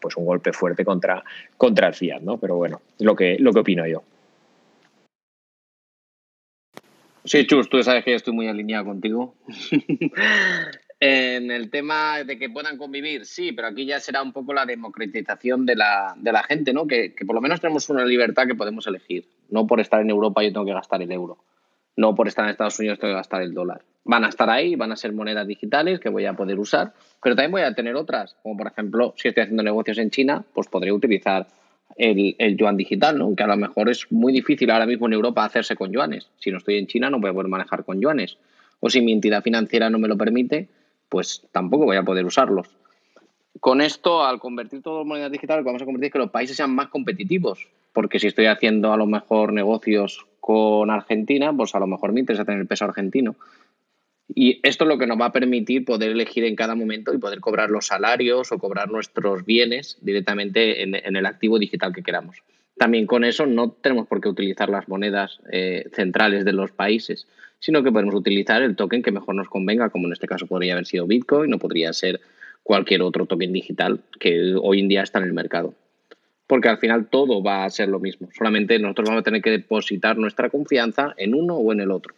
pues 0.00 0.16
un 0.16 0.26
golpe 0.26 0.52
fuerte 0.52 0.84
contra, 0.84 1.24
contra 1.56 1.88
el 1.88 1.94
fiat, 1.94 2.20
¿no? 2.20 2.38
pero 2.38 2.56
bueno, 2.56 2.80
es 2.98 3.04
lo 3.04 3.16
que, 3.16 3.36
lo 3.40 3.52
que 3.52 3.60
opino 3.60 3.86
yo. 3.86 4.02
Sí, 7.24 7.44
Chus, 7.44 7.68
tú 7.68 7.82
sabes 7.82 8.04
que 8.04 8.14
estoy 8.14 8.32
muy 8.32 8.46
alineado 8.46 8.84
contigo. 8.84 9.34
En 10.98 11.50
el 11.50 11.70
tema 11.70 12.24
de 12.24 12.38
que 12.38 12.48
puedan 12.48 12.78
convivir, 12.78 13.26
sí, 13.26 13.52
pero 13.52 13.68
aquí 13.68 13.84
ya 13.84 14.00
será 14.00 14.22
un 14.22 14.32
poco 14.32 14.54
la 14.54 14.64
democratización 14.64 15.66
de 15.66 15.76
la, 15.76 16.14
de 16.16 16.32
la 16.32 16.42
gente, 16.42 16.72
¿no? 16.72 16.86
Que, 16.86 17.14
que, 17.14 17.26
por 17.26 17.34
lo 17.34 17.42
menos 17.42 17.60
tenemos 17.60 17.90
una 17.90 18.04
libertad 18.04 18.46
que 18.46 18.54
podemos 18.54 18.86
elegir. 18.86 19.28
No 19.50 19.66
por 19.66 19.80
estar 19.80 20.00
en 20.00 20.08
Europa 20.08 20.42
yo 20.42 20.52
tengo 20.52 20.64
que 20.64 20.72
gastar 20.72 21.02
el 21.02 21.12
euro. 21.12 21.36
No 21.96 22.14
por 22.14 22.28
estar 22.28 22.46
en 22.46 22.52
Estados 22.52 22.78
Unidos 22.78 22.98
tengo 22.98 23.12
que 23.12 23.18
gastar 23.18 23.42
el 23.42 23.52
dólar. 23.52 23.82
Van 24.04 24.24
a 24.24 24.28
estar 24.28 24.48
ahí, 24.48 24.74
van 24.74 24.92
a 24.92 24.96
ser 24.96 25.12
monedas 25.12 25.46
digitales 25.46 26.00
que 26.00 26.08
voy 26.08 26.24
a 26.24 26.32
poder 26.32 26.58
usar, 26.58 26.94
pero 27.22 27.36
también 27.36 27.52
voy 27.52 27.62
a 27.62 27.74
tener 27.74 27.94
otras, 27.94 28.36
como 28.42 28.56
por 28.56 28.68
ejemplo, 28.68 29.12
si 29.16 29.28
estoy 29.28 29.42
haciendo 29.42 29.62
negocios 29.62 29.98
en 29.98 30.10
China, 30.10 30.44
pues 30.54 30.68
podría 30.68 30.94
utilizar 30.94 31.46
el, 31.96 32.36
el, 32.38 32.56
yuan 32.56 32.76
digital, 32.76 33.18
¿no? 33.18 33.34
que 33.34 33.42
a 33.42 33.46
lo 33.46 33.56
mejor 33.56 33.90
es 33.90 34.10
muy 34.10 34.32
difícil 34.32 34.70
ahora 34.70 34.86
mismo 34.86 35.06
en 35.06 35.14
Europa 35.14 35.44
hacerse 35.44 35.76
con 35.76 35.92
yuanes. 35.92 36.30
Si 36.38 36.50
no 36.50 36.58
estoy 36.58 36.78
en 36.78 36.86
China 36.86 37.10
no 37.10 37.20
voy 37.20 37.30
a 37.30 37.34
poder 37.34 37.48
manejar 37.48 37.84
con 37.84 38.00
yuanes. 38.00 38.38
O 38.80 38.88
si 38.88 39.00
mi 39.00 39.12
entidad 39.12 39.42
financiera 39.42 39.90
no 39.90 39.98
me 39.98 40.08
lo 40.08 40.16
permite, 40.16 40.68
pues 41.08 41.46
tampoco 41.52 41.84
voy 41.84 41.96
a 41.96 42.02
poder 42.02 42.24
usarlos. 42.26 42.68
Con 43.60 43.80
esto, 43.80 44.24
al 44.24 44.38
convertir 44.38 44.82
todo 44.82 45.02
en 45.02 45.08
moneda 45.08 45.30
digital, 45.30 45.64
vamos 45.64 45.82
a 45.82 45.84
convertir 45.84 46.12
que 46.12 46.18
los 46.18 46.30
países 46.30 46.56
sean 46.56 46.74
más 46.74 46.88
competitivos. 46.88 47.68
Porque 47.92 48.18
si 48.18 48.26
estoy 48.26 48.46
haciendo 48.46 48.92
a 48.92 48.96
lo 48.96 49.06
mejor 49.06 49.52
negocios 49.52 50.26
con 50.40 50.90
Argentina, 50.90 51.52
pues 51.56 51.74
a 51.74 51.78
lo 51.78 51.86
mejor 51.86 52.12
me 52.12 52.20
interesa 52.20 52.44
tener 52.44 52.60
el 52.60 52.66
peso 52.66 52.84
argentino. 52.84 53.36
Y 54.28 54.60
esto 54.62 54.84
es 54.84 54.88
lo 54.88 54.98
que 54.98 55.06
nos 55.06 55.18
va 55.18 55.26
a 55.26 55.32
permitir 55.32 55.84
poder 55.84 56.10
elegir 56.10 56.44
en 56.44 56.56
cada 56.56 56.74
momento 56.74 57.14
y 57.14 57.18
poder 57.18 57.40
cobrar 57.40 57.70
los 57.70 57.86
salarios 57.86 58.52
o 58.52 58.58
cobrar 58.58 58.90
nuestros 58.90 59.46
bienes 59.46 59.98
directamente 60.02 60.82
en, 60.82 60.94
en 60.94 61.16
el 61.16 61.24
activo 61.24 61.58
digital 61.58 61.94
que 61.94 62.02
queramos. 62.02 62.42
También 62.76 63.06
con 63.06 63.24
eso 63.24 63.46
no 63.46 63.70
tenemos 63.70 64.06
por 64.06 64.20
qué 64.20 64.28
utilizar 64.28 64.68
las 64.68 64.88
monedas 64.88 65.40
eh, 65.50 65.88
centrales 65.94 66.44
de 66.44 66.52
los 66.52 66.72
países, 66.72 67.26
sino 67.58 67.82
que 67.82 67.92
podemos 67.92 68.14
utilizar 68.14 68.62
el 68.62 68.76
token 68.76 69.02
que 69.02 69.12
mejor 69.12 69.34
nos 69.34 69.48
convenga, 69.48 69.90
como 69.90 70.06
en 70.06 70.12
este 70.12 70.26
caso 70.26 70.46
podría 70.46 70.74
haber 70.74 70.86
sido 70.86 71.06
Bitcoin 71.06 71.52
o 71.54 71.58
podría 71.58 71.92
ser 71.92 72.20
cualquier 72.62 73.02
otro 73.02 73.26
token 73.26 73.52
digital 73.52 74.00
que 74.18 74.54
hoy 74.60 74.80
en 74.80 74.88
día 74.88 75.02
está 75.02 75.18
en 75.18 75.26
el 75.26 75.32
mercado 75.32 75.74
porque 76.46 76.68
al 76.68 76.78
final 76.78 77.06
todo 77.06 77.42
va 77.42 77.64
a 77.64 77.70
ser 77.70 77.88
lo 77.88 77.98
mismo. 77.98 78.28
Solamente 78.36 78.78
nosotros 78.78 79.08
vamos 79.08 79.20
a 79.20 79.24
tener 79.24 79.42
que 79.42 79.50
depositar 79.50 80.16
nuestra 80.16 80.48
confianza 80.48 81.14
en 81.16 81.34
uno 81.34 81.54
o 81.56 81.72
en 81.72 81.80
el 81.80 81.90
otro. 81.90 82.14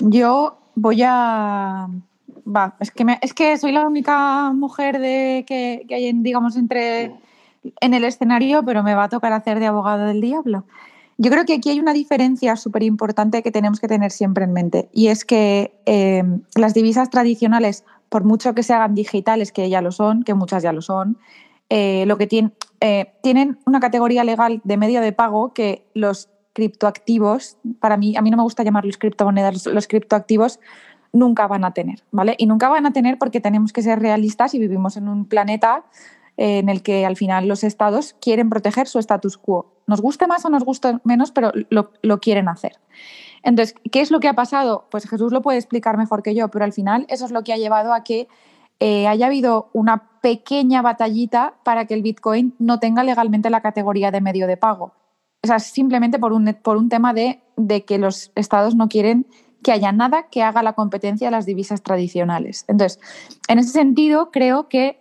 Yo 0.00 0.58
voy 0.74 1.02
a... 1.04 1.88
Va, 2.44 2.76
es 2.80 2.90
que, 2.90 3.04
me, 3.04 3.18
es 3.22 3.34
que 3.34 3.56
soy 3.56 3.70
la 3.70 3.86
única 3.86 4.52
mujer 4.52 4.98
de, 4.98 5.44
que, 5.46 5.84
que 5.86 5.94
hay, 5.94 6.06
en, 6.06 6.24
digamos, 6.24 6.56
entre 6.56 7.12
en 7.80 7.94
el 7.94 8.02
escenario, 8.02 8.64
pero 8.64 8.82
me 8.82 8.96
va 8.96 9.04
a 9.04 9.08
tocar 9.08 9.32
hacer 9.32 9.60
de 9.60 9.66
abogado 9.66 10.06
del 10.06 10.20
diablo. 10.20 10.64
Yo 11.22 11.30
creo 11.30 11.44
que 11.44 11.54
aquí 11.54 11.70
hay 11.70 11.78
una 11.78 11.92
diferencia 11.92 12.56
súper 12.56 12.82
importante 12.82 13.44
que 13.44 13.52
tenemos 13.52 13.78
que 13.78 13.86
tener 13.86 14.10
siempre 14.10 14.42
en 14.42 14.52
mente 14.52 14.88
y 14.92 15.06
es 15.06 15.24
que 15.24 15.72
eh, 15.86 16.24
las 16.56 16.74
divisas 16.74 17.10
tradicionales, 17.10 17.84
por 18.08 18.24
mucho 18.24 18.56
que 18.56 18.64
se 18.64 18.74
hagan 18.74 18.96
digitales, 18.96 19.52
que 19.52 19.70
ya 19.70 19.80
lo 19.82 19.92
son, 19.92 20.24
que 20.24 20.34
muchas 20.34 20.64
ya 20.64 20.72
lo 20.72 20.82
son, 20.82 21.18
eh, 21.68 22.06
lo 22.06 22.18
que 22.18 22.26
tienen, 22.26 22.52
eh, 22.80 23.12
tienen 23.22 23.60
una 23.66 23.78
categoría 23.78 24.24
legal 24.24 24.62
de 24.64 24.76
medio 24.76 25.00
de 25.00 25.12
pago 25.12 25.54
que 25.54 25.86
los 25.94 26.28
criptoactivos, 26.54 27.56
para 27.78 27.96
mí, 27.96 28.16
a 28.16 28.20
mí 28.20 28.32
no 28.32 28.36
me 28.36 28.42
gusta 28.42 28.64
llamarlos 28.64 28.98
criptomonedas, 28.98 29.66
los 29.66 29.86
criptoactivos 29.86 30.58
nunca 31.12 31.46
van 31.46 31.64
a 31.64 31.72
tener, 31.72 32.02
¿vale? 32.10 32.34
Y 32.36 32.46
nunca 32.46 32.68
van 32.68 32.84
a 32.84 32.92
tener 32.92 33.16
porque 33.16 33.40
tenemos 33.40 33.72
que 33.72 33.82
ser 33.82 34.00
realistas 34.00 34.54
y 34.54 34.58
vivimos 34.58 34.96
en 34.96 35.08
un 35.08 35.26
planeta 35.26 35.84
en 36.36 36.68
el 36.68 36.82
que 36.82 37.04
al 37.06 37.16
final 37.16 37.46
los 37.46 37.64
estados 37.64 38.14
quieren 38.20 38.50
proteger 38.50 38.88
su 38.88 38.98
status 38.98 39.36
quo. 39.38 39.72
Nos 39.86 40.00
guste 40.00 40.26
más 40.26 40.44
o 40.44 40.50
nos 40.50 40.64
guste 40.64 40.98
menos, 41.04 41.32
pero 41.32 41.52
lo, 41.70 41.90
lo 42.02 42.20
quieren 42.20 42.48
hacer. 42.48 42.78
Entonces, 43.42 43.74
¿qué 43.90 44.00
es 44.00 44.10
lo 44.10 44.20
que 44.20 44.28
ha 44.28 44.34
pasado? 44.34 44.86
Pues 44.90 45.08
Jesús 45.08 45.32
lo 45.32 45.42
puede 45.42 45.58
explicar 45.58 45.96
mejor 45.96 46.22
que 46.22 46.34
yo, 46.34 46.48
pero 46.48 46.64
al 46.64 46.72
final 46.72 47.06
eso 47.08 47.24
es 47.24 47.32
lo 47.32 47.42
que 47.42 47.52
ha 47.52 47.56
llevado 47.56 47.92
a 47.92 48.04
que 48.04 48.28
eh, 48.80 49.06
haya 49.06 49.26
habido 49.26 49.68
una 49.72 50.20
pequeña 50.20 50.82
batallita 50.82 51.54
para 51.64 51.84
que 51.86 51.94
el 51.94 52.02
Bitcoin 52.02 52.54
no 52.58 52.78
tenga 52.78 53.04
legalmente 53.04 53.50
la 53.50 53.60
categoría 53.60 54.10
de 54.10 54.20
medio 54.20 54.46
de 54.46 54.56
pago. 54.56 54.92
O 55.42 55.46
sea, 55.46 55.58
simplemente 55.58 56.18
por 56.18 56.32
un, 56.32 56.56
por 56.62 56.76
un 56.76 56.88
tema 56.88 57.12
de, 57.12 57.40
de 57.56 57.84
que 57.84 57.98
los 57.98 58.32
estados 58.34 58.74
no 58.74 58.88
quieren 58.88 59.26
que 59.62 59.72
haya 59.72 59.92
nada 59.92 60.24
que 60.24 60.42
haga 60.42 60.62
la 60.62 60.72
competencia 60.72 61.28
de 61.28 61.30
las 61.32 61.46
divisas 61.46 61.82
tradicionales. 61.82 62.64
Entonces, 62.68 63.00
en 63.48 63.58
ese 63.58 63.70
sentido, 63.70 64.30
creo 64.30 64.68
que 64.68 64.98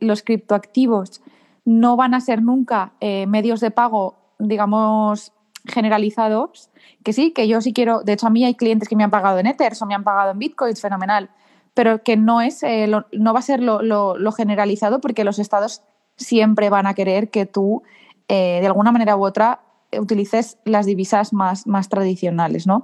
los 0.00 0.22
criptoactivos 0.22 1.22
no 1.64 1.96
van 1.96 2.14
a 2.14 2.20
ser 2.20 2.42
nunca 2.42 2.92
eh, 3.00 3.26
medios 3.26 3.60
de 3.60 3.70
pago, 3.70 4.16
digamos, 4.38 5.32
generalizados, 5.64 6.70
que 7.04 7.12
sí, 7.12 7.30
que 7.30 7.46
yo 7.46 7.60
sí 7.60 7.72
quiero, 7.72 8.02
de 8.02 8.14
hecho 8.14 8.26
a 8.26 8.30
mí 8.30 8.44
hay 8.44 8.54
clientes 8.54 8.88
que 8.88 8.96
me 8.96 9.04
han 9.04 9.10
pagado 9.10 9.38
en 9.38 9.46
Ether 9.46 9.72
o 9.80 9.86
me 9.86 9.94
han 9.94 10.04
pagado 10.04 10.32
en 10.32 10.38
Bitcoin, 10.38 10.74
fenomenal, 10.76 11.30
pero 11.74 12.02
que 12.02 12.16
no, 12.16 12.40
es, 12.40 12.62
eh, 12.62 12.86
lo, 12.88 13.06
no 13.12 13.32
va 13.32 13.38
a 13.38 13.42
ser 13.42 13.62
lo, 13.62 13.80
lo, 13.80 14.16
lo, 14.18 14.32
generalizado 14.32 15.00
porque 15.00 15.24
los 15.24 15.38
estados 15.38 15.82
siempre 16.16 16.68
van 16.68 16.86
a 16.86 16.94
querer 16.94 17.30
que 17.30 17.46
tú, 17.46 17.82
eh, 18.28 18.58
de 18.60 18.66
alguna 18.66 18.90
manera 18.90 19.16
u 19.16 19.24
otra, 19.24 19.60
utilices 19.96 20.58
las 20.64 20.86
divisas 20.86 21.32
más, 21.32 21.66
más 21.66 21.88
tradicionales, 21.88 22.66
¿no? 22.66 22.82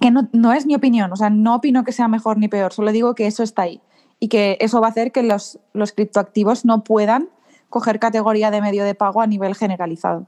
Que 0.00 0.10
no, 0.10 0.28
no, 0.32 0.52
es 0.52 0.66
mi 0.66 0.74
opinión, 0.74 1.12
o 1.12 1.16
sea, 1.16 1.30
no 1.30 1.56
opino 1.56 1.84
que 1.84 1.92
sea 1.92 2.08
mejor 2.08 2.36
ni 2.36 2.48
peor, 2.48 2.72
solo 2.72 2.92
digo 2.92 3.14
que 3.14 3.26
eso 3.26 3.42
está 3.42 3.62
ahí 3.62 3.80
y 4.20 4.28
que 4.28 4.58
eso 4.60 4.80
va 4.80 4.88
a 4.88 4.90
hacer 4.90 5.10
que 5.10 5.22
los, 5.22 5.58
los 5.72 5.92
criptoactivos 5.92 6.64
no 6.64 6.84
puedan 6.84 7.30
coger 7.70 7.98
categoría 7.98 8.50
de 8.50 8.60
medio 8.60 8.84
de 8.84 8.94
pago 8.94 9.22
a 9.22 9.26
nivel 9.26 9.54
generalizado. 9.54 10.26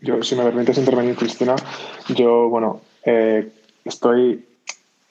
Yo, 0.00 0.22
si 0.22 0.34
me 0.34 0.44
permites 0.44 0.78
intervenir, 0.78 1.14
Cristina, 1.14 1.54
yo, 2.08 2.48
bueno, 2.48 2.80
eh, 3.04 3.52
estoy 3.84 4.46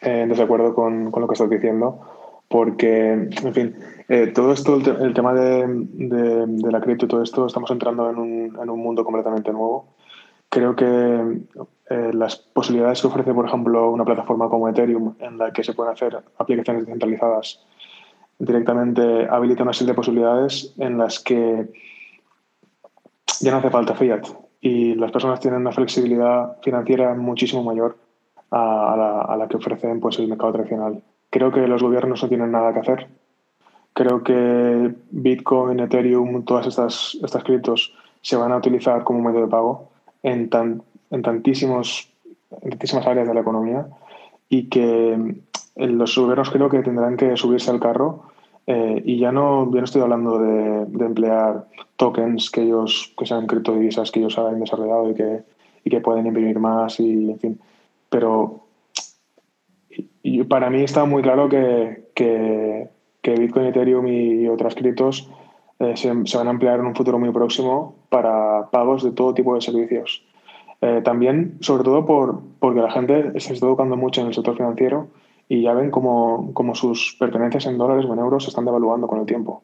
en 0.01 0.29
desacuerdo 0.29 0.73
con, 0.73 1.11
con, 1.11 1.21
lo 1.21 1.27
que 1.27 1.33
estás 1.33 1.49
diciendo, 1.49 1.99
porque, 2.47 3.11
en 3.11 3.53
fin, 3.53 3.75
eh, 4.07 4.27
todo 4.33 4.51
esto, 4.51 4.77
el 4.77 5.13
tema 5.13 5.33
de, 5.33 5.67
de, 5.67 6.45
de, 6.47 6.71
la 6.71 6.81
cripto 6.81 7.05
y 7.05 7.09
todo 7.09 7.21
esto, 7.21 7.45
estamos 7.45 7.69
entrando 7.69 8.09
en 8.09 8.17
un, 8.17 8.57
en 8.59 8.69
un 8.69 8.79
mundo 8.79 9.03
completamente 9.03 9.51
nuevo. 9.51 9.85
Creo 10.49 10.75
que 10.75 11.41
eh, 11.89 12.11
las 12.13 12.35
posibilidades 12.35 13.01
que 13.01 13.07
ofrece, 13.07 13.33
por 13.33 13.45
ejemplo, 13.45 13.89
una 13.91 14.05
plataforma 14.05 14.49
como 14.49 14.69
Ethereum, 14.69 15.15
en 15.19 15.37
la 15.37 15.51
que 15.51 15.63
se 15.63 15.73
pueden 15.73 15.93
hacer 15.93 16.21
aplicaciones 16.37 16.85
descentralizadas, 16.85 17.63
directamente 18.37 19.27
habilita 19.29 19.63
una 19.63 19.73
serie 19.73 19.91
de 19.91 19.95
posibilidades 19.95 20.73
en 20.77 20.97
las 20.97 21.19
que 21.19 21.69
ya 23.41 23.51
no 23.51 23.57
hace 23.57 23.69
falta 23.69 23.95
fiat 23.95 24.25
y 24.61 24.95
las 24.95 25.11
personas 25.11 25.39
tienen 25.39 25.61
una 25.61 25.71
flexibilidad 25.71 26.57
financiera 26.61 27.13
muchísimo 27.15 27.63
mayor 27.63 27.97
a, 28.51 28.95
la, 28.97 29.21
a 29.21 29.37
la, 29.37 29.47
que 29.47 29.57
ofrecen 29.57 29.99
pues, 29.99 30.19
el 30.19 30.27
mercado 30.27 30.53
tradicional. 30.53 31.01
Creo 31.29 31.51
que 31.51 31.67
los 31.67 31.81
gobiernos 31.81 32.21
no 32.21 32.29
tienen 32.29 32.51
nada 32.51 32.73
que 32.73 32.79
hacer. 32.79 33.07
Creo 33.93 34.23
que 34.23 34.93
Bitcoin, 35.11 35.79
Ethereum, 35.79 36.43
todas 36.43 36.67
estas, 36.67 37.17
estas 37.23 37.43
criptos 37.43 37.93
se 38.21 38.35
van 38.35 38.51
a 38.51 38.57
utilizar 38.57 39.03
como 39.03 39.21
medio 39.21 39.41
de 39.41 39.47
pago 39.47 39.89
en, 40.23 40.49
tan, 40.49 40.83
en, 41.11 41.21
tantísimos, 41.21 42.11
tantísimas 42.61 43.07
áreas 43.07 43.27
de 43.27 43.33
la 43.33 43.41
economía 43.41 43.87
y 44.49 44.69
que 44.69 45.35
los 45.75 46.17
gobiernos 46.17 46.49
creo 46.49 46.69
que 46.69 46.81
tendrán 46.81 47.17
que 47.17 47.37
subirse 47.37 47.71
al 47.71 47.79
carro 47.79 48.23
eh, 48.67 49.01
y 49.05 49.17
ya 49.17 49.31
no, 49.31 49.71
ya 49.71 49.79
no 49.79 49.85
estoy 49.85 50.01
hablando 50.01 50.39
de, 50.39 50.85
de, 50.85 51.05
emplear 51.05 51.67
tokens 51.95 52.51
que 52.51 52.61
ellos, 52.61 53.13
que 53.17 53.25
sean 53.25 53.47
criptodivisas 53.47 54.11
que 54.11 54.19
ellos 54.19 54.37
hayan 54.37 54.59
desarrollado 54.59 55.09
y 55.09 55.15
que, 55.15 55.43
y 55.83 55.89
que 55.89 56.01
pueden 56.01 56.27
imprimir 56.27 56.59
más 56.59 56.99
y 56.99 57.31
en 57.31 57.39
fin 57.39 57.59
pero 58.09 58.65
para 60.47 60.69
mí 60.69 60.83
está 60.83 61.05
muy 61.05 61.21
claro 61.21 61.47
que, 61.49 62.09
que, 62.13 62.89
Bitcoin, 63.23 63.67
Ethereum 63.67 64.07
y, 64.07 64.47
otras 64.47 64.75
criptos 64.75 65.29
eh, 65.79 65.95
se, 65.95 66.09
van 66.37 66.47
a 66.47 66.51
emplear 66.51 66.79
en 66.79 66.87
un 66.87 66.95
futuro 66.95 67.19
muy 67.19 67.31
próximo 67.31 67.95
para 68.09 68.69
pagos 68.71 69.03
de 69.03 69.11
todo 69.11 69.33
tipo 69.33 69.53
de 69.55 69.61
servicios. 69.61 70.25
Eh, 70.81 71.01
también, 71.03 71.57
sobre 71.61 71.83
todo, 71.83 72.05
por, 72.05 72.41
porque 72.59 72.81
la 72.81 72.91
gente 72.91 73.39
se 73.39 73.53
está 73.53 73.65
educando 73.65 73.97
mucho 73.97 74.21
en 74.21 74.27
el 74.27 74.33
sector 74.33 74.55
financiero 74.55 75.07
y 75.47 75.63
ya 75.63 75.73
ven 75.73 75.91
cómo, 75.91 76.51
cómo 76.53 76.75
sus 76.75 77.15
pertenencias 77.19 77.65
en 77.65 77.77
dólares 77.77 78.05
o 78.05 78.13
en 78.13 78.19
euros 78.19 78.43
se 78.43 78.49
están 78.49 78.65
devaluando 78.65 79.07
con 79.07 79.19
el 79.19 79.25
tiempo. 79.25 79.63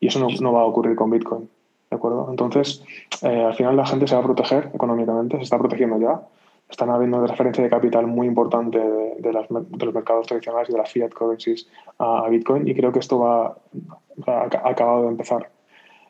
Y 0.00 0.08
eso 0.08 0.18
no, 0.20 0.28
no 0.40 0.52
va 0.52 0.62
a 0.62 0.64
ocurrir 0.64 0.96
con 0.96 1.10
Bitcoin. 1.10 1.48
¿De 1.90 1.96
acuerdo? 1.96 2.26
Entonces, 2.30 2.82
eh, 3.22 3.44
al 3.44 3.54
final 3.54 3.76
la 3.76 3.86
gente 3.86 4.06
se 4.06 4.14
va 4.14 4.20
a 4.20 4.24
proteger 4.24 4.70
económicamente, 4.74 5.36
se 5.36 5.44
está 5.44 5.58
protegiendo 5.58 5.98
ya 6.00 6.20
están 6.68 6.90
habiendo 6.90 7.20
de 7.20 7.28
referencia 7.28 7.62
de 7.62 7.70
capital 7.70 8.06
muy 8.06 8.26
importante 8.26 8.78
de, 8.78 9.14
de, 9.18 9.32
las, 9.32 9.46
de, 9.48 9.84
los 9.84 9.94
mercados 9.94 10.26
tradicionales 10.26 10.68
y 10.68 10.72
de 10.72 10.78
las 10.78 10.90
fiat 10.90 11.12
currencies 11.12 11.68
a, 11.98 12.24
a 12.24 12.28
Bitcoin 12.28 12.66
y 12.66 12.74
creo 12.74 12.92
que 12.92 12.98
esto 12.98 13.20
va, 13.20 13.56
va, 14.28 14.42
ha 14.42 14.70
acabado 14.70 15.02
de 15.02 15.08
empezar. 15.08 15.50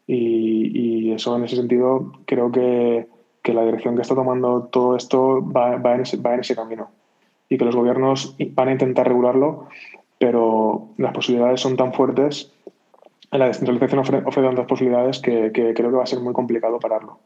Y, 0.06 1.08
y, 1.08 1.12
eso 1.12 1.36
en 1.36 1.44
ese 1.44 1.56
sentido 1.56 2.12
creo 2.26 2.50
que, 2.52 3.08
que, 3.46 3.54
la 3.54 3.64
dirección 3.64 3.94
que 3.94 4.02
está 4.02 4.14
tomando 4.14 4.64
todo 4.64 4.96
esto 4.96 5.44
va, 5.50 5.76
va, 5.76 5.94
en 5.94 6.00
ese, 6.02 6.16
va 6.16 6.34
en 6.34 6.40
ese 6.40 6.56
camino 6.56 6.90
y 7.48 7.58
que 7.58 7.64
los 7.64 7.76
gobiernos 7.76 8.36
van 8.54 8.68
a 8.68 8.72
intentar 8.72 9.06
regularlo, 9.06 9.68
pero 10.18 10.88
las 10.96 11.14
posibilidades 11.14 11.60
son 11.60 11.76
tan 11.76 11.92
fuertes, 11.92 12.52
la 13.30 13.46
descentralización 13.46 14.00
ofrece, 14.00 14.26
ofrece 14.26 14.48
tantas 14.48 14.66
posibilidades 14.66 15.20
que, 15.20 15.52
que 15.52 15.74
creo 15.74 15.90
que 15.90 15.96
va 15.96 16.02
a 16.02 16.06
ser 16.06 16.20
muy 16.20 16.32
complicado 16.32 16.80
pararlo. 16.80 17.18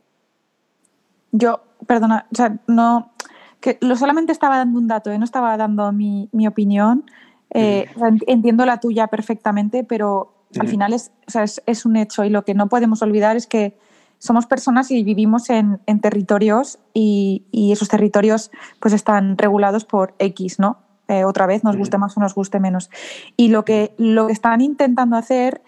Yo, 1.33 1.61
perdona, 1.87 2.27
o 2.31 2.35
sea, 2.35 2.57
no, 2.67 3.13
que 3.61 3.79
lo 3.81 3.97
solamente 3.97 4.33
estaba 4.33 4.59
dando 4.59 4.79
un 4.79 4.89
dato, 4.89 5.11
¿eh? 5.11 5.19
no 5.19 5.25
estaba 5.25 5.57
dando 5.57 5.93
mi, 5.93 6.29
mi 6.33 6.47
opinión. 6.47 7.05
Eh, 7.53 7.87
o 7.97 7.99
sea, 7.99 8.11
entiendo 8.27 8.65
la 8.65 8.79
tuya 8.79 9.07
perfectamente, 9.09 9.85
pero 9.85 10.33
al 10.59 10.69
final 10.69 10.93
es, 10.93 11.13
o 11.27 11.31
sea, 11.31 11.45
es, 11.45 11.63
es, 11.67 11.85
un 11.85 11.97
hecho 11.97 12.25
y 12.25 12.31
lo 12.31 12.45
que 12.45 12.55
no 12.55 12.69
podemos 12.69 13.03
olvidar 13.03 13.37
es 13.37 13.47
que, 13.47 13.77
somos 14.21 14.47
personas 14.47 14.91
y 14.91 15.03
vivimos 15.03 15.49
en, 15.49 15.81
territorios 16.01 16.79
y, 16.93 17.43
esos 17.73 17.89
territorios 17.89 18.51
pues 18.79 18.93
están 18.93 19.39
regulados 19.39 19.85
por 19.87 20.15
X, 20.19 20.59
¿no? 20.59 20.79
Eh, 21.09 21.25
otra 21.25 21.47
vez, 21.47 21.65
nos 21.65 21.77
guste 21.77 21.99
más 21.99 22.17
o 22.17 22.21
nos 22.21 22.35
guste 22.35 22.61
menos. 22.61 22.91
Y 23.37 23.49
lo 23.49 23.65
que, 23.65 23.95
lo 23.97 24.27
que 24.27 24.33
están 24.35 24.61
intentando 24.61 25.17
hacer, 25.17 25.63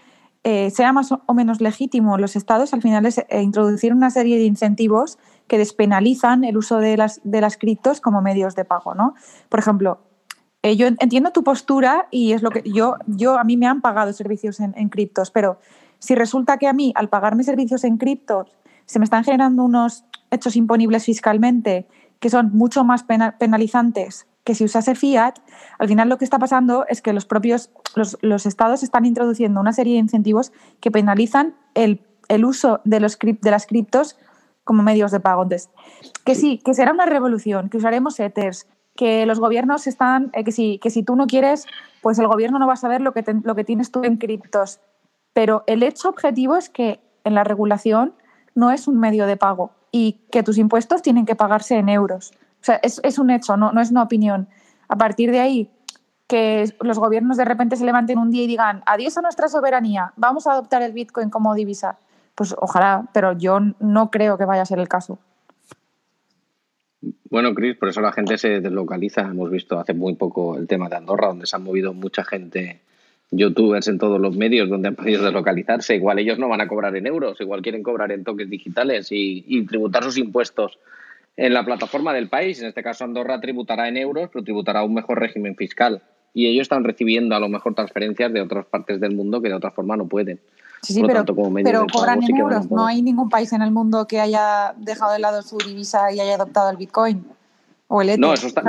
eh, 0.44 0.70
sea 0.70 0.92
más 0.92 1.10
o 1.12 1.34
menos 1.34 1.60
legítimo 1.62 2.18
los 2.18 2.36
estados, 2.36 2.74
al 2.74 2.82
final 2.82 3.06
es 3.06 3.18
eh, 3.18 3.26
introducir 3.42 3.94
una 3.94 4.10
serie 4.10 4.36
de 4.36 4.44
incentivos 4.44 5.18
que 5.48 5.56
despenalizan 5.56 6.44
el 6.44 6.58
uso 6.58 6.76
de 6.76 6.98
las, 6.98 7.22
de 7.24 7.40
las 7.40 7.56
criptos 7.56 8.02
como 8.02 8.20
medios 8.20 8.54
de 8.54 8.66
pago, 8.66 8.94
¿no? 8.94 9.14
Por 9.48 9.60
ejemplo, 9.60 9.98
yo 10.62 10.86
entiendo 10.86 11.32
tu 11.32 11.42
postura 11.42 12.06
y 12.12 12.34
es 12.34 12.42
lo 12.42 12.50
que 12.50 12.62
yo, 12.64 12.94
yo 13.08 13.36
a 13.36 13.42
mí 13.42 13.56
me 13.56 13.66
han 13.66 13.80
pagado 13.80 14.12
servicios 14.12 14.60
en, 14.60 14.74
en 14.76 14.90
criptos, 14.90 15.32
pero 15.32 15.58
si 16.02 16.16
resulta 16.16 16.58
que 16.58 16.66
a 16.66 16.72
mí, 16.72 16.92
al 16.96 17.08
pagarme 17.08 17.44
servicios 17.44 17.84
en 17.84 17.96
criptos, 17.96 18.56
se 18.86 18.98
me 18.98 19.04
están 19.04 19.22
generando 19.22 19.62
unos 19.62 20.04
hechos 20.32 20.56
imponibles 20.56 21.04
fiscalmente 21.04 21.86
que 22.18 22.28
son 22.28 22.50
mucho 22.52 22.82
más 22.82 23.04
penalizantes 23.04 24.26
que 24.42 24.56
si 24.56 24.64
usase 24.64 24.96
fiat, 24.96 25.34
al 25.78 25.86
final 25.86 26.08
lo 26.08 26.18
que 26.18 26.24
está 26.24 26.40
pasando 26.40 26.84
es 26.88 27.00
que 27.02 27.12
los 27.12 27.24
propios 27.24 27.70
los, 27.94 28.46
estados 28.46 28.82
están 28.82 29.04
introduciendo 29.04 29.60
una 29.60 29.72
serie 29.72 29.94
de 29.94 30.00
incentivos 30.00 30.52
que 30.80 30.90
penalizan 30.90 31.54
el, 31.74 32.00
uso 32.44 32.80
de, 32.84 32.98
los, 32.98 33.16
de 33.20 33.50
las 33.52 33.66
criptos 33.66 34.18
como 34.64 34.82
medios 34.82 35.12
de 35.12 35.20
pago. 35.20 35.44
Entonces, 35.44 35.70
que 36.24 36.34
sí, 36.34 36.60
que 36.64 36.74
será 36.74 36.92
una 36.92 37.06
revolución, 37.06 37.68
que 37.68 37.76
usaremos 37.76 38.18
Ethers, 38.18 38.66
que 38.96 39.26
los 39.26 39.38
gobiernos 39.38 39.86
están, 39.86 40.30
eh, 40.32 40.42
que, 40.42 40.50
si, 40.50 40.78
que 40.78 40.90
si 40.90 41.04
tú 41.04 41.14
no 41.14 41.28
quieres, 41.28 41.66
pues 42.02 42.18
el 42.18 42.26
gobierno 42.26 42.58
no 42.58 42.66
va 42.66 42.72
a 42.72 42.76
saber 42.76 43.00
lo 43.00 43.12
que, 43.12 43.24
lo 43.44 43.54
que 43.54 43.64
tienes 43.64 43.92
tú 43.92 44.02
en 44.02 44.16
criptos. 44.16 44.80
Pero 45.32 45.64
el 45.66 45.82
hecho 45.82 46.08
objetivo 46.08 46.56
es 46.56 46.68
que 46.68 47.00
en 47.24 47.34
la 47.34 47.44
regulación 47.44 48.14
no 48.54 48.70
es 48.70 48.86
un 48.86 48.98
medio 48.98 49.26
de 49.26 49.36
pago 49.36 49.72
y 49.90 50.20
que 50.30 50.42
tus 50.42 50.58
impuestos 50.58 51.02
tienen 51.02 51.26
que 51.26 51.36
pagarse 51.36 51.76
en 51.76 51.88
euros. 51.88 52.32
O 52.60 52.64
sea, 52.64 52.80
es, 52.82 53.18
un 53.18 53.30
hecho, 53.30 53.56
no, 53.56 53.72
no 53.72 53.80
es 53.80 53.90
una 53.90 54.02
opinión. 54.02 54.48
A 54.88 54.96
partir 54.96 55.30
de 55.30 55.40
ahí, 55.40 55.70
que 56.26 56.72
los 56.80 56.98
gobiernos 56.98 57.36
de 57.36 57.44
repente 57.44 57.76
se 57.76 57.84
levanten 57.84 58.18
un 58.18 58.30
día 58.30 58.44
y 58.44 58.46
digan, 58.46 58.82
adiós 58.86 59.18
a 59.18 59.22
nuestra 59.22 59.48
soberanía, 59.48 60.12
vamos 60.16 60.46
a 60.46 60.52
adoptar 60.52 60.82
el 60.82 60.92
Bitcoin 60.92 61.28
como 61.28 61.54
divisa. 61.54 61.98
Pues 62.34 62.54
ojalá, 62.58 63.08
pero 63.12 63.32
yo 63.32 63.58
no 63.80 64.10
creo 64.10 64.38
que 64.38 64.44
vaya 64.44 64.62
a 64.62 64.66
ser 64.66 64.78
el 64.78 64.88
caso. 64.88 65.18
Bueno, 67.28 67.54
Cris, 67.54 67.76
por 67.76 67.88
eso 67.88 68.00
la 68.00 68.12
gente 68.12 68.38
se 68.38 68.60
deslocaliza. 68.60 69.22
Hemos 69.22 69.50
visto 69.50 69.78
hace 69.78 69.92
muy 69.92 70.14
poco 70.14 70.56
el 70.56 70.66
tema 70.66 70.88
de 70.88 70.96
Andorra, 70.96 71.28
donde 71.28 71.46
se 71.46 71.56
han 71.56 71.64
movido 71.64 71.92
mucha 71.92 72.24
gente 72.24 72.80
youtubers 73.32 73.88
en 73.88 73.98
todos 73.98 74.20
los 74.20 74.36
medios 74.36 74.68
donde 74.68 74.88
han 74.88 74.94
podido 74.94 75.24
deslocalizarse. 75.24 75.96
Igual 75.96 76.18
ellos 76.18 76.38
no 76.38 76.48
van 76.48 76.60
a 76.60 76.68
cobrar 76.68 76.94
en 76.96 77.06
euros, 77.06 77.40
igual 77.40 77.62
quieren 77.62 77.82
cobrar 77.82 78.12
en 78.12 78.24
toques 78.24 78.48
digitales 78.48 79.08
y, 79.10 79.66
tributar 79.66 80.04
sus 80.04 80.18
impuestos 80.18 80.78
en 81.36 81.54
la 81.54 81.64
plataforma 81.64 82.12
del 82.12 82.28
país. 82.28 82.60
En 82.60 82.68
este 82.68 82.82
caso 82.82 83.04
Andorra 83.04 83.40
tributará 83.40 83.88
en 83.88 83.96
euros, 83.96 84.28
pero 84.32 84.44
tributará 84.44 84.84
un 84.84 84.94
mejor 84.94 85.18
régimen 85.18 85.56
fiscal. 85.56 86.02
Y 86.34 86.46
ellos 86.46 86.62
están 86.62 86.84
recibiendo 86.84 87.34
a 87.34 87.40
lo 87.40 87.48
mejor 87.48 87.74
transferencias 87.74 88.32
de 88.32 88.40
otras 88.40 88.66
partes 88.66 89.00
del 89.00 89.14
mundo 89.14 89.40
que 89.42 89.48
de 89.48 89.54
otra 89.54 89.70
forma 89.70 89.96
no 89.96 90.06
pueden. 90.06 90.40
Sí, 90.82 90.94
sí, 90.94 91.02
pero, 91.06 91.24
pero 91.62 91.86
cobran 91.92 92.22
en 92.22 92.36
euros. 92.36 92.70
No 92.70 92.86
hay 92.86 93.02
ningún 93.02 93.28
país 93.28 93.52
en 93.52 93.62
el 93.62 93.70
mundo 93.70 94.06
que 94.06 94.18
haya 94.18 94.74
dejado 94.78 95.12
de 95.12 95.20
lado 95.20 95.42
su 95.42 95.56
divisa 95.58 96.12
y 96.12 96.20
haya 96.20 96.34
adoptado 96.34 96.70
el 96.70 96.76
Bitcoin. 96.76 97.24
O 97.94 98.00
el 98.00 98.18
No, 98.18 98.32
eso 98.32 98.46
está. 98.46 98.62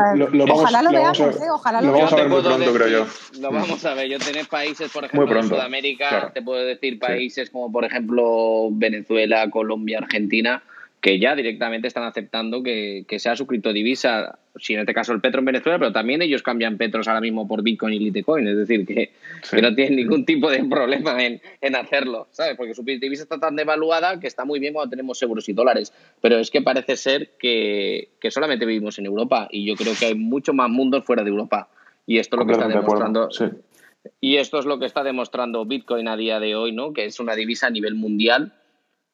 ojalá 0.51 0.81
lo, 0.81 0.91
veamos, 0.91 1.17
¿eh? 1.17 1.49
Ojalá 1.49 1.81
lo, 1.81 1.93
vamos 1.93 2.11
a 2.11 2.15
ver 2.17 2.27
muy 2.27 2.41
pronto, 2.41 2.73
creo 2.73 2.87
yo. 2.89 3.07
Lo 3.39 3.53
vamos 3.53 3.85
a 3.85 3.93
ver. 3.93 4.09
Yo 4.09 4.19
tenés 4.19 4.49
países, 4.49 4.91
por 4.91 5.05
ejemplo, 5.05 5.39
en 5.39 5.47
Sudamérica, 5.47 6.31
te 6.33 6.41
puedo 6.41 6.65
decir 6.65 6.99
países 6.99 7.49
como, 7.49 7.71
por 7.71 7.85
ejemplo, 7.85 8.67
Venezuela, 8.71 9.49
Colombia, 9.49 9.99
Argentina, 9.99 10.61
que 11.03 11.19
ya 11.19 11.35
directamente 11.35 11.89
están 11.89 12.05
aceptando 12.05 12.63
que, 12.63 13.05
sea 13.17 13.35
su 13.35 13.45
criptodivisa, 13.45 14.39
si 14.55 14.73
en 14.73 14.79
este 14.79 14.93
caso 14.93 15.11
el 15.11 15.19
petro 15.19 15.39
en 15.39 15.45
Venezuela, 15.45 15.77
pero 15.77 15.91
también 15.91 16.21
ellos 16.21 16.41
cambian 16.41 16.77
petros 16.77 17.09
ahora 17.09 17.19
mismo 17.19 17.45
por 17.45 17.61
Bitcoin 17.61 17.93
y 17.95 17.99
Litecoin, 17.99 18.47
es 18.47 18.55
decir, 18.55 18.85
que, 18.85 19.11
no 19.61 19.75
tienen 19.75 19.97
ningún 19.97 20.23
tipo 20.23 20.49
de 20.49 20.63
problema 20.63 21.21
en, 21.21 21.41
hacerlo, 21.75 22.29
¿sabes? 22.31 22.55
Porque 22.55 22.73
su 22.73 22.83
divisa 22.83 23.23
está 23.23 23.37
tan 23.37 23.57
devaluada 23.57 24.21
que 24.21 24.27
está 24.27 24.45
muy 24.45 24.61
bien 24.61 24.73
cuando 24.73 24.91
tenemos 24.91 25.21
euros 25.21 25.49
y 25.49 25.51
dólares, 25.51 25.91
pero 26.21 26.37
es 26.37 26.49
que 26.49 26.61
parece 26.61 26.95
ser 26.95 27.31
que, 27.37 28.07
solamente 28.29 28.65
vivimos 28.65 28.97
en 28.97 29.05
Europa 29.05 29.49
y 29.51 29.65
yo 29.65 29.75
creo 29.75 29.91
que 29.99 30.05
hay 30.05 30.15
mucho 30.15 30.53
más 30.53 30.69
mundos 30.69 31.03
fuera 31.03 31.25
de 31.25 31.31
Europa 31.31 31.67
y 32.07 32.19
esto 32.19 32.37
es 32.37 32.39
lo 32.39 32.45
que 32.45 32.53
está 32.53 32.69
demostrando. 32.69 33.27
Y 34.21 34.37
esto 34.37 34.57
es 34.57 34.65
lo 34.65 34.79
que 34.79 34.85
está 34.85 35.03
demostrando 35.03 35.65
Bitcoin 35.65 36.07
a 36.07 36.15
día 36.15 36.39
de 36.39 36.55
hoy, 36.55 36.71
¿no? 36.71 36.93
Que 36.93 37.03
es 37.03 37.19
una 37.19 37.35
divisa 37.35 37.67
a 37.67 37.71
nivel 37.71 37.95
mundial 37.95 38.53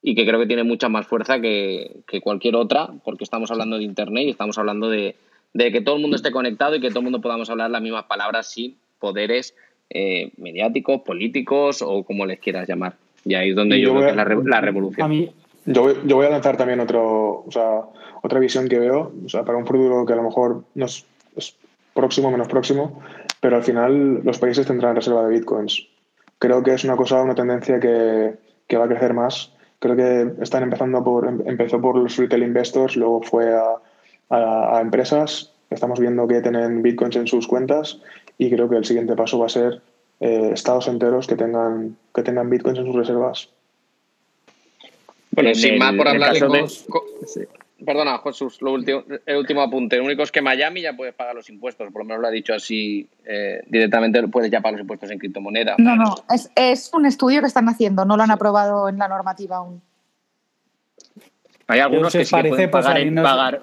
y 0.02 0.16
que 0.16 0.26
creo 0.26 0.40
que 0.40 0.46
tiene 0.46 0.64
mucha 0.64 0.90
más 0.90 1.08
fuerza 1.08 1.40
que, 1.40 2.04
cualquier 2.24 2.56
otra, 2.56 2.90
porque 3.04 3.24
estamos 3.24 3.52
hablando 3.52 3.78
de 3.78 3.84
Internet 3.84 4.26
y 4.26 4.30
estamos 4.30 4.58
hablando 4.58 4.90
de, 4.90 5.16
que 5.54 5.82
todo 5.82 5.96
el 5.96 6.02
mundo 6.02 6.16
esté 6.16 6.32
conectado 6.32 6.76
y 6.76 6.82
que 6.82 6.90
todo 6.90 7.00
el 7.00 7.06
mundo 7.06 7.22
podamos 7.22 7.50
hablar 7.50 7.70
las 7.70 7.82
mismas 7.82 8.06
palabras 8.06 8.48
sin 8.48 8.78
poderes 9.00 9.56
eh, 9.90 10.32
mediáticos, 10.38 11.02
políticos 11.02 11.82
o 11.82 12.04
como 12.04 12.26
les 12.26 12.40
quieras 12.40 12.68
llamar. 12.68 12.96
Y 13.26 13.36
ahí 13.36 13.50
es 13.50 13.56
donde 13.56 13.82
yo, 13.82 13.92
creo 13.92 14.04
que 14.04 14.10
es 14.12 14.16
la, 14.16 14.62
revolución. 14.62 15.06
A 15.06 15.10
mí, 15.10 15.30
yo, 15.66 15.82
voy, 15.82 15.96
yo 16.06 16.16
voy 16.16 16.26
a 16.26 16.30
lanzar 16.30 16.56
también 16.56 16.80
otro, 16.80 17.44
o 17.46 17.52
sea, 17.52 17.82
otra 18.22 18.40
visión 18.40 18.70
que 18.70 18.80
veo, 18.80 19.12
o 19.26 19.30
sea, 19.30 19.44
para 19.44 19.58
un 19.58 19.66
futuro 19.66 20.06
que 20.06 20.14
a 20.14 20.18
lo 20.18 20.24
mejor 20.24 20.64
no 20.76 20.86
es, 20.86 21.06
es 21.36 21.56
próximo, 21.94 22.32
menos 22.32 22.48
próximo, 22.48 23.02
pero 23.42 23.58
al 23.58 23.64
final 23.64 24.22
los 24.24 24.40
países 24.40 24.66
tendrán 24.66 24.96
reserva 24.96 25.28
de 25.28 25.38
bitcoins. 25.38 25.88
Creo 26.38 26.64
que 26.64 26.74
es 26.74 26.86
una 26.86 26.96
cosa, 26.96 27.22
una 27.22 27.36
tendencia 27.36 27.80
que, 27.82 28.36
que 28.68 28.78
va 28.78 28.86
a 28.86 28.88
crecer 28.88 29.14
más 29.14 29.52
Creo 29.80 29.96
que 29.96 30.44
están 30.44 30.64
empezando 30.64 31.04
por, 31.04 31.28
em, 31.28 31.42
empezó 31.46 31.82
por 31.82 31.96
los 31.96 32.18
retail 32.18 32.44
investors, 32.44 32.96
luego 32.96 33.22
fue 33.22 33.54
a, 33.54 33.76
a, 34.30 34.82
empresas. 34.82 35.52
Estamos 35.70 36.00
viendo 36.00 36.28
que 36.28 36.42
tienen 36.42 36.82
bitcoins 36.82 37.16
en 37.16 37.28
sus 37.28 37.48
cuentas 37.48 38.00
y 38.38 38.50
creo 38.50 38.70
que 38.70 38.78
el 38.78 38.86
siguiente 38.86 39.16
paso 39.16 39.40
va 39.40 39.46
a 39.46 39.50
ser 39.50 39.82
eh, 40.20 40.52
estados 40.54 40.88
enteros 40.88 41.28
que 41.28 41.36
tengan, 41.36 41.96
que 42.14 42.24
tengan 42.24 42.50
bitcoins 42.50 42.80
en 42.80 42.86
sus 42.86 42.96
reservas. 42.96 43.50
Bueno, 45.32 45.54
sin 45.56 45.78
más 45.78 45.96
por 45.96 46.08
hablar 46.08 46.34
de, 46.34 46.68
Perdona, 47.86 48.20
Jesús, 48.20 48.62
lo 48.62 48.74
último, 48.74 49.04
el 49.26 49.38
último 49.38 49.62
apunte. 49.62 49.98
Lo 49.98 50.04
único 50.04 50.24
es 50.24 50.32
que 50.32 50.42
Miami 50.42 50.82
ya 50.82 50.96
puedes 50.96 51.14
pagar 51.14 51.36
los 51.36 51.50
impuestos, 51.50 51.92
por 51.92 52.02
lo 52.02 52.06
menos 52.06 52.22
lo 52.22 52.28
ha 52.28 52.32
dicho 52.32 52.54
así 52.54 53.08
eh, 53.26 53.62
directamente, 53.68 54.28
puedes 54.28 54.52
ya 54.52 54.60
pagar 54.60 54.74
los 54.74 54.82
impuestos 54.82 55.10
en 55.12 55.20
criptomoneda. 55.20 55.76
No, 55.78 55.96
no, 55.96 56.16
es, 56.34 56.52
es, 56.56 56.92
un 56.94 57.06
estudio 57.06 57.42
que 57.42 57.48
están 57.48 57.70
haciendo, 57.70 58.06
no 58.06 58.18
lo 58.18 58.24
han 58.24 58.32
aprobado 58.32 58.90
en 58.90 58.98
la 58.98 59.08
normativa 59.08 59.58
aún. 59.58 59.82
Hay 61.68 61.80
algunos 61.80 62.12
que 62.12 62.26
sí 62.26 62.36
que 62.36 62.50
pueden 62.50 62.72
pagar, 62.72 63.00
en, 63.00 63.16
pagar 63.16 63.62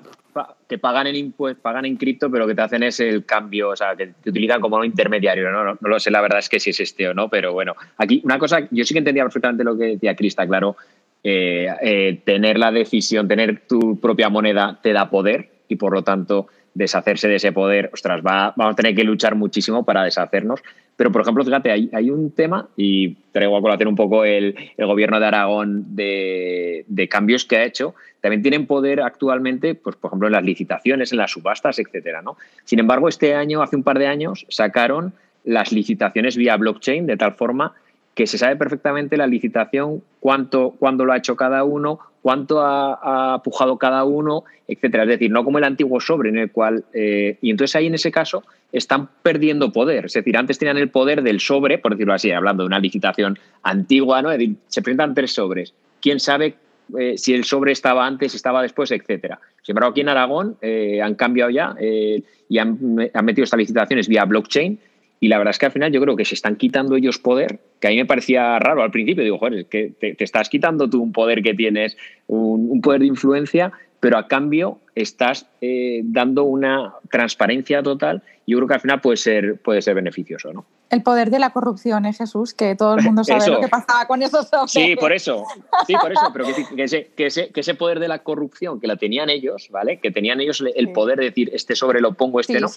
que 0.69 0.79
pagan 0.79 1.07
en 1.07 1.17
impuestos, 1.17 1.63
pagan 1.63 1.85
en 1.85 1.97
cripto, 1.97 2.31
pero 2.31 2.45
lo 2.45 2.49
que 2.49 2.55
te 2.55 2.63
hacen 2.63 2.83
es 2.83 3.01
el 3.01 3.25
cambio, 3.25 3.71
o 3.71 3.77
sea, 3.77 3.97
que 3.97 4.09
te 4.09 4.31
utilizan 4.31 4.61
como 4.61 4.77
un 4.77 4.85
intermediario, 4.85 5.51
¿no? 5.51 5.65
¿no? 5.65 5.79
lo 5.81 6.01
sé, 6.01 6.11
la 6.11 6.21
verdad 6.21 6.39
es 6.39 6.49
que 6.49 6.61
si 6.61 6.71
es 6.71 6.81
este 6.81 7.09
o 7.09 7.15
no, 7.15 7.29
pero 7.29 7.53
bueno, 7.53 7.75
aquí 7.99 8.21
una 8.25 8.39
cosa, 8.39 8.61
yo 8.71 8.85
sí 8.85 8.95
que 8.95 8.99
entendía 8.99 9.25
perfectamente 9.25 9.65
lo 9.65 9.77
que 9.77 9.85
decía 9.85 10.15
Crista, 10.15 10.47
claro, 10.47 10.77
eh, 11.29 11.67
eh, 11.83 12.21
tener 12.25 12.57
la 12.57 12.71
decisión, 12.71 13.27
tener 13.27 13.63
tu 13.67 13.99
propia 13.99 14.29
moneda 14.29 14.79
te 14.81 14.93
da 14.93 15.11
poder 15.11 15.51
y 15.67 15.75
por 15.75 15.93
lo 15.93 16.03
tanto 16.03 16.47
deshacerse 16.73 17.27
de 17.27 17.35
ese 17.35 17.51
poder, 17.51 17.91
ostras, 17.93 18.21
va, 18.25 18.55
vamos 18.57 18.75
a 18.75 18.77
tener 18.77 18.95
que 18.95 19.03
luchar 19.03 19.35
muchísimo 19.35 19.85
para 19.85 20.05
deshacernos. 20.05 20.61
Pero, 20.95 21.11
por 21.11 21.23
ejemplo, 21.23 21.45
fíjate, 21.45 21.73
hay, 21.73 22.11
un 22.11 22.31
tema, 22.31 22.69
y 22.77 23.17
traigo 23.33 23.57
a 23.57 23.61
colación 23.61 23.89
un 23.89 23.97
poco 23.97 24.25
el, 24.25 24.55
el 24.77 24.87
gobierno 24.87 25.19
de 25.19 25.27
Aragón 25.27 25.97
de, 25.97 26.85
de, 26.87 27.09
cambios 27.09 27.45
que 27.45 27.57
ha 27.57 27.65
hecho. 27.65 27.97
También 28.21 28.43
tienen 28.43 28.69
poder 28.69 29.01
actualmente, 29.01 29.75
pues, 29.75 29.97
por 29.97 30.11
ejemplo, 30.11 30.29
en 30.29 30.33
las 30.33 30.45
licitaciones, 30.45 31.11
en 31.11 31.19
las 31.19 31.33
subastas, 31.33 31.81
etcétera, 31.81 32.23
¿no? 32.23 32.37
Sin 32.63 32.79
embargo, 32.79 33.09
este 33.09 33.35
año, 33.35 33.63
hace 33.63 33.75
un 33.75 33.83
par 33.83 33.99
de 33.99 34.07
años, 34.07 34.47
sacaron 34.49 35.13
las 35.43 35.73
licitaciones 35.73 36.37
vía 36.37 36.57
blockchain 36.57 37.07
de 37.07 37.17
tal 37.17 37.35
forma 37.35 37.73
que 38.17 38.27
se 38.27 38.39
sabe 38.39 38.57
perfectamente 38.57 39.19
la 39.19 39.27
licitación, 39.27 40.03
cuánto, 40.21 40.75
cuándo 40.79 41.05
lo 41.05 41.13
ha 41.13 41.19
hecho 41.19 41.37
cada 41.37 41.65
uno, 41.65 42.01
cuánto 42.23 42.63
ha, 42.63 43.43
pujado 43.45 43.77
cada 43.77 44.05
uno, 44.05 44.45
etcétera. 44.67 45.03
Es 45.03 45.11
decir, 45.11 45.31
no 45.31 45.45
como 45.45 45.59
el 45.59 45.65
antiguo 45.65 46.01
sobre 46.01 46.31
en 46.31 46.39
el 46.39 46.51
cual. 46.51 46.87
Eh, 46.95 47.37
y 47.43 47.51
entonces 47.51 47.77
ahí 47.77 47.89
en 47.89 47.95
ese 47.95 48.11
caso 48.11 48.43
están 48.73 49.11
perdiendo 49.23 49.71
poder. 49.71 50.07
Es 50.07 50.15
decir, 50.15 50.35
antes 50.39 50.59
tenían 50.59 50.79
el 50.79 50.89
poder 50.89 51.23
del 51.23 51.41
sobre, 51.41 51.77
por 51.77 51.93
decirlo 51.93 52.15
así, 52.15 52.31
hablando 52.31 52.63
de 52.63 52.69
una 52.69 52.79
licitación 52.79 53.39
antigua, 53.63 54.23
¿no? 54.23 54.33
Es 54.33 54.39
decir, 54.39 54.57
se 54.67 54.81
presentan 54.81 55.15
tres 55.15 55.33
sobres. 55.33 55.75
¿Quién 56.01 56.19
sabe 56.19 56.55
eh, 56.99 57.19
si 57.19 57.35
el 57.35 57.45
sobre 57.45 57.73
estaba 57.73 58.07
antes, 58.07 58.35
estaba 58.35 58.63
después, 58.63 58.91
etcétera? 58.93 59.41
Sin 59.61 59.75
embargo, 59.75 59.91
aquí 59.91 60.01
en 60.01 60.09
Aragón 60.09 60.57
eh, 60.63 61.03
han 61.03 61.17
cambiado 61.17 61.51
ya 61.51 61.77
y 61.79 62.59
han, 62.59 63.11
han 63.13 63.25
metido 63.27 63.45
estas 63.45 63.59
licitaciones 63.59 64.09
vía 64.09 64.25
blockchain 64.25 64.81
y 65.19 65.29
la 65.29 65.39
verdad 65.39 65.53
es 65.53 65.59
que 65.59 65.67
al 65.67 65.73
final 65.73 65.93
yo 65.93 66.01
creo 66.01 66.17
que 66.17 66.25
se 66.25 66.35
están 66.35 66.57
quitando 66.57 66.97
ellos 66.97 67.19
poder, 67.19 67.61
que 67.81 67.89
a 67.89 67.91
mí 67.91 67.97
me 67.97 68.07
parecía 68.07 68.59
raro 68.59 68.83
al 68.83 68.91
principio. 68.91 69.25
Digo, 69.25 69.39
joder, 69.39 69.61
es 69.61 69.67
que 69.67 69.93
te, 69.99 70.17
estás 70.23 70.49
quitando 70.49 70.91
tú 70.91 71.03
un 71.03 71.13
poder 71.13 71.43
que 71.43 71.55
tienes, 71.55 71.97
un, 72.27 72.81
poder 72.83 73.01
de 73.01 73.07
influencia, 73.07 73.73
pero 74.01 74.19
a 74.19 74.29
cambio 74.29 74.79
estás 74.95 75.49
eh, 75.61 76.03
dando 76.05 76.45
una 76.45 76.95
transparencia 77.11 77.83
total. 77.83 78.23
Y 78.45 78.53
yo 78.53 78.59
creo 78.59 78.69
que 78.69 78.75
al 78.75 78.81
final 78.81 79.01
puede 79.01 79.17
ser, 79.17 79.57
puede 79.63 79.81
ser 79.81 79.95
beneficioso, 79.95 80.53
¿no? 80.53 80.67
El 80.89 81.03
poder 81.03 81.31
de 81.31 81.41
la 81.41 81.51
corrupción, 81.51 82.07
¿eh, 82.07 82.13
Jesús? 82.13 82.55
Que 82.55 82.77
todo 82.77 82.95
el 82.95 83.03
mundo 83.03 83.25
sabe 83.25 83.49
lo 83.49 83.61
que 83.61 83.67
pasaba 83.67 84.07
con 84.07 84.23
esos 84.23 84.49
Sí, 84.69 84.95
por 84.95 85.13
eso. 85.13 85.45
Sí, 85.85 85.95
por 86.01 86.13
eso. 86.13 86.31
Pero 86.33 86.45
que, 86.45 86.83
ese, 86.85 87.09
que, 87.17 87.27
ese, 87.27 87.75
poder 87.75 87.99
de 87.99 88.07
la 88.07 88.21
corrupción 88.21 88.79
que 88.79 88.87
la 88.87 88.97
tenían 88.97 89.29
ellos, 89.29 89.69
¿vale? 89.71 89.99
Que 89.99 90.13
tenían 90.13 90.41
ellos 90.41 90.63
el 90.75 90.93
poder 90.93 91.19
de 91.19 91.25
decir, 91.25 91.51
este 91.53 91.75
sobre 91.75 92.01
lo 92.01 92.13
pongo, 92.13 92.39
este 92.39 92.61
no. 92.61 92.69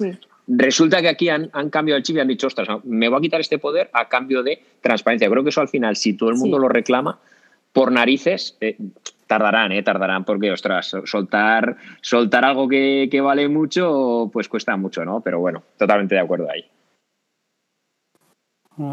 Resulta 0.48 1.02
que 1.02 1.10
aquí 1.10 1.30
han, 1.30 1.50
cambiado 1.70 1.98
el 1.98 2.04
chip 2.04 2.18
y 2.18 2.20
han 2.20 2.28
dicho, 2.28 2.48
ostras, 2.48 2.68
me 2.84 3.10
voy 3.10 3.20
a 3.20 3.22
quitar 3.22 3.42
este 3.42 3.60
poder 3.60 3.92
a 3.94 4.10
cambio 4.10 4.42
de 4.42 4.60
transparencia. 4.82 5.30
Creo 5.30 5.44
que 5.44 5.50
eso 5.50 5.62
al 5.62 5.70
final, 5.70 5.96
si 5.96 6.14
todo 6.14 6.30
el 6.30 6.36
mundo 6.36 6.58
lo 6.58 6.68
reclama, 6.68 7.20
por 7.74 7.92
narices, 7.92 8.58
eh, 8.60 8.76
tardarán, 9.28 9.72
¿eh? 9.72 9.84
Tardarán, 9.84 10.26
porque, 10.26 10.52
ostras, 10.52 10.96
soltar, 11.06 11.78
soltar 12.02 12.44
algo 12.44 12.68
que, 12.68 13.08
que 13.12 13.22
vale 13.22 13.48
mucho, 13.48 14.32
pues 14.34 14.50
cuesta 14.50 14.76
mucho, 14.78 15.06
¿no? 15.06 15.22
Pero 15.22 15.40
bueno, 15.40 15.62
totalmente 15.78 16.16
de 16.16 16.22
acuerdo 16.22 16.50
ahí. 16.50 16.66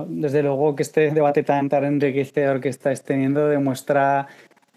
Desde 0.08 0.42
luego 0.42 0.74
que 0.74 0.82
este 0.82 1.12
debate 1.12 1.44
tan, 1.44 1.68
tan 1.68 1.84
enriquecedor 1.84 2.60
que 2.60 2.68
estáis 2.68 3.02
teniendo 3.02 3.46
demuestra 3.46 4.26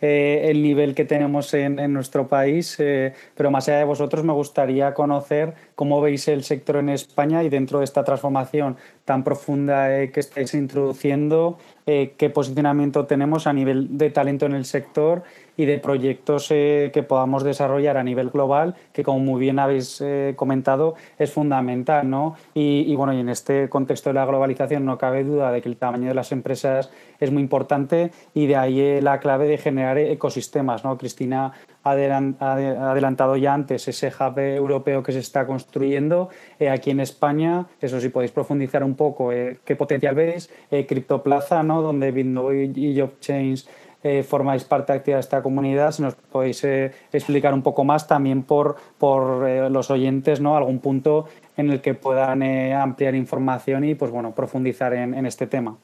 eh, 0.01 0.51
el 0.51 0.61
nivel 0.61 0.93
que 0.93 1.03
tenemos 1.03 1.51
en, 1.55 1.79
en 1.79 1.93
nuestro 1.93 2.27
país, 2.27 2.75
eh, 2.79 3.13
pero 3.35 3.49
más 3.49 3.67
allá 3.67 3.79
de 3.79 3.85
vosotros 3.85 4.23
me 4.23 4.33
gustaría 4.33 4.93
conocer 4.93 5.55
cómo 5.73 5.99
veis 5.99 6.27
el 6.27 6.43
sector 6.43 6.77
en 6.77 6.89
España 6.89 7.43
y 7.43 7.49
dentro 7.49 7.79
de 7.79 7.85
esta 7.85 8.03
transformación 8.03 8.77
tan 9.03 9.23
profunda 9.23 9.99
eh, 9.99 10.11
que 10.11 10.19
estáis 10.19 10.53
introduciendo, 10.53 11.57
qué 11.85 12.31
posicionamiento 12.31 13.07
tenemos 13.07 13.47
a 13.47 13.53
nivel 13.53 13.97
de 13.97 14.11
talento 14.11 14.45
en 14.45 14.53
el 14.53 14.65
sector 14.65 15.23
y 15.59 15.65
de 15.65 15.77
proyectos 15.77 16.47
eh, 16.51 16.89
que 16.93 17.03
podamos 17.03 17.43
desarrollar 17.43 17.97
a 17.97 18.03
nivel 18.03 18.29
global, 18.29 18.75
que 18.93 19.03
como 19.03 19.19
muy 19.19 19.41
bien 19.41 19.59
habéis 19.59 19.99
eh, 19.99 20.31
comentado, 20.37 20.95
es 21.17 21.33
fundamental. 21.33 22.09
¿no? 22.09 22.37
Y, 22.53 22.95
bueno, 22.95 23.11
y 23.11 23.19
en 23.19 23.27
este 23.27 23.67
contexto 23.67 24.09
de 24.09 24.13
la 24.13 24.25
globalización 24.25 24.85
no 24.85 24.97
cabe 24.97 25.25
duda 25.25 25.51
de 25.51 25.61
que 25.61 25.67
el 25.67 25.75
tamaño 25.75 26.07
de 26.07 26.13
las 26.13 26.31
empresas 26.31 26.89
es 27.19 27.29
muy 27.29 27.41
importante 27.41 28.11
y 28.33 28.47
de 28.47 28.55
ahí 28.55 28.79
eh, 28.79 29.01
la 29.01 29.19
clave 29.19 29.49
de 29.49 29.57
generar 29.57 29.97
ecosistemas. 29.97 30.85
¿no? 30.85 30.97
Cristina 30.97 31.51
ha 31.83 31.91
adelantado 31.91 33.35
ya 33.35 33.53
antes 33.53 33.85
ese 33.89 34.07
hub 34.07 34.39
europeo 34.39 35.03
que 35.03 35.11
se 35.11 35.19
está 35.19 35.45
construyendo 35.45 36.29
aquí 36.71 36.91
en 36.91 37.01
España. 37.01 37.65
Eso 37.81 37.99
sí, 37.99 38.07
podéis 38.07 38.31
profundizar 38.31 38.81
un 38.81 38.95
poco 38.95 39.29
qué 39.29 39.75
potencial 39.75 40.15
veis. 40.15 40.49
Criptoplaza, 40.69 41.63
¿no? 41.63 41.81
donde 41.81 42.11
Bitcoin 42.11 42.73
y 42.75 42.93
JobChains 42.95 43.67
eh, 44.01 44.23
formáis 44.23 44.63
parte 44.63 44.93
activa 44.93 45.15
de 45.17 45.21
esta 45.21 45.41
comunidad, 45.43 45.91
si 45.91 46.01
nos 46.01 46.15
podéis 46.15 46.63
eh, 46.63 46.93
explicar 47.11 47.53
un 47.53 47.61
poco 47.61 47.83
más 47.83 48.07
también 48.07 48.43
por, 48.43 48.77
por 48.97 49.47
eh, 49.47 49.69
los 49.69 49.91
oyentes, 49.91 50.39
¿no? 50.39 50.55
Algún 50.55 50.79
punto 50.79 51.27
en 51.57 51.69
el 51.69 51.81
que 51.81 51.95
puedan 51.95 52.41
ampliar 52.41 53.13
información 53.15 53.83
y 53.83 53.95
pues 53.95 54.09
bueno, 54.09 54.33
profundizar 54.33 54.93
en, 54.93 55.25
este 55.25 55.47
tema. 55.47 55.77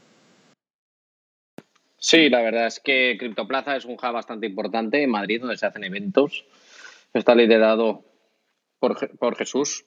Sí, 1.97 2.29
la 2.29 2.41
verdad 2.41 2.67
es 2.67 2.79
que 2.79 3.17
Criptoplaza 3.19 3.75
es 3.75 3.83
un 3.83 3.95
hub 3.95 4.13
bastante 4.13 4.47
importante 4.47 5.03
en 5.03 5.09
Madrid 5.09 5.41
donde 5.41 5.57
se 5.57 5.65
hacen 5.65 5.83
eventos. 5.83 6.45
Está 7.13 7.35
liderado 7.35 8.05
por, 8.79 9.17
por 9.17 9.35
Jesús. 9.35 9.85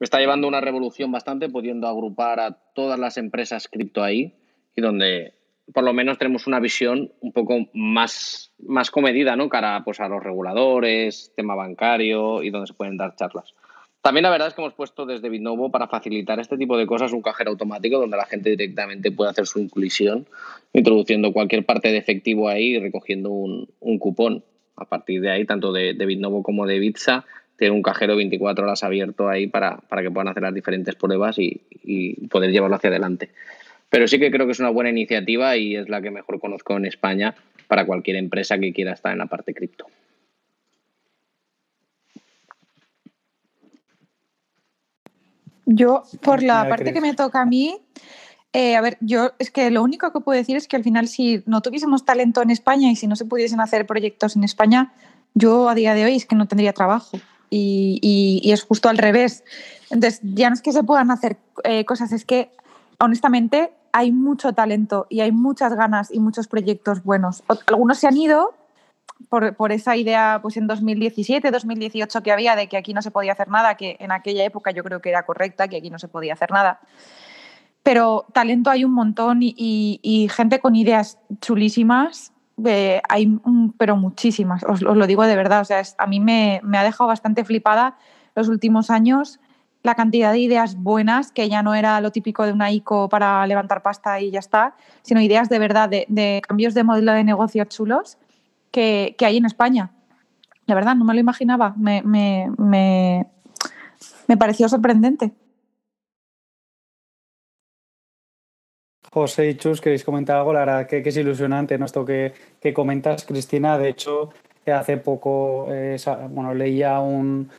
Está 0.00 0.18
llevando 0.18 0.48
una 0.48 0.60
revolución 0.60 1.10
bastante, 1.10 1.48
pudiendo 1.48 1.88
agrupar 1.88 2.40
a 2.40 2.58
todas 2.74 2.98
las 2.98 3.16
empresas 3.16 3.68
cripto 3.68 4.02
ahí 4.02 4.34
y 4.76 4.82
donde 4.82 5.32
por 5.72 5.84
lo 5.84 5.92
menos 5.92 6.18
tenemos 6.18 6.46
una 6.46 6.60
visión 6.60 7.12
un 7.20 7.32
poco 7.32 7.66
más, 7.72 8.52
más 8.58 8.90
comedida, 8.90 9.36
¿no? 9.36 9.48
Cara 9.48 9.82
pues, 9.84 10.00
a 10.00 10.08
los 10.08 10.22
reguladores, 10.22 11.32
tema 11.36 11.54
bancario 11.54 12.42
y 12.42 12.50
donde 12.50 12.66
se 12.66 12.74
pueden 12.74 12.96
dar 12.96 13.16
charlas. 13.16 13.54
También 14.02 14.24
la 14.24 14.30
verdad 14.30 14.48
es 14.48 14.54
que 14.54 14.60
hemos 14.60 14.74
puesto 14.74 15.06
desde 15.06 15.30
Bitnovo 15.30 15.70
para 15.70 15.88
facilitar 15.88 16.38
este 16.38 16.58
tipo 16.58 16.76
de 16.76 16.86
cosas 16.86 17.12
un 17.12 17.22
cajero 17.22 17.52
automático 17.52 17.98
donde 17.98 18.18
la 18.18 18.26
gente 18.26 18.50
directamente 18.50 19.10
puede 19.10 19.30
hacer 19.30 19.46
su 19.46 19.60
inclusión, 19.60 20.26
introduciendo 20.74 21.32
cualquier 21.32 21.64
parte 21.64 21.90
de 21.90 21.96
efectivo 21.96 22.50
ahí 22.50 22.76
y 22.76 22.78
recogiendo 22.78 23.30
un, 23.30 23.66
un 23.80 23.98
cupón. 23.98 24.44
A 24.76 24.84
partir 24.86 25.20
de 25.22 25.30
ahí, 25.30 25.46
tanto 25.46 25.72
de, 25.72 25.94
de 25.94 26.04
Bitnovo 26.04 26.42
como 26.42 26.66
de 26.66 26.80
Bitsa, 26.80 27.24
tiene 27.56 27.74
un 27.74 27.82
cajero 27.82 28.16
24 28.16 28.64
horas 28.64 28.82
abierto 28.82 29.28
ahí 29.28 29.46
para, 29.46 29.78
para 29.88 30.02
que 30.02 30.10
puedan 30.10 30.28
hacer 30.28 30.42
las 30.42 30.52
diferentes 30.52 30.96
pruebas 30.96 31.38
y, 31.38 31.62
y 31.70 32.26
poder 32.26 32.50
llevarlo 32.50 32.76
hacia 32.76 32.90
adelante. 32.90 33.30
Pero 33.94 34.08
sí 34.08 34.18
que 34.18 34.32
creo 34.32 34.44
que 34.44 34.50
es 34.50 34.58
una 34.58 34.70
buena 34.70 34.90
iniciativa 34.90 35.56
y 35.56 35.76
es 35.76 35.88
la 35.88 36.02
que 36.02 36.10
mejor 36.10 36.40
conozco 36.40 36.76
en 36.76 36.84
España 36.84 37.36
para 37.68 37.86
cualquier 37.86 38.16
empresa 38.16 38.58
que 38.58 38.72
quiera 38.72 38.92
estar 38.92 39.12
en 39.12 39.18
la 39.18 39.26
parte 39.26 39.54
cripto. 39.54 39.86
Yo, 45.64 46.02
por 46.22 46.42
la 46.42 46.68
parte 46.68 46.92
que 46.92 47.00
me 47.00 47.14
toca 47.14 47.42
a 47.42 47.46
mí, 47.46 47.76
eh, 48.52 48.74
a 48.74 48.80
ver, 48.80 48.98
yo 49.00 49.30
es 49.38 49.52
que 49.52 49.70
lo 49.70 49.84
único 49.84 50.12
que 50.12 50.18
puedo 50.18 50.36
decir 50.36 50.56
es 50.56 50.66
que 50.66 50.74
al 50.74 50.82
final 50.82 51.06
si 51.06 51.44
no 51.46 51.60
tuviésemos 51.60 52.04
talento 52.04 52.42
en 52.42 52.50
España 52.50 52.90
y 52.90 52.96
si 52.96 53.06
no 53.06 53.14
se 53.14 53.26
pudiesen 53.26 53.60
hacer 53.60 53.86
proyectos 53.86 54.34
en 54.34 54.42
España, 54.42 54.92
yo 55.34 55.68
a 55.68 55.76
día 55.76 55.94
de 55.94 56.06
hoy 56.06 56.16
es 56.16 56.26
que 56.26 56.34
no 56.34 56.48
tendría 56.48 56.72
trabajo. 56.72 57.20
Y, 57.48 58.50
es 58.52 58.64
justo 58.64 58.88
al 58.88 58.98
revés. 58.98 59.44
Entonces, 59.88 60.20
ya 60.24 60.50
no 60.50 60.54
es 60.54 60.62
que 60.62 60.72
se 60.72 60.82
puedan 60.82 61.12
hacer 61.12 61.36
eh, 61.62 61.84
cosas, 61.84 62.10
es 62.10 62.24
que 62.24 62.50
honestamente 62.98 63.70
hay 63.94 64.10
mucho 64.10 64.52
talento 64.52 65.06
y 65.08 65.20
hay 65.20 65.30
muchas 65.30 65.72
ganas 65.74 66.10
y 66.10 66.18
muchos 66.18 66.48
proyectos 66.48 67.04
buenos. 67.04 67.44
Algunos 67.68 67.96
se 67.98 68.08
han 68.08 68.16
ido 68.16 68.52
por, 69.28 69.70
esa 69.70 69.96
idea 69.96 70.40
pues 70.42 70.56
en 70.56 70.66
2017, 70.66 71.52
2018 71.52 72.20
que 72.24 72.32
había 72.32 72.56
de 72.56 72.66
que 72.66 72.76
aquí 72.76 72.92
no 72.92 73.02
se 73.02 73.12
podía 73.12 73.32
hacer 73.34 73.48
nada, 73.48 73.76
que 73.76 73.96
en 74.00 74.10
aquella 74.10 74.44
época 74.44 74.72
yo 74.72 74.82
creo 74.82 75.00
que 75.00 75.10
era 75.10 75.24
correcta, 75.24 75.68
que 75.68 75.76
aquí 75.76 75.90
no 75.90 76.00
se 76.00 76.08
podía 76.08 76.32
hacer 76.32 76.50
nada. 76.50 76.80
Pero 77.84 78.26
talento 78.32 78.68
hay 78.68 78.84
un 78.84 78.92
montón 78.92 79.38
y, 79.42 80.28
gente 80.34 80.58
con 80.58 80.74
ideas 80.74 81.18
chulísimas, 81.40 82.32
eh, 82.64 83.00
hay 83.08 83.38
pero 83.78 83.96
muchísimas, 83.96 84.64
os, 84.64 84.82
lo 84.82 85.06
digo 85.06 85.22
de 85.22 85.36
verdad. 85.36 85.60
O 85.60 85.64
sea, 85.64 85.82
a 85.98 86.06
mí 86.08 86.18
me 86.18 86.60
ha 86.72 86.82
dejado 86.82 87.06
bastante 87.06 87.44
flipada 87.44 87.96
los 88.34 88.48
últimos 88.48 88.90
años 88.90 89.38
la 89.84 89.94
cantidad 89.94 90.32
de 90.32 90.38
ideas 90.38 90.76
buenas, 90.76 91.30
que 91.30 91.48
ya 91.48 91.62
no 91.62 91.74
era 91.74 92.00
lo 92.00 92.10
típico 92.10 92.46
de 92.46 92.52
una 92.52 92.72
ICO 92.72 93.10
para 93.10 93.46
levantar 93.46 93.82
pasta 93.82 94.18
y 94.18 94.30
ya 94.30 94.38
está, 94.38 94.74
sino 95.02 95.20
ideas 95.20 95.50
de 95.50 95.58
verdad, 95.58 95.90
de, 95.90 96.42
cambios 96.46 96.72
de 96.72 96.84
modelo 96.84 97.12
de 97.12 97.22
negocio 97.22 97.66
chulos 97.66 98.16
que, 98.70 99.14
hay 99.20 99.36
en 99.36 99.44
España. 99.44 99.90
La 100.66 100.74
verdad, 100.74 100.96
no 100.96 101.04
me 101.04 101.12
lo 101.12 101.20
imaginaba. 101.20 101.74
Me, 101.76 102.02
me, 102.02 103.26
pareció 104.38 104.70
sorprendente. 104.70 105.32
José 109.12 109.50
y 109.50 109.54
Chus, 109.56 109.82
queréis 109.82 110.02
comentar 110.02 110.38
algo, 110.38 110.54
la 110.54 110.60
verdad 110.60 110.86
que, 110.86 111.02
es 111.04 111.16
ilusionante 111.18 111.76
¿no? 111.76 111.84
esto 111.84 112.06
que, 112.06 112.32
comentas, 112.74 113.26
Cristina. 113.26 113.76
De 113.76 113.90
hecho, 113.90 114.30
hace 114.66 114.96
poco 114.96 115.66
eh, 115.70 115.98
bueno, 116.30 116.54
leía 116.54 117.00
un, 117.00 117.50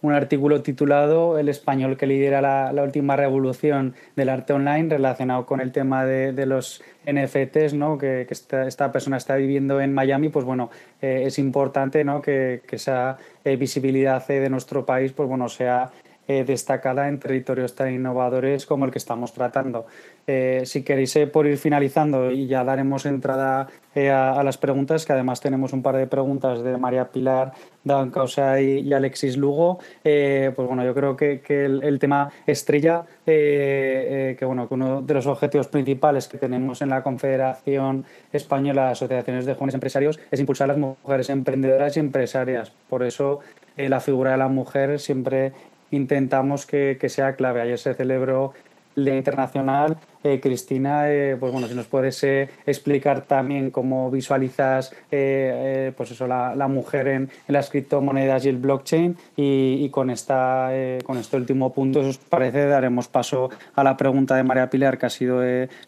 un 0.00 0.12
artículo 0.12 0.62
titulado 0.62 1.38
El 1.38 1.48
español 1.48 1.96
que 1.96 2.06
lidera 2.06 2.40
la, 2.40 2.82
última 2.82 3.16
revolución 3.16 3.94
del 4.16 4.28
arte 4.28 4.52
online 4.52 4.88
relacionado 4.90 5.44
con 5.46 5.60
el 5.60 5.72
tema 5.72 6.04
de, 6.04 6.46
los 6.46 6.82
NFTs, 7.10 7.74
¿no? 7.74 7.98
que, 7.98 8.26
esta, 8.30 8.92
persona 8.92 9.16
está 9.16 9.36
viviendo 9.36 9.80
en 9.80 9.92
Miami, 9.92 10.28
pues 10.28 10.44
bueno, 10.44 10.70
eh, 11.02 11.22
es 11.26 11.38
importante 11.38 12.04
¿no? 12.04 12.22
que, 12.22 12.62
esa 12.70 13.18
eh, 13.44 13.56
visibilidad 13.56 14.26
de 14.26 14.48
nuestro 14.50 14.86
país 14.86 15.12
pues 15.12 15.28
bueno, 15.28 15.48
sea 15.48 15.90
eh, 16.30 16.44
destacada 16.44 17.08
en 17.08 17.18
territorios 17.18 17.74
tan 17.74 17.90
innovadores 17.90 18.66
como 18.66 18.84
el 18.84 18.90
que 18.90 18.98
estamos 18.98 19.32
tratando. 19.32 19.86
Eh, 20.26 20.60
si 20.66 20.82
queréis, 20.84 21.16
eh, 21.16 21.26
por 21.26 21.46
ir 21.46 21.56
finalizando 21.56 22.30
y 22.30 22.46
ya 22.46 22.64
daremos 22.64 23.06
entrada 23.06 23.68
a, 23.96 24.42
las 24.44 24.58
preguntas, 24.58 25.06
que 25.06 25.14
además 25.14 25.40
tenemos 25.40 25.72
un 25.72 25.82
par 25.82 25.96
de 25.96 26.06
preguntas 26.06 26.62
de 26.62 26.76
María 26.76 27.10
Pilar, 27.10 27.54
Dan 27.82 28.10
Causa 28.10 28.60
y, 28.60 28.92
Alexis 28.92 29.36
Lugo, 29.36 29.80
pues 30.02 30.54
bueno, 30.54 30.84
yo 30.84 30.94
creo 30.94 31.16
que, 31.16 31.40
el, 31.48 31.98
tema 31.98 32.30
estrella, 32.46 33.06
que 33.24 34.38
bueno, 34.42 34.68
que 34.68 34.74
uno 34.74 35.02
de 35.02 35.14
los 35.14 35.26
objetivos 35.26 35.66
principales 35.66 36.28
que 36.28 36.38
tenemos 36.38 36.80
en 36.80 36.90
la 36.90 37.02
Confederación 37.02 38.04
Española 38.32 38.84
de 38.84 38.90
Asociaciones 38.92 39.46
de 39.46 39.54
Jóvenes 39.54 39.74
Empresarios 39.74 40.20
es 40.30 40.38
impulsar 40.38 40.66
a 40.66 40.74
las 40.74 40.78
mujeres 40.78 41.28
emprendedoras 41.28 41.96
y 41.96 42.00
empresarias. 42.00 42.70
Por 42.88 43.02
eso 43.02 43.40
la 43.76 43.98
figura 43.98 44.32
de 44.32 44.38
la 44.38 44.48
mujer 44.48 45.00
siempre 45.00 45.52
intentamos 45.90 46.66
que, 46.66 46.98
sea 47.08 47.34
clave. 47.34 47.60
Ayer 47.60 47.78
se 47.78 47.94
celebró 47.94 48.52
el 48.96 49.04
Día 49.04 49.16
Internacional. 49.16 49.96
Eh, 50.24 50.40
Cristina, 50.40 51.10
eh, 51.10 51.36
pues 51.38 51.52
bueno, 51.52 51.68
si 51.68 51.74
nos 51.74 51.86
puedes 51.86 52.22
eh, 52.24 52.50
explicar 52.66 53.22
también 53.22 53.70
cómo 53.70 54.10
visualizas 54.10 54.92
pues 55.08 56.10
eso, 56.10 56.26
la, 56.26 56.68
mujer 56.68 57.08
en, 57.08 57.30
las 57.46 57.70
criptomonedas 57.70 58.44
y 58.44 58.48
el 58.48 58.56
blockchain. 58.56 59.16
Y, 59.36 59.88
con, 59.90 60.10
esta, 60.10 60.70
con 61.04 61.16
este 61.18 61.36
último 61.36 61.72
punto, 61.72 62.02
si 62.02 62.08
os 62.10 62.18
parece, 62.18 62.66
daremos 62.66 63.08
paso 63.08 63.50
a 63.74 63.84
la 63.84 63.96
pregunta 63.96 64.34
de 64.34 64.42
María 64.42 64.68
Pilar, 64.68 64.98
que 64.98 65.06
ha 65.06 65.10
sido 65.10 65.42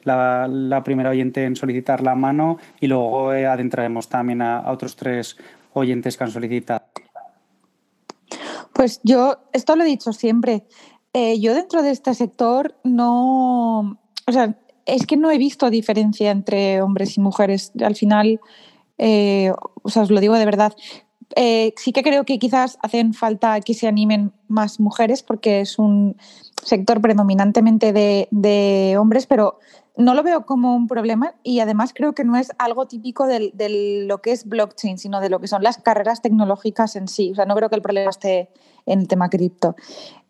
la, 0.05 0.49
la, 0.49 0.85
primera 0.85 1.11
oyente 1.11 1.45
en 1.45 1.57
solicitar 1.57 2.03
la 2.03 2.15
mano, 2.15 2.59
y 2.81 2.87
luego 2.87 3.31
adentraremos 3.31 4.09
también 4.09 4.43
a 4.43 4.71
otros 4.71 4.97
tres 4.97 5.37
oyentes 5.75 6.17
que 6.17 6.25
han 6.25 6.31
solicitado. 6.31 7.00
Pues 8.81 8.99
yo, 9.05 9.37
esto 9.53 9.77
lo 9.77 9.85
he 9.85 9.87
dicho 9.87 10.15
siempre, 10.15 10.65
eh, 11.13 11.39
yo 11.39 11.53
dentro 11.53 11.83
de 11.83 11.91
este 11.91 12.15
sector 12.15 12.77
no, 12.83 13.81
o 14.27 14.33
sea, 14.33 14.57
es 14.87 15.05
que 15.05 15.19
no 15.19 15.31
he 15.31 15.37
visto 15.37 15.69
diferencia 15.69 16.31
entre 16.31 16.81
hombres 16.81 17.19
y 17.19 17.21
mujeres. 17.21 17.73
Al 17.85 17.95
final, 17.95 18.41
eh, 18.97 19.53
o 19.83 19.91
sea, 19.91 20.01
os 20.01 20.11
lo 20.11 20.19
digo 20.19 20.35
de 20.37 20.47
verdad. 20.47 20.73
Eh, 21.37 21.73
sí 21.77 21.93
que 21.93 22.03
creo 22.03 22.25
que 22.25 22.39
quizás 22.39 22.79
hacen 22.83 23.15
falta 23.15 23.61
que 23.61 23.75
se 23.75 23.87
animen 23.87 24.33
más 24.49 24.81
mujeres 24.81 25.23
porque 25.23 25.61
es 25.61 25.79
un 25.79 26.17
sector 26.63 27.01
predominantemente 27.01 27.93
de, 27.93 28.97
hombres, 28.99 29.27
pero 29.27 29.59
no 29.97 30.15
lo 30.15 30.23
veo 30.23 30.45
como 30.47 30.75
un 30.75 30.87
problema 30.87 31.35
y 31.43 31.61
además 31.61 31.93
creo 31.95 32.15
que 32.15 32.25
no 32.25 32.37
es 32.37 32.51
algo 32.59 32.87
típico 32.87 33.27
de, 33.27 33.51
de, 33.55 34.05
lo 34.07 34.19
que 34.19 34.33
es 34.33 34.47
blockchain, 34.47 34.99
sino 34.99 35.21
de 35.21 35.31
lo 35.31 35.41
que 35.41 35.49
son 35.49 35.63
las 35.63 35.79
carreras 35.79 36.23
tecnológicas 36.23 36.97
en 36.97 37.09
sí. 37.09 37.33
O 37.33 37.35
sea, 37.35 37.45
no 37.45 37.55
creo 37.55 37.69
que 37.69 37.77
el 37.77 37.83
problema 37.83 38.11
esté 38.11 38.51
en 38.87 39.01
el 39.01 39.09
tema 39.09 39.29
cripto. 39.29 39.77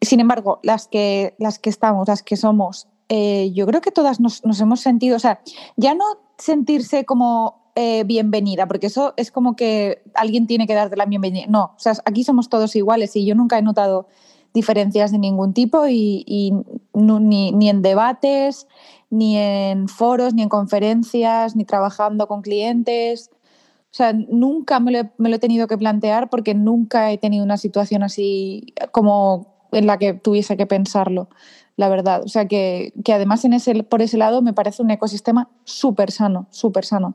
Sin 0.00 0.20
embargo, 0.20 0.60
las 0.62 0.88
que, 0.88 1.34
las 1.38 1.58
que 1.58 1.70
estamos, 1.70 2.08
las 2.08 2.22
que 2.22 2.36
somos, 2.36 2.88
eh, 3.08 3.50
yo 3.52 3.66
creo 3.66 3.80
que 3.80 3.90
todas 3.90 4.20
nos, 4.20 4.44
nos, 4.44 4.60
hemos 4.60 4.80
sentido, 4.80 5.16
o 5.16 5.20
sea, 5.20 5.40
ya 5.76 5.94
no 5.94 6.04
sentirse 6.38 7.04
como 7.04 7.59
eh, 7.74 8.04
bienvenida, 8.04 8.66
porque 8.66 8.88
eso 8.88 9.14
es 9.16 9.30
como 9.30 9.56
que 9.56 10.02
alguien 10.14 10.46
tiene 10.46 10.66
que 10.66 10.74
darte 10.74 10.96
la 10.96 11.06
bienvenida. 11.06 11.46
No, 11.48 11.72
o 11.76 11.78
sea, 11.78 11.94
aquí 12.04 12.24
somos 12.24 12.48
todos 12.48 12.74
iguales 12.76 13.14
y 13.16 13.24
yo 13.24 13.34
nunca 13.34 13.58
he 13.58 13.62
notado 13.62 14.08
diferencias 14.52 15.12
de 15.12 15.18
ningún 15.18 15.54
tipo 15.54 15.86
y, 15.88 16.52
ni, 16.94 17.68
en 17.68 17.82
debates, 17.82 18.66
ni 19.08 19.36
en 19.36 19.88
foros, 19.88 20.34
ni 20.34 20.42
en 20.42 20.48
conferencias, 20.48 21.56
ni 21.56 21.64
trabajando 21.64 22.26
con 22.26 22.42
clientes. 22.42 23.30
O 23.32 23.94
sea, 23.94 24.12
nunca 24.12 24.80
me 24.80 24.92
lo, 24.92 25.34
he, 25.34 25.38
tenido 25.38 25.66
que 25.66 25.78
plantear 25.78 26.30
porque 26.30 26.54
nunca 26.54 27.10
he 27.12 27.18
tenido 27.18 27.44
una 27.44 27.56
situación 27.56 28.02
así 28.02 28.74
como 28.92 29.68
en 29.72 29.86
la 29.86 29.98
que 29.98 30.14
tuviese 30.14 30.56
que 30.56 30.66
pensarlo, 30.66 31.28
la 31.76 31.88
verdad. 31.88 32.22
O 32.24 32.28
sea, 32.28 32.46
que, 32.46 32.92
además 33.12 33.44
por 33.88 34.02
ese 34.02 34.16
lado 34.16 34.42
me 34.42 34.52
parece 34.52 34.82
un 34.82 34.90
ecosistema 34.90 35.48
súper 35.64 36.10
sano, 36.10 36.46
súper 36.50 36.84
sano. 36.84 37.14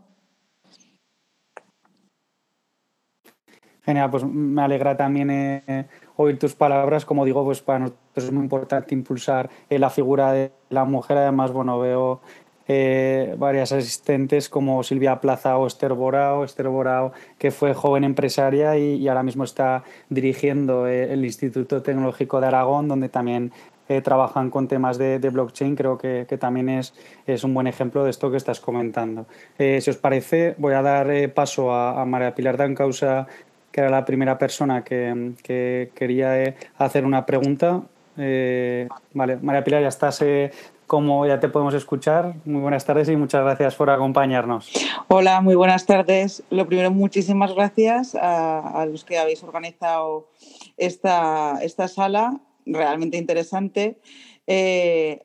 Genial, 3.85 4.09
pues 4.09 4.23
me 4.23 4.63
alegra 4.63 4.97
también 4.97 5.29
eh, 5.29 5.85
oír 6.15 6.39
tus 6.39 6.55
palabras. 6.55 7.05
Como 7.05 7.23
digo, 7.23 7.43
pues 7.45 7.61
para 7.61 7.79
nosotros 7.79 8.25
es 8.25 8.31
muy 8.31 8.43
importante 8.43 8.95
impulsar 8.95 9.49
eh, 9.69 9.77
la 9.77 9.91
figura 9.91 10.31
de 10.31 10.51
la 10.69 10.85
mujer. 10.85 11.19
Además, 11.19 11.51
bueno, 11.51 11.77
veo 11.77 12.19
eh, 12.67 13.35
varias 13.37 13.71
asistentes 13.71 14.49
como 14.49 14.81
Silvia 14.81 15.21
Plaza 15.21 15.55
o 15.57 15.67
Esther 15.67 15.93
Borao, 15.93 16.43
Esther 16.43 16.67
Borao 16.67 17.11
que 17.37 17.51
fue 17.51 17.75
joven 17.75 18.03
empresaria 18.03 18.75
y, 18.75 19.07
ahora 19.07 19.21
mismo 19.21 19.43
está 19.43 19.83
dirigiendo 20.09 20.87
el 20.87 21.23
Instituto 21.23 21.83
Tecnológico 21.83 22.41
de 22.41 22.47
Aragón, 22.47 22.87
donde 22.87 23.09
también 23.09 23.51
trabajan 24.03 24.49
con 24.49 24.67
temas 24.67 24.97
de, 24.97 25.19
blockchain. 25.19 25.75
Creo 25.75 25.99
que, 25.99 26.25
también 26.39 26.69
es, 26.69 26.95
es 27.27 27.43
un 27.43 27.53
buen 27.53 27.67
ejemplo 27.67 28.03
de 28.03 28.09
esto 28.09 28.31
que 28.31 28.37
estás 28.37 28.59
comentando. 28.59 29.27
Si 29.59 29.87
os 29.87 29.97
parece, 29.97 30.55
voy 30.57 30.73
a 30.73 30.81
dar 30.81 31.07
paso 31.35 31.71
a, 31.71 32.01
a 32.01 32.05
María 32.05 32.33
Pilar 32.33 32.57
Dancausa, 32.57 33.27
que 33.75 33.81
era 33.81 33.89
la 33.89 34.05
primera 34.05 34.37
persona 34.37 34.85
que, 34.85 35.33
que 35.43 35.91
quería 35.93 36.55
hacer 36.77 37.03
una 37.03 37.25
pregunta. 37.25 37.81
vale, 38.15 39.35
María 39.41 39.65
Pilar, 39.65 39.81
ya 39.81 39.89
estás 39.89 40.23
como 40.87 41.27
ya 41.27 41.41
te 41.41 41.49
podemos 41.49 41.73
escuchar. 41.73 42.35
Muy 42.45 42.61
buenas 42.61 42.85
tardes 42.85 43.09
y 43.09 43.17
muchas 43.17 43.43
gracias 43.43 43.75
por 43.75 43.89
acompañarnos. 43.89 44.71
Hola, 45.09 45.41
muy 45.41 45.55
buenas 45.55 45.85
tardes. 45.85 46.41
Lo 46.49 46.65
primero, 46.67 46.89
muchísimas 46.89 47.53
gracias 47.53 48.15
a, 48.15 48.85
los 48.89 49.03
que 49.03 49.17
habéis 49.17 49.43
organizado 49.43 50.29
esta, 50.77 51.59
esta 51.61 51.89
sala, 51.89 52.39
realmente 52.65 53.17
interesante, 53.17 53.99
eh, 54.47 55.19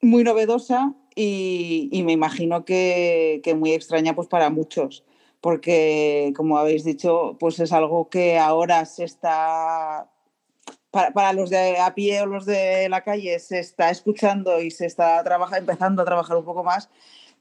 muy 0.00 0.22
novedosa 0.22 0.94
y, 1.16 1.88
y 1.90 2.04
me 2.04 2.12
imagino 2.12 2.64
que, 2.64 3.40
que, 3.42 3.56
muy 3.56 3.72
extraña 3.72 4.14
pues, 4.14 4.28
para 4.28 4.48
muchos, 4.48 5.02
porque 5.40 6.32
como 6.36 6.58
habéis 6.58 6.84
dicho, 6.84 7.36
pues 7.38 7.60
es 7.60 7.72
algo 7.72 8.08
que 8.08 8.38
ahora 8.38 8.84
se 8.84 9.04
está 9.04 10.10
para, 10.90 11.12
para, 11.12 11.32
los 11.32 11.50
de 11.50 11.78
a 11.78 11.94
pie 11.94 12.22
o 12.22 12.26
los 12.26 12.46
de 12.46 12.88
la 12.88 13.02
calle 13.04 13.38
se 13.38 13.58
está 13.58 13.90
escuchando 13.90 14.60
y 14.60 14.70
se 14.70 14.86
está 14.86 15.22
trabaja, 15.22 15.58
empezando 15.58 16.02
a 16.02 16.04
trabajar 16.04 16.36
un 16.36 16.44
poco 16.44 16.64
más, 16.64 16.88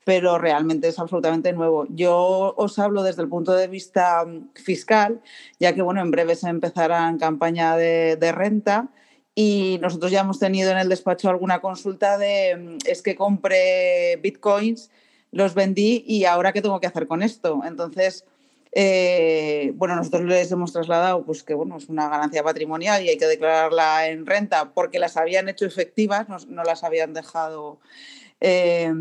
pero 0.04 0.38
realmente 0.38 0.88
es 0.88 1.00
absolutamente 1.00 1.52
nuevo. 1.54 1.86
Yo 1.89 2.54
os 2.56 2.80
hablo 2.80 3.04
desde 3.04 3.22
el 3.24 3.30
punto 3.30 3.54
de 3.54 3.68
vista 3.68 4.24
mm, 4.26 4.54
fiscal, 4.56 5.22
ya 5.60 5.74
que 5.74 5.82
bueno, 5.82 6.02
en 6.02 6.12
breve 6.12 6.36
se 6.36 6.50
empezará 6.50 7.10
en 7.10 7.18
campaña 7.18 7.76
de, 7.78 8.16
de 8.18 8.32
renta 8.32 8.89
y 9.36 9.78
nosotros 9.82 10.12
ya 10.12 10.22
hemos 10.22 10.39
tenido 10.39 10.72
en 10.72 10.78
el 10.78 10.89
despacho 10.89 11.30
alguna 11.30 11.62
consulta 11.62 12.18
de 12.18 12.56
mm, 12.56 12.78
es 12.86 13.02
que 13.02 13.16
compré 13.16 14.18
bitcoins, 14.18 14.89
los 15.32 15.53
vendí 15.53 16.03
y 16.07 16.25
ahora 16.25 16.53
qué 16.53 16.61
tengo 16.61 16.80
que 16.80 16.88
hacer 16.88 17.07
con 17.07 17.23
esto. 17.23 17.61
Entonces, 17.65 18.25
eh, 18.71 19.71
bueno, 19.75 19.95
nosotros 19.95 20.23
les 20.23 20.51
hemos 20.51 20.73
trasladado 20.73 21.25
pues 21.25 21.43
que 21.43 21.53
bueno, 21.53 21.78
es 21.78 21.89
una 21.89 22.09
ganancia 22.09 22.43
patrimonial 22.43 23.03
y 23.03 23.09
hay 23.09 23.17
que 23.17 23.25
declararla 23.25 24.07
en 24.09 24.25
renta 24.25 24.73
porque 24.73 24.99
las 24.99 25.17
habían 25.17 25.49
hecho 25.49 25.65
efectivas, 25.65 26.30
no, 26.30 26.38
no 26.47 26.63
las 26.63 26.84
habían 26.84 27.13
dejado 27.13 27.80
eh, 28.41 28.91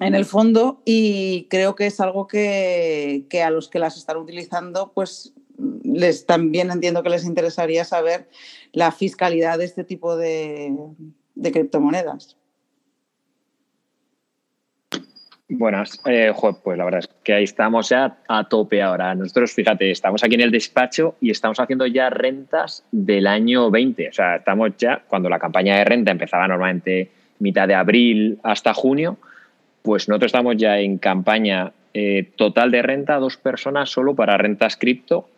en 0.00 0.14
el 0.14 0.24
fondo 0.24 0.82
y 0.84 1.46
creo 1.50 1.74
que 1.74 1.86
es 1.86 1.98
algo 2.00 2.26
que, 2.26 3.26
que, 3.30 3.42
a 3.42 3.50
los 3.50 3.68
que 3.68 3.78
las 3.78 3.96
están 3.96 4.16
utilizando 4.16 4.92
pues 4.94 5.32
les 5.82 6.26
también 6.26 6.70
entiendo 6.70 7.02
que 7.02 7.10
les 7.10 7.24
interesaría 7.24 7.84
saber 7.84 8.28
la 8.72 8.92
fiscalidad 8.92 9.58
de 9.58 9.64
este 9.64 9.84
tipo 9.84 10.16
de, 10.16 10.74
de 11.34 11.52
criptomonedas. 11.52 12.36
Buenas, 15.48 16.00
eh, 16.06 16.32
pues 16.62 16.78
la 16.78 16.84
verdad 16.86 17.00
es 17.00 17.10
que 17.22 17.34
ahí 17.34 17.44
estamos 17.44 17.90
ya 17.90 18.16
a 18.28 18.48
tope 18.48 18.80
ahora. 18.80 19.14
Nosotros, 19.14 19.52
fíjate, 19.52 19.90
estamos 19.90 20.24
aquí 20.24 20.36
en 20.36 20.40
el 20.40 20.50
despacho 20.50 21.16
y 21.20 21.30
estamos 21.30 21.60
haciendo 21.60 21.86
ya 21.86 22.08
rentas 22.08 22.82
del 22.90 23.26
año 23.26 23.70
20. 23.70 24.08
O 24.08 24.12
sea, 24.12 24.36
estamos 24.36 24.70
ya, 24.78 25.02
cuando 25.06 25.28
la 25.28 25.38
campaña 25.38 25.76
de 25.76 25.84
renta 25.84 26.12
empezaba 26.12 26.48
normalmente 26.48 27.10
mitad 27.40 27.68
de 27.68 27.74
abril 27.74 28.38
hasta 28.42 28.72
junio, 28.72 29.18
pues 29.82 30.08
nosotros 30.08 30.30
estamos 30.30 30.56
ya 30.56 30.78
en 30.78 30.96
campaña 30.96 31.72
eh, 31.92 32.30
total 32.36 32.70
de 32.70 32.80
renta, 32.80 33.18
dos 33.18 33.36
personas 33.36 33.90
solo 33.90 34.14
para 34.14 34.38
rentas 34.38 34.78
cripto. 34.78 35.28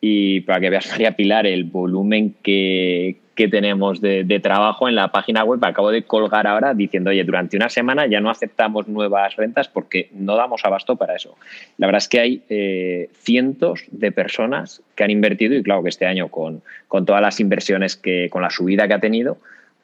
Y 0.00 0.40
para 0.40 0.60
que 0.60 0.70
veas, 0.70 0.88
María 0.90 1.16
Pilar, 1.16 1.46
el 1.46 1.64
volumen 1.64 2.34
que, 2.42 3.16
que 3.34 3.48
tenemos 3.48 4.00
de, 4.00 4.24
de, 4.24 4.40
trabajo 4.40 4.88
en 4.88 4.94
la 4.94 5.12
página 5.12 5.44
web. 5.44 5.64
Acabo 5.64 5.90
de 5.90 6.02
colgar 6.02 6.46
ahora 6.46 6.74
diciendo, 6.74 7.10
oye, 7.10 7.24
durante 7.24 7.56
una 7.56 7.68
semana 7.68 8.06
ya 8.06 8.20
no 8.20 8.30
aceptamos 8.30 8.88
nuevas 8.88 9.36
rentas 9.36 9.68
porque 9.68 10.08
no 10.12 10.36
damos 10.36 10.64
abasto 10.64 10.96
para 10.96 11.16
eso. 11.16 11.36
La 11.78 11.86
verdad 11.86 11.98
es 11.98 12.08
que 12.08 12.20
hay 12.20 12.42
eh, 12.48 13.10
cientos 13.14 13.84
de 13.90 14.12
personas 14.12 14.82
que 14.94 15.04
han 15.04 15.10
invertido 15.10 15.54
y 15.54 15.62
claro 15.62 15.82
que 15.82 15.88
este 15.88 16.06
año 16.06 16.28
con, 16.28 16.62
con 16.88 17.06
todas 17.06 17.22
las 17.22 17.40
inversiones 17.40 17.96
que, 17.96 18.28
con 18.30 18.42
la 18.42 18.50
subida 18.50 18.86
que 18.88 18.94
ha 18.94 19.00
tenido, 19.00 19.38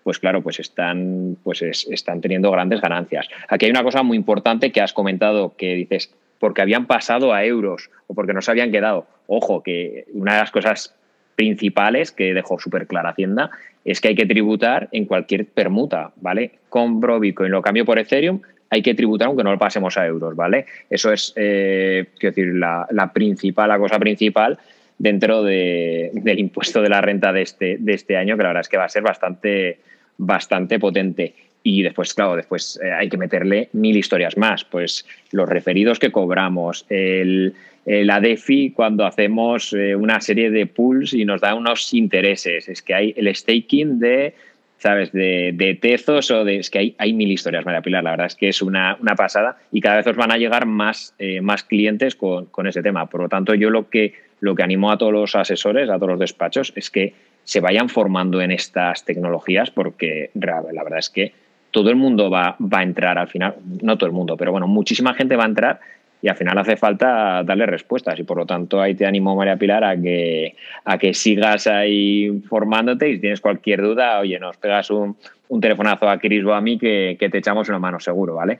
pues 0.06 0.20
claro, 0.20 0.40
pues 0.40 0.60
están, 0.60 1.36
pues 1.42 1.62
es, 1.62 1.84
están 1.90 2.20
teniendo 2.20 2.50
grandes 2.52 2.80
ganancias. 2.80 3.26
Aquí 3.48 3.64
hay 3.64 3.72
una 3.72 3.82
cosa 3.82 4.04
muy 4.04 4.16
importante 4.16 4.70
que 4.70 4.80
has 4.80 4.92
comentado 4.92 5.56
que 5.56 5.74
dices, 5.74 6.14
porque 6.39 6.62
habían 6.62 6.87
pasado 6.87 7.32
a 7.32 7.45
euros 7.45 7.91
o 8.07 8.14
porque 8.14 8.32
no 8.32 8.43
se 8.43 8.51
habían 8.51 8.70
quedado. 8.70 9.07
Ojo, 9.26 9.62
que 9.62 10.05
una 10.12 10.34
de 10.34 10.41
las 10.41 10.51
cosas 10.51 10.95
principales 11.37 12.12
que 12.12 12.34
dejó 12.34 12.59
súper 12.59 12.87
clara 12.87 13.11
Hacienda 13.11 13.51
es 13.84 14.01
que 14.01 14.09
hay 14.09 14.14
que 14.14 14.26
tributar 14.26 14.89
en 14.93 15.05
cualquier 15.05 15.47
permuta, 15.47 16.12
¿vale? 16.16 16.53
Compro 16.68 17.20
Bitcoin, 17.20 17.53
lo 17.53 17.62
cambio 17.62 17.84
por 17.84 17.99
Ethereum, 17.99 18.41
hay 18.68 18.82
que 18.82 18.95
tributar 18.95 19.28
aunque 19.28 19.45
no 19.45 19.53
lo 19.53 19.59
pasemos 19.59 19.97
a 19.97 20.07
euros, 20.07 20.34
¿vale? 20.34 20.66
Eso 20.91 21.12
es, 21.12 21.32
eh, 21.37 22.07
quiero 22.18 22.34
decir, 22.34 22.55
la, 22.55 23.12
principal, 23.12 23.68
la 23.68 23.78
cosa 23.78 23.99
principal 23.99 24.59
dentro 24.99 25.45
de, 25.45 26.11
del 26.14 26.39
impuesto 26.39 26.82
de 26.82 26.89
la 26.89 27.01
renta 27.01 27.32
de 27.32 27.43
este, 27.43 27.76
de 27.78 27.95
este 27.95 28.16
año, 28.16 28.37
que 28.37 28.43
la 28.43 28.49
verdad 28.49 28.62
es 28.62 28.68
que 28.68 28.76
va 28.76 28.84
a 28.84 28.89
ser 28.89 29.03
bastante, 29.03 29.78
bastante 30.16 30.78
potente. 30.78 31.34
Y 31.68 31.82
después, 31.82 32.14
claro, 32.14 32.36
después 32.36 32.78
eh, 32.80 32.92
hay 32.92 33.08
que 33.08 33.16
meterle 33.16 33.70
mil 33.72 33.96
historias 33.96 34.36
más. 34.36 34.62
Pues 34.62 35.04
los 35.32 35.48
referidos 35.48 35.98
que 35.98 36.12
cobramos, 36.12 36.86
el, 36.88 37.54
la 37.84 38.20
DeFi 38.20 38.70
cuando 38.70 39.04
hacemos 39.04 39.72
eh, 39.72 39.96
una 39.96 40.20
serie 40.20 40.52
de 40.52 40.66
pools 40.66 41.12
y 41.12 41.24
nos 41.24 41.40
da 41.40 41.56
unos 41.56 41.92
intereses. 41.92 42.68
Es 42.68 42.82
que 42.82 42.94
hay 42.94 43.14
el 43.16 43.34
staking 43.34 43.98
de, 43.98 44.34
¿sabes? 44.78 45.10
De, 45.10 45.50
de 45.54 45.74
tezos 45.74 46.30
o 46.30 46.44
de... 46.44 46.58
Es 46.58 46.70
que 46.70 46.78
hay, 46.78 46.94
hay 46.98 47.12
mil 47.12 47.32
historias, 47.32 47.64
María 47.64 47.82
Pilar. 47.82 48.04
La 48.04 48.10
verdad 48.12 48.26
es 48.28 48.36
que 48.36 48.48
es 48.48 48.62
una, 48.62 48.96
una 49.00 49.16
pasada 49.16 49.58
y 49.72 49.80
cada 49.80 49.96
vez 49.96 50.06
os 50.06 50.14
van 50.14 50.30
a 50.30 50.38
llegar 50.38 50.66
más, 50.66 51.16
eh, 51.18 51.40
más 51.40 51.64
clientes 51.64 52.14
con, 52.14 52.46
con, 52.46 52.68
ese 52.68 52.80
tema. 52.80 53.06
Por 53.06 53.22
lo 53.22 53.28
tanto, 53.28 53.54
yo 53.56 53.70
lo 53.70 53.90
que, 53.90 54.14
lo 54.38 54.54
que 54.54 54.62
animo 54.62 54.92
a 54.92 54.98
todos 54.98 55.12
los 55.12 55.34
asesores, 55.34 55.90
a 55.90 55.96
todos 55.96 56.10
los 56.10 56.20
despachos, 56.20 56.72
es 56.76 56.90
que 56.90 57.12
se 57.42 57.58
vayan 57.58 57.88
formando 57.88 58.40
en 58.40 58.52
estas 58.52 59.04
tecnologías 59.04 59.72
porque 59.72 60.30
la 60.34 60.62
verdad 60.62 61.00
es 61.00 61.10
que 61.10 61.45
todo 61.77 61.91
el 61.91 61.97
mundo 61.97 62.31
va, 62.31 62.57
va 62.59 62.79
a 62.79 62.83
entrar 62.83 63.18
al 63.18 63.29
final, 63.29 63.55
no 63.83 63.99
todo 63.99 64.07
el 64.07 64.14
mundo, 64.14 64.35
pero 64.35 64.51
bueno, 64.51 64.66
muchísima 64.66 65.12
gente 65.12 65.37
va 65.37 65.43
a 65.43 65.49
entrar 65.49 65.81
y 66.22 66.29
al 66.29 66.35
final 66.35 66.57
hace 66.57 66.74
falta 66.79 67.43
darle 67.45 67.66
respuestas 67.66 68.18
y 68.18 68.22
por 68.22 68.39
lo 68.39 68.47
tanto 68.47 68.81
ahí 68.81 68.95
te 68.95 69.05
animo 69.05 69.37
María 69.37 69.59
Pilar 69.59 69.85
a 69.85 69.95
que, 69.95 70.57
a 70.87 70.97
que 70.97 71.12
sigas 71.12 71.66
ahí 71.66 72.41
formándote 72.49 73.11
y 73.11 73.16
si 73.16 73.20
tienes 73.20 73.43
cualquier 73.43 73.83
duda, 73.83 74.20
oye, 74.20 74.39
nos 74.39 74.57
pegas 74.57 74.89
un, 74.89 75.18
un 75.51 75.61
telefonazo 75.61 76.09
a 76.09 76.18
Cris 76.18 76.43
o 76.47 76.55
a 76.55 76.62
mí 76.62 76.79
que, 76.79 77.18
que, 77.20 77.29
te 77.29 77.37
echamos 77.37 77.68
una 77.68 77.79
mano 77.79 78.01
seguro, 78.01 78.37
¿vale? 78.37 78.59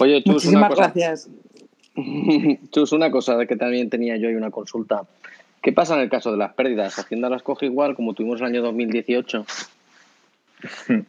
Oye, 0.00 0.22
Chus, 0.22 0.34
Muchísimas 0.34 0.60
una 0.60 0.68
cosa, 0.68 0.82
gracias. 0.82 1.30
Chus, 2.72 2.92
una 2.92 3.10
cosa 3.10 3.46
que 3.46 3.56
también 3.56 3.88
tenía 3.88 4.18
yo 4.18 4.28
y 4.28 4.34
una 4.34 4.50
consulta. 4.50 5.04
¿Qué 5.62 5.72
pasa 5.72 5.94
en 5.94 6.02
el 6.02 6.10
caso 6.10 6.30
de 6.30 6.36
las 6.36 6.52
pérdidas? 6.52 6.98
¿Hacienda 6.98 7.30
las 7.30 7.42
coge 7.42 7.64
igual 7.64 7.94
como 7.94 8.12
tuvimos 8.12 8.38
el 8.40 8.48
año 8.48 8.60
2018? 8.60 9.46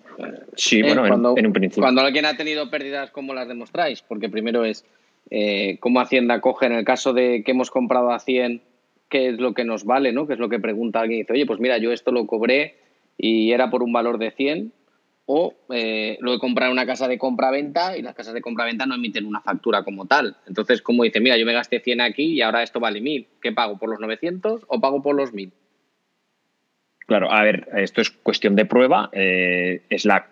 Sí, 0.56 0.80
eh, 0.80 0.84
bueno, 0.84 1.08
cuando, 1.08 1.34
en, 1.38 1.48
un 1.48 1.54
principio. 1.54 1.84
Cuando 1.84 2.02
alguien 2.02 2.26
ha 2.26 2.38
tenido 2.38 2.70
pérdidas, 2.70 3.10
¿cómo 3.12 3.34
las 3.34 3.48
demostráis? 3.48 4.02
Porque 4.02 4.30
primero 4.30 4.64
es 4.64 4.86
eh, 5.32 5.78
cómo 5.80 6.00
Hacienda 6.00 6.42
coge 6.42 6.68
en 6.68 6.74
el 6.74 6.86
caso 6.86 7.14
de 7.14 7.44
que 7.44 7.52
hemos 7.52 7.72
comprado 7.72 8.12
a 8.12 8.20
100, 8.20 8.62
qué 9.10 9.30
es 9.30 9.40
lo 9.40 9.54
que 9.54 9.64
nos 9.64 9.86
vale, 9.86 10.12
¿no? 10.12 10.28
¿Qué 10.28 10.34
es 10.34 10.40
lo 10.40 10.50
que 10.50 10.60
pregunta 10.60 11.00
alguien 11.00 11.20
y 11.20 11.22
dice, 11.24 11.34
oye, 11.34 11.46
pues 11.46 11.60
mira, 11.60 11.78
yo 11.78 11.92
esto 11.92 12.12
lo 12.12 12.28
cobré 12.28 12.76
y 13.18 13.52
era 13.52 13.70
por 13.70 13.84
un 13.84 13.92
valor 13.94 14.18
de 14.18 14.32
100 14.32 14.72
o 15.26 15.54
eh, 15.70 16.18
lo 16.20 16.34
he 16.34 16.40
comprado 16.40 16.72
en 16.72 16.78
una 16.78 16.86
casa 16.86 17.08
de 17.08 17.18
compra-venta 17.18 17.98
y 17.98 18.02
las 18.02 18.14
casas 18.14 18.34
de 18.34 18.42
compra-venta 18.42 18.86
no 18.86 18.96
emiten 18.96 19.26
una 19.26 19.42
factura 19.42 19.84
como 19.84 20.06
tal. 20.06 20.36
Entonces, 20.48 20.82
como 20.82 21.04
dice, 21.04 21.22
mira, 21.22 21.38
yo 21.38 21.46
me 21.46 21.54
gasté 21.54 21.80
100 21.80 22.02
aquí 22.02 22.34
y 22.34 22.42
ahora 22.42 22.62
esto 22.62 22.80
vale 22.80 23.02
1000. 23.02 23.28
¿Qué 23.42 23.52
pago? 23.52 23.78
¿Por 23.78 23.90
los 23.90 24.00
900 24.00 24.66
o 24.68 24.82
pago 24.82 25.02
por 25.02 25.16
los 25.16 25.34
1000? 25.34 25.54
Claro, 27.06 27.32
a 27.32 27.44
ver, 27.44 27.68
esto 27.76 28.02
es 28.02 28.12
cuestión 28.12 28.56
de 28.56 28.66
prueba, 28.66 29.10
eh, 29.12 29.82
es, 29.90 30.06
la, 30.06 30.28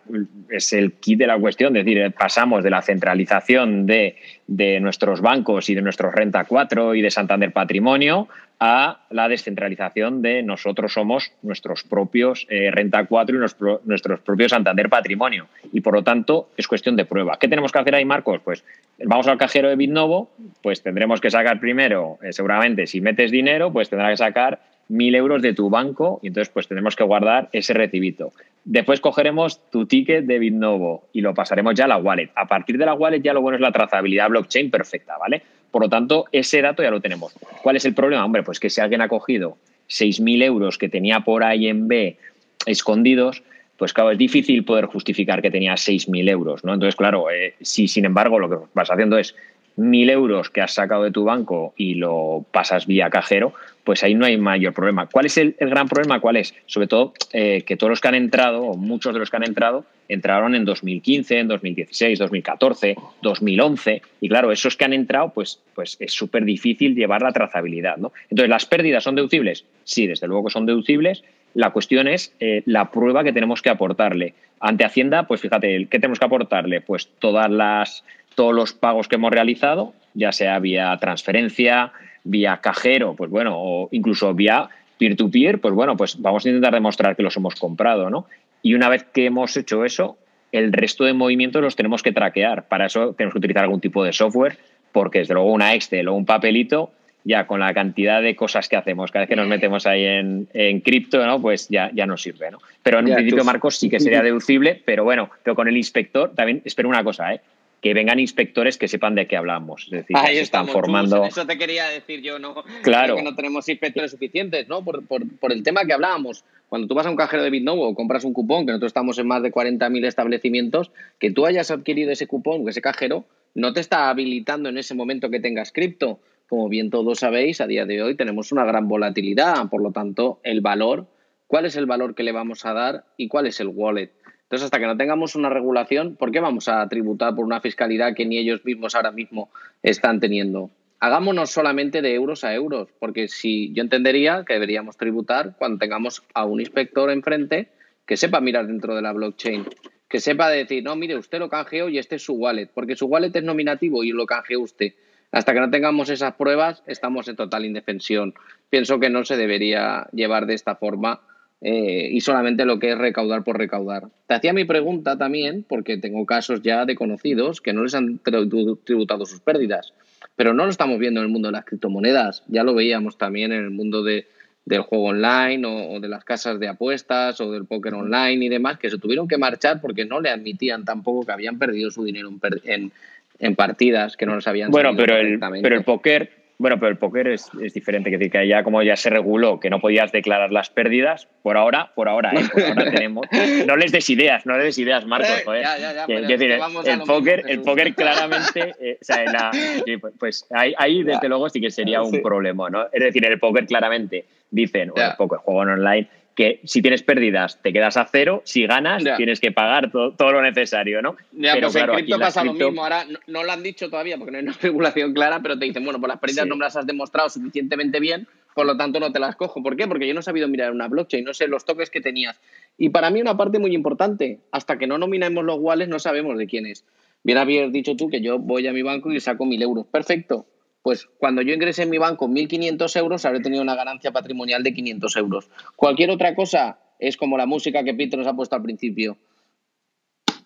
es 0.50 0.72
el 0.72 0.94
kit 0.94 1.20
de 1.20 1.28
la 1.28 1.38
cuestión, 1.38 1.76
es 1.76 1.86
decir, 1.86 2.14
pasamos 2.18 2.64
de 2.64 2.70
la 2.70 2.82
centralización 2.82 3.86
de, 3.86 4.16
de, 4.48 4.80
nuestros 4.80 5.20
bancos 5.20 5.70
y 5.70 5.76
de 5.76 5.82
nuestros 5.82 6.14
Renta 6.14 6.46
4 6.46 6.96
y 6.96 7.02
de 7.02 7.12
Santander 7.12 7.52
Patrimonio 7.52 8.30
a 8.64 9.00
la 9.10 9.28
descentralización 9.28 10.22
de 10.22 10.44
nosotros 10.44 10.94
somos 10.94 11.32
nuestros 11.42 11.84
propios 11.84 12.46
eh, 12.48 12.70
Renta 12.70 13.06
4 13.06 13.36
y 13.36 13.40
nuestros 13.40 14.20
propios 14.20 14.52
Santander 14.52 14.88
Patrimonio. 14.88 15.48
Y 15.74 15.82
por 15.82 15.96
lo 15.96 16.04
tanto, 16.04 16.50
es 16.56 16.68
cuestión 16.68 16.96
de 16.96 17.06
prueba. 17.06 17.40
¿Qué 17.40 17.48
tenemos 17.48 17.72
que 17.72 17.80
hacer 17.80 17.96
ahí, 17.96 18.06
Marcos? 18.06 18.40
Pues 18.44 18.64
vamos 19.04 19.28
al 19.28 19.40
cajero 19.40 19.68
de 19.68 19.76
Bitnovo, 19.76 20.30
pues 20.62 20.84
tendremos 20.84 21.20
que 21.20 21.32
sacar 21.32 21.60
primero, 21.60 22.20
eh, 22.22 22.34
seguramente, 22.34 22.86
si 22.86 23.02
metes 23.02 23.32
dinero, 23.32 23.74
pues 23.74 23.90
tendrá 23.90 24.12
que 24.12 24.18
sacar 24.18 24.60
mil 24.92 25.16
euros 25.16 25.42
de 25.42 25.54
tu 25.54 25.70
banco 25.70 26.20
y 26.22 26.28
entonces 26.28 26.52
pues 26.54 26.68
tenemos 26.68 26.96
que 26.96 27.04
guardar 27.04 27.50
ese 27.54 27.74
recibito. 27.74 28.34
Después 28.66 29.00
cogeremos 29.00 29.70
tu 29.72 29.86
ticket 29.86 30.26
de 30.26 30.38
Bitnovo 30.38 31.06
y 31.14 31.22
lo 31.22 31.34
pasaremos 31.34 31.76
ya 31.76 31.86
a 31.86 31.88
la 31.88 31.98
wallet. 31.98 32.30
A 32.36 32.48
partir 32.48 32.78
de 32.78 32.86
la 32.86 32.94
wallet 32.94 33.22
ya 33.22 33.34
lo 33.34 33.42
bueno 33.42 33.56
es 33.56 33.62
la 33.62 33.72
trazabilidad 33.72 34.30
blockchain 34.30 34.70
perfecta, 34.70 35.18
¿vale? 35.18 35.42
Por 35.72 35.82
lo 35.82 35.90
tanto, 35.90 36.26
ese 36.34 36.62
dato 36.62 36.84
ya 36.84 36.92
lo 36.92 37.00
tenemos. 37.00 37.34
¿Cuál 37.64 37.78
es 37.78 37.86
el 37.86 37.94
problema? 37.94 38.26
Hombre, 38.26 38.44
pues 38.44 38.60
que 38.60 38.70
si 38.70 38.82
alguien 38.82 39.02
ha 39.02 39.08
cogido 39.08 39.58
6.000 39.90 40.44
euros 40.44 40.78
que 40.78 40.90
tenía 40.90 41.22
por 41.22 41.46
ahí 41.46 41.68
en 41.68 41.88
B 41.88 42.18
escondidos, 42.66 43.44
pues 43.78 43.94
claro, 43.94 44.12
es 44.12 44.18
difícil 44.18 44.66
poder 44.66 44.86
justificar 44.86 45.42
que 45.42 45.50
tenía 45.50 45.76
6.000 45.76 46.30
euros, 46.30 46.66
¿no? 46.66 46.74
Entonces, 46.74 46.98
claro, 46.98 47.32
eh, 47.32 47.56
si 47.62 47.88
sin 47.88 48.04
embargo 48.04 48.40
lo 48.40 48.50
que 48.50 48.58
vas 48.74 48.92
haciendo 48.92 49.18
es 49.18 49.36
mil 49.76 50.10
euros 50.10 50.50
que 50.50 50.62
has 50.62 50.74
sacado 50.74 51.04
de 51.04 51.12
tu 51.12 51.24
banco 51.24 51.74
y 51.78 51.96
lo 51.96 52.46
pasas 52.52 52.86
vía 52.86 53.10
cajero, 53.10 53.54
pues 53.84 54.04
ahí 54.04 54.14
no 54.14 54.26
hay 54.26 54.38
mayor 54.38 54.74
problema. 54.74 55.08
¿Cuál 55.08 55.26
es 55.26 55.38
el, 55.38 55.56
gran 55.60 55.88
problema? 55.88 56.20
¿Cuál 56.20 56.38
es? 56.38 56.54
Sobre 56.66 56.88
todo 56.88 57.14
eh, 57.34 57.64
que 57.66 57.78
todos 57.78 57.90
los 57.90 58.02
que 58.02 58.08
han 58.08 58.16
entrado, 58.16 58.62
o 58.62 58.78
muchos 58.78 59.14
de 59.14 59.20
los 59.20 59.30
que 59.30 59.38
han 59.38 59.44
entrado, 59.44 59.86
entraron 60.08 60.56
en 60.56 60.66
2015, 60.66 61.40
en 61.40 61.48
2016, 61.48 62.20
2014, 62.20 62.96
2011. 63.22 64.02
Y 64.20 64.30
claro, 64.30 64.52
esos 64.52 64.76
que 64.76 64.86
han 64.86 64.94
entrado, 64.94 65.32
pues, 65.34 65.62
pues 65.74 65.98
es 66.00 66.12
súper 66.12 66.44
difícil 66.44 66.96
llevar 66.96 67.22
la 67.22 67.32
trazabilidad. 67.32 67.98
¿no? 67.98 68.12
Entonces, 68.30 68.50
¿las 68.50 68.66
pérdidas 68.66 69.04
son 69.04 69.16
deducibles? 69.16 69.66
Sí, 69.84 70.08
desde 70.08 70.28
luego 70.28 70.46
que 70.46 70.52
son 70.52 70.66
deducibles. 70.66 71.24
La 71.54 71.72
cuestión 71.72 72.08
es 72.08 72.34
eh, 72.40 72.64
la 72.66 72.92
prueba 72.92 73.24
que 73.24 73.34
tenemos 73.34 73.62
que 73.62 73.70
aportarle. 73.70 74.34
Ante 74.60 74.86
Hacienda, 74.86 75.28
pues 75.28 75.42
fíjate, 75.42 75.88
¿qué 75.90 76.00
tenemos 76.00 76.20
que 76.20 76.26
aportarle? 76.26 76.82
Pues 76.82 77.10
todas 77.20 77.50
las 77.50 78.04
todos 78.36 78.54
los 78.54 78.74
pagos 78.74 79.08
que 79.08 79.16
hemos 79.16 79.32
realizado, 79.32 79.94
ya 80.14 80.32
sea 80.32 80.60
vía 80.60 80.96
transferencia, 81.00 81.92
vía 82.24 82.58
cajero, 82.58 83.16
pues 83.16 83.30
bueno, 83.30 83.56
o 83.56 83.90
incluso 83.92 84.34
vía 84.34 84.70
peer-to-peer, 84.98 85.60
pues 85.60 85.74
bueno, 85.74 85.98
pues 85.98 86.22
vamos 86.22 86.46
a 86.46 86.50
intentar 86.50 86.74
demostrar 86.74 87.16
que 87.16 87.24
los 87.24 87.36
hemos 87.36 87.56
comprado, 87.56 88.10
¿no? 88.10 88.28
Y 88.62 88.76
una 88.76 88.88
vez 88.90 89.04
que 89.04 89.26
hemos 89.26 89.58
hecho 89.58 89.84
eso, 89.84 90.18
el 90.52 90.72
resto 90.72 91.06
de 91.06 91.14
movimientos 91.14 91.62
los 91.62 91.76
tenemos 91.76 92.04
que 92.04 92.12
traquear. 92.12 92.68
Para 92.68 92.86
eso 92.86 93.14
tenemos 93.14 93.34
que 93.34 93.40
utilizar 93.40 93.64
algún 93.64 93.82
tipo 93.82 94.04
de 94.04 94.14
software, 94.14 94.58
porque 94.92 95.20
desde 95.20 95.34
luego 95.34 95.52
una 95.52 95.74
Excel 95.74 96.08
o 96.08 96.14
un 96.14 96.26
papelito, 96.26 96.92
ya 97.24 97.48
con 97.48 97.60
la 97.60 97.74
cantidad 97.74 98.22
de 98.22 98.36
cosas 98.36 98.68
que 98.68 98.76
hacemos, 98.76 99.12
cada 99.12 99.24
vez 99.24 99.30
que 99.30 99.36
nos 99.36 99.48
metemos 99.48 99.86
ahí 99.86 100.04
en, 100.04 100.48
en 100.54 100.82
cripto, 100.82 101.26
¿no? 101.26 101.42
Pues 101.42 101.68
ya, 101.70 101.92
ya 101.94 102.06
no 102.06 102.18
sirve, 102.18 102.52
¿no? 102.52 102.60
Pero 102.84 103.00
en 103.00 103.08
un 103.08 103.16
principio, 103.16 103.44
Marcos, 103.44 103.78
sí 103.78 103.90
que 103.90 104.00
sería 104.00 104.22
deducible, 104.24 104.82
pero 104.86 105.04
bueno, 105.04 105.30
pero 105.44 105.56
con 105.56 105.68
el 105.68 105.78
inspector 105.78 106.34
también 106.36 106.62
espero 106.66 106.90
una 106.90 107.04
cosa, 107.04 107.34
¿eh? 107.34 107.42
Que 107.82 107.96
vengan 107.96 108.20
inspectores 108.20 108.78
que 108.78 108.88
sepan 108.88 109.16
de 109.16 109.28
qué 109.28 109.36
hablamos. 109.36 109.86
Es 109.86 109.92
decir, 109.92 110.16
Ahí 110.16 110.36
se 110.36 110.44
están 110.44 110.68
formando. 110.68 111.26
eso 111.26 111.48
te 111.48 111.58
quería 111.58 111.88
decir 111.88 112.22
yo, 112.22 112.38
¿no? 112.38 112.64
Claro. 112.84 113.16
Que 113.16 113.24
no 113.24 113.36
tenemos 113.36 113.68
inspectores 113.68 114.12
suficientes, 114.12 114.68
¿no? 114.68 114.84
Por, 114.84 115.06
por, 115.08 115.28
por, 115.40 115.52
el 115.52 115.64
tema 115.64 115.84
que 115.86 115.94
hablábamos. 115.94 116.46
Cuando 116.70 116.88
tú 116.88 116.94
vas 116.94 117.08
a 117.08 117.10
un 117.10 117.16
cajero 117.16 117.44
de 117.44 117.50
Bitnovo 117.50 117.88
o 117.88 117.96
compras 117.96 118.24
un 118.24 118.34
cupón, 118.34 118.66
que 118.66 118.72
nosotros 118.72 118.92
estamos 118.92 119.18
en 119.18 119.28
más 119.28 119.42
de 119.42 119.52
40.000 119.52 120.06
establecimientos, 120.06 120.92
que 121.20 121.32
tú 121.32 121.48
hayas 121.48 121.72
adquirido 121.72 122.12
ese 122.12 122.28
cupón, 122.28 122.70
ese 122.70 122.82
cajero, 122.82 123.26
no 123.56 123.74
te 123.74 123.80
está 123.80 124.10
habilitando 124.10 124.70
en 124.70 124.78
ese 124.78 124.94
momento 124.94 125.32
que 125.32 125.40
tengas 125.40 125.72
cripto. 125.72 126.20
Como 126.48 126.70
bien 126.70 126.92
todos 126.92 127.20
sabéis, 127.20 127.62
a 127.62 127.68
día 127.68 127.86
de 127.86 128.04
hoy 128.04 128.16
tenemos 128.16 128.52
una 128.52 128.64
gran 128.64 128.88
volatilidad, 128.88 129.70
por 129.70 129.82
lo 129.82 129.92
tanto, 129.92 130.40
el 130.44 130.62
valor, 130.62 131.08
¿cuál 131.48 131.66
es 131.66 131.76
el 131.78 131.88
valor 131.88 132.14
que 132.14 132.24
le 132.24 132.32
vamos 132.32 132.66
a 132.66 132.74
dar 132.74 133.06
y 133.18 133.28
cuál 133.28 133.48
es 133.48 133.60
el 133.60 133.70
wallet? 133.70 134.12
Entonces, 134.52 134.66
hasta 134.66 134.80
que 134.80 134.86
no 134.86 134.98
tengamos 134.98 135.36
una 135.36 135.50
regulación, 135.50 136.18
¿por 136.18 136.30
qué 136.30 136.42
vamos 136.42 136.68
a 136.68 136.86
tributar 136.90 137.34
por 137.34 137.46
una 137.46 137.62
fiscalidad 137.62 138.14
que 138.14 138.26
ni 138.26 138.38
ellos 138.38 138.66
mismos 138.66 138.96
ahora 138.96 139.12
mismo 139.12 139.50
están 139.82 140.20
teniendo? 140.20 140.70
Hagámonos 141.00 141.52
solamente 141.52 142.02
de 142.02 142.14
euros 142.14 142.44
a 142.44 142.54
euros, 142.54 142.90
porque 143.00 143.30
si 143.30 143.72
yo 143.72 143.82
entendería 143.82 144.44
que 144.46 144.56
deberíamos 144.56 144.98
tributar 144.98 145.56
cuando 145.58 145.78
tengamos 145.78 146.24
a 146.34 146.44
un 146.44 146.60
inspector 146.60 147.10
enfrente 147.12 147.70
que 148.06 148.18
sepa 148.18 148.42
mirar 148.42 148.68
dentro 148.68 148.94
de 148.94 149.02
la 149.02 149.14
blockchain, 149.14 149.68
que 150.10 150.20
sepa 150.20 150.50
decir, 150.50 150.84
no, 150.84 150.98
mire, 150.98 151.16
usted 151.16 151.40
lo 151.40 151.48
canjeó 151.48 151.88
y 151.88 151.98
este 151.98 152.18
es 152.18 152.24
su 152.26 152.34
wallet, 152.34 152.68
porque 152.74 152.98
su 152.98 153.06
wallet 153.06 153.34
es 153.34 153.44
nominativo 153.46 154.04
y 154.04 154.10
lo 154.10 154.26
canjeó 154.26 154.60
usted. 154.60 154.96
Hasta 155.32 155.54
que 155.54 155.62
no 155.62 155.70
tengamos 155.70 156.10
esas 156.10 156.34
pruebas, 156.34 156.84
estamos 156.88 157.30
en 157.30 157.38
total 157.38 157.64
indefensión. 157.64 158.34
Pienso 158.70 159.00
que 159.00 159.10
no 159.10 159.24
se 159.24 159.38
debería 159.38 160.10
llevar 160.12 160.46
de 160.46 160.56
esta 160.56 160.76
forma 160.76 161.22
eh, 161.62 162.10
y 162.12 162.22
solamente 162.22 162.66
lo 162.66 162.80
que 162.80 162.92
es 162.92 162.98
recaudar 162.98 163.44
por 163.44 163.58
recaudar. 163.58 164.08
Te 164.26 164.34
hacía 164.34 164.52
mi 164.52 164.66
pregunta 164.66 165.18
también, 165.18 165.64
porque 165.68 165.98
tengo 165.98 166.26
casos 166.26 166.64
ya 166.64 166.86
de 166.86 166.96
conocidos 166.96 167.62
que 167.62 167.72
no 167.72 167.84
les 167.84 167.94
han 167.94 168.20
tributado 168.20 169.28
sus 169.28 169.42
pérdidas, 169.42 169.94
pero 170.36 170.56
no 170.56 170.66
lo 170.66 170.72
estamos 170.72 170.98
viendo 170.98 171.20
en 171.20 171.28
el 171.28 171.32
mundo 171.32 171.50
de 171.50 171.54
las 171.54 171.66
criptomonedas, 171.66 172.44
ya 172.48 172.64
lo 172.64 172.74
veíamos 172.74 173.20
también 173.20 173.52
en 173.52 173.64
el 173.64 173.70
mundo 173.70 174.02
de, 174.02 174.26
del 174.66 174.82
juego 174.82 175.06
online 175.06 175.68
o, 175.68 176.00
de 176.00 176.08
las 176.08 176.24
casas 176.24 176.60
de 176.60 176.68
apuestas 176.68 177.40
o 177.42 177.52
del 177.52 177.66
póker 177.66 177.94
online 177.94 178.46
y 178.46 178.50
demás, 178.50 178.80
que 178.80 178.90
se 178.90 178.98
tuvieron 178.98 179.28
que 179.28 179.38
marchar 179.38 179.82
porque 179.82 180.06
no 180.06 180.20
le 180.20 180.30
admitían 180.30 180.84
tampoco 180.84 181.28
que 181.28 181.32
habían 181.32 181.60
perdido 181.60 181.92
su 181.92 182.04
dinero 182.04 182.32
en, 182.64 182.92
en, 183.38 183.56
partidas 183.56 184.18
que 184.18 184.26
no 184.26 184.36
les 184.36 184.48
habían 184.48 184.72
Bueno, 184.72 184.96
pero 184.96 185.16
el, 185.16 185.40
pero 185.62 185.76
el 185.76 185.84
póker 185.84 186.41
bueno, 186.62 186.80
pero 186.80 186.92
el 186.92 186.98
póker 186.98 187.28
es, 187.28 187.50
es 187.60 187.74
diferente, 187.74 188.12
que 188.12 188.20
decir 188.20 188.32
que 188.32 188.48
ya 188.48 188.64
como 188.64 188.84
ya 188.84 188.96
se 188.96 189.10
reguló 189.10 189.60
que 189.60 189.72
no 189.72 189.80
podías 189.80 190.12
declarar 190.12 190.52
las 190.52 190.70
pérdidas, 190.70 191.28
por 191.42 191.58
ahora, 191.58 191.92
por 191.96 192.08
ahora, 192.08 192.34
¿eh? 192.36 192.44
por 192.54 192.62
ahora 192.62 192.92
tenemos. 192.92 193.26
No 193.66 193.76
les 193.76 193.92
des 193.92 194.08
ideas, 194.12 194.46
no 194.46 194.56
les 194.58 194.66
des 194.66 194.78
ideas, 194.78 195.04
Marcos, 195.08 195.40
eh, 195.40 195.42
joder. 195.44 195.64
Ya, 195.64 195.78
ya, 195.80 196.08
ya, 196.08 196.28
decir, 196.28 196.52
el, 196.52 197.02
póker, 197.08 197.46
el 197.48 197.62
póker 197.62 197.96
claramente, 197.96 198.76
eh, 198.80 199.00
o 199.02 199.04
sea, 199.04 199.24
la, 199.24 199.52
pues, 200.00 200.14
pues 200.20 200.48
ahí, 200.52 200.76
ahí 200.78 201.02
desde 201.02 201.28
luego 201.28 201.50
sí 201.50 201.60
que 201.60 201.72
sería 201.72 202.04
un 202.04 202.22
problema, 202.22 202.70
¿no? 202.70 202.86
Es 202.92 203.02
decir, 203.02 203.26
el 203.26 203.40
póker 203.40 203.66
claramente 203.66 204.26
dicen, 204.52 204.92
o 204.92 205.02
el 205.02 205.16
póker, 205.18 205.40
juego 205.40 205.64
en 205.64 205.70
online, 205.70 206.08
que 206.36 206.62
si 206.64 206.82
tienes 206.82 207.04
pérdidas 207.04 207.62
te 207.62 207.74
quedas 207.74 207.98
a 207.98 208.06
cero, 208.06 208.42
si 208.46 208.66
ganas 208.66 209.04
tienes 209.18 209.40
que 209.40 209.52
pagar 209.52 209.92
todo, 209.92 210.32
lo 210.32 210.42
necesario, 210.42 211.02
¿no? 211.02 211.16
Ya, 211.32 211.54
pero 211.54 211.72
pues 211.72 211.84
en 211.84 211.90
cripto 211.90 212.20
pasa 212.20 212.44
lo 212.44 212.54
mismo, 212.54 212.84
ahora 212.84 213.06
no, 213.28 213.44
lo 213.44 213.52
han 213.52 213.64
dicho 213.64 213.90
todavía 213.90 214.18
porque 214.18 214.32
no 214.32 214.38
hay 214.38 214.44
una 214.44 214.54
regulación 214.62 215.14
clara, 215.14 215.42
pero 215.42 215.60
te 215.60 215.66
dicen, 215.66 215.84
bueno, 215.84 216.00
por 216.00 216.10
las 216.10 216.20
pérdidas 216.20 216.48
no 216.48 216.56
me 216.56 216.66
las 216.66 216.76
has 216.76 216.86
demostrado 216.86 217.30
suficientemente 217.30 218.00
bien, 218.00 218.28
por 218.54 218.66
lo 218.66 218.78
tanto 218.78 219.00
no 219.00 219.12
te 219.12 219.20
las 219.20 219.36
cojo. 219.36 219.62
¿Por 219.64 219.76
qué? 219.76 219.88
Porque 219.88 220.08
yo 220.08 220.14
no 220.14 220.22
he 220.22 220.24
sabido 220.24 220.48
mirar 220.48 220.72
una 220.72 220.88
blockchain, 220.88 221.24
no 221.24 221.34
sé 221.34 221.48
los 221.48 221.66
toques 221.66 221.90
que 221.90 222.02
tenías. 222.02 222.40
Y 222.78 222.90
para 222.90 223.10
mí 223.10 223.22
una 223.22 223.38
parte 223.38 223.60
muy 223.60 223.74
importante, 223.74 224.40
hasta 224.52 224.78
que 224.78 224.88
no 224.88 224.98
nominemos 224.98 225.44
los 225.44 225.58
wallets 225.60 225.90
no 225.90 226.00
sabemos 226.00 226.38
de 226.38 226.48
quién 226.48 226.66
es. 226.66 226.86
Bien 227.24 227.38
habías 227.38 227.72
dicho 227.72 227.96
tú 227.96 228.10
que 228.10 228.22
yo 228.22 228.40
voy 228.40 228.68
a 228.68 228.74
mi 228.74 228.82
banco 228.82 229.12
y 229.12 229.20
saco 229.20 229.46
mil 229.46 229.62
euros. 229.62 229.86
Perfecto, 229.86 230.46
pues 230.82 231.08
cuando 231.18 231.42
yo 231.42 231.54
ingresé 231.54 231.84
en 231.84 231.90
mi 231.90 231.98
banco 231.98 232.28
1.500 232.28 232.96
euros, 232.98 233.26
habré 233.26 233.40
tenido 233.40 233.62
una 233.62 233.76
ganancia 233.76 234.12
patrimonial 234.12 234.64
de 234.64 234.74
500 234.74 235.16
euros. 235.18 235.50
Cualquier 235.76 236.10
otra 236.10 236.36
cosa 236.36 236.80
es 237.00 237.18
como 237.18 237.38
la 237.38 237.46
música 237.46 237.84
que 237.84 237.94
Pito 237.94 238.18
nos 238.18 238.28
ha 238.28 238.34
puesto 238.34 238.56
al 238.56 238.62
principio. 238.64 239.18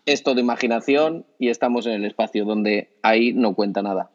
es 0.05 0.21
todo 0.21 0.39
imaginación 0.39 1.25
y 1.39 1.49
estamos 1.49 1.87
en 1.87 1.93
el 1.93 2.05
espacio 2.05 2.45
donde 2.45 2.89
ahí 3.01 3.33
no 3.33 3.55
cuenta 3.55 3.81
nada. 3.81 4.11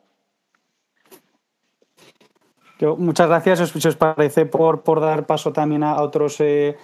muchas 2.96 3.28
gracias, 3.28 3.68
si 3.68 3.88
os 3.88 3.96
parece, 3.96 4.46
por, 4.46 4.82
por 4.82 5.00
dar 5.00 5.26
paso 5.26 5.52
también 5.52 5.82
a 5.82 6.00
otros 6.00 6.40
eh, 6.40 6.76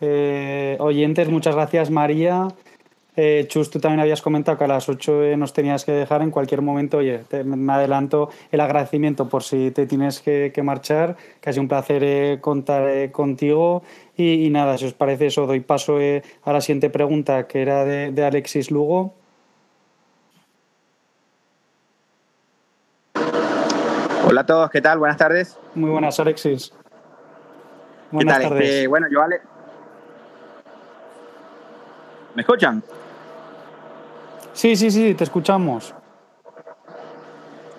eh, 0.00 0.76
oyentes. 0.78 1.28
Muchas 1.28 1.54
gracias, 1.54 1.90
María. 1.90 2.48
Eh, 3.16 3.46
Chus, 3.48 3.70
tú 3.70 3.80
también 3.80 4.00
habías 4.00 4.22
comentado 4.22 4.56
que 4.56 4.64
a 4.64 4.68
las 4.68 4.88
8 4.88 5.24
eh, 5.24 5.36
nos 5.36 5.52
tenías 5.52 5.84
que 5.84 5.92
dejar 5.92 6.22
en 6.22 6.30
cualquier 6.30 6.62
momento. 6.62 6.98
Oye, 6.98 7.24
me 7.44 7.72
adelanto 7.72 8.30
el 8.52 8.60
agradecimiento 8.60 9.28
por 9.28 9.42
si 9.42 9.70
te 9.72 9.86
tienes 9.86 10.20
que, 10.20 10.52
marchar, 10.62 11.16
que 11.40 11.50
ha 11.50 11.52
sido 11.52 11.62
un 11.62 11.68
placer 11.68 12.02
eh, 12.04 12.38
contar 12.40 13.10
contigo. 13.10 13.82
Y, 14.16 14.50
nada, 14.50 14.76
si 14.78 14.86
os 14.86 14.94
parece 14.94 15.26
eso, 15.26 15.46
doy 15.46 15.60
paso 15.60 15.98
a 16.44 16.52
la 16.52 16.60
siguiente 16.60 16.90
pregunta, 16.90 17.46
que 17.46 17.62
era 17.62 17.84
de, 17.84 18.24
Alexis 18.24 18.70
Lugo. 18.70 19.14
Hola 24.26 24.42
a 24.42 24.46
todos, 24.46 24.70
¿qué 24.70 24.80
tal? 24.80 24.98
Buenas 24.98 25.16
tardes. 25.16 25.58
Muy 25.74 25.90
buenas, 25.90 26.20
Alexis. 26.20 26.72
Buenas 28.10 28.40
tardes. 28.40 28.68
Este, 28.68 28.86
bueno, 28.86 29.06
yo, 29.10 29.22
Ale... 29.22 29.40
¿Me 32.34 32.42
escuchan? 32.42 32.82
Sí, 34.52 34.76
sí, 34.76 34.90
sí, 34.90 35.14
te 35.14 35.24
escuchamos. 35.24 35.94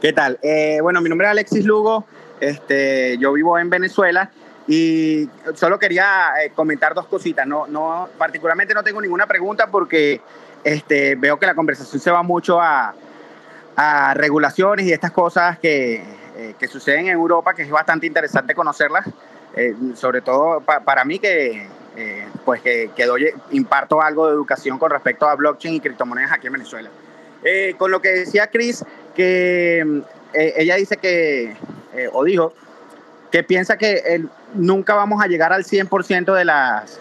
¿Qué 0.01 0.13
tal? 0.13 0.39
Eh, 0.41 0.79
bueno, 0.81 0.99
mi 0.99 1.09
nombre 1.09 1.27
es 1.27 1.31
Alexis 1.31 1.65
Lugo, 1.65 2.05
este, 2.39 3.17
yo 3.17 3.33
vivo 3.33 3.57
en 3.59 3.69
Venezuela 3.69 4.31
y 4.67 5.29
solo 5.53 5.77
quería 5.77 6.31
eh, 6.43 6.51
comentar 6.55 6.93
dos 6.93 7.05
cositas. 7.05 7.45
No, 7.47 7.67
no, 7.67 8.09
particularmente 8.17 8.73
no 8.73 8.83
tengo 8.83 8.99
ninguna 8.99 9.27
pregunta 9.27 9.67
porque 9.67 10.21
este, 10.63 11.15
veo 11.15 11.37
que 11.37 11.45
la 11.45 11.55
conversación 11.55 12.01
se 12.01 12.11
va 12.11 12.23
mucho 12.23 12.59
a, 12.59 12.93
a 13.75 14.13
regulaciones 14.15 14.85
y 14.85 14.91
estas 14.91 15.11
cosas 15.11 15.59
que, 15.59 16.03
eh, 16.35 16.55
que, 16.57 16.67
suceden 16.67 17.05
en 17.05 17.13
Europa, 17.13 17.53
que 17.53 17.61
es 17.61 17.69
bastante 17.69 18.07
interesante 18.07 18.55
conocerlas, 18.55 19.07
sobre 19.95 20.21
todo 20.21 20.61
para 20.61 21.03
mí 21.03 21.19
que 21.19 21.67
eh, 21.97 22.25
pues 22.45 22.61
que, 22.61 22.91
que, 22.95 23.05
doy, 23.05 23.27
imparto 23.51 24.01
algo 24.01 24.27
de 24.27 24.33
educación 24.33 24.77
con 24.79 24.91
respecto 24.91 25.27
a 25.27 25.35
blockchain 25.35 25.75
y 25.75 25.79
criptomonedas 25.81 26.31
aquí 26.31 26.47
en 26.47 26.53
Venezuela. 26.53 26.89
Eh, 27.43 27.75
con 27.77 27.91
lo 27.91 28.01
que 28.01 28.09
decía 28.09 28.47
Chris, 28.47 28.85
que 29.13 29.79
eh, 30.33 30.53
ella 30.57 30.75
dice 30.75 30.97
que, 30.97 31.55
o 32.13 32.23
dijo, 32.23 32.53
que 33.29 33.43
piensa 33.43 33.77
que 33.77 34.23
nunca 34.53 34.95
vamos 34.95 35.21
a 35.21 35.27
llegar 35.27 35.51
al 35.51 35.65
100% 35.65 36.33
de 36.33 36.45
las, 36.45 36.99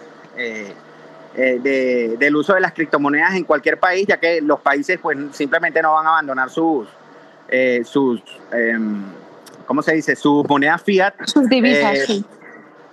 de, 1.35 2.15
del 2.17 2.35
uso 2.35 2.53
de 2.53 2.59
las 2.59 2.73
criptomonedas 2.73 3.35
en 3.35 3.45
cualquier 3.45 3.79
país, 3.79 4.05
ya 4.07 4.17
que 4.17 4.41
los 4.41 4.59
países 4.59 4.99
pues 5.01 5.17
simplemente 5.31 5.81
no 5.81 5.93
van 5.93 6.05
a 6.05 6.09
abandonar 6.09 6.49
sus, 6.49 6.87
sus 7.83 8.21
em, 8.51 9.03
¿cómo 9.65 9.81
se 9.81 9.93
dice? 9.93 10.17
Sus 10.17 10.45
monedas 10.49 10.81
fiat. 10.81 11.13
Sus 11.25 11.47
divisas, 11.47 11.99
sí. 12.05 12.25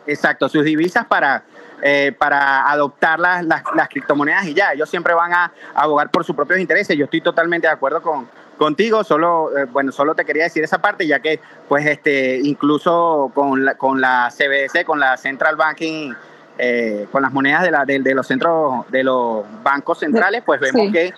Exacto, 0.06 0.48
sus 0.48 0.64
divisas 0.64 1.04
para 1.06 1.42
eh, 1.82 2.12
para 2.16 2.68
adoptar 2.70 3.20
las, 3.20 3.44
las, 3.44 3.88
criptomonedas 3.88 4.46
y 4.46 4.54
ya, 4.54 4.72
ellos 4.72 4.90
siempre 4.90 5.14
van 5.14 5.32
a, 5.32 5.52
abogar 5.74 6.10
por 6.10 6.24
sus 6.24 6.34
propios 6.34 6.58
intereses. 6.58 6.96
Yo 6.96 7.04
estoy 7.04 7.20
totalmente 7.20 7.68
de 7.68 7.72
acuerdo 7.72 8.02
con, 8.02 8.28
contigo, 8.56 9.04
solo, 9.04 9.56
eh, 9.56 9.64
bueno, 9.64 9.92
solo 9.92 10.14
te 10.14 10.24
quería 10.24 10.44
decir 10.44 10.64
esa 10.64 10.78
parte, 10.78 11.06
ya 11.06 11.20
que 11.20 11.40
pues 11.68 11.86
este, 11.86 12.38
incluso 12.42 13.30
con 13.34 13.64
la, 13.64 13.76
con 13.76 14.00
la 14.00 14.30
CBS, 14.30 14.84
con 14.84 14.98
la 14.98 15.16
Central 15.16 15.56
Banking, 15.56 16.12
eh, 16.58 17.06
con 17.12 17.22
las 17.22 17.32
monedas 17.32 17.62
de, 17.62 17.70
la, 17.70 17.84
de, 17.84 18.14
los 18.14 18.26
centros, 18.26 18.90
de 18.90 19.04
los 19.04 19.44
bancos 19.62 20.00
centrales, 20.00 20.42
pues 20.44 20.60
vemos 20.60 20.92
que 20.92 21.14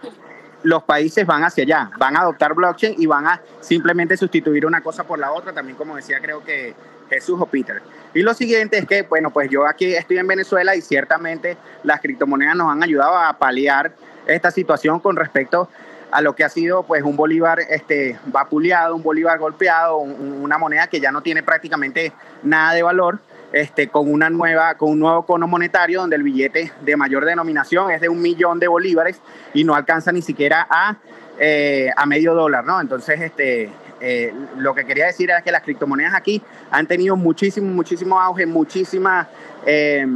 los 0.63 0.83
países 0.83 1.27
van 1.27 1.43
hacia 1.45 1.65
allá, 1.65 1.91
van 1.99 2.17
a 2.17 2.21
adoptar 2.21 2.53
blockchain 2.53 2.97
y 2.99 3.07
van 3.07 3.27
a 3.27 3.41
simplemente 3.61 4.19
sustituir 4.19 4.67
una 4.67 4.83
cosa 4.83 5.05
por 5.05 5.19
la 5.19 5.33
otra, 5.33 5.55
también 5.55 5.79
como 5.79 5.97
decía 5.97 6.21
creo 6.21 6.45
que 6.45 6.75
Jesús 7.11 7.39
o 7.41 7.47
Peter. 7.47 7.83
Y 8.15 8.23
lo 8.23 8.33
siguiente 8.33 8.79
es 8.79 8.87
que, 8.87 9.03
bueno, 9.03 9.31
pues 9.31 9.51
yo 9.51 9.67
aquí 9.67 9.95
estoy 9.95 10.19
en 10.19 10.27
Venezuela 10.27 10.75
y 10.75 10.81
ciertamente 10.81 11.57
las 11.83 12.01
criptomonedas 12.01 12.57
nos 12.57 12.71
han 12.71 12.83
ayudado 12.83 13.17
a 13.17 13.37
paliar 13.39 13.93
esta 14.27 14.51
situación 14.51 15.01
con 15.01 15.17
respecto 15.17 15.69
a 16.11 16.21
lo 16.21 16.35
que 16.35 16.45
ha 16.45 16.49
sido 16.49 16.83
pues 16.83 17.03
un 17.03 17.17
bolívar 17.17 17.61
este, 17.61 18.19
vapuleado, 18.27 18.97
un 18.97 19.03
bolívar 19.03 19.39
golpeado, 19.39 19.99
una 19.99 20.59
moneda 20.59 20.89
que 20.89 21.01
ya 21.01 21.13
no 21.13 21.23
tiene 21.23 21.43
prácticamente 21.43 22.13
nada 22.43 22.75
de 22.75 22.83
valor, 22.83 23.21
este, 23.53 23.89
con, 23.89 24.11
una 24.13 24.31
nueva, 24.31 24.77
con 24.77 24.91
un 24.91 25.01
nuevo 25.01 25.27
cono 25.27 25.47
monetario 25.47 26.01
donde 26.01 26.17
el 26.17 26.23
billete 26.23 26.73
de 26.81 26.97
mayor 26.97 27.25
denominación 27.25 27.91
es 27.91 28.01
de 28.01 28.09
un 28.09 28.23
millón 28.23 28.61
de 28.61 28.69
bolívares 28.69 29.21
y 29.55 29.65
no 29.65 29.75
alcanza 29.75 30.13
ni 30.13 30.23
siquiera 30.23 30.67
a, 30.71 30.97
eh, 31.39 31.91
a 31.97 32.07
medio 32.07 32.35
dólar, 32.35 32.65
¿no? 32.65 32.81
Entonces, 32.81 33.21
este, 33.21 33.71
eh, 34.01 34.33
lo 34.57 34.75
que 34.75 34.85
quería 34.85 35.07
decir 35.07 35.31
era 35.31 35.43
que 35.43 35.53
las 35.53 35.63
criptomonedas 35.63 36.15
aquí 36.15 36.43
han 36.71 36.87
tenido 36.87 37.17
muchísimo, 37.17 37.69
muchísimo 37.69 38.21
auge, 38.21 38.47
muchísima, 38.47 39.29
eh, 39.67 40.07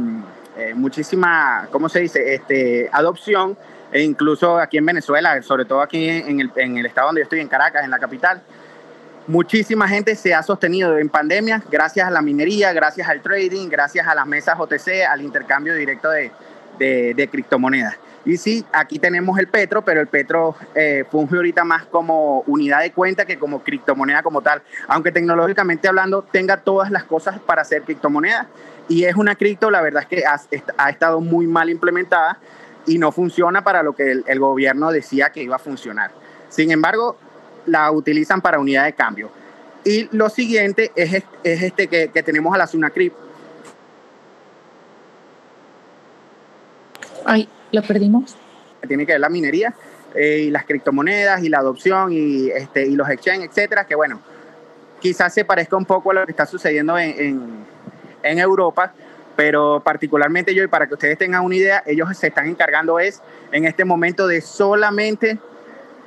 eh, 0.57 0.73
muchísima, 0.73 1.67
¿cómo 1.71 1.87
se 1.89 1.99
dice? 1.99 2.33
Este, 2.33 2.89
adopción, 2.91 3.57
e 3.91 4.01
incluso 4.01 4.57
aquí 4.57 4.77
en 4.77 4.85
Venezuela, 4.85 5.41
sobre 5.41 5.65
todo 5.65 5.81
aquí 5.81 6.09
en 6.09 6.39
el, 6.39 6.51
en 6.55 6.77
el 6.77 6.85
estado 6.85 7.07
donde 7.07 7.21
yo 7.21 7.23
estoy, 7.23 7.39
en 7.39 7.47
Caracas, 7.47 7.83
en 7.83 7.91
la 7.91 7.99
capital, 7.99 8.41
muchísima 9.27 9.87
gente 9.87 10.15
se 10.15 10.33
ha 10.33 10.43
sostenido 10.43 10.97
en 10.97 11.09
pandemia 11.09 11.63
gracias 11.71 12.07
a 12.07 12.11
la 12.11 12.21
minería, 12.21 12.73
gracias 12.73 13.07
al 13.07 13.21
trading, 13.21 13.69
gracias 13.69 14.07
a 14.07 14.15
las 14.15 14.25
mesas 14.25 14.59
OTC, 14.59 15.05
al 15.09 15.21
intercambio 15.21 15.73
directo 15.75 16.09
de, 16.09 16.31
de, 16.77 17.13
de 17.13 17.27
criptomonedas. 17.27 17.97
Y 18.25 18.37
sí, 18.37 18.65
aquí 18.73 18.97
tenemos 18.97 19.37
el 19.37 19.47
Petro, 19.47 19.85
pero 19.85 20.01
el 20.01 20.07
Petro 20.07 20.55
eh, 20.73 21.05
funge 21.11 21.35
ahorita 21.35 21.63
más 21.63 21.85
como 21.85 22.39
unidad 22.47 22.81
de 22.81 22.91
cuenta 22.91 23.25
que 23.25 23.37
como 23.37 23.63
criptomoneda 23.63 24.23
como 24.23 24.41
tal. 24.41 24.63
Aunque 24.87 25.11
tecnológicamente 25.11 25.87
hablando 25.87 26.23
tenga 26.23 26.57
todas 26.57 26.89
las 26.89 27.03
cosas 27.03 27.39
para 27.39 27.63
ser 27.63 27.83
criptomoneda. 27.83 28.47
Y 28.87 29.05
es 29.05 29.15
una 29.15 29.35
cripto, 29.35 29.69
la 29.69 29.81
verdad 29.81 30.03
es 30.03 30.07
que 30.07 30.23
ha, 30.25 30.89
estado 30.89 31.21
muy 31.21 31.45
mal 31.45 31.69
implementada 31.69 32.39
y 32.87 32.97
no 32.97 33.11
funciona 33.11 33.63
para 33.63 33.83
lo 33.83 33.93
que 33.93 34.23
el, 34.25 34.39
gobierno 34.39 34.91
decía 34.91 35.29
que 35.29 35.43
iba 35.43 35.57
a 35.57 35.59
funcionar. 35.59 36.11
Sin 36.49 36.71
embargo, 36.71 37.17
la 37.67 37.91
utilizan 37.91 38.41
para 38.41 38.59
unidad 38.59 38.85
de 38.85 38.93
cambio. 38.93 39.29
Y 39.83 40.09
lo 40.15 40.29
siguiente 40.29 40.91
es, 40.95 41.23
es 41.43 41.61
este 41.61 41.87
que, 41.87 42.09
que 42.09 42.23
tenemos 42.23 42.55
a 42.55 42.57
la 42.57 42.65
Sunacrip. 42.65 43.13
Ay, 47.25 47.49
lo 47.71 47.81
perdimos. 47.81 48.35
Tiene 48.87 49.05
que 49.05 49.13
ver 49.13 49.21
la 49.21 49.29
minería 49.29 49.73
eh, 50.13 50.43
y 50.45 50.49
las 50.51 50.63
criptomonedas 50.65 51.43
y 51.43 51.49
la 51.49 51.57
adopción 51.57 52.11
y, 52.11 52.49
este, 52.49 52.85
y 52.85 52.95
los 52.95 53.09
exchanges, 53.09 53.49
etcétera, 53.49 53.85
que 53.85 53.95
bueno, 53.95 54.21
quizás 54.99 55.33
se 55.33 55.43
parezca 55.43 55.75
un 55.75 55.85
poco 55.85 56.11
a 56.11 56.13
lo 56.13 56.25
que 56.25 56.31
está 56.31 56.45
sucediendo 56.45 56.97
en, 56.97 57.65
en, 58.21 58.39
Europa, 58.39 58.93
pero 59.35 59.81
particularmente 59.83 60.53
yo, 60.53 60.63
y 60.63 60.67
para 60.67 60.87
que 60.87 60.93
ustedes 60.93 61.17
tengan 61.17 61.43
una 61.43 61.55
idea, 61.55 61.83
ellos 61.85 62.15
se 62.15 62.27
están 62.27 62.47
encargando 62.47 62.99
es 62.99 63.21
en 63.51 63.65
este 63.65 63.85
momento 63.85 64.27
de 64.27 64.41
solamente 64.41 65.39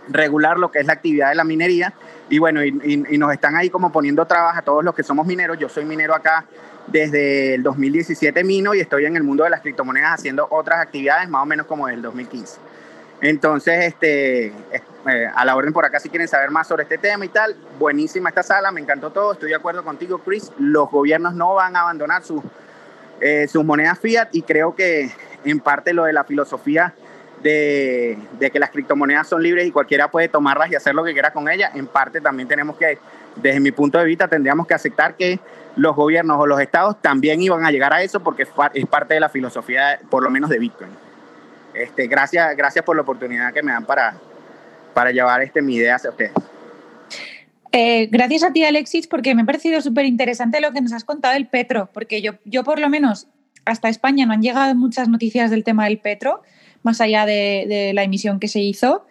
regular 0.08 0.58
lo 0.58 0.70
que 0.70 0.78
es 0.78 0.86
la 0.86 0.94
actividad 0.94 1.30
de 1.30 1.34
la 1.34 1.44
minería 1.44 1.92
y 2.30 2.38
bueno, 2.38 2.64
y, 2.64 2.68
y, 3.08 3.18
nos 3.18 3.32
están 3.32 3.56
ahí 3.56 3.70
como 3.70 3.92
poniendo 3.92 4.24
trabas 4.26 4.56
a 4.56 4.62
todos 4.62 4.84
los 4.84 4.94
que 4.94 5.02
somos 5.02 5.26
mineros. 5.26 5.58
Yo 5.58 5.68
soy 5.68 5.84
minero 5.84 6.14
acá 6.14 6.44
desde 6.90 7.54
el 7.54 7.62
2017 7.62 8.44
mino 8.44 8.74
y 8.74 8.80
estoy 8.80 9.04
en 9.04 9.16
el 9.16 9.22
mundo 9.22 9.44
de 9.44 9.50
las 9.50 9.60
criptomonedas 9.60 10.14
haciendo 10.14 10.46
otras 10.50 10.80
actividades 10.80 11.28
más 11.28 11.42
o 11.42 11.46
menos 11.46 11.66
como 11.66 11.86
desde 11.86 11.96
el 11.96 12.02
2015. 12.02 12.58
Entonces, 13.20 13.86
este, 13.86 14.46
eh, 14.46 14.52
a 15.34 15.44
la 15.44 15.56
orden 15.56 15.72
por 15.72 15.84
acá 15.84 15.98
si 15.98 16.08
quieren 16.08 16.28
saber 16.28 16.50
más 16.50 16.68
sobre 16.68 16.84
este 16.84 16.98
tema 16.98 17.24
y 17.24 17.28
tal, 17.28 17.56
buenísima 17.78 18.28
esta 18.28 18.42
sala, 18.42 18.70
me 18.70 18.80
encantó 18.80 19.10
todo, 19.10 19.32
estoy 19.32 19.50
de 19.50 19.56
acuerdo 19.56 19.82
contigo, 19.82 20.18
Chris, 20.18 20.52
los 20.58 20.88
gobiernos 20.90 21.34
no 21.34 21.54
van 21.54 21.74
a 21.74 21.82
abandonar 21.82 22.22
sus, 22.22 22.42
eh, 23.20 23.48
sus 23.48 23.64
monedas 23.64 23.98
fiat 23.98 24.28
y 24.32 24.42
creo 24.42 24.74
que 24.74 25.10
en 25.44 25.60
parte 25.60 25.92
lo 25.92 26.04
de 26.04 26.12
la 26.12 26.24
filosofía 26.24 26.94
de, 27.42 28.18
de, 28.38 28.50
que 28.50 28.58
las 28.58 28.70
criptomonedas 28.70 29.28
son 29.28 29.42
libres 29.42 29.66
y 29.66 29.72
cualquiera 29.72 30.10
puede 30.10 30.28
tomarlas 30.28 30.70
y 30.70 30.76
hacer 30.76 30.94
lo 30.94 31.04
que 31.04 31.12
quiera 31.12 31.32
con 31.32 31.48
ellas, 31.48 31.72
en 31.74 31.86
parte 31.88 32.20
también 32.20 32.48
tenemos 32.48 32.76
que, 32.76 32.98
desde 33.42 33.60
mi 33.60 33.70
punto 33.70 33.98
de 33.98 34.04
vista, 34.04 34.28
tendríamos 34.28 34.66
que 34.66 34.74
aceptar 34.74 35.16
que 35.16 35.38
los 35.76 35.94
gobiernos 35.94 36.38
o 36.40 36.46
los 36.46 36.60
estados 36.60 37.00
también 37.00 37.40
iban 37.40 37.64
a 37.64 37.70
llegar 37.70 37.92
a 37.92 38.02
eso 38.02 38.20
porque 38.20 38.44
es 38.74 38.86
parte 38.86 39.14
de 39.14 39.20
la 39.20 39.28
filosofía, 39.28 40.00
por 40.10 40.22
lo 40.22 40.30
menos 40.30 40.50
de 40.50 40.58
Bitcoin. 40.58 40.90
Este, 41.74 42.08
gracias, 42.08 42.56
gracias 42.56 42.84
por 42.84 42.96
la 42.96 43.02
oportunidad 43.02 43.52
que 43.52 43.62
me 43.62 43.72
dan 43.72 43.84
para, 43.84 44.16
para 44.94 45.12
llevar 45.12 45.42
este, 45.42 45.62
mi 45.62 45.76
idea 45.76 45.94
hacia 45.94 46.10
ustedes. 46.10 46.32
Eh, 47.70 48.08
gracias 48.10 48.42
a 48.42 48.52
ti, 48.52 48.64
Alexis, 48.64 49.06
porque 49.06 49.34
me 49.34 49.42
ha 49.42 49.44
parecido 49.44 49.80
súper 49.80 50.06
interesante 50.06 50.60
lo 50.60 50.72
que 50.72 50.80
nos 50.80 50.92
has 50.92 51.04
contado 51.04 51.34
del 51.34 51.46
Petro, 51.46 51.88
porque 51.92 52.22
yo, 52.22 52.32
yo 52.44 52.64
por 52.64 52.80
lo 52.80 52.88
menos 52.88 53.28
hasta 53.64 53.88
España 53.88 54.26
no 54.26 54.32
han 54.32 54.42
llegado 54.42 54.74
muchas 54.74 55.08
noticias 55.08 55.50
del 55.50 55.62
tema 55.62 55.84
del 55.84 55.98
Petro, 55.98 56.42
más 56.82 57.00
allá 57.00 57.26
de, 57.26 57.66
de 57.68 57.92
la 57.92 58.02
emisión 58.02 58.40
que 58.40 58.48
se 58.48 58.60
hizo. 58.60 59.06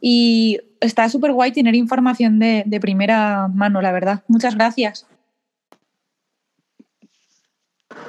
Y 0.00 0.60
está 0.80 1.08
súper 1.08 1.32
guay 1.32 1.52
tener 1.52 1.74
información 1.74 2.38
de, 2.38 2.62
de 2.66 2.80
primera 2.80 3.48
mano, 3.48 3.80
la 3.80 3.92
verdad. 3.92 4.22
Muchas 4.28 4.54
gracias. 4.54 5.06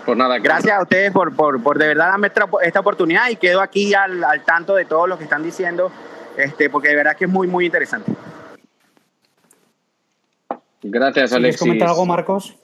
Pues 0.06 0.18
nada, 0.18 0.40
gracias 0.40 0.78
a 0.78 0.82
ustedes 0.82 1.12
por, 1.12 1.36
por, 1.36 1.62
por 1.62 1.78
de 1.78 1.88
verdad 1.88 2.10
darme 2.10 2.32
esta 2.64 2.80
oportunidad 2.80 3.30
y 3.30 3.36
quedo 3.36 3.62
aquí 3.62 3.94
al, 3.94 4.24
al, 4.24 4.44
tanto 4.44 4.76
de 4.76 4.86
todo 4.86 5.08
lo 5.08 5.18
que 5.18 5.24
están 5.24 5.44
diciendo, 5.44 5.92
este, 6.38 6.70
porque 6.70 6.90
de 6.90 6.96
verdad 6.96 7.16
que 7.16 7.26
es 7.26 7.32
muy, 7.32 7.48
muy 7.48 7.66
interesante. 7.66 8.12
Gracias, 10.82 11.34
Alexis. 11.34 11.60
¿Quieres 11.60 11.60
comentar 11.60 11.88
algo, 11.90 12.06
Marcos? 12.06 12.56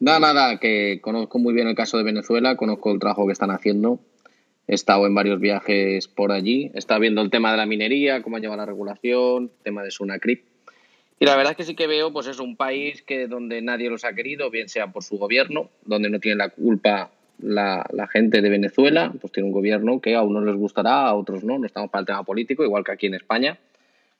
Nada, 0.00 0.34
nada, 0.34 0.58
que 0.58 1.00
conozco 1.00 1.38
muy 1.38 1.54
bien 1.54 1.68
el 1.68 1.74
caso 1.74 1.96
de 1.96 2.04
Venezuela, 2.04 2.56
conozco 2.56 2.92
el 2.92 2.98
trabajo 2.98 3.26
que 3.26 3.32
están 3.32 3.50
haciendo. 3.50 4.00
He 4.66 4.74
estado 4.74 5.06
en 5.06 5.14
varios 5.14 5.40
viajes 5.40 6.08
por 6.08 6.32
allí. 6.32 6.70
He 6.74 6.98
viendo 6.98 7.20
el 7.20 7.30
tema 7.30 7.50
de 7.50 7.58
la 7.58 7.66
minería, 7.66 8.22
cómo 8.22 8.38
lleva 8.38 8.56
la 8.56 8.66
regulación, 8.66 9.44
el 9.44 9.62
tema 9.62 9.82
de 9.82 9.90
Sunacrip. 9.90 10.44
Y 11.20 11.26
la 11.26 11.36
verdad 11.36 11.52
es 11.52 11.56
que 11.56 11.64
sí 11.64 11.74
que 11.74 11.86
veo, 11.86 12.12
pues 12.12 12.26
es 12.26 12.40
un 12.40 12.56
país 12.56 13.02
que 13.02 13.28
donde 13.28 13.62
nadie 13.62 13.88
los 13.88 14.04
ha 14.04 14.14
querido, 14.14 14.50
bien 14.50 14.68
sea 14.68 14.88
por 14.88 15.04
su 15.04 15.16
gobierno, 15.16 15.70
donde 15.84 16.10
no 16.10 16.18
tiene 16.18 16.36
la 16.36 16.48
culpa 16.48 17.10
la, 17.38 17.86
la, 17.92 18.06
gente 18.08 18.40
de 18.40 18.48
Venezuela, 18.48 19.12
pues 19.20 19.32
tiene 19.32 19.48
un 19.48 19.52
gobierno 19.52 20.00
que 20.00 20.14
a 20.14 20.22
unos 20.22 20.44
les 20.44 20.56
gustará, 20.56 21.06
a 21.06 21.14
otros 21.14 21.44
no, 21.44 21.58
no 21.58 21.66
estamos 21.66 21.90
para 21.90 22.00
el 22.00 22.06
tema 22.06 22.22
político, 22.24 22.64
igual 22.64 22.84
que 22.84 22.92
aquí 22.92 23.06
en 23.06 23.14
España. 23.14 23.58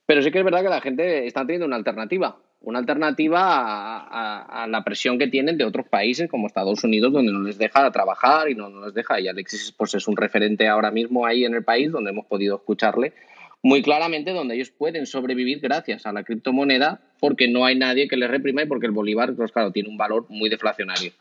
Pero 0.07 0.23
sí 0.23 0.31
que 0.31 0.39
es 0.39 0.45
verdad 0.45 0.63
que 0.63 0.69
la 0.69 0.81
gente 0.81 1.27
está 1.27 1.41
teniendo 1.41 1.67
una 1.67 1.77
alternativa, 1.77 2.37
una 2.65 2.79
alternativa 2.81 3.41
a, 3.43 4.67
la 4.67 4.83
presión 4.85 5.19
que 5.19 5.29
tienen 5.29 5.57
de 5.59 5.65
otros 5.65 5.87
países 5.87 6.29
como 6.29 6.47
Estados 6.47 6.83
Unidos, 6.85 7.13
donde 7.13 7.33
no 7.33 7.41
les 7.41 7.59
deja 7.59 7.91
trabajar 7.91 8.51
y 8.51 8.55
no, 8.55 8.69
no 8.69 8.87
les 8.87 8.95
deja. 8.95 9.21
Y 9.21 9.29
Alexis 9.29 9.73
pues, 9.77 9.95
es 9.95 10.09
un 10.09 10.17
referente 10.17 10.67
ahora 10.67 10.91
mismo 10.91 11.27
ahí 11.27 11.45
en 11.45 11.55
el 11.55 11.65
país, 11.65 11.93
donde 11.93 12.11
hemos 12.11 12.27
podido 12.27 12.57
escucharle 12.57 13.13
muy 13.65 13.81
claramente 13.81 14.33
donde 14.33 14.57
ellos 14.57 14.71
pueden 14.71 15.07
sobrevivir 15.07 15.59
gracias 15.59 16.05
a 16.05 16.13
la 16.13 16.23
criptomoneda 16.23 17.01
porque 17.19 17.49
no 17.49 17.65
hay 17.65 17.77
nadie 17.77 18.09
que 18.09 18.17
les 18.19 18.31
reprima 18.31 18.63
y 18.63 18.67
porque 18.67 18.85
el 18.85 18.93
bolívar, 18.93 19.35
pues 19.35 19.53
claro, 19.53 19.73
tiene 19.73 19.89
un 19.89 19.97
valor 19.97 20.27
muy 20.29 20.51
deflacionario. 20.51 21.13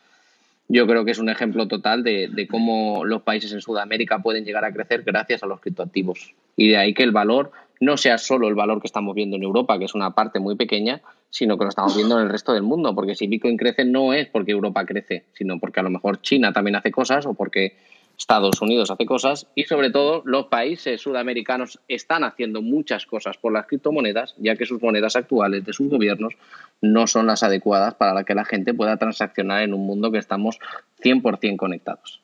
Yo 0.67 0.85
creo 0.85 1.05
que 1.05 1.11
es 1.11 1.19
un 1.19 1.29
ejemplo 1.29 1.69
total 1.69 2.03
de, 2.03 2.27
de 2.27 2.45
cómo 2.45 3.05
los 3.05 3.21
países 3.21 3.53
en 3.53 3.61
Sudamérica 3.61 4.19
pueden 4.19 4.43
llegar 4.43 4.65
a 4.65 4.73
crecer 4.73 5.03
gracias 5.03 5.41
a 5.41 5.47
los 5.47 5.61
criptoactivos. 5.61 6.33
Y 6.57 6.67
de 6.67 6.77
ahí 6.77 6.93
que 6.93 7.03
el 7.03 7.11
valor 7.11 7.53
no 7.83 7.97
sea 7.97 8.17
solo 8.17 8.47
el 8.47 8.55
valor 8.55 8.81
que 8.81 8.87
estamos 8.87 9.15
viendo 9.15 9.35
en 9.35 9.43
Europa, 9.43 9.77
que 9.77 9.85
es 9.85 9.95
una 9.95 10.11
parte 10.11 10.39
muy 10.39 10.55
pequeña, 10.55 11.01
sino 11.29 11.57
que 11.57 11.65
lo 11.65 11.69
estamos 11.69 11.95
viendo 11.95 12.17
en 12.17 12.25
el 12.25 12.29
resto 12.29 12.53
del 12.53 12.63
mundo. 12.63 12.93
Porque 12.95 13.15
si 13.15 13.27
Bitcoin 13.27 13.57
crece 13.57 13.85
no 13.85 14.13
es 14.13 14.27
porque 14.27 14.51
Europa 14.51 14.85
crece, 14.85 15.25
sino 15.33 15.59
porque 15.59 15.79
a 15.79 15.83
lo 15.83 15.89
mejor 15.89 16.21
China 16.21 16.53
también 16.53 16.75
hace 16.75 16.91
cosas 16.91 17.25
o 17.25 17.33
porque 17.33 17.75
Estados 18.17 18.61
Unidos 18.61 18.91
hace 18.91 19.05
cosas 19.05 19.47
y 19.55 19.63
sobre 19.63 19.89
todo 19.89 20.21
los 20.25 20.45
países 20.45 21.01
sudamericanos 21.01 21.79
están 21.87 22.23
haciendo 22.23 22.61
muchas 22.61 23.05
cosas 23.05 23.37
por 23.37 23.51
las 23.51 23.65
criptomonedas, 23.65 24.35
ya 24.37 24.55
que 24.55 24.65
sus 24.65 24.81
monedas 24.81 25.15
actuales 25.15 25.65
de 25.65 25.73
sus 25.73 25.89
gobiernos 25.89 26.35
no 26.81 27.07
son 27.07 27.27
las 27.27 27.43
adecuadas 27.43 27.95
para 27.95 28.23
que 28.23 28.35
la 28.35 28.45
gente 28.45 28.73
pueda 28.73 28.97
transaccionar 28.97 29.63
en 29.63 29.73
un 29.73 29.85
mundo 29.85 30.11
que 30.11 30.19
estamos 30.19 30.59
100% 31.03 31.57
conectados. 31.57 32.22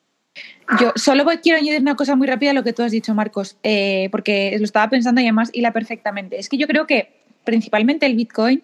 Yo 0.78 0.92
solo 0.94 1.24
quiero 1.42 1.58
añadir 1.58 1.80
una 1.80 1.96
cosa 1.96 2.14
muy 2.14 2.26
rápida 2.26 2.50
a 2.50 2.54
lo 2.54 2.62
que 2.62 2.72
tú 2.72 2.82
has 2.82 2.92
dicho, 2.92 3.14
Marcos, 3.14 3.56
eh, 3.62 4.08
porque 4.12 4.54
lo 4.58 4.64
estaba 4.64 4.88
pensando 4.88 5.20
y 5.20 5.24
además 5.24 5.50
hila 5.52 5.72
perfectamente. 5.72 6.38
Es 6.38 6.48
que 6.48 6.58
yo 6.58 6.66
creo 6.66 6.86
que 6.86 7.20
principalmente 7.44 8.06
el 8.06 8.14
Bitcoin 8.14 8.62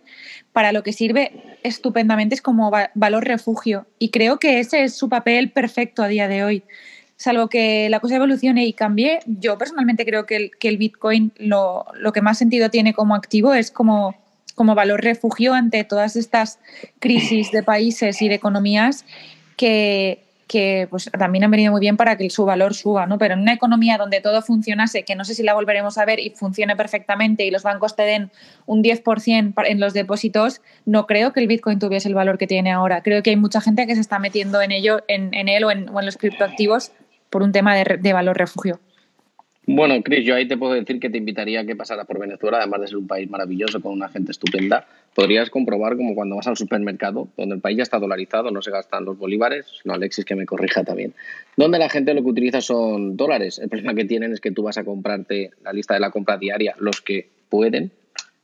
para 0.53 0.73
lo 0.73 0.83
que 0.83 0.93
sirve 0.93 1.59
estupendamente 1.63 2.35
es 2.35 2.43
como 2.43 2.71
va 2.71 2.91
valor 2.95 3.25
refugio 3.25 3.87
y 3.99 4.11
creo 4.11 4.39
que 4.39 4.61
ese 4.61 4.85
es 4.85 4.95
su 4.95 5.09
papel 5.09 5.51
perfecto 5.51 6.03
a 6.03 6.09
día 6.09 6.29
de 6.29 6.45
hoy 6.45 6.63
salvo 7.17 7.49
que 7.49 7.89
la 7.89 8.01
cosa 8.01 8.17
evolucione 8.17 8.67
y 8.67 8.73
cambie, 8.73 9.21
yo 9.27 9.57
personalmente 9.57 10.05
creo 10.05 10.27
que 10.27 10.37
el, 10.37 10.51
que 10.59 10.69
el 10.69 10.77
Bitcoin 10.77 11.33
lo, 11.39 11.87
lo, 11.95 12.13
que 12.13 12.21
más 12.21 12.39
sentido 12.39 12.71
tiene 12.71 12.93
como 12.93 13.15
activo 13.15 13.55
es 13.55 13.71
como, 13.71 14.15
como 14.55 14.75
valor 14.75 15.03
refugio 15.03 15.55
ante 15.55 15.83
todas 15.85 16.17
estas 16.17 16.59
crisis 16.99 17.51
de 17.53 17.63
países 17.63 18.21
y 18.21 18.29
de 18.29 18.35
economías 18.35 19.07
que, 19.57 20.26
que 20.47 20.87
pues, 20.91 21.11
también 21.19 21.45
han 21.45 21.51
venido 21.51 21.73
muy 21.73 21.81
bien 21.81 21.97
para 21.97 22.17
que 22.17 22.31
su 22.31 22.45
valor 22.45 22.75
suba, 22.75 23.07
¿no? 23.07 23.19
Pero 23.19 23.35
en 23.35 23.41
una 23.41 23.53
economía 23.53 23.99
donde 23.99 24.21
todo 24.21 24.43
funcionase, 24.43 25.03
que 25.03 25.17
no 25.17 25.25
sé 25.25 25.35
si 25.35 25.43
la 25.43 25.55
volveremos 25.55 25.99
a 25.99 26.05
ver 26.05 26.21
y 26.21 26.31
funcione 26.31 26.77
perfectamente 26.77 27.45
y 27.45 27.51
los 27.51 27.63
bancos 27.63 27.97
te 27.97 28.03
den 28.03 28.31
un 28.65 28.83
10% 28.83 29.55
en 29.67 29.81
los 29.81 29.93
depósitos, 29.93 30.61
no 30.85 31.07
creo 31.07 31.33
que 31.33 31.41
el 31.41 31.49
Bitcoin 31.49 31.79
tuviese 31.79 32.09
el 32.09 32.15
valor 32.15 32.39
que 32.39 32.47
tiene 32.47 32.71
ahora. 32.71 33.03
Creo 33.03 33.23
que 33.23 33.31
hay 33.31 33.37
mucha 33.37 33.61
gente 33.61 33.87
que 33.87 33.95
se 33.95 34.01
está 34.01 34.19
metiendo 34.19 34.63
en 34.63 34.71
ello, 34.73 35.03
en, 35.09 35.35
en 35.35 35.49
él 35.49 35.65
o 35.65 35.71
en, 35.71 35.89
o 35.89 35.99
en 35.99 36.07
los 36.07 36.17
criptoactivos 36.17 36.93
por 37.31 37.43
un 37.43 37.53
tema 37.53 37.75
de, 37.75 37.99
de 38.01 38.13
valor 38.13 38.39
refugio. 38.39 38.81
Bueno, 39.69 40.01
Cris, 40.05 40.25
yo 40.25 40.37
ahí 40.37 40.47
te 40.47 40.57
puedo 40.57 40.75
decir 40.75 41.01
que 41.01 41.11
te 41.11 41.19
invitaría 41.19 41.61
a 41.61 41.65
que 41.67 41.75
pasaras 41.75 42.07
por 42.07 42.21
Venezuela, 42.21 42.59
además 42.59 42.83
de 42.83 42.87
ser 42.87 42.99
un 42.99 43.09
país 43.09 43.29
maravilloso 43.29 43.81
con 43.81 43.95
una 43.95 44.09
gente 44.09 44.31
estupenda. 44.31 44.87
Podrías 45.13 45.51
comprobar 45.51 45.97
como 45.97 46.15
cuando 46.15 46.37
vas 46.37 46.47
al 46.47 46.57
supermercado, 46.57 47.27
donde 47.37 47.57
el 47.57 47.61
país 47.61 47.77
ya 47.77 47.83
está 47.83 47.99
dolarizado, 47.99 48.53
no 48.53 48.63
se 48.63 48.71
gastan 48.71 49.05
los 49.05 49.19
bolívares, 49.19 49.67
no 49.85 49.95
Alexis 49.95 50.25
que 50.25 50.37
me 50.37 50.47
corrija 50.47 50.85
también, 50.85 51.15
donde 51.57 51.81
la 51.81 51.89
gente 51.89 52.15
lo 52.15 52.23
que 52.23 52.29
utiliza 52.29 52.61
son 52.61 53.17
dólares. 53.17 53.59
El 53.59 53.69
problema 53.69 53.95
que 53.95 54.05
tienen 54.05 54.33
es 54.33 54.41
que 54.41 54.53
tú 54.53 54.63
vas 54.63 54.79
a 54.79 54.85
comprarte 54.85 55.51
la 55.65 55.73
lista 55.73 55.95
de 55.95 56.01
la 56.01 56.13
compra 56.13 56.37
diaria, 56.37 56.77
los 56.79 57.03
que 57.03 57.29
pueden, 57.49 57.91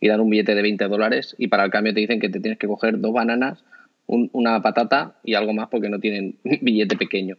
y 0.00 0.08
dan 0.08 0.20
un 0.20 0.28
billete 0.28 0.56
de 0.56 0.62
20 0.62 0.88
dólares 0.88 1.36
y 1.38 1.46
para 1.46 1.64
el 1.64 1.70
cambio 1.70 1.94
te 1.94 2.00
dicen 2.00 2.18
que 2.18 2.30
te 2.30 2.40
tienes 2.40 2.58
que 2.58 2.66
coger 2.66 2.98
dos 2.98 3.12
bananas, 3.12 3.62
un, 4.06 4.28
una 4.32 4.60
patata 4.60 5.14
y 5.22 5.34
algo 5.34 5.52
más 5.52 5.68
porque 5.68 5.88
no 5.88 6.00
tienen 6.00 6.34
billete 6.42 6.96
pequeño. 6.96 7.36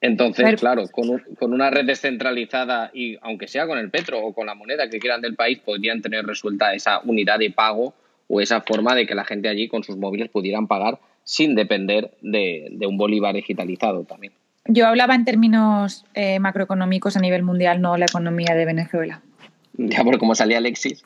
Entonces, 0.00 0.44
Pero, 0.44 0.56
claro, 0.56 0.88
con, 0.90 1.10
un, 1.10 1.20
con, 1.38 1.52
una 1.52 1.70
red 1.70 1.84
descentralizada 1.84 2.90
y 2.94 3.18
aunque 3.20 3.48
sea 3.48 3.66
con 3.66 3.78
el 3.78 3.90
petro 3.90 4.20
o 4.24 4.32
con 4.32 4.46
la 4.46 4.54
moneda 4.54 4.88
que 4.88 4.98
quieran 4.98 5.20
del 5.20 5.34
país, 5.34 5.58
podrían 5.58 6.00
tener 6.00 6.24
resuelta 6.24 6.72
esa 6.74 7.00
unidad 7.00 7.38
de 7.38 7.50
pago 7.50 7.94
o 8.28 8.40
esa 8.40 8.62
forma 8.62 8.94
de 8.94 9.06
que 9.06 9.14
la 9.14 9.24
gente 9.24 9.48
allí 9.48 9.68
con 9.68 9.82
sus 9.82 9.96
móviles 9.96 10.30
pudieran 10.30 10.66
pagar 10.66 10.98
sin 11.24 11.54
depender 11.54 12.12
de, 12.22 12.68
de 12.70 12.86
un 12.86 12.96
bolívar 12.96 13.34
digitalizado 13.34 14.04
también. 14.04 14.32
Yo 14.66 14.86
hablaba 14.86 15.14
en 15.14 15.24
términos 15.24 16.04
eh, 16.14 16.38
macroeconómicos 16.38 17.16
a 17.16 17.20
nivel 17.20 17.42
mundial, 17.42 17.80
no 17.80 17.96
la 17.96 18.04
economía 18.04 18.54
de 18.54 18.64
Venezuela. 18.64 19.20
Ya 19.74 20.04
por 20.04 20.18
cómo 20.18 20.34
salía 20.34 20.58
Alexis. 20.58 21.04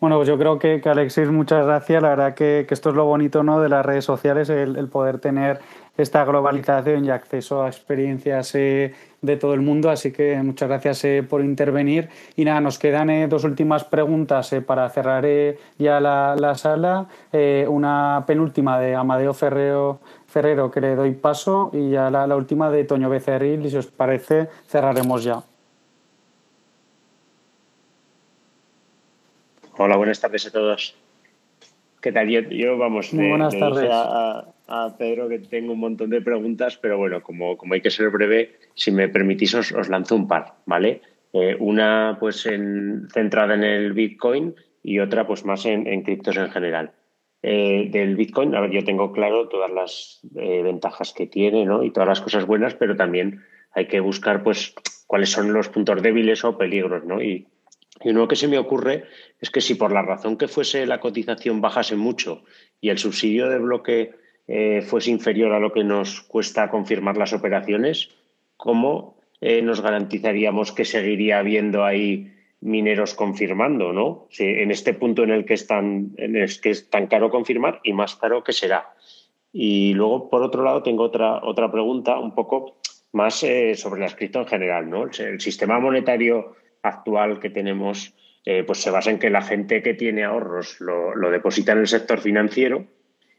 Bueno, 0.00 0.14
pues 0.14 0.28
yo 0.28 0.38
creo 0.38 0.60
que, 0.60 0.80
Alexis, 0.84 1.28
muchas 1.28 1.66
gracias. 1.66 2.00
La 2.00 2.10
verdad 2.10 2.34
que, 2.34 2.64
esto 2.70 2.90
es 2.90 2.94
lo 2.94 3.04
bonito 3.04 3.42
¿no? 3.42 3.60
de 3.60 3.68
las 3.68 3.84
redes 3.84 4.04
sociales, 4.04 4.48
el, 4.48 4.86
poder 4.86 5.18
tener 5.18 5.58
esta 5.96 6.24
globalización 6.24 7.04
y 7.04 7.10
acceso 7.10 7.64
a 7.64 7.66
experiencias 7.66 8.54
eh, 8.54 8.94
de 9.22 9.36
todo 9.36 9.54
el 9.54 9.60
mundo. 9.60 9.90
Así 9.90 10.12
que 10.12 10.40
muchas 10.40 10.68
gracias 10.68 11.04
eh, 11.04 11.26
por 11.28 11.44
intervenir. 11.44 12.10
Y 12.36 12.44
nada, 12.44 12.60
nos 12.60 12.78
quedan 12.78 13.10
eh, 13.10 13.26
dos 13.26 13.42
últimas 13.42 13.82
preguntas 13.82 14.54
para 14.64 14.88
cerrar 14.88 15.26
ya 15.78 15.98
la, 15.98 16.36
la 16.38 16.54
sala. 16.54 17.08
Una 17.66 18.22
penúltima 18.24 18.78
de 18.78 18.94
Amadeo 18.94 19.34
Ferrero, 19.34 19.98
Ferrero, 20.28 20.70
que 20.70 20.80
le 20.80 20.94
doy 20.94 21.10
paso, 21.10 21.70
y 21.72 21.90
ya 21.90 22.08
la, 22.08 22.28
la 22.28 22.36
última 22.36 22.70
de 22.70 22.84
Toño 22.84 23.10
Becerril. 23.10 23.66
Y 23.66 23.70
si 23.70 23.76
os 23.76 23.88
parece, 23.88 24.48
cerraremos 24.68 25.24
ya. 25.24 25.42
Hola, 29.80 29.96
buenas 29.96 30.20
tardes 30.20 30.44
a 30.44 30.50
todos. 30.50 30.96
¿Qué 32.02 32.10
tal? 32.10 32.28
Yo, 32.28 32.40
yo 32.50 32.76
vamos, 32.78 33.14
Muy 33.14 33.28
buenas 33.28 33.54
me, 33.54 33.60
tardes. 33.60 33.88
A, 33.92 34.44
a, 34.66 34.98
Pedro 34.98 35.28
que 35.28 35.38
tengo 35.38 35.74
un 35.74 35.78
montón 35.78 36.10
de 36.10 36.20
preguntas, 36.20 36.76
pero 36.76 36.98
bueno, 36.98 37.22
como, 37.22 37.56
como 37.56 37.74
hay 37.74 37.80
que 37.80 37.90
ser 37.90 38.10
breve, 38.10 38.56
si 38.74 38.90
me 38.90 39.08
permitís 39.08 39.54
os, 39.54 39.70
os 39.70 39.88
lanzo 39.88 40.16
un 40.16 40.26
par, 40.26 40.54
¿vale? 40.66 41.02
Eh, 41.32 41.56
una 41.60 42.16
pues 42.18 42.44
en, 42.46 43.06
centrada 43.12 43.54
en 43.54 43.62
el 43.62 43.92
Bitcoin 43.92 44.56
y 44.82 44.98
otra 44.98 45.28
pues 45.28 45.44
más 45.44 45.64
en, 45.64 45.86
en 45.86 46.02
criptos 46.02 46.36
en 46.36 46.50
general. 46.50 46.90
Eh, 47.44 47.88
del 47.92 48.16
Bitcoin, 48.16 48.56
a 48.56 48.62
ver, 48.62 48.72
yo 48.72 48.82
tengo 48.82 49.12
claro 49.12 49.48
todas 49.48 49.70
las 49.70 50.20
eh, 50.34 50.60
ventajas 50.64 51.12
que 51.12 51.28
tiene 51.28 51.64
¿no? 51.64 51.84
y 51.84 51.92
todas 51.92 52.08
las 52.08 52.20
cosas 52.20 52.46
buenas, 52.46 52.74
pero 52.74 52.96
también 52.96 53.44
hay 53.74 53.86
que 53.86 54.00
buscar 54.00 54.42
pues 54.42 54.74
cuáles 55.06 55.30
son 55.30 55.52
los 55.52 55.68
puntos 55.68 56.02
débiles 56.02 56.44
o 56.44 56.58
peligros, 56.58 57.04
¿no? 57.04 57.22
Y, 57.22 57.46
y 58.02 58.10
uno 58.10 58.28
que 58.28 58.36
se 58.36 58.48
me 58.48 58.58
ocurre 58.58 59.04
es 59.40 59.50
que 59.50 59.60
si 59.60 59.74
por 59.74 59.92
la 59.92 60.02
razón 60.02 60.36
que 60.36 60.48
fuese 60.48 60.86
la 60.86 61.00
cotización 61.00 61.60
bajase 61.60 61.96
mucho 61.96 62.44
y 62.80 62.90
el 62.90 62.98
subsidio 62.98 63.48
de 63.48 63.58
bloque 63.58 64.12
eh, 64.46 64.82
fuese 64.82 65.10
inferior 65.10 65.52
a 65.52 65.60
lo 65.60 65.72
que 65.72 65.84
nos 65.84 66.22
cuesta 66.22 66.70
confirmar 66.70 67.16
las 67.16 67.32
operaciones, 67.32 68.10
¿cómo 68.56 69.18
eh, 69.40 69.62
nos 69.62 69.80
garantizaríamos 69.80 70.72
que 70.72 70.84
seguiría 70.84 71.38
habiendo 71.38 71.84
ahí 71.84 72.32
mineros 72.60 73.14
confirmando, 73.14 73.92
¿no? 73.92 74.26
Si 74.30 74.44
en 74.44 74.70
este 74.70 74.94
punto 74.94 75.22
en 75.22 75.30
el 75.30 75.44
que 75.44 75.54
es 75.54 75.66
tan, 75.66 76.12
en 76.16 76.32
que 76.60 76.70
es 76.70 76.90
tan 76.90 77.06
caro 77.06 77.30
confirmar 77.30 77.80
y 77.84 77.92
más 77.92 78.16
caro 78.16 78.42
que 78.42 78.52
será. 78.52 78.94
Y 79.52 79.94
luego, 79.94 80.28
por 80.28 80.42
otro 80.42 80.64
lado, 80.64 80.82
tengo 80.82 81.04
otra, 81.04 81.44
otra 81.44 81.70
pregunta 81.70 82.18
un 82.18 82.34
poco 82.34 82.78
más 83.12 83.42
eh, 83.44 83.74
sobre 83.76 84.00
las 84.00 84.14
cripto 84.14 84.40
en 84.40 84.46
general, 84.46 84.90
¿no? 84.90 85.04
El 85.04 85.40
sistema 85.40 85.78
monetario 85.78 86.56
actual 86.82 87.40
que 87.40 87.50
tenemos 87.50 88.14
eh, 88.50 88.64
pues 88.64 88.78
se 88.78 88.90
basa 88.90 89.10
en 89.10 89.18
que 89.18 89.28
la 89.28 89.42
gente 89.42 89.82
que 89.82 89.92
tiene 89.92 90.24
ahorros 90.24 90.80
lo, 90.80 91.30
deposita 91.30 91.72
en 91.72 91.80
el 91.80 91.86
sector 91.86 92.18
financiero 92.18 92.86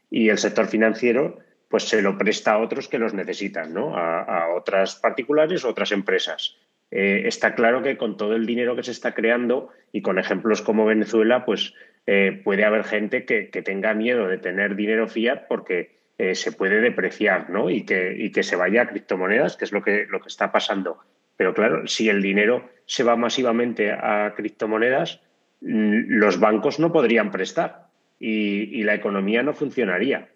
y 0.08 0.28
el 0.28 0.38
sector 0.38 0.68
financiero 0.68 1.40
pues 1.68 1.88
se 1.88 2.00
lo 2.00 2.16
presta 2.16 2.52
a 2.52 2.58
otros 2.58 2.86
que 2.86 3.00
los 3.00 3.12
necesitan, 3.12 3.74
¿no? 3.74 3.96
a, 3.96 4.54
otras 4.54 4.94
particulares 4.94 5.64
otras 5.64 5.90
empresas. 5.90 6.56
Eh, 6.92 7.22
está 7.26 7.56
claro 7.56 7.82
que 7.82 7.96
con 7.96 8.16
todo 8.16 8.36
el 8.36 8.46
dinero 8.46 8.76
que 8.76 8.84
se 8.84 8.92
está 8.92 9.12
creando 9.12 9.70
y 9.92 10.00
con 10.00 10.18
ejemplos 10.20 10.62
como 10.62 10.86
Venezuela, 10.86 11.44
pues 11.44 11.74
eh, 12.06 12.40
puede 12.44 12.64
haber 12.64 12.84
gente 12.84 13.24
que, 13.24 13.50
que, 13.50 13.62
tenga 13.62 13.94
miedo 13.94 14.28
de 14.28 14.38
tener 14.38 14.76
dinero 14.76 15.08
fiat 15.08 15.48
porque 15.48 15.98
se 16.34 16.52
puede 16.52 16.80
depreciar 16.82 17.50
¿no? 17.50 17.68
y, 17.68 17.84
que, 17.84 18.14
y 18.16 18.30
que 18.30 18.44
se 18.44 18.54
vaya 18.54 18.82
a 18.82 18.88
criptomonedas, 18.88 19.56
que 19.56 19.64
es 19.64 19.72
lo 19.72 19.82
que, 19.82 20.06
lo 20.08 20.20
que 20.20 20.28
está 20.28 20.52
pasando. 20.52 20.98
Pero 21.40 21.54
claro, 21.54 21.86
si 21.86 22.10
el 22.10 22.20
dinero 22.20 22.68
se 22.84 23.02
va 23.02 23.16
masivamente 23.16 23.92
a 23.92 24.34
criptomonedas, 24.36 25.22
mm, 25.62 26.02
los 26.20 26.38
bancos 26.38 26.78
no 26.78 26.92
podrían 26.92 27.30
prestar 27.30 27.86
y, 28.18 28.82
la 28.82 28.94
economía 28.94 29.42
no 29.42 29.54
funcionaría. 29.54 30.28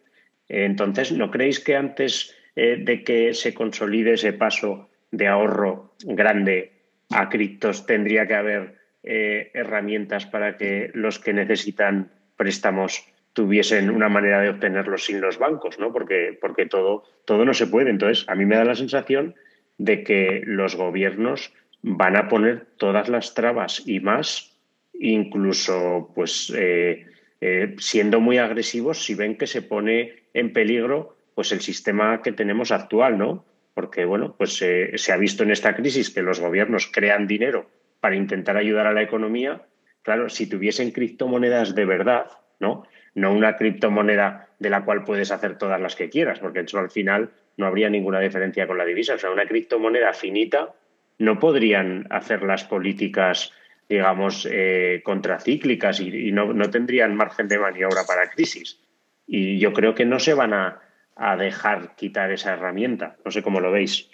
Entonces, 0.48 1.12
¿no 1.12 1.30
creéis 1.30 1.60
que 1.60 1.76
antes 1.76 2.34
eh, 2.56 2.78
de 2.80 3.04
que 3.04 3.34
se 3.34 3.52
consolide 3.52 4.14
ese 4.14 4.32
paso 4.32 4.88
de 5.10 5.26
ahorro 5.28 5.92
grande 6.06 6.72
a 7.10 7.28
criptos 7.28 7.84
tendría 7.84 8.26
que 8.26 8.36
haber 8.36 8.74
eh, 9.02 9.50
herramientas 9.52 10.24
para 10.24 10.56
que 10.56 10.90
los 10.94 11.18
que 11.18 11.34
necesitan 11.34 12.12
préstamos 12.38 13.04
tuviesen 13.34 13.90
una 13.90 14.08
manera 14.08 14.40
de 14.40 14.48
obtenerlos 14.48 15.04
sin 15.04 15.20
los 15.20 15.36
bancos, 15.36 15.78
¿no? 15.78 15.92
Porque, 15.92 16.38
porque 16.40 16.64
todo, 16.64 17.04
todo 17.26 17.44
no 17.44 17.52
se 17.52 17.66
puede. 17.66 17.90
Entonces, 17.90 18.24
a 18.26 18.34
mí 18.34 18.46
me 18.46 18.56
da 18.56 18.64
la 18.64 18.74
sensación 18.74 19.34
de 19.78 20.04
que 20.04 20.42
los 20.44 20.76
gobiernos 20.76 21.52
van 21.82 22.16
a 22.16 22.28
poner 22.28 22.66
todas 22.78 23.08
las 23.08 23.34
trabas 23.34 23.82
y 23.86 24.00
más, 24.00 24.56
incluso 24.98 26.10
pues 26.14 26.52
eh, 26.56 27.06
eh, 27.40 27.74
siendo 27.78 28.20
muy 28.20 28.38
agresivos 28.38 29.04
si 29.04 29.14
ven 29.14 29.36
que 29.36 29.46
se 29.46 29.62
pone 29.62 30.24
en 30.32 30.52
peligro 30.52 31.16
pues 31.34 31.52
el 31.52 31.60
sistema 31.60 32.22
que 32.22 32.32
tenemos 32.32 32.70
actual, 32.70 33.18
¿no? 33.18 33.44
Porque 33.74 34.04
bueno, 34.04 34.36
pues 34.38 34.62
eh, 34.62 34.92
se 34.96 35.12
ha 35.12 35.16
visto 35.16 35.42
en 35.42 35.50
esta 35.50 35.74
crisis 35.74 36.10
que 36.10 36.22
los 36.22 36.40
gobiernos 36.40 36.88
crean 36.92 37.26
dinero 37.26 37.68
para 38.00 38.16
intentar 38.16 38.56
ayudar 38.56 38.86
a 38.86 38.92
la 38.92 39.02
economía. 39.02 39.62
Claro, 40.02 40.28
si 40.28 40.48
tuviesen 40.48 40.92
criptomonedas 40.92 41.74
de 41.74 41.84
verdad, 41.84 42.26
¿no? 42.60 42.84
no 43.14 43.32
una 43.32 43.56
criptomoneda 43.56 44.48
de 44.58 44.70
la 44.70 44.84
cual 44.84 45.04
puedes 45.04 45.30
hacer 45.30 45.58
todas 45.58 45.80
las 45.80 45.96
que 45.96 46.08
quieras, 46.08 46.38
porque 46.38 46.60
eso 46.60 46.78
al 46.78 46.90
final 46.90 47.30
no 47.56 47.66
habría 47.66 47.88
ninguna 47.90 48.20
diferencia 48.20 48.66
con 48.66 48.78
la 48.78 48.84
divisa. 48.84 49.14
O 49.14 49.18
sea, 49.18 49.30
una 49.30 49.46
criptomoneda 49.46 50.12
finita 50.12 50.72
no 51.18 51.38
podrían 51.38 52.06
hacer 52.10 52.42
las 52.42 52.64
políticas, 52.64 53.52
digamos, 53.88 54.48
eh, 54.50 55.00
contracíclicas 55.04 56.00
y, 56.00 56.32
no, 56.32 56.70
tendrían 56.70 57.14
margen 57.14 57.48
de 57.48 57.58
maniobra 57.58 58.02
para 58.06 58.30
crisis. 58.30 58.80
Y 59.26 59.58
yo 59.58 59.72
creo 59.72 59.94
que 59.94 60.04
no 60.04 60.18
se 60.18 60.34
van 60.34 60.52
a, 60.52 60.80
a 61.16 61.36
dejar 61.36 61.94
quitar 61.96 62.32
esa 62.32 62.54
herramienta. 62.54 63.16
No 63.24 63.30
sé 63.30 63.42
cómo 63.42 63.60
lo 63.60 63.70
veis. 63.70 64.10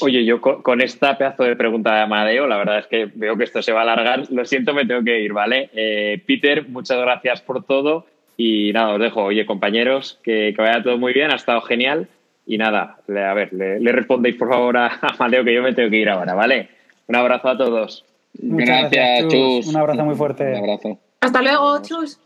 Oye, 0.00 0.24
yo 0.24 0.40
con, 0.40 0.80
esta 0.80 1.16
pedazo 1.16 1.44
de 1.44 1.54
pregunta 1.54 1.94
de 1.94 2.00
Amadeo, 2.00 2.46
la 2.46 2.56
verdad 2.56 2.78
es 2.80 2.86
que 2.86 3.06
veo 3.14 3.36
que 3.36 3.44
esto 3.44 3.62
se 3.62 3.72
va 3.72 3.80
a 3.80 3.82
alargar. 3.82 4.24
Lo 4.30 4.44
siento, 4.44 4.74
me 4.74 4.84
tengo 4.84 5.04
que 5.04 5.20
ir, 5.20 5.32
¿vale? 5.32 5.70
Eh, 5.72 6.20
Peter, 6.26 6.68
muchas 6.68 6.98
gracias 6.98 7.40
por 7.40 7.64
todo. 7.64 8.06
Y 8.36 8.72
nada, 8.72 8.94
os 8.94 9.00
dejo. 9.00 9.24
Oye, 9.24 9.46
compañeros, 9.46 10.18
que, 10.24 10.54
vaya 10.56 10.82
todo 10.82 10.98
muy 10.98 11.12
bien, 11.12 11.30
ha 11.30 11.36
estado 11.36 11.60
genial. 11.60 12.08
Y 12.50 12.58
nada, 12.58 12.98
a 13.06 13.34
ver, 13.34 13.52
le, 13.52 13.92
respondéis 13.92 14.34
por 14.34 14.48
favor 14.48 14.76
a 14.76 14.98
Amadeo 15.02 15.44
que 15.44 15.54
yo 15.54 15.62
me 15.62 15.72
tengo 15.72 15.88
que 15.88 15.98
ir 15.98 16.08
ahora, 16.08 16.34
¿vale? 16.34 16.68
Un 17.06 17.14
abrazo 17.14 17.48
a 17.48 17.56
todos. 17.56 18.04
gracias, 18.32 19.28
Chus. 19.28 19.68
Un 19.68 19.76
abrazo 19.76 20.04
muy 20.04 20.16
fuerte. 20.16 20.50
Un 20.50 20.56
abrazo. 20.56 20.98
Hasta 21.20 21.42
luego, 21.42 21.80
Chus. 21.80 22.18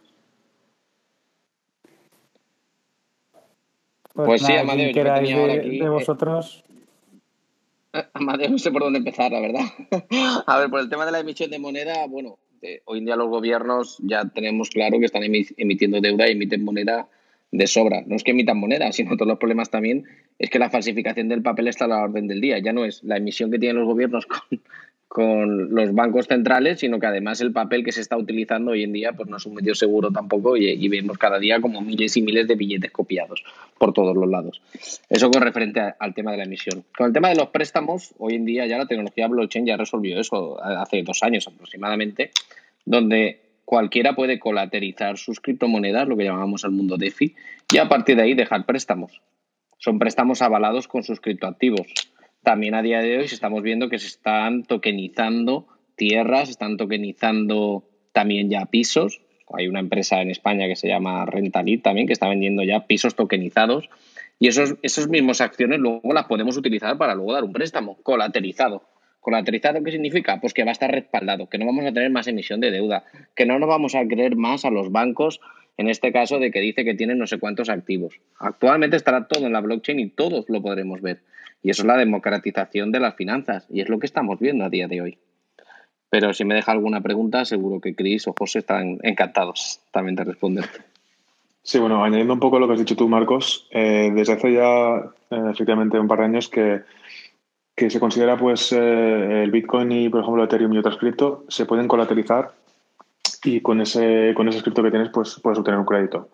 Pues, 4.14 4.26
pues 4.26 4.42
sí, 4.46 4.54
Amadeo, 4.54 4.92
yo 4.92 5.46
de, 5.46 5.52
aquí. 5.52 5.78
de 5.80 5.88
vosotros. 5.90 6.64
Amadeo, 8.14 8.48
no 8.48 8.58
sé 8.58 8.70
por 8.70 8.80
dónde 8.80 9.00
empezar, 9.00 9.30
la 9.30 9.40
verdad. 9.40 9.64
A 10.46 10.58
ver, 10.58 10.70
por 10.70 10.80
el 10.80 10.88
tema 10.88 11.04
de 11.04 11.12
la 11.12 11.18
emisión 11.18 11.50
de 11.50 11.58
moneda, 11.58 12.06
bueno, 12.08 12.38
hoy 12.86 12.98
en 13.00 13.04
día 13.04 13.16
los 13.16 13.28
gobiernos 13.28 13.98
ya 13.98 14.24
tenemos 14.24 14.70
claro 14.70 14.98
que 14.98 15.04
están 15.04 15.22
emitiendo 15.22 16.00
deuda 16.00 16.26
y 16.28 16.32
emiten 16.32 16.64
moneda 16.64 17.08
de 17.54 17.68
sobra. 17.68 18.02
No 18.04 18.16
es 18.16 18.24
que 18.24 18.32
emitan 18.32 18.58
moneda, 18.58 18.90
sino 18.90 19.16
todos 19.16 19.28
los 19.28 19.38
problemas 19.38 19.70
también 19.70 20.04
es 20.40 20.50
que 20.50 20.58
la 20.58 20.70
falsificación 20.70 21.28
del 21.28 21.40
papel 21.40 21.68
está 21.68 21.84
a 21.84 21.88
la 21.88 22.02
orden 22.02 22.26
del 22.26 22.40
día. 22.40 22.58
Ya 22.58 22.72
no 22.72 22.84
es 22.84 23.04
la 23.04 23.16
emisión 23.16 23.52
que 23.52 23.60
tienen 23.60 23.76
los 23.76 23.86
gobiernos 23.86 24.26
con, 24.26 24.60
con 25.06 25.72
los 25.72 25.94
bancos 25.94 26.26
centrales, 26.26 26.80
sino 26.80 26.98
que 26.98 27.06
además 27.06 27.40
el 27.40 27.52
papel 27.52 27.84
que 27.84 27.92
se 27.92 28.00
está 28.00 28.16
utilizando 28.16 28.72
hoy 28.72 28.82
en 28.82 28.92
día 28.92 29.12
pues 29.12 29.28
no 29.28 29.36
es 29.36 29.46
un 29.46 29.54
medio 29.54 29.76
seguro 29.76 30.10
tampoco 30.10 30.56
y, 30.56 30.88
vemos 30.88 31.16
cada 31.16 31.38
día 31.38 31.60
como 31.60 31.80
miles 31.80 32.16
y 32.16 32.22
miles 32.22 32.48
de 32.48 32.56
billetes 32.56 32.90
copiados 32.90 33.44
por 33.78 33.92
todos 33.92 34.16
los 34.16 34.28
lados. 34.28 34.60
Eso 35.08 35.30
con 35.30 35.40
referente 35.40 35.80
al 35.96 36.12
tema 36.12 36.32
de 36.32 36.38
la 36.38 36.44
emisión. 36.44 36.82
Con 36.96 37.06
el 37.06 37.12
tema 37.12 37.28
de 37.28 37.36
los 37.36 37.50
préstamos, 37.50 38.14
hoy 38.18 38.34
en 38.34 38.46
día 38.46 38.66
ya 38.66 38.78
la 38.78 38.86
tecnología 38.86 39.28
blockchain 39.28 39.64
ya 39.64 39.76
resolvió 39.76 40.18
eso 40.18 40.60
hace 40.60 41.04
dos 41.04 41.22
años 41.22 41.46
aproximadamente, 41.46 42.32
donde 42.84 43.43
cualquiera 43.64 44.14
puede 44.14 44.38
colaterizar 44.38 45.18
sus 45.18 45.40
criptomonedas, 45.40 46.08
lo 46.08 46.16
que 46.16 46.24
llamamos 46.24 46.64
el 46.64 46.70
mundo 46.70 46.96
DeFi, 46.96 47.34
y 47.72 47.78
a 47.78 47.88
partir 47.88 48.16
de 48.16 48.22
ahí 48.22 48.34
dejar 48.34 48.66
préstamos. 48.66 49.22
Son 49.78 49.98
préstamos 49.98 50.42
avalados 50.42 50.88
con 50.88 51.02
sus 51.02 51.20
criptoactivos 51.20 51.86
también 52.44 52.74
a 52.74 52.82
día 52.82 53.00
de 53.00 53.16
hoy 53.16 53.24
estamos 53.24 53.62
viendo 53.62 53.88
que 53.88 53.98
se 53.98 54.06
están 54.06 54.64
tokenizando 54.64 55.66
tierras, 55.96 56.48
se 56.48 56.52
están 56.52 56.76
tokenizando 56.76 57.88
también 58.12 58.50
ya 58.50 58.66
pisos. 58.66 59.22
Hay 59.50 59.66
una 59.66 59.80
empresa 59.80 60.20
en 60.20 60.30
España 60.30 60.66
que 60.68 60.76
se 60.76 60.86
llama 60.86 61.24
Rentalit 61.24 61.82
también 61.82 62.06
que 62.06 62.12
está 62.12 62.28
vendiendo 62.28 62.62
ya 62.62 62.86
pisos 62.86 63.14
tokenizados 63.16 63.88
y 64.38 64.48
esos, 64.48 64.74
esos 64.82 65.08
mismos 65.08 65.40
acciones 65.40 65.78
luego 65.78 66.12
las 66.12 66.26
podemos 66.26 66.58
utilizar 66.58 66.98
para 66.98 67.14
luego 67.14 67.32
dar 67.32 67.44
un 67.44 67.52
préstamo 67.52 67.96
colateralizado. 68.02 68.82
¿Colateralizado 69.24 69.82
qué 69.82 69.90
significa? 69.90 70.38
Pues 70.38 70.52
que 70.52 70.64
va 70.64 70.68
a 70.68 70.72
estar 70.72 70.90
respaldado, 70.90 71.48
que 71.48 71.56
no 71.56 71.64
vamos 71.64 71.86
a 71.86 71.92
tener 71.92 72.10
más 72.10 72.26
emisión 72.28 72.60
de 72.60 72.70
deuda, 72.70 73.04
que 73.34 73.46
no 73.46 73.58
nos 73.58 73.70
vamos 73.70 73.94
a 73.94 74.06
creer 74.06 74.36
más 74.36 74.66
a 74.66 74.70
los 74.70 74.92
bancos 74.92 75.40
en 75.78 75.88
este 75.88 76.12
caso 76.12 76.38
de 76.38 76.50
que 76.50 76.60
dice 76.60 76.84
que 76.84 76.92
tienen 76.92 77.16
no 77.16 77.26
sé 77.26 77.38
cuántos 77.38 77.70
activos. 77.70 78.20
Actualmente 78.38 78.96
estará 78.96 79.26
todo 79.26 79.46
en 79.46 79.54
la 79.54 79.62
blockchain 79.62 79.98
y 79.98 80.10
todos 80.10 80.44
lo 80.50 80.60
podremos 80.60 81.00
ver. 81.00 81.22
Y 81.62 81.70
eso 81.70 81.80
es 81.80 81.86
la 81.86 81.96
democratización 81.96 82.92
de 82.92 83.00
las 83.00 83.16
finanzas 83.16 83.66
y 83.70 83.80
es 83.80 83.88
lo 83.88 83.98
que 83.98 84.04
estamos 84.04 84.38
viendo 84.38 84.62
a 84.62 84.68
día 84.68 84.88
de 84.88 85.00
hoy. 85.00 85.18
Pero 86.10 86.34
si 86.34 86.44
me 86.44 86.54
deja 86.54 86.72
alguna 86.72 87.00
pregunta, 87.00 87.46
seguro 87.46 87.80
que 87.80 87.94
Cris 87.94 88.28
o 88.28 88.34
José 88.38 88.58
están 88.58 88.98
encantados 89.02 89.80
también 89.90 90.16
de 90.16 90.24
responder. 90.24 90.66
Sí, 91.62 91.78
bueno, 91.78 92.04
añadiendo 92.04 92.34
un 92.34 92.40
poco 92.40 92.58
lo 92.58 92.66
que 92.66 92.74
has 92.74 92.78
dicho 92.78 92.94
tú, 92.94 93.08
Marcos, 93.08 93.66
eh, 93.70 94.12
desde 94.14 94.34
hace 94.34 94.52
ya 94.52 94.96
eh, 95.30 95.50
efectivamente 95.50 95.98
un 95.98 96.08
par 96.08 96.18
de 96.18 96.24
años 96.26 96.50
que, 96.50 96.82
que 97.74 97.90
se 97.90 98.00
considera 98.00 98.36
pues 98.36 98.72
eh, 98.72 99.42
el 99.42 99.50
Bitcoin 99.50 99.90
y, 99.92 100.08
por 100.08 100.20
ejemplo, 100.20 100.44
Ethereum 100.44 100.72
y 100.74 100.78
otras 100.78 100.96
cripto 100.96 101.44
se 101.48 101.66
pueden 101.66 101.88
colateralizar 101.88 102.52
y 103.42 103.60
con 103.60 103.80
ese, 103.80 104.32
con 104.34 104.48
ese 104.48 104.62
cripto 104.62 104.82
que 104.82 104.90
tienes 104.90 105.10
pues 105.10 105.38
puedes 105.42 105.58
obtener 105.58 105.80
un 105.80 105.86
crédito. 105.86 106.28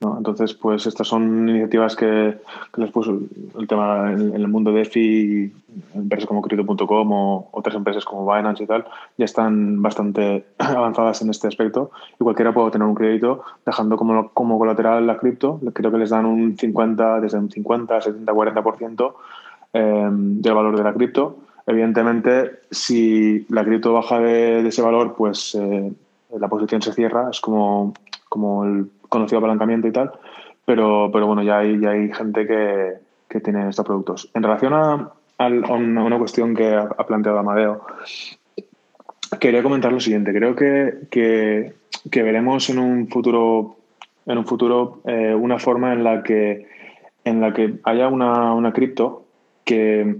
Entonces, 0.00 0.52
pues 0.54 0.86
estas 0.86 1.08
son 1.08 1.48
iniciativas 1.48 1.96
que, 1.96 2.36
que 2.72 2.82
después 2.82 3.08
el 3.08 3.66
tema 3.66 4.12
en, 4.12 4.34
el 4.34 4.48
mundo 4.48 4.70
de 4.72 4.82
EFI, 4.82 5.52
empresas 5.94 6.26
como 6.26 6.42
Crypto.com 6.42 7.12
o 7.12 7.48
otras 7.52 7.74
empresas 7.74 8.04
como 8.04 8.30
Binance 8.30 8.64
y 8.64 8.66
tal, 8.66 8.84
ya 9.16 9.24
están 9.24 9.80
bastante 9.80 10.44
avanzadas 10.58 11.22
en 11.22 11.30
este 11.30 11.48
aspecto 11.48 11.90
y 12.20 12.24
cualquiera 12.24 12.52
puede 12.52 12.72
tener 12.72 12.86
un 12.86 12.94
crédito 12.94 13.44
dejando 13.64 13.96
como, 13.96 14.30
como 14.30 14.58
colateral 14.58 15.06
la 15.06 15.16
cripto. 15.16 15.60
Creo 15.72 15.90
que 15.90 15.98
les 15.98 16.10
dan 16.10 16.26
un 16.26 16.58
50, 16.58 17.20
desde 17.20 17.38
un 17.38 17.50
50, 17.50 18.00
70, 18.00 18.32
40% 18.32 19.14
eh, 19.74 20.08
del 20.08 20.54
valor 20.54 20.76
de 20.76 20.84
la 20.84 20.94
cripto. 20.94 21.38
Evidentemente, 21.66 22.60
si 22.70 23.44
la 23.48 23.64
cripto 23.64 23.92
baja 23.92 24.20
de, 24.20 24.66
ese 24.68 24.82
valor, 24.82 25.14
pues 25.16 25.54
eh, 25.56 25.92
la 26.38 26.48
posición 26.48 26.80
se 26.80 26.92
cierra, 26.92 27.28
es 27.30 27.40
como, 27.40 27.92
como 28.28 28.64
el 28.64 28.86
conocido 29.08 29.38
apalancamiento 29.38 29.88
y 29.88 29.92
tal, 29.92 30.12
pero, 30.64 31.10
pero 31.12 31.26
bueno, 31.26 31.42
ya 31.42 31.58
hay, 31.58 31.80
ya 31.80 31.90
hay 31.90 32.12
gente 32.12 32.46
que, 32.46 32.94
que 33.28 33.40
tiene 33.40 33.68
estos 33.68 33.84
productos. 33.84 34.30
En 34.32 34.44
relación 34.44 34.74
a, 34.74 35.12
una, 35.38 36.18
cuestión 36.18 36.54
que 36.54 36.74
ha, 36.74 37.06
planteado 37.06 37.38
Amadeo, 37.38 37.84
quería 39.40 39.62
comentar 39.62 39.92
lo 39.92 39.98
siguiente. 39.98 40.32
Creo 40.32 40.54
que, 40.54 41.08
que, 41.10 42.22
veremos 42.22 42.70
en 42.70 42.78
un 42.78 43.08
futuro, 43.08 43.76
en 44.26 44.38
un 44.38 44.46
futuro 44.46 45.00
eh, 45.04 45.34
una 45.34 45.58
forma 45.58 45.92
en 45.92 46.04
la 46.04 46.22
que, 46.22 46.68
en 47.24 47.40
la 47.40 47.52
que 47.52 47.74
haya 47.82 48.06
una, 48.06 48.54
una 48.54 48.72
cripto 48.72 49.23
que, 49.64 50.16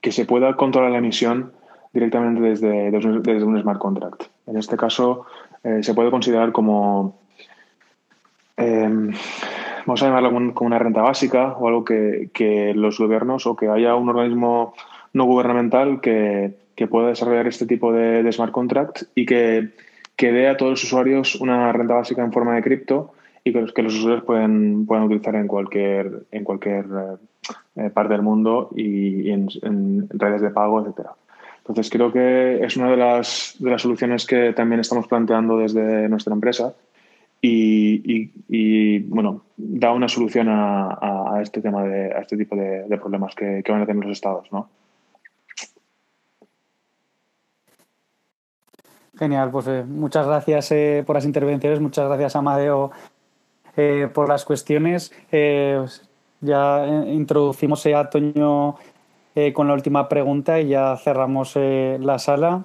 que 0.00 0.12
se 0.12 0.24
pueda 0.24 0.56
controlar 0.56 0.90
la 0.90 0.98
emisión 0.98 1.52
directamente 1.92 2.40
desde, 2.40 2.90
desde 2.90 3.44
un 3.44 3.60
smart 3.60 3.78
contract. 3.78 4.24
En 4.46 4.56
este 4.56 4.76
caso, 4.76 5.26
eh, 5.62 5.82
se 5.82 5.94
puede 5.94 6.10
considerar 6.10 6.52
como, 6.52 7.18
Em, 8.56 9.12
vamos 9.84 10.02
a 10.02 10.06
llamarlo 10.06 10.54
como 10.54 10.66
una 10.66 10.78
renta 10.78 11.02
básica 11.02 11.56
o 11.58 11.68
algo 11.68 11.84
que, 11.84 12.72
los 12.74 12.98
gobiernos 12.98 13.46
o 13.46 13.56
que 13.56 13.68
haya 13.68 13.94
un 13.96 14.08
organismo 14.08 14.74
no 15.12 15.24
gubernamental 15.24 16.00
que, 16.00 16.54
pueda 16.90 17.08
desarrollar 17.08 17.46
este 17.46 17.66
tipo 17.66 17.92
de, 17.92 18.30
smart 18.32 18.52
contract 18.52 19.02
y 19.14 19.26
que, 19.26 19.70
que, 20.16 20.32
dé 20.32 20.48
a 20.48 20.56
todos 20.56 20.72
los 20.72 20.84
usuarios 20.84 21.34
una 21.36 21.72
renta 21.72 21.94
básica 21.94 22.22
en 22.22 22.32
forma 22.32 22.54
de 22.54 22.62
cripto 22.62 23.13
y 23.44 23.52
que 23.52 23.60
los, 23.60 23.72
que 23.72 23.82
los 23.82 23.94
usuarios 23.94 24.24
pueden, 24.24 24.86
puedan 24.86 25.04
utilizar 25.04 25.36
en 25.36 25.46
cualquier, 25.46 26.24
en 26.32 26.44
cualquier 26.44 26.86
eh, 27.76 27.90
parte 27.90 28.14
del 28.14 28.22
mundo 28.22 28.70
y, 28.74 29.30
en, 29.30 30.08
redes 30.08 30.40
de 30.40 30.50
pago, 30.50 30.80
etcétera. 30.80 31.12
Entonces 31.58 31.90
creo 31.90 32.10
que 32.10 32.64
es 32.64 32.76
una 32.76 32.90
de 32.90 32.96
las, 32.96 33.56
de 33.58 33.70
las 33.70 33.82
soluciones 33.82 34.26
que 34.26 34.52
también 34.52 34.80
estamos 34.80 35.06
planteando 35.06 35.58
desde 35.58 36.08
nuestra 36.08 36.34
empresa 36.34 36.74
y, 37.46 38.98
bueno, 39.00 39.42
da 39.56 39.92
una 39.92 40.08
solución 40.08 40.48
a, 40.50 41.38
este 41.42 41.60
tema 41.60 41.82
de, 41.84 42.08
este 42.20 42.38
tipo 42.38 42.56
de, 42.56 42.96
problemas 42.98 43.34
que, 43.34 43.62
van 43.68 43.82
a 43.82 43.86
tener 43.86 44.02
los 44.02 44.12
estados, 44.12 44.50
¿no? 44.50 44.68
Genial, 49.16 49.50
pues 49.50 49.68
eh, 49.68 49.84
muchas 49.86 50.26
gracias 50.26 50.72
eh, 50.72 51.04
por 51.06 51.14
las 51.14 51.24
intervenciones, 51.24 51.80
muchas 51.80 52.08
gracias 52.08 52.34
Amadeo 52.34 52.90
eh, 53.76 54.08
por 54.12 54.28
las 54.28 54.44
cuestiones. 54.44 55.12
ya 56.40 56.86
introducimos 57.06 57.86
a 57.86 58.10
Toño 58.10 58.76
con 59.52 59.66
la 59.66 59.74
última 59.74 60.08
pregunta 60.08 60.60
y 60.60 60.68
ya 60.68 60.96
cerramos 60.96 61.56
la 61.56 62.18
sala. 62.18 62.64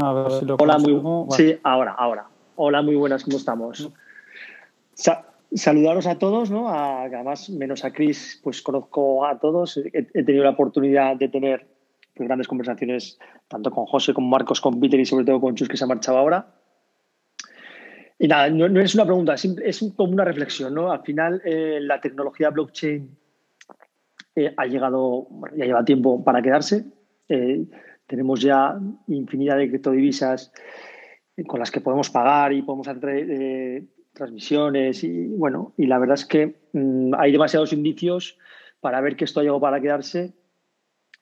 Hola, 0.00 0.78
muy 0.78 1.26
Sí, 1.30 1.58
ahora, 1.62 1.92
ahora. 1.92 2.26
Hola, 2.56 2.82
muy 2.82 2.94
buenas, 2.94 3.24
¿cómo 3.24 3.36
estamos? 3.36 3.90
saludaros 5.54 6.06
a 6.06 6.18
todos, 6.18 6.50
¿no? 6.50 6.68
además, 6.68 7.48
menos 7.50 7.84
a 7.84 7.92
Chris, 7.92 8.40
pues 8.44 8.60
conozco 8.62 9.24
a 9.24 9.38
todos. 9.38 9.78
He, 9.78 10.02
tenido 10.22 10.44
la 10.44 10.50
oportunidad 10.50 11.16
de 11.16 11.28
tener 11.28 11.66
grandes 12.26 12.48
conversaciones 12.48 13.18
tanto 13.48 13.70
con 13.70 13.86
José 13.86 14.14
como 14.14 14.28
Marcos, 14.28 14.60
con 14.60 14.80
Peter 14.80 14.98
y 14.98 15.04
sobre 15.04 15.24
todo 15.24 15.40
con 15.40 15.54
Chus, 15.54 15.68
que 15.68 15.76
se 15.76 15.84
ha 15.84 15.86
marchado 15.86 16.18
ahora. 16.18 16.54
Y 18.18 18.26
nada, 18.26 18.50
no, 18.50 18.80
es 18.80 18.94
una 18.94 19.04
pregunta, 19.04 19.34
es, 19.34 19.92
como 19.96 20.12
una 20.12 20.24
reflexión, 20.24 20.74
¿no? 20.74 20.90
Al 20.90 21.02
final, 21.02 21.40
eh, 21.44 21.78
la 21.80 22.00
tecnología 22.00 22.50
blockchain 22.50 23.16
eh, 24.34 24.52
ha 24.56 24.66
llegado, 24.66 25.28
ya 25.56 25.66
lleva 25.66 25.84
tiempo 25.84 26.24
para 26.24 26.42
quedarse. 26.42 26.84
Eh, 27.28 27.64
tenemos 28.06 28.40
ya 28.40 28.76
infinidad 29.06 29.58
de 29.58 29.68
criptodivisas 29.68 30.52
con 31.46 31.60
las 31.60 31.70
que 31.70 31.80
podemos 31.80 32.10
pagar 32.10 32.52
y 32.52 32.62
podemos 32.62 32.88
hacer 32.88 33.84
transmisiones 34.12 35.04
y 35.04 35.28
bueno, 35.28 35.72
y 35.76 35.86
la 35.86 35.98
verdad 35.98 36.14
es 36.14 36.24
que 36.24 36.56
mm, 36.72 37.14
hay 37.16 37.30
demasiados 37.30 37.72
indicios 37.72 38.36
para 38.80 39.00
ver 39.00 39.14
que 39.14 39.24
esto 39.24 39.38
ha 39.38 39.42
llegado 39.44 39.60
para 39.60 39.80
quedarse 39.80 40.34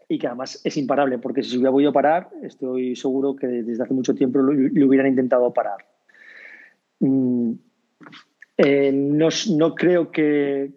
y 0.08 0.18
que 0.18 0.26
además 0.26 0.60
es 0.64 0.76
imparable, 0.76 1.18
porque 1.18 1.42
si 1.42 1.50
se 1.50 1.56
hubiera 1.56 1.72
podido 1.72 1.92
parar, 1.92 2.28
estoy 2.42 2.94
seguro 2.94 3.34
que 3.34 3.46
desde 3.46 3.82
hace 3.82 3.94
mucho 3.94 4.14
tiempo 4.14 4.38
lo, 4.38 4.52
hubieran 4.86 5.08
intentado 5.08 5.52
parar. 5.52 5.84
Mm, 7.00 7.52
eh, 8.58 8.90
no, 8.92 9.28
no, 9.56 9.74
creo 9.74 10.10
que, 10.10 10.72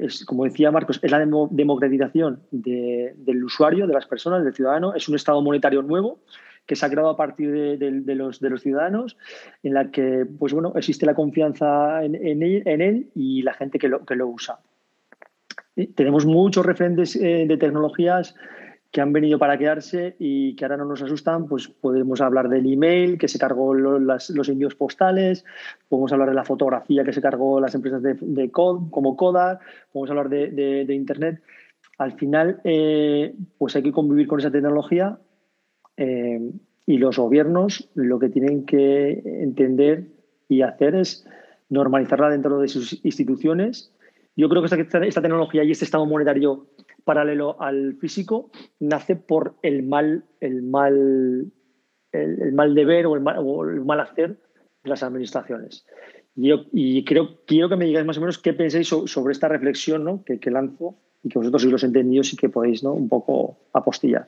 es, 0.00 0.24
como 0.24 0.44
decía 0.44 0.70
Marcos, 0.70 1.00
es 1.02 1.10
la 1.10 1.18
democratización 1.18 2.42
del 2.50 3.44
usuario, 3.44 3.86
de 3.86 3.94
las 3.94 4.06
personas, 4.06 4.44
del 4.44 4.54
ciudadano. 4.54 4.94
Es 4.94 5.08
un 5.08 5.16
Estado 5.16 5.40
monetario 5.42 5.82
nuevo 5.82 6.20
que 6.66 6.76
se 6.76 6.86
ha 6.86 6.90
creado 6.90 7.08
a 7.08 7.16
partir 7.16 7.50
de, 7.50 8.14
los, 8.14 8.38
de 8.38 8.50
los, 8.50 8.62
ciudadanos, 8.62 9.16
en 9.64 9.74
la 9.74 9.90
que 9.90 10.24
pues 10.38 10.52
bueno, 10.52 10.72
existe 10.76 11.06
la 11.06 11.14
confianza 11.14 12.04
en, 12.04 12.42
él, 12.42 13.10
y 13.16 13.42
la 13.42 13.54
gente 13.54 13.78
que 13.80 13.88
lo 13.88 14.26
usa. 14.28 14.60
Tenemos 15.88 16.26
muchos 16.26 16.64
referentes 16.64 17.16
eh, 17.16 17.46
de 17.46 17.56
tecnologías 17.56 18.34
que 18.90 19.00
han 19.00 19.12
venido 19.12 19.38
para 19.38 19.56
quedarse 19.56 20.16
y 20.18 20.56
que 20.56 20.64
ahora 20.64 20.76
no 20.76 20.84
nos 20.84 21.02
asustan, 21.02 21.46
pues 21.46 21.68
podemos 21.68 22.20
hablar 22.20 22.48
del 22.48 22.72
email 22.72 23.18
que 23.18 23.28
se 23.28 23.38
cargó 23.38 23.72
los 23.72 24.48
envíos 24.48 24.74
postales, 24.74 25.44
podemos 25.88 26.12
hablar 26.12 26.28
de 26.28 26.34
la 26.34 26.44
fotografía 26.44 27.04
que 27.04 27.12
se 27.12 27.22
cargó 27.22 27.60
las 27.60 27.74
empresas 27.74 28.02
de, 28.02 28.50
como 28.50 29.16
Kodak, 29.16 29.60
podemos 29.92 30.10
hablar 30.10 30.28
de, 30.28 30.86
Internet. 30.92 31.40
Al 31.98 32.12
final, 32.12 32.60
eh, 32.64 33.34
pues 33.58 33.76
hay 33.76 33.82
que 33.82 33.92
convivir 33.92 34.26
con 34.26 34.40
esa 34.40 34.50
tecnología 34.50 35.18
eh, 35.96 36.50
y 36.86 36.98
los 36.98 37.18
gobiernos 37.18 37.88
lo 37.94 38.18
que 38.18 38.28
tienen 38.28 38.64
que 38.66 39.22
entender 39.24 40.08
y 40.48 40.62
hacer 40.62 40.96
es 40.96 41.24
normalizarla 41.68 42.30
dentro 42.30 42.58
de 42.58 42.66
sus 42.66 43.04
instituciones. 43.04 43.92
Yo 44.40 44.48
creo 44.48 44.62
que 44.62 44.74
esta, 44.74 45.20
tecnología 45.20 45.64
y 45.64 45.70
este 45.70 45.84
estado 45.84 46.06
monetario 46.06 46.66
paralelo 47.04 47.60
al 47.60 47.96
físico 47.96 48.50
nace 48.78 49.14
por 49.14 49.56
el 49.60 49.82
mal, 49.82 50.24
el 50.40 50.62
mal, 50.62 51.52
el, 52.12 52.52
mal 52.54 52.74
deber 52.74 53.04
o 53.04 53.16
el 53.16 53.20
mal, 53.20 53.36
o 53.38 53.68
el 53.68 53.84
mal, 53.84 54.00
hacer 54.00 54.38
de 54.82 54.88
las 54.88 55.02
administraciones. 55.02 55.84
Y, 56.34 57.04
creo, 57.04 57.40
quiero 57.46 57.68
que 57.68 57.76
me 57.76 57.84
digáis 57.84 58.06
más 58.06 58.16
o 58.16 58.20
menos 58.20 58.38
qué 58.38 58.54
pensáis 58.54 58.88
sobre 58.88 59.32
esta 59.32 59.46
reflexión 59.46 60.04
¿no? 60.04 60.24
que, 60.24 60.50
lanzo 60.50 60.94
y 61.22 61.28
que 61.28 61.38
vosotros, 61.38 61.60
si 61.60 61.68
los 61.68 61.84
entendidos, 61.84 62.32
y 62.32 62.36
que 62.38 62.48
podéis 62.48 62.82
¿no? 62.82 62.94
un 62.94 63.10
poco 63.10 63.58
apostillar. 63.74 64.26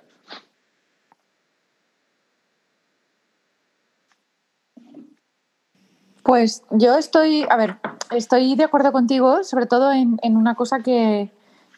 Pues 6.23 6.63
yo 6.71 6.99
estoy, 6.99 7.47
a 7.49 7.57
ver, 7.57 7.77
estoy 8.15 8.55
de 8.55 8.65
acuerdo 8.65 8.93
contigo, 8.93 9.45
sobre 9.45 9.67
todo 9.67 9.93
en, 9.93 10.19
una 10.23 10.55
cosa 10.55 10.81
que, 10.81 11.31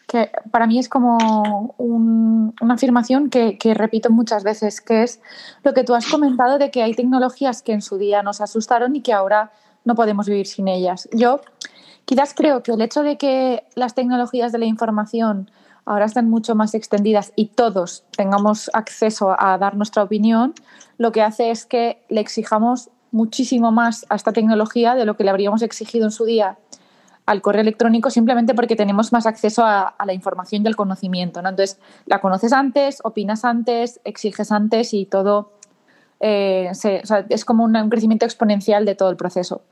que 0.06 0.30
para 0.50 0.66
mí 0.66 0.78
es 0.78 0.88
como 0.88 1.74
una 1.78 2.74
afirmación 2.74 3.30
que, 3.30 3.58
repito 3.74 4.10
muchas 4.10 4.44
veces, 4.44 4.80
que 4.80 5.02
es 5.02 5.20
lo 5.62 5.74
que 5.74 5.84
tú 5.84 5.94
has 5.94 6.06
comentado 6.06 6.58
de 6.58 6.70
que 6.70 6.82
hay 6.82 6.94
tecnologías 6.94 7.62
que 7.62 7.72
en 7.72 7.82
su 7.82 7.98
día 7.98 8.22
nos 8.22 8.40
asustaron 8.40 8.96
y 8.96 9.00
que 9.00 9.12
ahora 9.12 9.52
no 9.84 9.94
podemos 9.94 10.26
vivir 10.26 10.46
sin 10.46 10.68
ellas. 10.68 11.08
Yo 11.12 11.40
quizás 12.04 12.34
creo 12.34 12.62
que 12.62 12.72
el 12.72 12.80
hecho 12.80 13.02
de 13.02 13.16
que 13.16 13.64
las 13.74 13.94
tecnologías 13.94 14.52
de 14.52 14.58
la 14.58 14.66
información 14.66 15.50
ahora 15.86 16.06
están 16.06 16.30
mucho 16.30 16.54
más 16.54 16.74
extendidas 16.74 17.32
y 17.36 17.46
todos 17.48 18.04
tengamos 18.16 18.70
acceso 18.72 19.36
a 19.38 19.58
dar 19.58 19.76
nuestra 19.76 20.02
opinión, 20.02 20.54
lo 20.96 21.12
que 21.12 21.22
hace 21.22 21.50
es 21.50 21.66
que 21.66 22.02
le 22.08 22.20
exijamos 22.20 22.90
muchísimo 23.14 23.70
más 23.70 24.04
a 24.08 24.16
esta 24.16 24.32
tecnología 24.32 24.96
de 24.96 25.04
lo 25.04 25.16
que 25.16 25.24
le 25.24 25.30
habríamos 25.30 25.62
exigido 25.62 26.04
en 26.04 26.10
su 26.10 26.24
día 26.24 26.58
al 27.26 27.40
correo 27.40 27.62
electrónico 27.62 28.10
simplemente 28.10 28.54
porque 28.54 28.76
tenemos 28.76 29.12
más 29.12 29.24
acceso 29.24 29.64
a, 29.64 29.94
la 30.04 30.12
información 30.12 30.62
y 30.62 30.66
al 30.66 30.76
conocimiento. 30.76 31.40
¿no? 31.40 31.48
Entonces, 31.48 31.78
la 32.06 32.20
conoces 32.20 32.52
antes, 32.52 32.98
opinas 33.04 33.44
antes, 33.44 34.00
exiges 34.04 34.52
antes 34.52 34.92
y 34.92 35.06
todo 35.06 35.52
eh, 36.20 36.70
es 37.28 37.44
como 37.44 37.64
un, 37.64 37.88
crecimiento 37.88 38.24
exponencial 38.26 38.84
de 38.84 38.94
todo 38.94 39.10
el 39.10 39.16
proceso. 39.16 39.62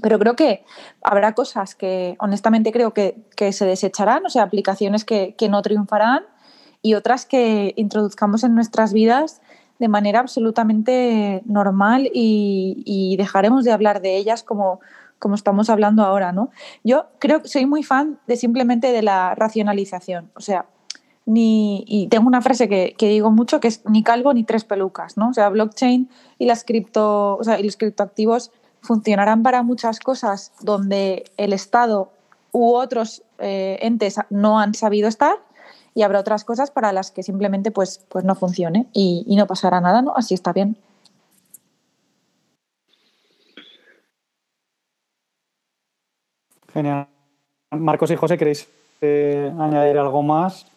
Pero 0.00 0.18
creo 0.18 0.34
que 0.34 0.64
habrá 1.02 1.34
cosas 1.34 1.74
que 1.74 2.16
honestamente 2.20 2.72
creo 2.72 2.94
que, 2.94 3.16
se 3.52 3.66
desecharán, 3.66 4.24
o 4.24 4.30
sea, 4.30 4.44
aplicaciones 4.44 5.04
que, 5.04 5.34
no 5.50 5.60
triunfarán 5.62 6.24
y 6.82 6.94
otras 6.94 7.26
que 7.26 7.74
introduzcamos 7.76 8.44
en 8.44 8.54
nuestras 8.54 8.92
vidas 8.92 9.40
de 9.78 9.88
manera 9.88 10.20
absolutamente 10.20 11.42
normal 11.46 12.10
y 12.12 13.14
dejaremos 13.18 13.64
de 13.64 13.72
hablar 13.72 14.00
de 14.00 14.16
ellas 14.16 14.42
como 14.42 14.80
como 15.18 15.34
estamos 15.34 15.68
hablando 15.70 16.04
ahora, 16.04 16.32
¿no? 16.32 16.50
Yo 16.84 17.06
creo 17.18 17.42
que 17.42 17.48
soy 17.48 17.66
muy 17.66 17.82
fan 17.82 18.18
de 18.26 18.36
simplemente 18.36 18.92
de 18.92 19.02
la 19.02 19.34
racionalización, 19.34 20.30
o 20.34 20.40
sea, 20.40 20.66
ni, 21.26 21.84
y 21.86 22.08
tengo 22.08 22.26
una 22.26 22.40
frase 22.40 22.68
que, 22.68 22.94
digo 22.98 23.30
mucho 23.30 23.60
que 23.60 23.68
es 23.68 23.82
ni 23.84 24.02
calvo 24.02 24.32
ni 24.32 24.44
tres 24.44 24.64
pelucas, 24.64 25.16
¿no? 25.16 25.28
O 25.28 25.34
sea, 25.34 25.50
blockchain 25.50 26.08
y 26.38 26.46
las 26.46 26.64
cripto, 26.64 27.36
o 27.36 27.44
sea, 27.44 27.60
y 27.60 27.64
los 27.64 27.76
criptoactivos 27.76 28.50
funcionarán 28.80 29.42
para 29.42 29.62
muchas 29.62 30.00
cosas 30.00 30.52
donde 30.62 31.24
el 31.36 31.52
Estado 31.52 32.10
u 32.52 32.72
otros 32.74 33.22
eh, 33.38 33.78
entes 33.82 34.18
no 34.30 34.58
han 34.58 34.72
sabido 34.72 35.08
estar 35.08 35.36
y 35.98 36.04
habrá 36.04 36.20
otras 36.20 36.44
cosas 36.44 36.70
para 36.70 36.92
las 36.92 37.10
que 37.10 37.24
simplemente 37.24 37.72
pues, 37.72 38.06
pues 38.08 38.24
no 38.24 38.36
funcione 38.36 38.86
y, 38.92 39.24
y 39.26 39.34
no 39.34 39.48
pasará 39.48 39.80
nada, 39.80 40.00
¿no? 40.00 40.14
Así 40.14 40.32
está 40.32 40.52
bien. 40.52 40.76
Genial. 46.72 47.08
Marcos 47.72 48.12
y 48.12 48.16
José, 48.16 48.38
¿queréis 48.38 48.68
eh, 49.00 49.52
añadir 49.58 49.98
algo 49.98 50.22
más? 50.22 50.70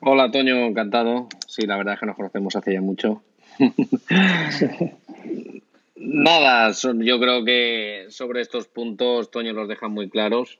Hola, 0.00 0.30
Toño, 0.30 0.58
encantado. 0.58 1.26
Sí, 1.48 1.66
la 1.66 1.76
verdad 1.76 1.94
es 1.94 2.00
que 2.00 2.06
nos 2.06 2.14
conocemos 2.14 2.54
hace 2.54 2.74
ya 2.74 2.80
mucho. 2.80 3.24
Nada, 6.02 6.72
yo 6.72 7.20
creo 7.20 7.44
que 7.44 8.06
sobre 8.08 8.40
estos 8.40 8.66
puntos 8.68 9.30
Toño 9.30 9.52
los 9.52 9.68
deja 9.68 9.88
muy 9.88 10.08
claros. 10.08 10.58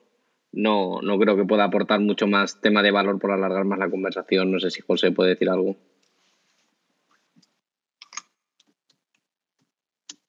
No, 0.53 1.01
no 1.01 1.19
creo 1.19 1.35
que 1.35 1.47
pueda 1.47 1.65
aportar 1.65 1.99
mucho 2.01 2.27
más 2.27 2.61
tema 2.61 2.83
de 2.83 2.91
valor 2.91 3.19
por 3.19 3.33
alargar 3.33 3.65
más 3.65 3.79
la 3.79 3.89
conversación. 3.89 4.53
No 4.53 4.61
sé 4.61 4.71
si 4.71 4.83
José 4.83 5.13
puede 5.13 5.31
decir 5.31 5.49
algo. 5.49 5.77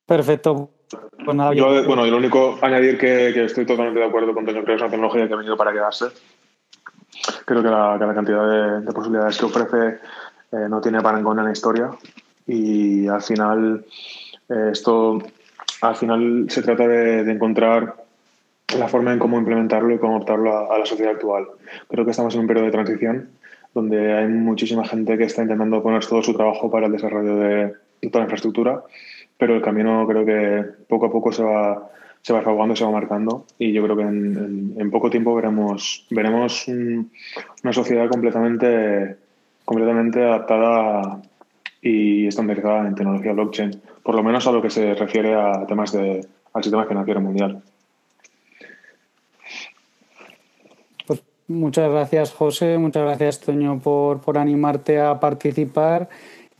Perfecto. 0.05 0.69
Pues 1.25 1.35
nada, 1.35 1.53
yo, 1.53 1.83
bueno, 1.83 2.07
y 2.07 2.09
lo 2.09 2.17
único 2.17 2.57
añadir 2.61 2.97
que, 2.97 3.43
estoy 3.43 3.65
totalmente 3.65 3.99
de 3.99 4.05
acuerdo 4.05 4.33
con 4.33 4.45
Toño, 4.45 4.63
creo 4.63 4.65
que 4.65 4.75
es 4.75 4.81
una 4.81 4.91
tecnología 4.91 5.27
que 5.27 5.33
ha 5.33 5.37
venido 5.37 5.57
para 5.57 5.73
quedarse. 5.73 6.05
Creo 7.43 7.61
que 7.61 7.69
la, 7.69 8.13
cantidad 8.15 8.79
de, 8.79 8.91
posibilidades 8.93 9.37
que 9.37 9.45
ofrece 9.45 9.99
eh, 10.53 10.67
no 10.69 10.79
tiene 10.79 11.01
para 11.01 11.19
en 11.19 11.35
la 11.35 11.51
historia 11.51 11.89
y 12.47 13.07
al 13.07 13.21
final 13.21 13.85
eh, 14.51 14.69
esto 14.71 15.19
al 15.81 15.95
final 15.95 16.45
se 16.49 16.61
trata 16.61 16.87
de, 16.87 17.31
encontrar 17.31 17.95
la 18.77 18.87
forma 18.87 19.13
en 19.13 19.19
cómo 19.19 19.37
implementarlo 19.37 19.93
y 19.93 19.97
cómo 19.97 20.15
adaptarlo 20.15 20.71
a, 20.71 20.77
la 20.77 20.85
sociedad 20.85 21.13
actual. 21.13 21.47
Creo 21.89 22.05
que 22.05 22.11
estamos 22.11 22.33
en 22.35 22.41
un 22.41 22.47
periodo 22.47 22.65
de 22.65 22.71
transición 22.71 23.29
donde 23.73 24.13
hay 24.13 24.27
muchísima 24.27 24.85
gente 24.85 25.17
que 25.17 25.23
está 25.23 25.41
intentando 25.41 25.81
poner 25.81 26.05
todo 26.05 26.21
su 26.21 26.33
trabajo 26.33 26.69
para 26.69 26.87
el 26.87 26.91
desarrollo 26.91 27.37
de, 27.37 27.73
toda 28.01 28.19
la 28.19 28.25
infraestructura, 28.25 28.83
pero 29.37 29.55
el 29.55 29.61
camino 29.61 30.05
creo 30.07 30.25
que 30.25 30.65
poco 30.87 31.05
a 31.05 31.11
poco 31.11 31.31
se 31.31 31.43
va, 31.43 31.89
se 32.21 32.33
va 32.33 32.75
se 32.75 32.85
va 32.85 32.91
marcando 32.91 33.45
y 33.57 33.71
yo 33.71 33.83
creo 33.83 33.95
que 33.95 34.03
en, 34.03 34.91
poco 34.91 35.09
tiempo 35.09 35.33
veremos, 35.33 36.05
veremos 36.09 36.67
una 36.67 37.73
sociedad 37.73 38.09
completamente, 38.09 39.15
completamente 39.63 40.21
adaptada 40.21 41.21
y 41.81 42.27
estandarizada 42.27 42.87
en 42.87 42.95
tecnología 42.95 43.33
blockchain, 43.33 43.71
por 44.03 44.15
lo 44.15 44.23
menos 44.23 44.47
a 44.47 44.51
lo 44.51 44.61
que 44.61 44.69
se 44.69 44.93
refiere 44.95 45.35
a 45.35 45.65
temas 45.65 45.91
de, 45.91 46.25
al 46.53 46.63
sistema 46.63 46.85
financiero 46.85 47.21
mundial. 47.21 47.61
Muchas 51.47 51.91
gracias, 51.91 52.31
José. 52.31 52.77
Muchas 52.77 53.03
gracias, 53.03 53.41
Toño, 53.41 53.79
por, 53.79 54.21
por 54.21 54.37
animarte 54.37 54.99
a 55.01 55.19
participar. 55.19 56.07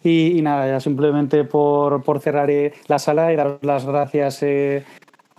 Y, 0.04 0.42
nada, 0.42 0.68
ya 0.68 0.80
simplemente 0.80 1.44
por, 1.44 2.04
por, 2.04 2.20
cerrar 2.20 2.50
eh, 2.50 2.74
la 2.88 3.00
sala 3.00 3.32
y 3.32 3.36
dar 3.36 3.60
las 3.62 3.86
gracias 3.86 4.42
eh, 4.42 4.84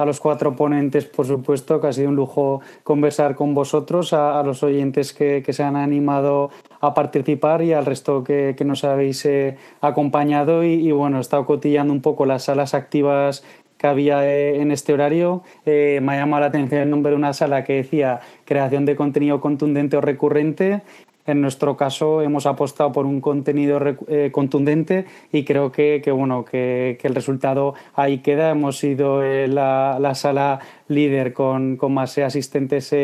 a 0.02 0.06
los 0.06 0.20
cuatro 0.20 0.54
ponentes, 0.56 1.04
por 1.06 1.26
supuesto, 1.26 1.80
que 1.80 1.86
ha 1.86 1.92
sido 1.92 2.08
un 2.08 2.16
lujo 2.16 2.60
conversar 2.82 3.34
con 3.34 3.54
vosotros, 3.54 4.12
a, 4.12 4.42
los 4.42 4.62
oyentes 4.62 5.12
que, 5.12 5.44
se 5.52 5.62
han 5.62 5.76
animado 5.76 6.50
a 6.80 6.94
participar 6.94 7.62
y 7.62 7.72
al 7.72 7.86
resto 7.86 8.24
que, 8.24 8.56
nos 8.64 8.84
habéis 8.84 9.24
eh, 9.26 9.56
acompañado. 9.80 10.64
Y, 10.64 10.88
y, 10.88 10.92
bueno, 10.92 11.18
he 11.18 11.20
estado 11.20 11.46
cotillando 11.46 11.92
un 11.92 12.00
poco 12.00 12.26
las 12.26 12.44
salas 12.44 12.74
activas 12.74 13.44
que 13.82 13.88
había 13.88 14.24
eh, 14.24 14.62
en 14.62 14.70
este 14.70 14.92
horario. 14.92 15.42
Eh, 15.66 15.98
me 16.02 16.12
ha 16.12 16.16
llamado 16.16 16.42
la 16.42 16.46
atención 16.46 16.82
el 16.82 16.90
nombre 16.90 17.10
de 17.10 17.16
una 17.16 17.32
sala 17.32 17.64
que 17.64 17.74
decía 17.74 18.20
creación 18.44 18.86
de 18.86 18.94
contenido 18.94 19.40
contundente 19.40 19.96
o 19.96 20.00
recurrente. 20.00 20.82
En 21.26 21.40
nuestro 21.40 21.76
caso 21.76 22.22
hemos 22.22 22.46
apostado 22.46 22.90
por 22.92 23.06
un 23.06 23.20
contenido 23.20 23.80
eh, 24.08 24.30
contundente 24.32 25.06
y 25.32 25.44
creo 25.44 25.70
que, 25.70 26.02
bueno, 26.12 26.44
que, 26.44 26.98
el 27.02 27.14
resultado 27.14 27.74
ahí 27.94 28.18
queda. 28.18 28.50
Hemos 28.50 28.78
sido 28.78 29.22
la, 29.22 29.98
la, 30.00 30.14
sala 30.14 30.60
líder 30.88 31.32
con, 31.32 31.78
más 31.90 32.18
asistentes 32.18 32.94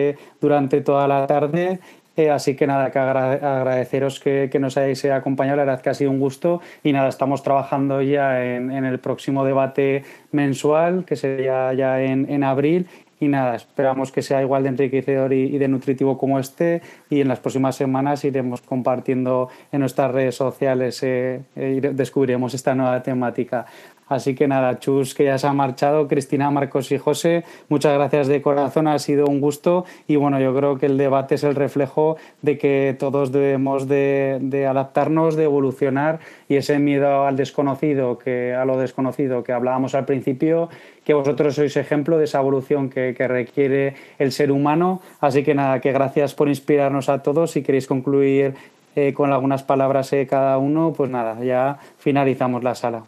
durante 0.41 0.81
toda 0.81 1.07
la 1.07 1.27
tarde 1.27 1.81
eh, 2.19 2.31
así 2.31 2.57
que 2.57 2.67
nada, 2.67 2.91
que 2.91 2.99
agradeceros 2.99 4.19
que, 4.19 4.51
nos 4.59 4.77
hayáis 4.77 5.05
acompañado, 5.05 5.57
la 5.59 5.65
verdad 5.65 5.81
que 5.81 5.91
ha 5.91 5.95
sido 5.95 6.11
un 6.11 6.19
gusto 6.19 6.61
y 6.83 6.91
nada, 6.93 7.09
estamos 7.09 7.45
trabajando 7.45 8.03
ya 8.03 8.45
en, 8.45 8.73
el 8.73 8.99
próximo 8.99 9.45
debate 9.45 10.03
mensual, 10.33 11.05
que 11.05 11.15
sería 11.15 11.73
ya 11.75 12.03
en, 12.03 12.43
abril 12.43 12.89
y 13.21 13.29
nada, 13.29 13.57
esperamos 13.57 14.13
que 14.13 14.23
sea 14.23 14.43
igual 14.43 14.63
de 14.63 14.69
enriquecedor 14.71 15.33
y, 15.33 15.59
de 15.59 15.69
nutritivo 15.69 16.19
como 16.19 16.39
este 16.39 16.83
y 17.11 17.21
en 17.21 17.29
las 17.29 17.41
próximas 17.41 17.77
semanas 17.77 18.25
iremos 18.25 18.61
compartiendo 18.61 19.49
en 19.73 19.81
nuestras 19.81 20.13
redes 20.13 20.37
sociales 20.37 21.03
eh, 21.03 21.43
eh, 21.57 21.75
y 21.77 21.81
descubriremos 21.81 22.55
esta 22.55 22.75
nueva 22.75 23.03
temática. 23.03 23.67
Así 24.09 24.35
que 24.35 24.49
nada, 24.49 24.79
Chus, 24.79 25.15
que 25.15 25.25
ya 25.25 25.39
se 25.39 25.47
ha 25.47 25.53
marchado, 25.53 26.09
Cristina, 26.09 26.51
Marcos 26.51 26.91
y 26.93 26.99
José, 26.99 27.45
muchas 27.69 27.95
gracias 27.95 28.27
de 28.27 28.41
corazón, 28.41 28.89
ha 28.89 28.99
sido 28.99 29.27
un 29.27 29.41
gusto 29.41 29.85
y 30.07 30.17
bueno, 30.17 30.41
yo 30.41 30.55
creo 30.55 30.79
que 30.79 30.87
el 30.87 30.97
debate 30.97 31.35
es 31.35 31.45
el 31.45 31.55
reflejo 31.55 32.17
de 32.43 32.57
que 32.57 32.97
todos 32.99 33.33
debemos 33.33 33.87
de, 33.87 34.67
adaptarnos, 34.69 35.37
de 35.37 35.45
evolucionar 35.45 36.21
y 36.49 36.57
ese 36.57 36.79
miedo 36.79 37.27
al 37.27 37.37
desconocido, 37.37 38.19
que, 38.19 38.55
a 38.55 38.65
lo 38.65 38.79
desconocido 38.79 39.45
que 39.45 39.53
hablábamos 39.53 39.95
al 39.95 40.07
principio, 40.07 40.71
que 41.05 41.15
vosotros 41.15 41.55
sois 41.55 41.77
ejemplo 41.77 42.19
de 42.19 42.25
esa 42.25 42.41
evolución 42.41 42.89
que, 42.89 43.15
requiere 43.29 43.95
el 44.19 44.33
ser 44.33 44.51
humano. 44.53 45.01
Así 45.21 45.43
que 45.43 45.55
nada, 45.55 45.81
que 45.81 45.93
gracias 45.93 46.35
por 46.35 46.49
inspirarnos 46.49 47.09
a 47.09 47.23
todos. 47.23 47.51
Si 47.51 47.63
queréis 47.63 47.87
concluir 47.87 48.55
eh, 48.97 49.13
con 49.13 49.33
algunas 49.33 49.63
palabras 49.63 50.13
eh, 50.13 50.27
cada 50.27 50.57
uno, 50.59 50.93
pues 50.97 51.11
nada, 51.11 51.43
ya 51.43 51.79
finalizamos 51.99 52.63
la 52.63 52.75
sala. 52.75 53.05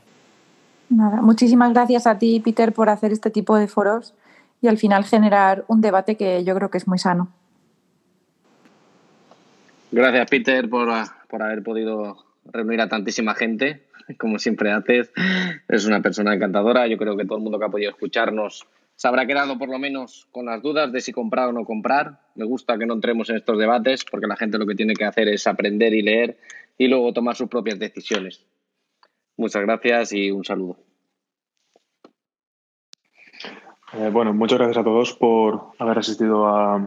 Nada, 0.90 1.22
muchísimas 1.22 1.72
gracias 1.72 2.06
a 2.08 2.18
ti, 2.18 2.40
Peter, 2.40 2.72
por 2.72 2.88
hacer 2.88 3.12
este 3.12 3.30
tipo 3.30 3.56
de 3.56 3.68
foros 3.68 4.12
y 4.60 4.66
al 4.66 4.76
final 4.76 5.04
generar 5.04 5.64
un 5.68 5.80
debate 5.80 6.16
que 6.16 6.42
yo 6.44 6.54
creo 6.56 6.68
que 6.70 6.78
es 6.78 6.88
muy 6.88 6.98
sano. 6.98 7.28
Gracias, 9.92 10.28
Peter, 10.28 10.68
por, 10.68 10.88
por 11.28 11.42
haber 11.42 11.62
podido 11.62 12.16
reunir 12.44 12.80
a 12.80 12.88
tantísima 12.88 13.34
gente, 13.34 13.84
como 14.18 14.38
siempre 14.40 14.72
haces. 14.72 15.12
Es 15.68 15.86
una 15.86 16.02
persona 16.02 16.34
encantadora. 16.34 16.88
Yo 16.88 16.98
creo 16.98 17.16
que 17.16 17.24
todo 17.24 17.38
el 17.38 17.44
mundo 17.44 17.58
que 17.58 17.66
ha 17.66 17.70
podido 17.70 17.90
escucharnos 17.90 18.66
se 18.96 19.08
habrá 19.08 19.26
quedado 19.26 19.58
por 19.58 19.68
lo 19.68 19.78
menos 19.78 20.26
con 20.30 20.46
las 20.46 20.60
dudas 20.60 20.92
de 20.92 21.00
si 21.00 21.12
comprar 21.12 21.48
o 21.48 21.52
no 21.52 21.64
comprar. 21.64 22.20
Me 22.34 22.44
gusta 22.44 22.76
que 22.76 22.86
no 22.86 22.94
entremos 22.94 23.30
en 23.30 23.36
estos 23.36 23.58
debates 23.58 24.04
porque 24.04 24.26
la 24.26 24.36
gente 24.36 24.58
lo 24.58 24.66
que 24.66 24.74
tiene 24.74 24.94
que 24.94 25.04
hacer 25.04 25.28
es 25.28 25.46
aprender 25.46 25.94
y 25.94 26.02
leer 26.02 26.36
y 26.76 26.88
luego 26.88 27.12
tomar 27.12 27.36
sus 27.36 27.48
propias 27.48 27.78
decisiones. 27.78 28.44
Muchas 29.40 29.62
gracias 29.62 30.12
y 30.12 30.30
un 30.30 30.44
saludo. 30.44 30.76
Eh, 33.94 34.10
bueno, 34.12 34.34
muchas 34.34 34.58
gracias 34.58 34.76
a 34.76 34.84
todos 34.84 35.14
por 35.14 35.68
haber 35.78 35.96
asistido 35.96 36.46
a, 36.46 36.86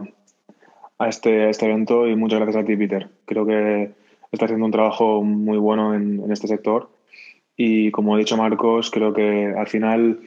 este, 1.00 1.50
este, 1.50 1.66
evento 1.66 2.06
y 2.06 2.14
muchas 2.14 2.38
gracias 2.38 2.62
a 2.62 2.64
ti, 2.64 2.76
Peter. 2.76 3.10
Creo 3.24 3.44
que 3.44 3.90
está 4.30 4.44
haciendo 4.44 4.66
un 4.66 4.70
trabajo 4.70 5.20
muy 5.24 5.58
bueno 5.58 5.96
en, 5.96 6.30
este 6.30 6.46
sector 6.46 6.90
y 7.56 7.90
como 7.90 8.14
ha 8.14 8.18
dicho 8.18 8.36
Marcos, 8.36 8.88
creo 8.88 9.12
que 9.12 9.46
al 9.46 9.66
final 9.66 10.20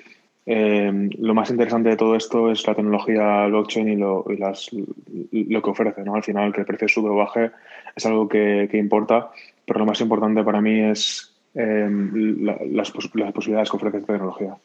eh, 0.45 1.09
lo 1.17 1.33
más 1.33 1.49
interesante 1.49 1.91
de 1.91 1.95
todo 1.95 2.17
esto 2.17 2.51
es 2.51 2.67
la 2.67 2.75
tecnología 2.75 3.45
blockchain 3.45 3.87
y 3.87 3.95
lo, 3.95 4.25
lo 4.27 5.61
que 5.61 5.69
ofrece. 5.69 6.03
¿no? 6.03 6.15
Al 6.15 6.23
final, 6.23 6.51
que 6.51 6.59
el 6.59 6.67
precio 6.67 6.89
sube 6.89 7.09
o 7.09 7.15
baje 7.15 7.51
es 7.95 8.05
algo 8.05 8.27
que, 8.27 8.67
que 8.69 8.77
importa, 8.77 9.31
pero 9.65 9.79
lo 9.79 9.85
más 9.85 10.01
importante 10.01 10.43
para 10.43 10.59
mí 10.59 10.81
es 10.81 11.33
Em, 11.59 12.45
las, 12.75 12.91
posibilidades 12.91 13.33
que 13.71 13.77
ofrece 13.77 13.97
esta 13.97 14.13
tecnología. 14.13 14.55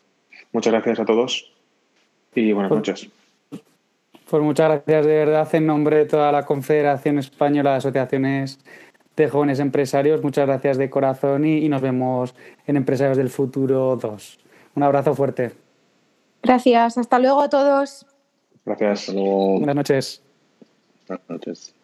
Muchas 0.53 0.75
gracias 0.75 1.01
a 1.01 1.07
todos 1.07 1.51
y 2.35 2.53
buenas 2.53 2.69
pues, 2.69 2.79
noches. 2.79 3.11
Pues 4.29 4.43
muchas 4.43 4.69
gracias 4.69 5.07
de 5.07 5.15
verdad 5.15 5.49
en 5.55 5.67
nombre 5.67 5.97
de 5.97 6.05
toda 6.05 6.31
la 6.31 6.45
Confederación 6.45 7.19
Española 7.19 7.71
de 7.71 7.77
Asociaciones 7.79 8.59
de 9.17 9.27
Jóvenes 9.27 9.59
Empresarios. 9.61 10.23
Muchas 10.23 10.47
gracias 10.47 10.77
de 10.77 10.91
corazón 10.91 11.47
y, 11.47 11.67
nos 11.71 11.81
vemos 11.81 12.35
en 12.67 12.77
Empresarios 12.77 13.17
del 13.17 13.31
Futuro 13.31 13.97
2. 13.97 14.39
Un 14.75 14.83
abrazo 14.83 15.15
fuerte. 15.15 15.53
Gracias. 16.43 16.99
Hasta 16.99 17.19
luego 17.19 17.41
a 17.41 17.49
todos. 17.49 18.05
Gracias. 18.67 19.11
Buenas 19.15 19.77
noches. 19.77 20.23
Buenas 21.09 21.31
noches. 21.31 21.75